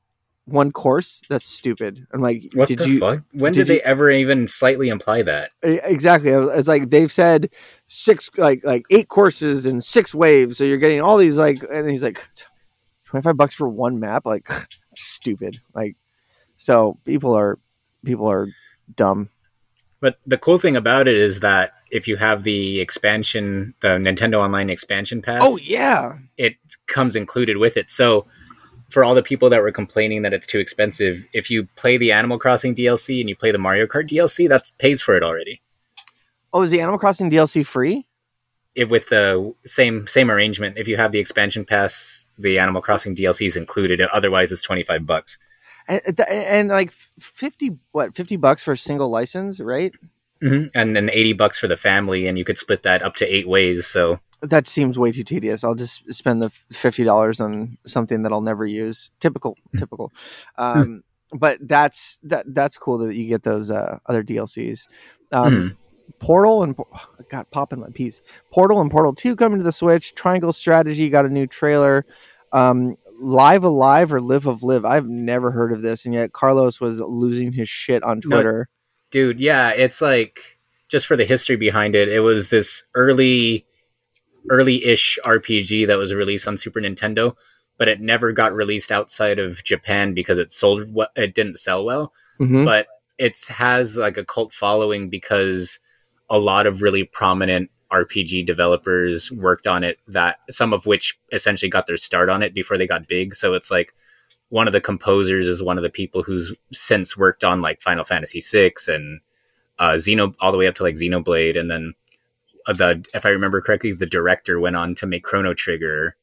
one 0.45 0.71
course. 0.73 1.23
That's 1.29 1.47
stupid. 1.47 2.07
I'm 2.13 2.21
like, 2.21 2.45
What 2.55 2.69
did 2.69 2.79
the 2.79 2.89
you 2.89 3.01
fuck? 3.01 3.23
When 3.33 3.53
did 3.53 3.61
did, 3.63 3.67
they 3.69 3.75
you- 3.77 3.81
ever 3.85 4.11
even 4.11 4.47
slightly 4.49 4.89
imply 4.89 5.23
that? 5.23 5.51
Exactly 5.63 6.31
it's 6.31 6.69
like 6.69 6.91
they've 6.91 7.11
said 7.13 7.51
six 7.95 8.31
like 8.39 8.65
like 8.65 8.87
eight 8.89 9.09
courses 9.09 9.67
and 9.67 9.85
six 9.85 10.15
waves. 10.15 10.57
So 10.57 10.65
you're 10.65 10.79
getting 10.79 11.03
all 11.03 11.19
these 11.19 11.37
like 11.37 11.63
and 11.71 11.91
he's 11.91 12.03
like 12.03 12.27
25 13.05 13.37
bucks 13.37 13.55
for 13.55 13.69
one 13.69 14.01
map? 14.01 14.25
Like 14.25 14.49
stupid. 14.95 15.61
Like 15.75 15.97
so 16.57 16.99
people 17.05 17.35
are 17.35 17.59
people 18.05 18.31
are 18.31 18.49
dumb. 18.97 19.29
But 20.01 20.17
the 20.27 20.39
cool 20.39 20.59
thing 20.59 20.75
about 20.75 21.07
it 21.07 21.17
is 21.17 21.41
that 21.41 21.75
if 21.91 22.09
you 22.09 22.17
have 22.17 22.43
the 22.43 22.81
expansion, 22.81 23.75
the 23.83 23.89
Nintendo 23.89 24.39
Online 24.39 24.71
expansion 24.71 25.21
pass, 25.23 25.43
oh 25.45 25.59
yeah. 25.59 26.19
it 26.39 26.57
comes 26.87 27.15
included 27.15 27.59
with 27.59 27.77
it. 27.77 27.91
So 27.91 28.27
for 28.91 29.05
all 29.05 29.15
the 29.15 29.23
people 29.23 29.49
that 29.51 29.63
were 29.63 29.71
complaining 29.71 30.23
that 30.23 30.33
it's 30.33 30.47
too 30.47 30.59
expensive, 30.59 31.25
if 31.33 31.51
you 31.51 31.69
play 31.77 31.99
the 31.99 32.11
Animal 32.11 32.39
Crossing 32.39 32.75
DLC 32.75 33.21
and 33.21 33.29
you 33.29 33.37
play 33.37 33.53
the 33.53 33.59
Mario 33.59 33.87
Kart 33.87 34.11
DLC, 34.11 34.49
that 34.49 34.73
pays 34.79 35.01
for 35.01 35.17
it 35.17 35.23
already. 35.23 35.62
Oh 36.53 36.63
is 36.63 36.71
the 36.71 36.81
animal 36.81 36.99
crossing 36.99 37.31
dlc 37.31 37.65
free 37.67 38.07
It, 38.75 38.89
with 38.89 39.09
the 39.11 39.55
same 39.67 40.07
same 40.07 40.31
arrangement, 40.31 40.79
if 40.79 40.89
you 40.89 40.97
have 40.97 41.13
the 41.13 41.19
expansion 41.19 41.65
pass, 41.67 42.27
the 42.39 42.59
Animal 42.59 42.81
Crossing 42.81 43.15
DLC 43.15 43.47
is 43.47 43.57
included. 43.57 44.01
Otherwise, 44.01 44.51
it's 44.51 44.63
twenty 44.63 44.83
five 44.83 45.05
bucks. 45.05 45.37
and, 45.89 46.01
and- 46.31 46.69
like 46.71 46.91
50 47.21 47.77
what 47.93 48.15
50 48.15 48.37
bucks 48.39 48.63
for 48.63 48.73
a 48.73 48.79
single 48.79 49.11
license 49.11 49.61
right 49.61 49.93
hmm 50.41 50.65
And 50.75 50.97
then 50.97 51.11
eighty 51.13 51.35
bucks 51.35 51.59
for 51.61 51.69
the 51.69 51.77
family, 51.77 52.27
and 52.27 52.39
you 52.39 52.45
could 52.45 52.59
split 52.59 52.83
that 52.83 53.03
up 53.03 53.15
to 53.17 53.27
eight 53.27 53.47
ways. 53.47 53.87
So 53.87 54.19
that 54.41 54.67
seems 54.67 54.99
way 54.99 55.13
too 55.13 55.23
tedious. 55.23 55.63
I'll 55.65 55.77
just 55.77 56.03
spend 56.13 56.41
the 56.43 56.51
fifty 56.73 57.05
dollars 57.05 57.41
on 57.41 57.77
something 57.87 58.23
that 58.23 58.33
I'll 58.33 58.41
never 58.41 58.67
use. 58.67 59.11
Typical, 59.21 59.55
typical. 59.77 60.11
Um, 60.57 61.05
but 61.33 61.59
that's 61.61 62.19
that 62.25 62.45
that's 62.55 62.77
cool 62.79 62.99
that 62.99 63.15
you 63.15 63.29
get 63.29 63.43
those 63.45 63.71
uh, 63.71 63.99
other 64.07 64.25
DLCs. 64.25 64.89
Um, 65.31 65.77
Portal 66.19 66.63
and 66.63 66.77
got 67.31 67.51
popping 67.51 67.81
my 67.81 67.89
piece. 67.91 68.23
Portal 68.53 68.81
and 68.81 68.91
Portal 68.91 69.15
Two 69.15 69.37
coming 69.37 69.59
to 69.59 69.65
the 69.65 69.73
Switch. 69.73 70.15
Triangle 70.15 70.53
Strategy 70.53 71.09
got 71.09 71.27
a 71.27 71.31
new 71.31 71.47
trailer. 71.47 72.05
Um, 72.53 72.97
Live 73.21 73.63
A 73.65 73.69
Live 73.69 74.13
or 74.13 74.21
Live 74.21 74.47
of 74.47 74.63
Live. 74.63 74.85
I've 74.85 75.07
never 75.09 75.51
heard 75.53 75.73
of 75.73 75.83
this, 75.83 76.05
and 76.05 76.15
yet 76.15 76.33
Carlos 76.33 76.81
was 76.81 77.01
losing 77.01 77.53
his 77.53 77.69
shit 77.69 78.03
on 78.03 78.21
No, 78.25 78.37
Twitter. 78.37 78.69
dude 79.13 79.39
yeah 79.41 79.71
it's 79.71 80.01
like 80.01 80.41
just 80.89 81.07
for 81.07 81.17
the 81.17 81.25
history 81.25 81.57
behind 81.57 81.95
it 81.95 82.09
it 82.09 82.21
was 82.21 82.49
this 82.51 82.85
early 82.95 83.67
early-ish 84.51 85.19
rpg 85.25 85.87
that 85.87 85.99
was 85.99 86.13
released 86.15 86.49
on 86.49 86.57
super 86.59 86.81
nintendo 86.81 87.35
but 87.79 87.89
it 87.89 88.01
never 88.01 88.33
got 88.33 88.53
released 88.55 88.91
outside 88.91 89.39
of 89.39 89.63
japan 89.65 90.15
because 90.15 90.39
it 90.39 90.53
sold 90.53 90.93
what 90.93 91.11
it 91.17 91.35
didn't 91.35 91.59
sell 91.59 91.85
well 91.85 92.13
Mhm. 92.41 92.65
but 92.65 92.87
it 93.19 93.39
has 93.49 93.97
like 93.97 94.17
a 94.17 94.25
cult 94.25 94.53
following 94.53 95.09
because 95.11 95.79
a 96.33 96.39
lot 96.39 96.67
of 96.67 96.83
really 96.83 97.05
prominent 97.05 97.71
rpg 97.93 98.45
developers 98.47 99.31
worked 99.33 99.67
on 99.67 99.85
it 99.85 99.99
that 100.09 100.39
some 100.51 100.73
of 100.73 100.87
which 100.87 101.17
essentially 101.31 101.69
got 101.69 101.87
their 101.87 101.99
start 101.99 102.29
on 102.31 102.43
it 102.43 102.55
before 102.55 102.79
they 102.79 102.87
got 102.87 103.07
big. 103.07 103.35
So 103.35 103.53
it's 103.53 103.71
like 103.71 103.93
one 104.49 104.67
of 104.67 104.73
the 104.73 104.81
composers 104.81 105.47
is 105.47 105.63
one 105.63 105.77
of 105.77 105.83
the 105.83 105.91
people 105.91 106.23
who's 106.23 106.55
since 106.73 107.17
worked 107.17 107.45
on 107.45 107.61
like 107.61 107.81
Final 107.83 108.05
Fantasy 108.05 108.41
VI 108.41 108.73
and 108.89 109.21
uh, 109.79 109.93
Xeno, 109.93 110.35
all 110.41 110.53
the 110.53 110.59
way 110.59 110.67
up 110.67 110.75
to 110.77 110.83
like 110.83 110.97
Xenoblade, 110.97 111.59
and 111.59 111.71
then 111.71 111.95
uh, 112.67 112.73
the 112.73 113.05
if 113.15 113.27
I 113.27 113.31
remember 113.31 113.61
correctly, 113.61 113.93
the 113.93 114.07
director 114.07 114.59
went 114.61 114.77
on 114.77 114.95
to 114.97 115.07
make 115.07 115.23
Chrono 115.25 115.53
Trigger, 115.55 116.17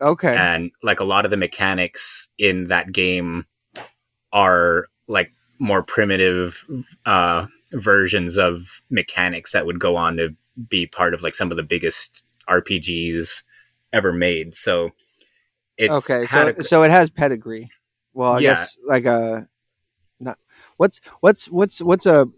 Okay. 0.00 0.36
and 0.36 0.70
like 0.82 1.00
a 1.00 1.04
lot 1.04 1.24
of 1.24 1.30
the 1.30 1.36
mechanics 1.36 2.28
in 2.38 2.68
that 2.68 2.92
game 2.92 3.46
are 4.32 4.86
like 5.08 5.32
more 5.58 5.82
primitive 5.82 6.64
uh, 7.04 7.46
versions 7.76 8.36
of 8.36 8.82
mechanics 8.90 9.52
that 9.52 9.66
would 9.66 9.78
go 9.78 9.96
on 9.96 10.16
to 10.16 10.34
be 10.68 10.86
part 10.86 11.14
of 11.14 11.22
like 11.22 11.34
some 11.34 11.50
of 11.50 11.56
the 11.56 11.62
biggest 11.62 12.24
RPGs 12.48 13.42
ever 13.92 14.12
made. 14.12 14.54
So 14.54 14.90
it's 15.76 16.10
okay. 16.10 16.26
So 16.26 16.48
a- 16.48 16.62
so 16.62 16.82
it 16.82 16.90
has 16.90 17.10
pedigree. 17.10 17.70
Well, 18.14 18.32
I 18.32 18.38
Yeah. 18.40 18.50
guess 18.50 18.76
like 18.84 19.04
a 19.04 19.46
not 20.18 20.38
what's 20.78 21.00
what's 21.20 21.46
what's 21.50 21.80
what's 21.82 22.06
a 22.06 22.28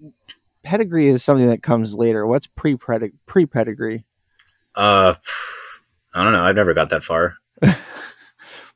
pedigree 0.65 1.07
is 1.07 1.23
something 1.23 1.47
that 1.49 1.63
comes 1.63 1.95
later. 1.95 2.27
What's 2.27 2.47
pre 2.49 2.77
pre 2.77 3.47
pedigree? 3.47 4.05
uh, 4.75 5.15
I 6.15 6.25
don't 6.25 6.33
know. 6.33 6.43
I've 6.43 6.57
never 6.57 6.75
got 6.75 6.91
that 6.91 7.05
far. 7.05 7.37
I, 7.63 7.77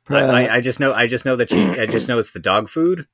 I, 0.09 0.55
I 0.55 0.61
just 0.61 0.79
know. 0.79 0.93
I 0.93 1.07
just 1.07 1.25
know 1.25 1.35
that 1.37 1.51
you. 1.51 1.81
I 1.81 1.85
just 1.85 2.07
know 2.09 2.19
it's 2.19 2.31
the 2.33 2.39
dog 2.39 2.69
food, 2.69 3.07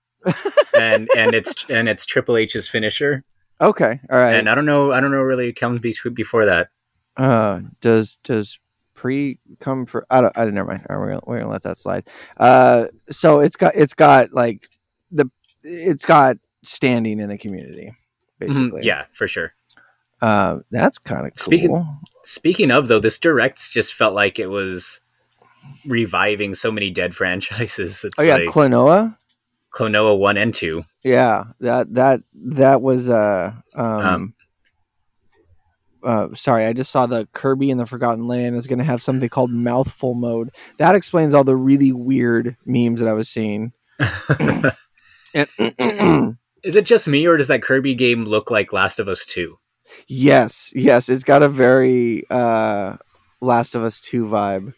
and 0.75 1.07
and 1.15 1.33
it's 1.35 1.65
and 1.69 1.87
it's 1.87 2.05
Triple 2.05 2.35
H's 2.37 2.67
finisher. 2.67 3.23
Okay. 3.61 3.99
All 4.09 4.17
right. 4.19 4.35
And 4.35 4.49
I 4.49 4.55
don't 4.55 4.65
know. 4.65 4.91
I 4.91 4.99
don't 5.01 5.11
know 5.11 5.21
really 5.21 5.53
comes 5.53 5.79
be- 5.79 5.95
before 6.13 6.45
that. 6.45 6.69
Uh, 7.17 7.61
does 7.81 8.17
does 8.23 8.59
pre 8.93 9.39
come 9.59 9.85
for? 9.85 10.05
I 10.09 10.21
don't. 10.21 10.37
I 10.37 10.45
don't. 10.45 10.53
Never 10.53 10.69
mind. 10.69 10.85
All 10.89 10.95
right, 10.97 11.01
we're 11.01 11.09
gonna, 11.09 11.21
we're 11.25 11.39
gonna 11.39 11.51
let 11.51 11.63
that 11.63 11.77
slide. 11.77 12.07
Uh, 12.37 12.87
so 13.09 13.39
it's 13.39 13.55
got 13.55 13.75
it's 13.75 13.93
got 13.93 14.31
like 14.33 14.69
the 15.11 15.29
it's 15.63 16.05
got 16.05 16.37
standing 16.63 17.19
in 17.19 17.29
the 17.29 17.37
community, 17.37 17.87
Mhm, 18.41 18.47
basically. 18.47 18.85
Yeah, 18.85 19.05
for 19.13 19.27
sure. 19.27 19.53
Uh, 20.21 20.59
that's 20.71 20.97
kind 20.97 21.25
of 21.27 21.33
cool. 21.35 21.43
Speaking- 21.45 21.97
Speaking 22.25 22.69
of 22.71 22.87
though, 22.87 22.99
this 22.99 23.17
direct 23.17 23.71
just 23.71 23.93
felt 23.95 24.13
like 24.13 24.37
it 24.37 24.47
was 24.47 25.01
reviving 25.85 26.53
so 26.55 26.71
many 26.71 26.91
dead 26.91 27.15
franchises. 27.15 28.03
It's 28.03 28.13
oh 28.19 28.23
yeah, 28.23 28.35
like 28.35 28.49
Klonoa. 28.49 29.17
Klonoa 29.73 30.17
one 30.17 30.37
and 30.37 30.53
two. 30.53 30.83
Yeah, 31.03 31.45
that 31.59 31.93
that 31.93 32.21
that 32.33 32.81
was 32.81 33.09
uh 33.09 33.53
um. 33.75 34.05
Um, 34.05 34.33
uh, 36.01 36.33
sorry, 36.33 36.65
I 36.65 36.71
just 36.71 36.91
saw 36.91 37.07
the 37.07 37.27
Kirby 37.33 37.71
and 37.71 37.79
the 37.79 37.85
Forgotten 37.85 38.25
Land 38.25 38.55
is 38.55 38.67
going 38.67 38.79
to 38.79 38.85
have 38.85 39.01
something 39.03 39.27
called 39.27 39.51
mouthful 39.51 40.13
mode. 40.13 40.49
That 40.77 40.95
explains 40.95 41.33
all 41.33 41.43
the 41.43 41.57
really 41.57 41.91
weird 41.91 42.55
memes 42.65 43.01
that 43.01 43.09
I 43.09 43.13
was 43.13 43.27
seeing. 43.27 43.73
And- 43.99 44.71
Is 46.63 46.75
it 46.75 46.85
just 46.85 47.07
me, 47.07 47.25
or 47.25 47.37
does 47.37 47.47
that 47.47 47.61
Kirby 47.61 47.95
game 47.95 48.25
look 48.25 48.51
like 48.51 48.73
Last 48.73 48.99
of 48.99 49.07
Us 49.07 49.25
Two? 49.25 49.59
Yes, 50.07 50.71
yes, 50.75 51.09
it's 51.09 51.23
got 51.23 51.43
a 51.43 51.49
very 51.49 52.23
uh 52.29 52.97
Last 53.41 53.75
of 53.75 53.83
Us 53.83 53.99
2 54.01 54.25
vibe. 54.25 54.73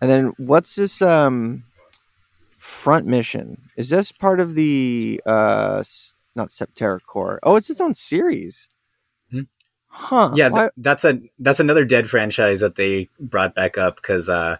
And 0.00 0.10
then 0.10 0.32
what's 0.38 0.74
this 0.74 1.02
um 1.02 1.64
front 2.66 3.06
mission? 3.06 3.68
Is 3.76 3.88
this 3.88 4.12
part 4.12 4.40
of 4.40 4.54
the 4.54 5.20
uh 5.24 5.82
not 6.34 6.48
Septerra 6.48 7.00
Core? 7.02 7.38
Oh, 7.42 7.56
it's 7.56 7.70
its 7.70 7.80
own 7.80 7.94
series. 7.94 8.68
Hmm. 9.30 9.42
Huh. 9.88 10.32
yeah, 10.34 10.50
th- 10.50 10.70
that's 10.76 11.04
a 11.04 11.20
that's 11.38 11.60
another 11.60 11.84
dead 11.84 12.10
franchise 12.10 12.60
that 12.60 12.74
they 12.76 13.08
brought 13.18 13.54
back 13.54 13.78
up 13.78 13.96
because 13.96 14.28
uh, 14.28 14.58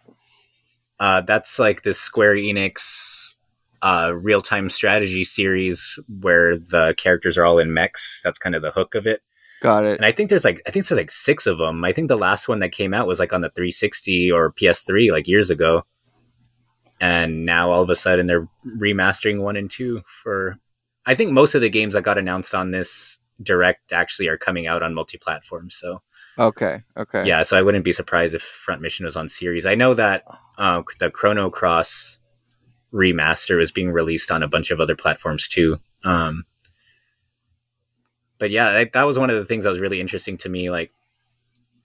uh, 0.99 1.21
that's 1.21 1.59
like 1.59 1.83
this 1.83 2.01
Square 2.01 2.37
Enix 2.37 3.35
uh, 3.83 4.15
real 4.17 4.41
time 4.41 4.71
strategy 4.71 5.25
series 5.25 5.99
where 6.21 6.57
the 6.57 6.95
characters 6.97 7.37
are 7.37 7.45
all 7.45 7.59
in 7.59 7.75
mechs. 7.75 8.23
That's 8.25 8.39
kind 8.39 8.55
of 8.55 8.63
the 8.63 8.71
hook 8.71 8.95
of 8.95 9.07
it. 9.07 9.21
got 9.61 9.85
it. 9.85 9.97
And 9.97 10.07
I 10.07 10.13
think 10.13 10.31
there's 10.31 10.45
like 10.45 10.63
I 10.67 10.71
think 10.71 10.87
there's 10.87 10.99
like 10.99 11.11
six 11.11 11.47
of 11.47 11.59
them. 11.59 11.85
I 11.85 11.93
think 11.93 12.09
the 12.09 12.17
last 12.17 12.49
one 12.49 12.61
that 12.61 12.73
came 12.73 12.95
out 12.95 13.07
was 13.07 13.19
like 13.19 13.35
on 13.35 13.43
the 13.43 13.51
360 13.51 14.33
or 14.33 14.53
PS3 14.53 15.13
like 15.13 15.29
years 15.29 15.51
ago. 15.51 15.85
And 17.01 17.45
now 17.45 17.71
all 17.71 17.83
of 17.83 17.91
a 17.91 17.97
sudden 17.97 18.27
they're 18.27 18.49
remastering 18.67 19.41
one 19.43 19.57
and 19.57 19.71
two 19.71 20.03
for. 20.23 20.59
I 21.05 21.15
think 21.15 21.31
most 21.31 21.55
of 21.55 21.61
the 21.61 21.71
games 21.71 21.95
that 21.95 22.03
got 22.03 22.19
announced 22.19 22.55
on 22.55 22.73
this 22.73 23.21
direct 23.43 23.93
actually 23.93 24.29
are 24.29 24.39
coming 24.39 24.67
out 24.67 24.83
on 24.83 24.95
multi-platform. 24.95 25.71
So 25.71 26.03
Okay, 26.39 26.83
okay. 26.97 27.27
yeah, 27.27 27.43
so 27.43 27.57
I 27.57 27.63
wouldn't 27.63 27.85
be 27.85 27.93
surprised 27.93 28.35
if 28.35 28.43
Front 28.43 28.83
Mission 28.83 29.07
was 29.07 29.17
on 29.17 29.29
series. 29.29 29.65
I 29.65 29.75
know 29.75 29.95
that 29.95 30.25
uh, 30.59 30.83
the 30.99 31.11
Chrono 31.11 31.49
Cross 31.49 32.19
remaster 32.93 33.61
is 33.61 33.73
being 33.73 33.91
released 33.91 34.31
on 34.31 34.43
a 34.43 34.49
bunch 34.49 34.71
of 34.71 34.81
other 34.81 34.97
platforms 34.97 35.49
too. 35.49 35.79
Um, 36.05 36.45
but 38.39 38.51
yeah, 38.51 38.71
that, 38.71 38.93
that 38.93 39.05
was 39.05 39.19
one 39.19 39.31
of 39.31 39.37
the 39.37 39.47
things 39.47 39.65
that 39.65 39.71
was 39.71 39.81
really 39.81 40.01
interesting 40.01 40.37
to 40.39 40.49
me. 40.49 40.71
Like 40.71 40.93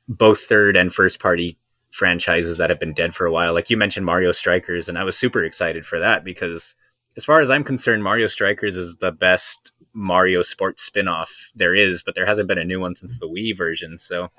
both 0.07 0.41
third 0.41 0.75
and 0.75 0.93
first 0.93 1.19
party 1.19 1.57
franchises 1.91 2.57
that 2.57 2.69
have 2.69 2.80
been 2.80 2.93
dead 2.93 3.13
for 3.13 3.26
a 3.26 3.31
while. 3.31 3.53
Like 3.53 3.69
you 3.69 3.77
mentioned 3.77 4.05
Mario 4.05 4.31
Strikers, 4.31 4.89
and 4.89 4.97
I 4.97 5.03
was 5.03 5.18
super 5.18 5.43
excited 5.43 5.85
for 5.85 5.99
that 5.99 6.23
because, 6.23 6.76
as 7.18 7.26
far 7.26 7.41
as 7.41 7.49
I'm 7.49 7.63
concerned, 7.63 8.03
Mario 8.03 8.27
Strikers 8.27 8.76
is 8.77 8.95
the 8.95 9.11
best 9.11 9.73
Mario 9.93 10.41
sports 10.41 10.84
spin-off 10.84 11.51
there 11.53 11.76
is, 11.76 12.01
but 12.01 12.15
there 12.15 12.26
hasn't 12.26 12.47
been 12.47 12.57
a 12.57 12.63
new 12.63 12.80
one 12.80 12.95
since 12.95 13.19
the 13.19 13.27
Wii 13.27 13.57
version. 13.57 13.97
So 13.97 14.30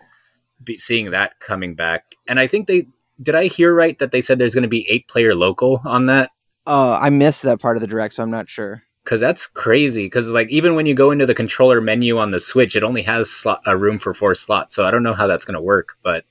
be, 0.65 0.79
seeing 0.79 1.11
that 1.11 1.39
coming 1.41 1.75
back, 1.75 2.15
and 2.27 2.41
I 2.41 2.47
think 2.47 2.67
they 2.67 2.87
did 3.23 3.35
I 3.35 3.47
hear 3.47 3.75
right 3.75 3.99
that 3.99 4.11
they 4.13 4.23
said 4.23 4.39
there's 4.39 4.55
going 4.55 4.63
to 4.63 4.69
be 4.69 4.91
eight 4.91 5.07
player 5.07 5.35
local 5.35 5.83
on 5.85 6.07
that 6.07 6.31
Uh, 6.67 6.99
I 7.01 7.11
missed 7.11 7.43
that 7.43 7.61
part 7.61 7.77
of 7.77 7.83
the 7.83 7.87
direct, 7.87 8.15
so 8.15 8.23
I'm 8.23 8.31
not 8.31 8.49
sure. 8.49 8.83
because 9.05 9.21
that's 9.21 9.47
crazy. 9.47 10.07
Because 10.07 10.29
like 10.31 10.49
even 10.49 10.75
when 10.75 10.87
you 10.87 10.95
go 10.95 11.11
into 11.11 11.27
the 11.27 11.35
controller 11.35 11.81
menu 11.81 12.19
on 12.19 12.31
the 12.31 12.41
Switch, 12.41 12.77
it 12.77 12.85
only 12.85 13.03
has 13.03 13.31
slot, 13.31 13.61
a 13.67 13.77
room 13.77 13.99
for 13.99 14.15
four 14.15 14.35
slots. 14.35 14.75
So 14.75 14.85
I 14.85 14.91
don't 14.91 15.03
know 15.03 15.15
how 15.15 15.27
that's 15.27 15.45
going 15.45 15.55
to 15.55 15.61
work, 15.61 15.97
but. 16.03 16.25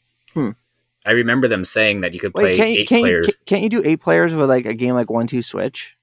I 1.06 1.11
remember 1.11 1.48
them 1.48 1.65
saying 1.65 2.02
that 2.02 2.14
you 2.14 2.19
could 2.19 2.34
play 2.34 2.44
Wait, 2.44 2.57
can't 2.57 2.69
eight 2.69 2.88
can't, 2.88 3.02
players. 3.02 3.26
can't- 3.26 3.45
can't 3.45 3.64
you 3.64 3.69
do 3.69 3.82
eight 3.84 4.02
players 4.02 4.34
with 4.34 4.49
like 4.49 4.65
a 4.65 4.73
game 4.73 4.94
like 4.94 5.10
one 5.10 5.28
two 5.28 5.41
switch? 5.41 5.95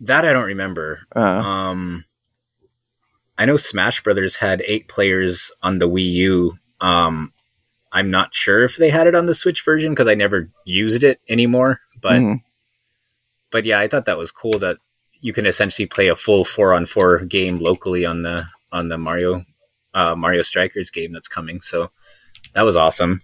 That 0.00 0.24
I 0.24 0.32
don't 0.32 0.46
remember. 0.46 1.00
Uh, 1.14 1.20
Um, 1.20 2.04
I 3.38 3.46
know 3.46 3.56
Smash 3.56 4.02
Brothers 4.02 4.36
had 4.36 4.62
eight 4.66 4.88
players 4.88 5.50
on 5.62 5.78
the 5.78 5.88
Wii 5.88 6.12
U. 6.12 6.52
Um, 6.80 7.32
I'm 7.92 8.10
not 8.10 8.34
sure 8.34 8.64
if 8.64 8.76
they 8.76 8.90
had 8.90 9.06
it 9.06 9.14
on 9.14 9.26
the 9.26 9.34
Switch 9.34 9.64
version 9.64 9.92
because 9.92 10.08
I 10.08 10.14
never 10.14 10.48
used 10.64 11.04
it 11.04 11.20
anymore. 11.28 11.80
But 12.00 12.20
mhm. 12.20 12.42
but 13.50 13.64
yeah, 13.64 13.78
I 13.78 13.88
thought 13.88 14.06
that 14.06 14.18
was 14.18 14.30
cool 14.30 14.58
that 14.60 14.78
you 15.20 15.32
can 15.32 15.44
essentially 15.46 15.86
play 15.86 16.08
a 16.08 16.16
full 16.16 16.44
four 16.44 16.72
on 16.72 16.86
four 16.86 17.18
game 17.20 17.58
locally 17.58 18.06
on 18.06 18.22
the 18.22 18.46
on 18.72 18.88
the 18.88 18.96
Mario 18.98 19.44
uh, 19.92 20.14
Mario 20.14 20.42
Strikers 20.42 20.90
game 20.90 21.12
that's 21.12 21.28
coming. 21.28 21.60
So 21.60 21.90
that 22.54 22.62
was 22.62 22.76
awesome. 22.76 23.22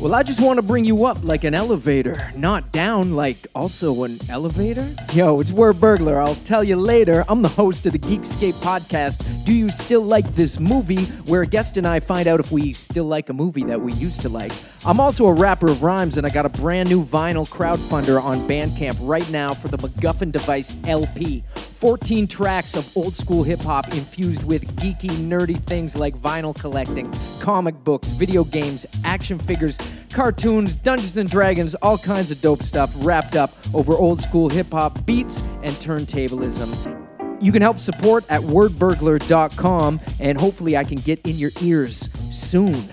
Well, 0.00 0.14
I 0.14 0.22
just 0.22 0.40
want 0.40 0.58
to 0.58 0.62
bring 0.62 0.84
you 0.84 1.06
up 1.06 1.18
like 1.24 1.42
an 1.42 1.54
elevator, 1.54 2.30
not 2.36 2.70
down 2.70 3.16
like 3.16 3.36
also 3.52 4.04
an 4.04 4.16
elevator. 4.30 4.94
Yo, 5.12 5.40
it's 5.40 5.50
Wordburglar. 5.50 6.24
I'll 6.24 6.36
tell 6.36 6.62
you 6.62 6.76
later. 6.76 7.24
I'm 7.28 7.42
the 7.42 7.48
host 7.48 7.84
of 7.84 7.94
the 7.94 7.98
Geekscape 7.98 8.52
podcast. 8.54 9.24
Do 9.44 9.52
you 9.52 9.70
still 9.70 10.02
like 10.02 10.36
this 10.36 10.60
movie? 10.60 11.06
Where 11.26 11.42
a 11.42 11.46
guest 11.48 11.78
and 11.78 11.84
I 11.84 11.98
find 11.98 12.28
out 12.28 12.38
if 12.38 12.52
we 12.52 12.72
still 12.72 13.06
like 13.06 13.28
a 13.28 13.32
movie 13.32 13.64
that 13.64 13.80
we 13.80 13.92
used 13.94 14.20
to 14.20 14.28
like. 14.28 14.52
I'm 14.86 15.00
also 15.00 15.26
a 15.26 15.32
rapper 15.32 15.68
of 15.68 15.82
rhymes, 15.82 16.16
and 16.16 16.24
I 16.24 16.30
got 16.30 16.46
a 16.46 16.50
brand 16.50 16.88
new 16.88 17.04
vinyl 17.04 17.48
crowdfunder 17.48 18.22
on 18.22 18.38
Bandcamp 18.46 18.98
right 19.00 19.28
now 19.32 19.52
for 19.52 19.66
the 19.66 19.78
MacGuffin 19.78 20.30
Device 20.30 20.76
LP. 20.86 21.42
14 21.78 22.26
tracks 22.26 22.74
of 22.74 22.96
old 22.96 23.14
school 23.14 23.44
hip 23.44 23.60
hop 23.60 23.92
infused 23.94 24.42
with 24.42 24.64
geeky, 24.76 25.10
nerdy 25.10 25.62
things 25.62 25.94
like 25.94 26.12
vinyl 26.16 26.52
collecting, 26.52 27.08
comic 27.38 27.76
books, 27.84 28.08
video 28.08 28.42
games, 28.42 28.84
action 29.04 29.38
figures, 29.38 29.78
cartoons, 30.12 30.74
Dungeons 30.74 31.16
and 31.18 31.30
Dragons, 31.30 31.76
all 31.76 31.96
kinds 31.96 32.32
of 32.32 32.40
dope 32.40 32.64
stuff 32.64 32.92
wrapped 32.96 33.36
up 33.36 33.52
over 33.74 33.92
old 33.92 34.20
school 34.20 34.48
hip 34.48 34.72
hop 34.72 35.06
beats 35.06 35.40
and 35.62 35.72
turntablism. 35.76 36.96
You 37.40 37.52
can 37.52 37.62
help 37.62 37.78
support 37.78 38.24
at 38.28 38.40
wordburglar.com, 38.40 40.00
and 40.18 40.40
hopefully, 40.40 40.76
I 40.76 40.82
can 40.82 40.98
get 40.98 41.20
in 41.20 41.36
your 41.36 41.52
ears 41.62 42.10
soon. 42.32 42.92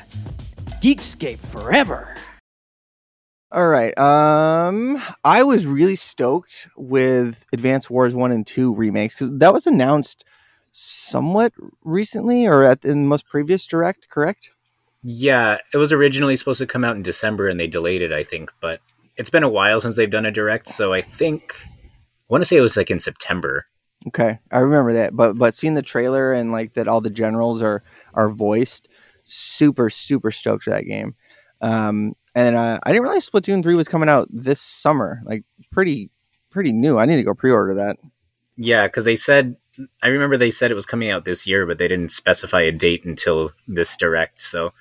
Geekscape 0.83 1.39
forever. 1.39 2.14
All 3.55 3.69
right. 3.69 3.97
Um, 3.97 5.01
I 5.23 5.43
was 5.43 5.65
really 5.65 5.95
stoked 5.95 6.67
with 6.75 7.45
Advance 7.53 7.89
Wars 7.89 8.13
One 8.13 8.33
and 8.33 8.45
Two 8.45 8.75
remakes 8.75 9.15
'cause 9.15 9.29
that 9.31 9.53
was 9.53 9.65
announced 9.65 10.25
somewhat 10.73 11.53
recently, 11.85 12.45
or 12.45 12.63
at 12.63 12.83
in 12.83 13.03
the 13.03 13.07
most 13.07 13.25
previous 13.29 13.65
direct. 13.65 14.09
Correct? 14.09 14.49
Yeah, 15.03 15.57
it 15.73 15.77
was 15.77 15.93
originally 15.93 16.35
supposed 16.35 16.57
to 16.57 16.65
come 16.67 16.83
out 16.83 16.97
in 16.97 17.01
December 17.01 17.47
and 17.47 17.57
they 17.57 17.67
delayed 17.67 18.01
it, 18.01 18.11
I 18.11 18.23
think. 18.23 18.51
But 18.59 18.81
it's 19.15 19.29
been 19.29 19.43
a 19.43 19.47
while 19.47 19.79
since 19.79 19.95
they've 19.95 20.11
done 20.11 20.25
a 20.25 20.31
direct, 20.31 20.67
so 20.67 20.91
I 20.91 20.99
think 20.99 21.57
I 21.63 21.69
want 22.27 22.41
to 22.41 22.45
say 22.45 22.57
it 22.57 22.61
was 22.61 22.75
like 22.75 22.91
in 22.91 22.99
September. 22.99 23.67
Okay, 24.07 24.37
I 24.51 24.59
remember 24.59 24.91
that. 24.91 25.15
But 25.15 25.37
but 25.37 25.53
seeing 25.53 25.75
the 25.75 25.81
trailer 25.81 26.33
and 26.33 26.51
like 26.51 26.73
that 26.73 26.89
all 26.89 26.99
the 26.99 27.09
generals 27.09 27.61
are 27.61 27.83
are 28.15 28.29
voiced, 28.29 28.89
super 29.23 29.89
super 29.89 30.29
stoked 30.29 30.65
for 30.65 30.71
that 30.71 30.83
game. 30.87 31.15
Um, 31.61 32.15
and 32.35 32.55
uh, 32.55 32.79
I 32.83 32.89
didn't 32.89 33.03
realize 33.03 33.27
Splatoon 33.29 33.63
three 33.63 33.75
was 33.75 33.87
coming 33.87 34.09
out 34.09 34.27
this 34.31 34.61
summer. 34.61 35.21
Like 35.25 35.43
pretty 35.71 36.09
pretty 36.51 36.71
new. 36.73 36.97
I 36.99 37.05
need 37.05 37.15
to 37.17 37.23
go 37.23 37.33
pre-order 37.33 37.73
that. 37.75 37.97
Yeah, 38.57 38.85
because 38.87 39.05
they 39.05 39.15
said 39.15 39.55
I 40.01 40.07
remember 40.07 40.37
they 40.37 40.51
said 40.51 40.71
it 40.71 40.75
was 40.75 40.85
coming 40.85 41.09
out 41.09 41.25
this 41.25 41.45
year, 41.47 41.65
but 41.65 41.77
they 41.79 41.87
didn't 41.87 42.11
specify 42.11 42.61
a 42.61 42.71
date 42.71 43.03
until 43.05 43.51
this 43.67 43.97
direct. 43.97 44.39
So 44.39 44.71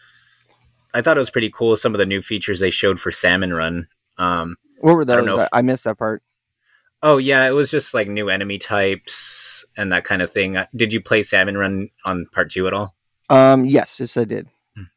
I 0.92 1.02
thought 1.02 1.16
it 1.16 1.20
was 1.20 1.30
pretty 1.30 1.50
cool. 1.50 1.76
Some 1.76 1.94
of 1.94 1.98
the 1.98 2.06
new 2.06 2.22
features 2.22 2.60
they 2.60 2.70
showed 2.70 3.00
for 3.00 3.10
Salmon 3.10 3.52
Run. 3.52 3.88
Um, 4.18 4.56
What 4.80 4.94
were 4.94 5.02
I 5.02 5.04
those? 5.04 5.28
I, 5.38 5.42
if- 5.44 5.48
I 5.52 5.62
missed 5.62 5.84
that 5.84 5.98
part. 5.98 6.22
oh 7.02 7.16
yeah, 7.18 7.46
it 7.48 7.50
was 7.52 7.70
just 7.70 7.92
like 7.94 8.06
new 8.08 8.28
enemy 8.28 8.58
types 8.58 9.64
and 9.76 9.90
that 9.92 10.04
kind 10.04 10.22
of 10.22 10.30
thing. 10.30 10.56
Uh, 10.56 10.66
Did 10.76 10.92
you 10.92 11.00
play 11.00 11.22
Salmon 11.24 11.56
Run 11.58 11.90
on 12.04 12.26
part 12.32 12.50
two 12.52 12.66
at 12.68 12.72
all? 12.72 12.94
Um, 13.30 13.64
yes, 13.64 13.98
yes, 13.98 14.16
I 14.16 14.24
did. 14.24 14.46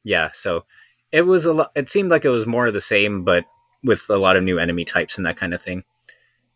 Yeah, 0.04 0.30
so 0.34 0.66
it 1.12 1.22
was 1.22 1.46
a 1.46 1.54
lot. 1.54 1.72
It 1.76 1.90
seemed 1.90 2.12
like 2.12 2.26
it 2.26 2.30
was 2.30 2.48
more 2.48 2.68
of 2.68 2.74
the 2.74 2.82
same, 2.82 3.24
but 3.24 3.46
with 3.84 4.10
a 4.10 4.18
lot 4.18 4.36
of 4.36 4.44
new 4.44 4.60
enemy 4.60 4.86
types 4.86 5.18
and 5.18 5.26
that 5.26 5.38
kind 5.38 5.54
of 5.54 5.62
thing. 5.62 5.84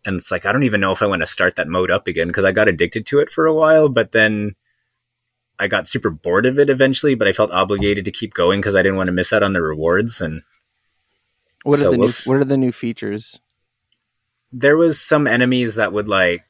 And 0.05 0.17
it's 0.17 0.31
like 0.31 0.45
I 0.45 0.51
don't 0.51 0.63
even 0.63 0.81
know 0.81 0.91
if 0.91 1.01
I 1.01 1.05
want 1.07 1.21
to 1.21 1.27
start 1.27 1.55
that 1.55 1.67
mode 1.67 1.91
up 1.91 2.07
again 2.07 2.27
because 2.27 2.43
I 2.45 2.51
got 2.51 2.67
addicted 2.67 3.05
to 3.07 3.19
it 3.19 3.31
for 3.31 3.45
a 3.45 3.53
while, 3.53 3.87
but 3.89 4.11
then 4.11 4.55
I 5.59 5.67
got 5.67 5.87
super 5.87 6.09
bored 6.09 6.45
of 6.45 6.57
it 6.59 6.69
eventually. 6.69 7.15
But 7.15 7.27
I 7.27 7.33
felt 7.33 7.51
obligated 7.51 8.05
to 8.05 8.11
keep 8.11 8.33
going 8.33 8.59
because 8.61 8.75
I 8.75 8.81
didn't 8.81 8.97
want 8.97 9.07
to 9.07 9.13
miss 9.13 9.31
out 9.31 9.43
on 9.43 9.53
the 9.53 9.61
rewards. 9.61 10.21
And 10.21 10.41
What 11.63 11.79
are 11.79 11.83
So 11.83 11.91
the 11.91 11.97
we'll 11.97 12.07
new 12.07 12.13
What 12.25 12.37
are 12.41 12.45
the 12.45 12.57
new 12.57 12.71
features? 12.71 13.39
there 14.51 14.75
was 14.77 14.99
some 14.99 15.27
enemies 15.27 15.75
that 15.75 15.93
would 15.93 16.07
like 16.07 16.43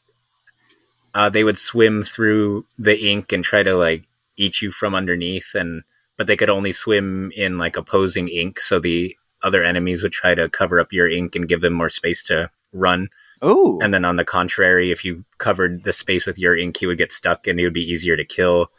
uh, 1.14 1.30
they 1.30 1.44
would 1.44 1.58
swim 1.58 2.04
through 2.04 2.66
the 2.80 2.98
ink 3.10 3.32
and 3.34 3.44
try 3.44 3.62
to 3.64 3.76
like 3.76 4.06
eat 4.38 4.62
you 4.62 4.72
from 4.72 4.96
underneath 4.96 5.54
and 5.54 5.84
but 6.22 6.28
they 6.28 6.38
could 6.38 6.52
only 6.52 6.72
swim 6.72 7.32
in 7.36 7.58
like 7.58 7.76
opposing 7.76 8.28
ink 8.28 8.62
so 8.62 8.80
the 8.80 9.18
other 9.42 9.64
enemies 9.64 10.04
would 10.04 10.12
try 10.12 10.36
to 10.36 10.48
cover 10.50 10.80
up 10.80 10.94
your 10.94 11.10
ink 11.10 11.36
and 11.36 11.50
give 11.50 11.62
them 11.62 11.74
more 11.74 11.90
space 11.90 12.22
to 12.22 12.48
run. 12.72 13.10
Oh, 13.42 13.80
and 13.82 13.92
then 13.92 14.06
on 14.06 14.18
the 14.18 14.24
contrary 14.24 14.92
if 14.92 15.04
you 15.04 15.26
covered 15.40 15.84
the 15.84 15.92
space 15.92 16.28
with 16.28 16.38
your 16.38 16.56
ink 16.56 16.80
you 16.80 16.90
would 16.90 17.00
get 17.00 17.12
stuck 17.12 17.48
and 17.48 17.60
it 17.60 17.64
would 17.64 17.74
be 17.74 17.92
easier 17.92 18.16
to 18.16 18.24
kill. 18.24 18.70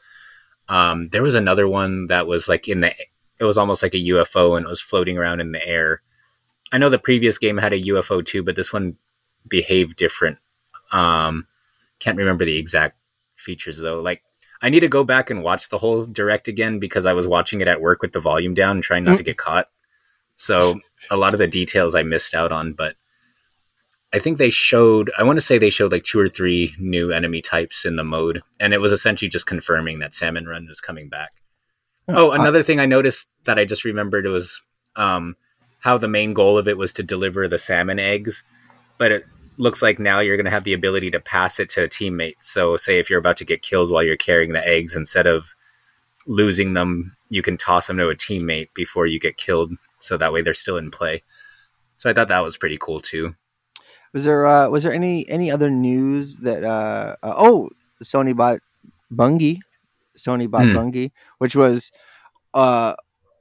Um, 0.69 1.09
there 1.09 1.25
was 1.25 1.35
another 1.35 1.67
one 1.67 2.07
that 2.07 2.29
was 2.29 2.47
like 2.47 2.69
in 2.69 2.81
the 2.81 2.95
it 3.41 3.45
was 3.45 3.59
almost 3.59 3.83
like 3.83 3.95
a 3.95 4.09
ufo 4.11 4.57
and 4.57 4.65
it 4.65 4.69
was 4.69 4.81
floating 4.81 5.19
around 5.19 5.41
in 5.41 5.51
the 5.51 5.67
air. 5.67 6.01
I 6.71 6.79
know 6.79 6.91
the 6.91 6.99
previous 7.01 7.39
game 7.39 7.59
had 7.59 7.73
a 7.73 7.83
ufo 7.83 8.25
too 8.25 8.45
but 8.45 8.55
this 8.55 8.73
one 8.73 8.99
behaved 9.49 9.97
different. 9.97 10.39
Um, 10.93 11.49
can't 11.99 12.19
remember 12.19 12.45
the 12.45 12.57
exact 12.57 12.99
features 13.35 13.79
though. 13.79 14.01
Like 14.01 14.23
i 14.63 14.69
need 14.69 14.81
to 14.81 14.89
go 14.89 15.05
back 15.05 15.31
and 15.31 15.43
watch 15.43 15.69
the 15.69 15.79
whole 15.79 16.07
direct 16.07 16.49
again 16.49 16.79
because 16.79 17.07
i 17.07 17.13
was 17.13 17.29
watching 17.29 17.61
it 17.61 17.69
at 17.69 17.81
work 17.81 18.03
with 18.03 18.13
the 18.13 18.21
volume 18.21 18.55
down 18.55 18.77
and 18.77 18.85
trying 18.85 19.05
not 19.05 19.17
to 19.17 19.23
get 19.23 19.37
caught 19.37 19.69
so 20.37 20.81
a 21.11 21.17
lot 21.17 21.35
of 21.35 21.39
the 21.39 21.47
details 21.47 21.95
i 21.95 22.03
missed 22.03 22.35
out 22.35 22.53
on 22.53 22.73
but 22.73 22.97
I 24.15 24.19
think 24.19 24.37
they 24.37 24.51
showed, 24.51 25.11
I 25.17 25.23
want 25.23 25.39
to 25.39 25.41
say 25.41 25.57
they 25.57 25.71
showed 25.71 25.91
like 25.91 26.05
two 26.05 26.21
or 26.21 26.29
three 26.29 26.75
new 26.79 27.13
enemy 27.13 27.41
types 27.41 27.87
in 27.87 27.97
the 27.97 28.05
mode. 28.05 28.43
And 28.61 28.75
it 28.75 28.81
was 28.81 28.93
essentially 28.93 29.31
just 29.31 29.47
confirming 29.47 30.01
that 30.01 30.15
Salmon 30.15 30.47
Run 30.47 30.67
was 30.69 30.83
coming 30.83 31.09
back. 31.09 31.33
Oh, 32.09 32.33
another 32.33 32.63
thing 32.63 32.79
I 32.79 32.87
noticed 32.87 33.29
that 33.45 33.59
I 33.59 33.65
just 33.65 33.85
remembered 33.85 34.27
was 34.27 34.61
um, 34.97 35.37
how 35.79 35.99
the 35.99 36.09
main 36.09 36.35
goal 36.35 36.59
of 36.59 36.69
it 36.69 36.77
was 36.77 36.93
to 36.95 37.03
deliver 37.03 37.49
the 37.49 37.59
salmon 37.59 37.99
eggs. 37.99 38.43
But 38.99 39.13
it 39.13 39.25
looks 39.59 39.83
like 39.83 39.99
now 39.99 40.21
you're 40.21 40.37
going 40.37 40.45
to 40.45 40.51
have 40.51 40.65
the 40.65 40.73
ability 40.73 41.11
to 41.11 41.21
pass 41.21 41.61
it 41.61 41.69
to 41.71 41.85
a 41.85 41.89
teammate. 41.89 42.37
So, 42.41 42.77
say 42.77 42.99
if 42.99 43.09
you're 43.11 43.19
about 43.19 43.37
to 43.39 43.45
get 43.45 43.63
killed 43.63 43.91
while 43.91 44.03
you're 44.03 44.17
carrying 44.17 44.53
the 44.53 44.67
eggs, 44.67 44.97
instead 44.97 45.27
of 45.27 45.55
losing 46.27 46.75
them, 46.75 47.13
you 47.31 47.43
can 47.43 47.57
toss 47.57 47.87
them 47.89 47.97
to 47.99 48.09
a 48.09 48.15
teammate 48.15 48.69
before 48.75 49.07
you 49.07 49.19
get 49.19 49.37
killed. 49.37 49.73
So 49.99 50.17
that 50.17 50.33
way 50.33 50.43
they're 50.43 50.55
still 50.55 50.77
in 50.77 50.91
play. 50.91 51.23
So 51.99 52.11
I 52.11 52.13
thought 52.13 52.29
that 52.29 52.41
was 52.41 52.57
pretty 52.57 52.79
cool 52.81 53.01
too. 53.01 53.35
was 54.13 54.25
there 54.25 54.47
uh, 54.47 54.69
was 54.69 54.83
there 54.83 54.93
any 54.93 55.29
any 55.29 55.51
other 55.51 55.71
news 55.71 56.39
that 56.39 56.65
uh, 56.65 57.17
uh 57.23 57.35
oh 57.37 57.71
Sony 58.03 58.35
bought 58.37 58.61
Bungie, 59.13 59.59
Sony 60.17 60.51
bought 60.51 60.65
Hmm. 60.67 60.77
Bungie, 60.77 61.13
which 61.39 61.55
was 61.57 61.93
uh 62.55 62.95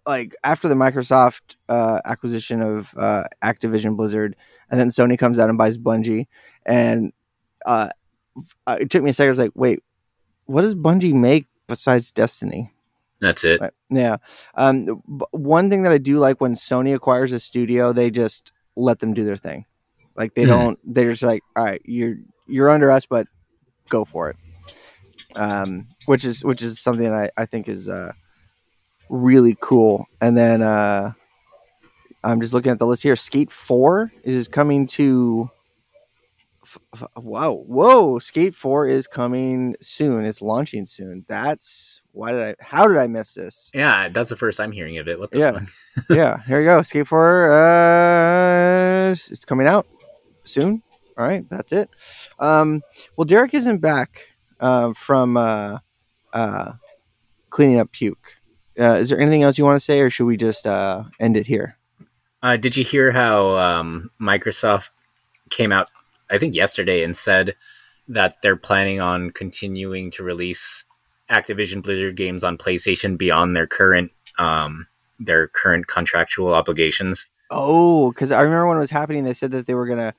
like 0.07 0.35
after 0.43 0.67
the 0.67 0.75
Microsoft 0.75 1.55
uh, 1.69 2.01
acquisition 2.05 2.61
of 2.61 2.93
uh, 2.97 3.23
Activision 3.43 3.95
Blizzard, 3.95 4.35
and 4.71 4.79
then 4.79 4.89
Sony 4.89 5.19
comes 5.19 5.37
out 5.37 5.49
and 5.49 5.57
buys 5.57 5.77
Bungie, 5.77 6.25
and 6.65 7.13
uh, 7.67 7.89
uh, 8.65 8.77
it 8.79 8.89
took 8.89 9.03
me 9.03 9.11
a 9.11 9.13
second. 9.13 9.27
I 9.27 9.31
was 9.31 9.39
like, 9.39 9.51
wait, 9.53 9.83
what 10.45 10.61
does 10.61 10.73
Bungie 10.73 11.13
make 11.13 11.45
besides 11.67 12.11
Destiny? 12.11 12.71
That's 13.19 13.43
it. 13.43 13.61
Right. 13.61 13.73
Yeah. 13.91 14.17
Um, 14.55 14.87
one 15.31 15.69
thing 15.69 15.83
that 15.83 15.91
I 15.91 15.99
do 15.99 16.17
like 16.17 16.41
when 16.41 16.55
Sony 16.55 16.95
acquires 16.95 17.33
a 17.33 17.39
studio, 17.39 17.93
they 17.93 18.09
just 18.09 18.51
let 18.75 18.97
them 18.99 19.13
do 19.13 19.23
their 19.23 19.37
thing. 19.37 19.65
Like 20.15 20.33
they 20.33 20.43
Hmm. 20.43 20.49
don't. 20.49 20.79
They're 20.83 21.11
just 21.11 21.21
like, 21.21 21.43
all 21.55 21.63
right, 21.65 21.81
you're 21.85 22.15
you're 22.47 22.69
under 22.69 22.89
us, 22.89 23.05
but 23.05 23.27
go 23.89 24.05
for 24.05 24.31
it. 24.31 24.37
Um, 25.35 25.87
which 26.05 26.25
is 26.25 26.43
which 26.43 26.61
is 26.61 26.79
something 26.79 27.03
that 27.11 27.13
I 27.37 27.41
I 27.43 27.45
think 27.45 27.67
is 27.69 27.87
uh 27.87 28.13
really 29.09 29.55
cool. 29.61 30.05
And 30.19 30.35
then 30.37 30.61
uh, 30.61 31.11
I'm 32.23 32.41
just 32.41 32.53
looking 32.53 32.71
at 32.71 32.79
the 32.79 32.85
list 32.85 33.03
here. 33.03 33.15
Skate 33.15 33.51
Four 33.51 34.11
is 34.23 34.47
coming 34.47 34.85
to. 34.87 35.49
f- 36.63 37.03
Wow! 37.17 37.63
Whoa! 37.67 38.19
Skate 38.19 38.53
Four 38.53 38.87
is 38.87 39.07
coming 39.07 39.75
soon. 39.81 40.25
It's 40.25 40.41
launching 40.41 40.85
soon. 40.85 41.25
That's 41.27 42.01
why 42.11 42.31
did 42.31 42.41
I? 42.41 42.55
How 42.63 42.87
did 42.87 42.97
I 42.97 43.07
miss 43.07 43.33
this? 43.33 43.71
Yeah, 43.73 44.07
that's 44.09 44.29
the 44.29 44.35
first 44.35 44.59
I'm 44.59 44.71
hearing 44.71 44.97
of 44.99 45.07
it. 45.07 45.19
What 45.19 45.31
the 45.31 45.39
Yeah. 45.39 45.51
fuck? 45.51 45.63
yeah, 46.09 46.41
here 46.43 46.59
you 46.59 46.65
go. 46.65 46.81
Skate 46.83 47.07
4 47.07 47.51
uh 47.51 49.09
it's 49.11 49.43
coming 49.43 49.67
out 49.67 49.85
soon. 50.45 50.81
All 51.17 51.27
right, 51.27 51.43
that's 51.49 51.73
it. 51.73 51.89
Um 52.39 52.81
well 53.17 53.25
Derek 53.25 53.53
isn't 53.53 53.79
back 53.79 54.27
uh, 54.61 54.93
from 54.93 55.35
uh 55.37 55.79
uh 56.33 56.73
cleaning 57.49 57.79
up 57.79 57.91
puke. 57.91 58.37
Uh, 58.79 58.93
is 58.95 59.09
there 59.09 59.19
anything 59.19 59.43
else 59.43 59.57
you 59.57 59.65
want 59.65 59.75
to 59.75 59.83
say 59.83 59.99
or 59.99 60.09
should 60.09 60.25
we 60.25 60.37
just 60.37 60.65
uh 60.65 61.03
end 61.19 61.35
it 61.35 61.45
here? 61.47 61.77
Uh, 62.43 62.57
did 62.57 62.75
you 62.75 62.83
hear 62.83 63.11
how 63.11 63.55
um, 63.55 64.09
Microsoft 64.19 64.89
came 65.49 65.71
out, 65.71 65.89
I 66.29 66.37
think 66.37 66.55
yesterday, 66.55 67.03
and 67.03 67.15
said 67.15 67.55
that 68.07 68.41
they're 68.41 68.55
planning 68.55 68.99
on 68.99 69.29
continuing 69.31 70.11
to 70.11 70.23
release 70.23 70.85
Activision 71.29 71.83
Blizzard 71.83 72.15
games 72.15 72.43
on 72.43 72.57
PlayStation 72.57 73.17
beyond 73.17 73.55
their 73.55 73.67
current 73.67 74.11
um, 74.37 74.87
their 75.19 75.47
current 75.47 75.87
contractual 75.87 76.53
obligations? 76.53 77.27
Oh, 77.51 78.11
cuz 78.15 78.31
I 78.31 78.41
remember 78.41 78.67
when 78.67 78.77
it 78.77 78.81
was 78.81 78.89
happening 78.89 79.23
they 79.23 79.33
said 79.33 79.51
that 79.51 79.67
they 79.67 79.75
were 79.75 79.85
going 79.85 79.99
to 79.99 80.13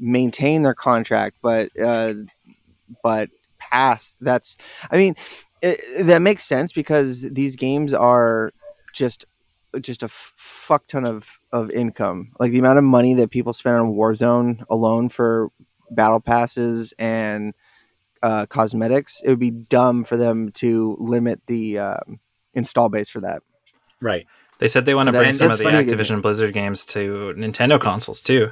maintain 0.00 0.62
their 0.62 0.74
contract 0.74 1.36
but 1.42 1.68
uh 1.80 2.14
but 3.02 3.30
past 3.58 4.16
that's 4.20 4.56
I 4.90 4.96
mean 4.96 5.16
it, 5.60 6.06
that 6.06 6.20
makes 6.20 6.44
sense 6.44 6.72
because 6.72 7.22
these 7.22 7.56
games 7.56 7.92
are 7.92 8.52
just 8.92 9.24
just 9.80 10.02
a 10.02 10.06
f- 10.06 10.32
fuck 10.36 10.86
ton 10.86 11.04
of 11.04 11.38
of 11.52 11.70
income. 11.70 12.32
Like 12.40 12.52
the 12.52 12.58
amount 12.58 12.78
of 12.78 12.84
money 12.84 13.14
that 13.14 13.30
people 13.30 13.52
spend 13.52 13.76
on 13.76 13.92
Warzone 13.92 14.64
alone 14.70 15.08
for 15.08 15.50
battle 15.90 16.20
passes 16.20 16.92
and 16.98 17.54
uh, 18.22 18.46
cosmetics, 18.46 19.20
it 19.24 19.28
would 19.30 19.38
be 19.38 19.50
dumb 19.50 20.04
for 20.04 20.16
them 20.16 20.50
to 20.52 20.96
limit 20.98 21.40
the 21.46 21.78
um, 21.78 22.20
install 22.54 22.88
base 22.88 23.08
for 23.10 23.20
that. 23.20 23.42
Right. 24.00 24.26
They 24.58 24.68
said 24.68 24.84
they 24.86 24.94
want 24.94 25.06
to 25.08 25.12
That- 25.12 25.20
bring 25.22 25.32
some 25.34 25.50
of 25.50 25.58
the 25.58 25.64
Activision 25.64 26.20
Blizzard 26.20 26.52
games 26.52 26.84
to 26.86 27.32
Nintendo 27.36 27.80
consoles 27.80 28.22
too. 28.22 28.50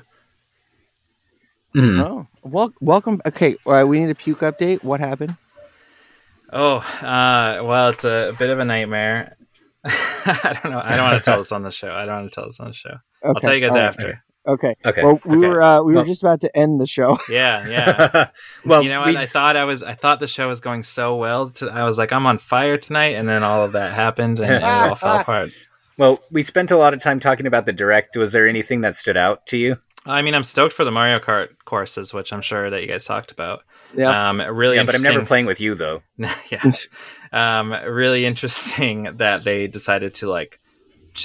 Mhm. 1.75 1.99
Oh, 1.99 2.27
well, 2.43 2.73
welcome. 2.81 3.21
Okay, 3.27 3.57
all 3.67 3.73
right, 3.75 3.85
we 3.85 3.99
need 4.01 4.09
a 4.11 4.15
puke 4.15 4.41
update. 4.41 4.83
What 4.83 5.01
happened? 5.01 5.37
Oh, 6.53 6.77
uh, 7.03 7.61
well, 7.65 7.89
it's 7.91 8.05
a, 8.05 8.35
bit 8.39 8.51
of 8.51 8.59
a 8.61 8.65
nightmare. 8.65 9.37
I 10.27 10.59
don't 10.63 10.73
know. 10.73 10.83
I 10.85 10.97
don't 10.97 11.05
want 11.11 11.23
to 11.23 11.31
tell 11.31 11.39
this 11.39 11.53
on 11.53 11.63
the 11.63 11.71
show. 11.71 11.93
I 11.93 12.05
don't 12.05 12.23
want 12.23 12.33
to 12.33 12.35
tell 12.35 12.45
this 12.47 12.61
on 12.61 12.69
the 12.69 12.75
show. 12.75 12.97
I'll 13.25 13.35
tell 13.35 13.55
you 13.55 13.61
guys 13.61 13.71
all 13.71 13.83
right, 13.83 13.89
after. 13.89 14.23
Okay. 14.47 14.77
Okay. 14.85 15.03
Well, 15.03 15.21
we 15.25 15.39
okay. 15.39 15.47
were 15.49 15.63
uh, 15.63 15.83
we 15.83 15.95
Well- 15.95 16.05
were 16.05 16.07
just 16.07 16.23
about 16.23 16.41
to 16.43 16.57
end 16.57 16.81
the 16.81 16.87
show. 16.87 17.19
Yeah, 17.29 17.67
yeah. 17.69 18.29
well, 18.65 18.83
you 18.83 18.89
know 18.89 19.01
we 19.05 19.15
what? 19.15 19.23
I 19.23 19.27
thought 19.27 19.57
I 19.57 19.65
was. 19.65 19.83
I 19.83 19.95
thought 19.95 20.21
the 20.21 20.29
show 20.29 20.49
was 20.49 20.61
going 20.61 20.83
so 20.85 21.17
well. 21.17 21.51
To, 21.51 21.71
I 21.71 21.85
was 21.85 21.99
like, 21.99 22.13
I'm 22.13 22.27
on 22.27 22.39
fire 22.39 22.79
tonight, 22.79 23.17
and 23.17 23.29
then 23.29 23.43
all 23.43 23.65
of 23.65 23.73
that 23.73 23.93
happened, 23.95 24.39
and, 24.39 24.53
and 24.53 24.63
it 24.63 24.65
all 24.65 24.95
fell 24.95 25.21
apart. 25.21 25.51
well, 25.99 26.21
we 26.31 26.43
spent 26.43 26.71
a 26.71 26.77
lot 26.77 26.95
of 26.95 27.01
time 27.01 27.19
talking 27.19 27.47
about 27.47 27.67
the 27.67 27.73
direct. 27.73 28.17
Was 28.17 28.33
there 28.33 28.47
anything 28.47 28.83
that 28.83 28.95
stood 28.95 29.17
out 29.17 29.47
to 29.47 29.57
you? 29.57 29.77
I 30.05 30.23
mean, 30.23 30.35
I'm 30.35 30.45
stoked 30.45 30.73
for 30.73 30.85
the 30.85 30.93
Mario 30.93 31.19
Kart 31.19 31.49
courses, 31.65 32.15
which 32.15 32.33
I'm 32.33 32.43
sure 32.43 32.71
that 32.71 32.81
you 32.81 32.87
guys 32.87 33.05
talked 33.05 33.33
about. 33.33 33.63
Yeah. 33.97 34.29
Um, 34.29 34.41
really 34.41 34.77
yeah, 34.77 34.85
but 34.85 34.95
I'm 34.95 35.03
never 35.03 35.25
playing 35.25 35.47
with 35.47 35.61
you 35.61 35.75
though. 35.75 36.03
yeah. 36.17 36.71
Um, 37.33 37.73
really 37.73 38.25
interesting 38.25 39.05
that 39.17 39.45
they 39.45 39.67
decided 39.67 40.15
to 40.15 40.29
like. 40.29 40.61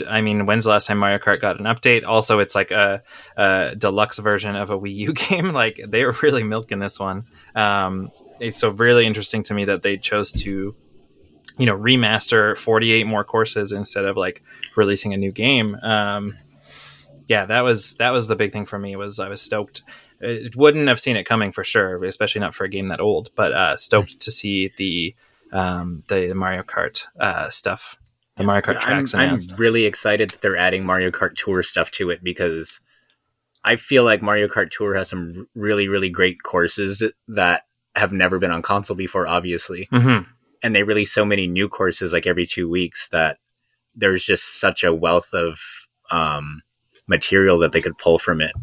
I 0.07 0.21
mean, 0.21 0.45
when's 0.45 0.63
the 0.63 0.69
last 0.69 0.87
time 0.87 0.99
Mario 0.99 1.17
Kart 1.17 1.41
got 1.41 1.59
an 1.59 1.65
update? 1.65 2.05
Also, 2.05 2.39
it's 2.39 2.55
like 2.55 2.71
a, 2.71 3.03
a 3.35 3.75
deluxe 3.77 4.19
version 4.19 4.55
of 4.55 4.69
a 4.69 4.79
Wii 4.79 4.95
U 4.95 5.13
game. 5.29 5.51
Like 5.51 5.81
they 5.85 6.05
were 6.05 6.15
really 6.21 6.43
milking 6.43 6.79
this 6.79 6.97
one. 6.97 7.25
Um, 7.55 8.09
it's 8.39 8.57
so 8.57 8.69
really 8.69 9.05
interesting 9.05 9.43
to 9.43 9.53
me 9.53 9.65
that 9.65 9.81
they 9.81 9.97
chose 9.97 10.31
to 10.43 10.75
you 11.57 11.65
know 11.65 11.77
remaster 11.77 12.57
48 12.57 13.05
more 13.05 13.23
courses 13.23 13.71
instead 13.71 14.05
of 14.05 14.17
like 14.17 14.41
releasing 14.75 15.13
a 15.13 15.17
new 15.17 15.31
game 15.31 15.75
um, 15.75 16.37
yeah 17.27 17.45
that 17.45 17.61
was 17.61 17.93
that 17.95 18.11
was 18.11 18.27
the 18.27 18.35
big 18.35 18.51
thing 18.51 18.65
for 18.65 18.79
me 18.79 18.95
was 18.95 19.19
i 19.19 19.29
was 19.29 19.41
stoked 19.41 19.83
it 20.19 20.55
wouldn't 20.55 20.87
have 20.87 20.99
seen 20.99 21.15
it 21.15 21.23
coming 21.23 21.51
for 21.51 21.63
sure 21.63 22.03
especially 22.03 22.41
not 22.41 22.55
for 22.55 22.63
a 22.63 22.69
game 22.69 22.87
that 22.87 22.99
old 22.99 23.29
but 23.35 23.53
uh, 23.53 23.77
stoked 23.77 24.19
to 24.19 24.31
see 24.31 24.71
the 24.77 25.15
um, 25.51 26.03
the 26.07 26.33
mario 26.33 26.63
kart 26.63 27.05
uh, 27.19 27.49
stuff 27.49 27.97
the 28.37 28.43
mario 28.43 28.61
kart 28.61 28.75
I'm, 28.75 29.05
tracks 29.05 29.13
I'm 29.13 29.57
really 29.57 29.85
excited 29.85 30.29
that 30.31 30.41
they're 30.41 30.57
adding 30.57 30.85
Mario 30.85 31.11
Kart 31.11 31.35
Tour 31.35 31.63
stuff 31.63 31.91
to 31.91 32.09
it 32.09 32.23
because 32.23 32.79
I 33.63 33.75
feel 33.75 34.03
like 34.03 34.21
Mario 34.21 34.47
Kart 34.47 34.71
Tour 34.71 34.95
has 34.95 35.09
some 35.09 35.47
really, 35.53 35.87
really 35.87 36.09
great 36.09 36.41
courses 36.43 37.03
that 37.27 37.65
have 37.95 38.11
never 38.11 38.39
been 38.39 38.51
on 38.51 38.61
console 38.61 38.95
before, 38.95 39.27
obviously. 39.27 39.87
Mhm. 39.91 40.25
And 40.63 40.75
they 40.75 40.83
release 40.83 41.11
so 41.11 41.25
many 41.25 41.47
new 41.47 41.69
courses 41.69 42.13
like 42.13 42.25
every 42.25 42.45
two 42.45 42.69
weeks 42.69 43.09
that 43.09 43.37
there's 43.95 44.23
just 44.23 44.59
such 44.59 44.83
a 44.83 44.93
wealth 44.93 45.33
of 45.33 45.59
um, 46.09 46.61
material 47.07 47.59
that 47.59 47.71
they 47.71 47.81
could 47.81 47.97
pull 47.97 48.17
from 48.17 48.41
it. 48.41 48.53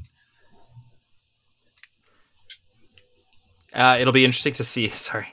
Uh, 3.73 3.99
it'll 4.01 4.13
be 4.13 4.25
interesting 4.25 4.55
to 4.55 4.65
see. 4.65 4.89
Sorry, 4.89 5.29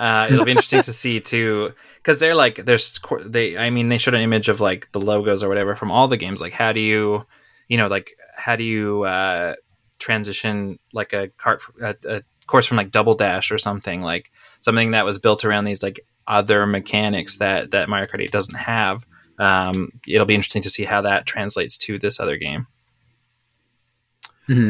uh, 0.00 0.28
it'll 0.30 0.46
be 0.46 0.50
interesting 0.50 0.80
to 0.80 0.92
see 0.94 1.20
too, 1.20 1.74
because 1.96 2.18
they're 2.18 2.34
like 2.34 2.56
there's 2.64 2.98
they. 3.26 3.58
I 3.58 3.68
mean, 3.68 3.90
they 3.90 3.98
showed 3.98 4.14
an 4.14 4.22
image 4.22 4.48
of 4.48 4.58
like 4.58 4.90
the 4.92 5.00
logos 5.00 5.44
or 5.44 5.48
whatever 5.50 5.76
from 5.76 5.90
all 5.90 6.08
the 6.08 6.16
games. 6.16 6.40
Like, 6.40 6.54
how 6.54 6.72
do 6.72 6.80
you, 6.80 7.26
you 7.68 7.76
know, 7.76 7.86
like 7.86 8.12
how 8.34 8.56
do 8.56 8.64
you 8.64 9.02
uh, 9.02 9.56
transition 9.98 10.78
like 10.94 11.12
a 11.12 11.28
cart 11.36 11.62
a, 11.82 11.94
a 12.08 12.22
course 12.46 12.64
from 12.64 12.78
like 12.78 12.90
Double 12.90 13.14
Dash 13.14 13.52
or 13.52 13.58
something 13.58 14.00
like 14.00 14.32
something 14.60 14.92
that 14.92 15.04
was 15.04 15.18
built 15.18 15.44
around 15.44 15.64
these 15.66 15.82
like 15.82 16.00
other 16.26 16.66
mechanics 16.66 17.36
that 17.36 17.72
that 17.72 17.90
Mario 17.90 18.06
Kart 18.06 18.22
8 18.22 18.32
doesn't 18.32 18.56
have. 18.56 19.04
Um, 19.38 20.00
it'll 20.08 20.26
be 20.26 20.34
interesting 20.34 20.62
to 20.62 20.70
see 20.70 20.84
how 20.84 21.02
that 21.02 21.26
translates 21.26 21.76
to 21.76 21.98
this 21.98 22.18
other 22.18 22.38
game. 22.38 22.66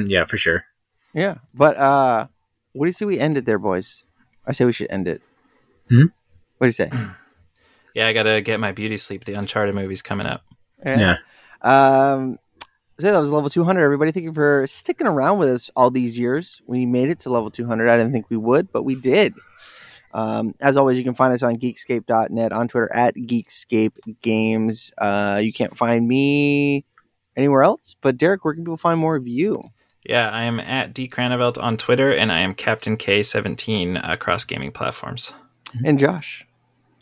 Yeah, 0.08 0.24
for 0.24 0.36
sure. 0.36 0.64
Yeah, 1.14 1.36
but 1.54 1.76
uh, 1.76 2.26
what 2.72 2.86
do 2.86 2.88
you 2.88 2.92
say 2.92 3.04
we 3.04 3.20
ended 3.20 3.46
there, 3.46 3.58
boys? 3.58 4.02
I 4.50 4.52
say 4.52 4.64
we 4.64 4.72
should 4.72 4.90
end 4.90 5.06
it. 5.06 5.22
Hmm? 5.88 6.06
What 6.58 6.66
do 6.66 6.66
you 6.66 6.72
say? 6.72 6.90
Yeah, 7.92 8.06
I 8.06 8.12
gotta 8.12 8.40
get 8.40 8.60
my 8.60 8.70
beauty 8.70 8.96
sleep. 8.96 9.24
The 9.24 9.34
Uncharted 9.34 9.74
movie's 9.74 10.00
coming 10.00 10.24
up. 10.24 10.44
Yeah. 10.84 11.16
Um, 11.60 12.38
so 13.00 13.10
that 13.10 13.18
was 13.18 13.32
level 13.32 13.50
200. 13.50 13.82
Everybody, 13.82 14.12
thank 14.12 14.22
you 14.22 14.32
for 14.32 14.64
sticking 14.68 15.08
around 15.08 15.38
with 15.38 15.48
us 15.48 15.72
all 15.74 15.90
these 15.90 16.16
years. 16.16 16.62
We 16.66 16.86
made 16.86 17.08
it 17.08 17.18
to 17.20 17.30
level 17.30 17.50
200. 17.50 17.88
I 17.88 17.96
didn't 17.96 18.12
think 18.12 18.30
we 18.30 18.36
would, 18.36 18.70
but 18.70 18.84
we 18.84 18.94
did. 18.94 19.34
Um, 20.14 20.54
as 20.60 20.76
always, 20.76 20.98
you 20.98 21.04
can 21.04 21.14
find 21.14 21.34
us 21.34 21.42
on 21.42 21.56
geekscape.net, 21.56 22.52
on 22.52 22.68
Twitter 22.68 22.92
at 22.94 23.16
Geekscape 23.16 23.96
Games. 24.22 24.92
Uh, 24.96 25.40
you 25.42 25.52
can't 25.52 25.76
find 25.76 26.06
me 26.06 26.84
anywhere 27.36 27.62
else. 27.64 27.96
But 28.00 28.18
Derek, 28.18 28.44
where 28.44 28.54
can 28.54 28.62
people 28.62 28.76
find 28.76 29.00
more 29.00 29.16
of 29.16 29.26
you? 29.26 29.62
Yeah, 30.04 30.30
I 30.30 30.44
am 30.44 30.60
at 30.60 30.94
D 30.94 31.08
Cranevelt 31.08 31.62
on 31.62 31.76
Twitter, 31.76 32.12
and 32.12 32.32
I 32.32 32.40
am 32.40 32.54
Captain 32.54 32.96
K17 32.96 34.00
across 34.10 34.44
gaming 34.44 34.72
platforms. 34.72 35.32
And 35.84 35.98
Josh. 35.98 36.46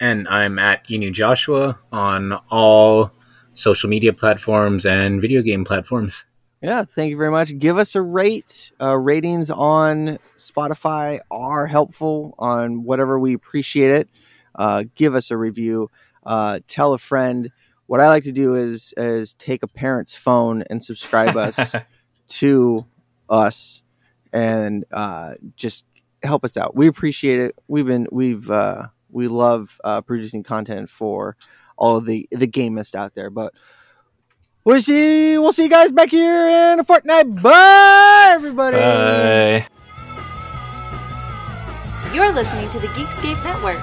And 0.00 0.28
I'm 0.28 0.58
at 0.58 0.86
Inu 0.88 1.12
Joshua 1.12 1.78
on 1.92 2.32
all 2.50 3.12
social 3.54 3.88
media 3.88 4.12
platforms 4.12 4.84
and 4.86 5.20
video 5.20 5.42
game 5.42 5.64
platforms. 5.64 6.24
Yeah, 6.60 6.84
thank 6.84 7.10
you 7.10 7.16
very 7.16 7.30
much. 7.30 7.56
Give 7.58 7.78
us 7.78 7.94
a 7.94 8.02
rate. 8.02 8.72
Uh, 8.80 8.96
ratings 8.96 9.48
on 9.50 10.18
Spotify 10.36 11.20
are 11.30 11.66
helpful 11.66 12.34
on 12.38 12.82
whatever 12.82 13.18
we 13.18 13.32
appreciate 13.32 13.92
it. 13.92 14.08
Uh, 14.56 14.84
give 14.96 15.14
us 15.14 15.30
a 15.30 15.36
review. 15.36 15.88
Uh, 16.24 16.58
tell 16.66 16.94
a 16.94 16.98
friend. 16.98 17.52
What 17.86 18.00
I 18.00 18.08
like 18.08 18.24
to 18.24 18.32
do 18.32 18.56
is 18.56 18.92
is 18.96 19.34
take 19.34 19.62
a 19.62 19.68
parent's 19.68 20.16
phone 20.16 20.62
and 20.68 20.82
subscribe 20.82 21.36
us 21.36 21.76
to 22.28 22.86
us, 23.28 23.82
and 24.32 24.84
uh, 24.92 25.34
just 25.56 25.84
help 26.22 26.44
us 26.44 26.56
out. 26.56 26.74
We 26.76 26.86
appreciate 26.86 27.40
it. 27.40 27.54
We've 27.68 27.86
been 27.86 28.06
we've 28.10 28.50
uh, 28.50 28.88
we 29.10 29.28
love 29.28 29.80
uh, 29.84 30.02
producing 30.02 30.42
content 30.42 30.90
for 30.90 31.36
all 31.76 31.96
of 31.96 32.06
the 32.06 32.28
the 32.30 32.46
gamist 32.46 32.94
out 32.94 33.14
there, 33.14 33.30
but. 33.30 33.52
We'll 34.64 34.82
see. 34.82 35.38
We'll 35.38 35.54
see 35.54 35.62
you 35.62 35.70
guys 35.70 35.92
back 35.92 36.10
here 36.10 36.46
in 36.74 36.80
a 36.80 36.84
fortnight. 36.84 37.40
Bye, 37.40 38.32
everybody. 38.34 38.76
Bye. 38.76 39.66
You're 42.12 42.32
listening 42.32 42.68
to 42.70 42.78
the 42.78 42.88
Geekscape 42.88 43.42
Network. 43.44 43.78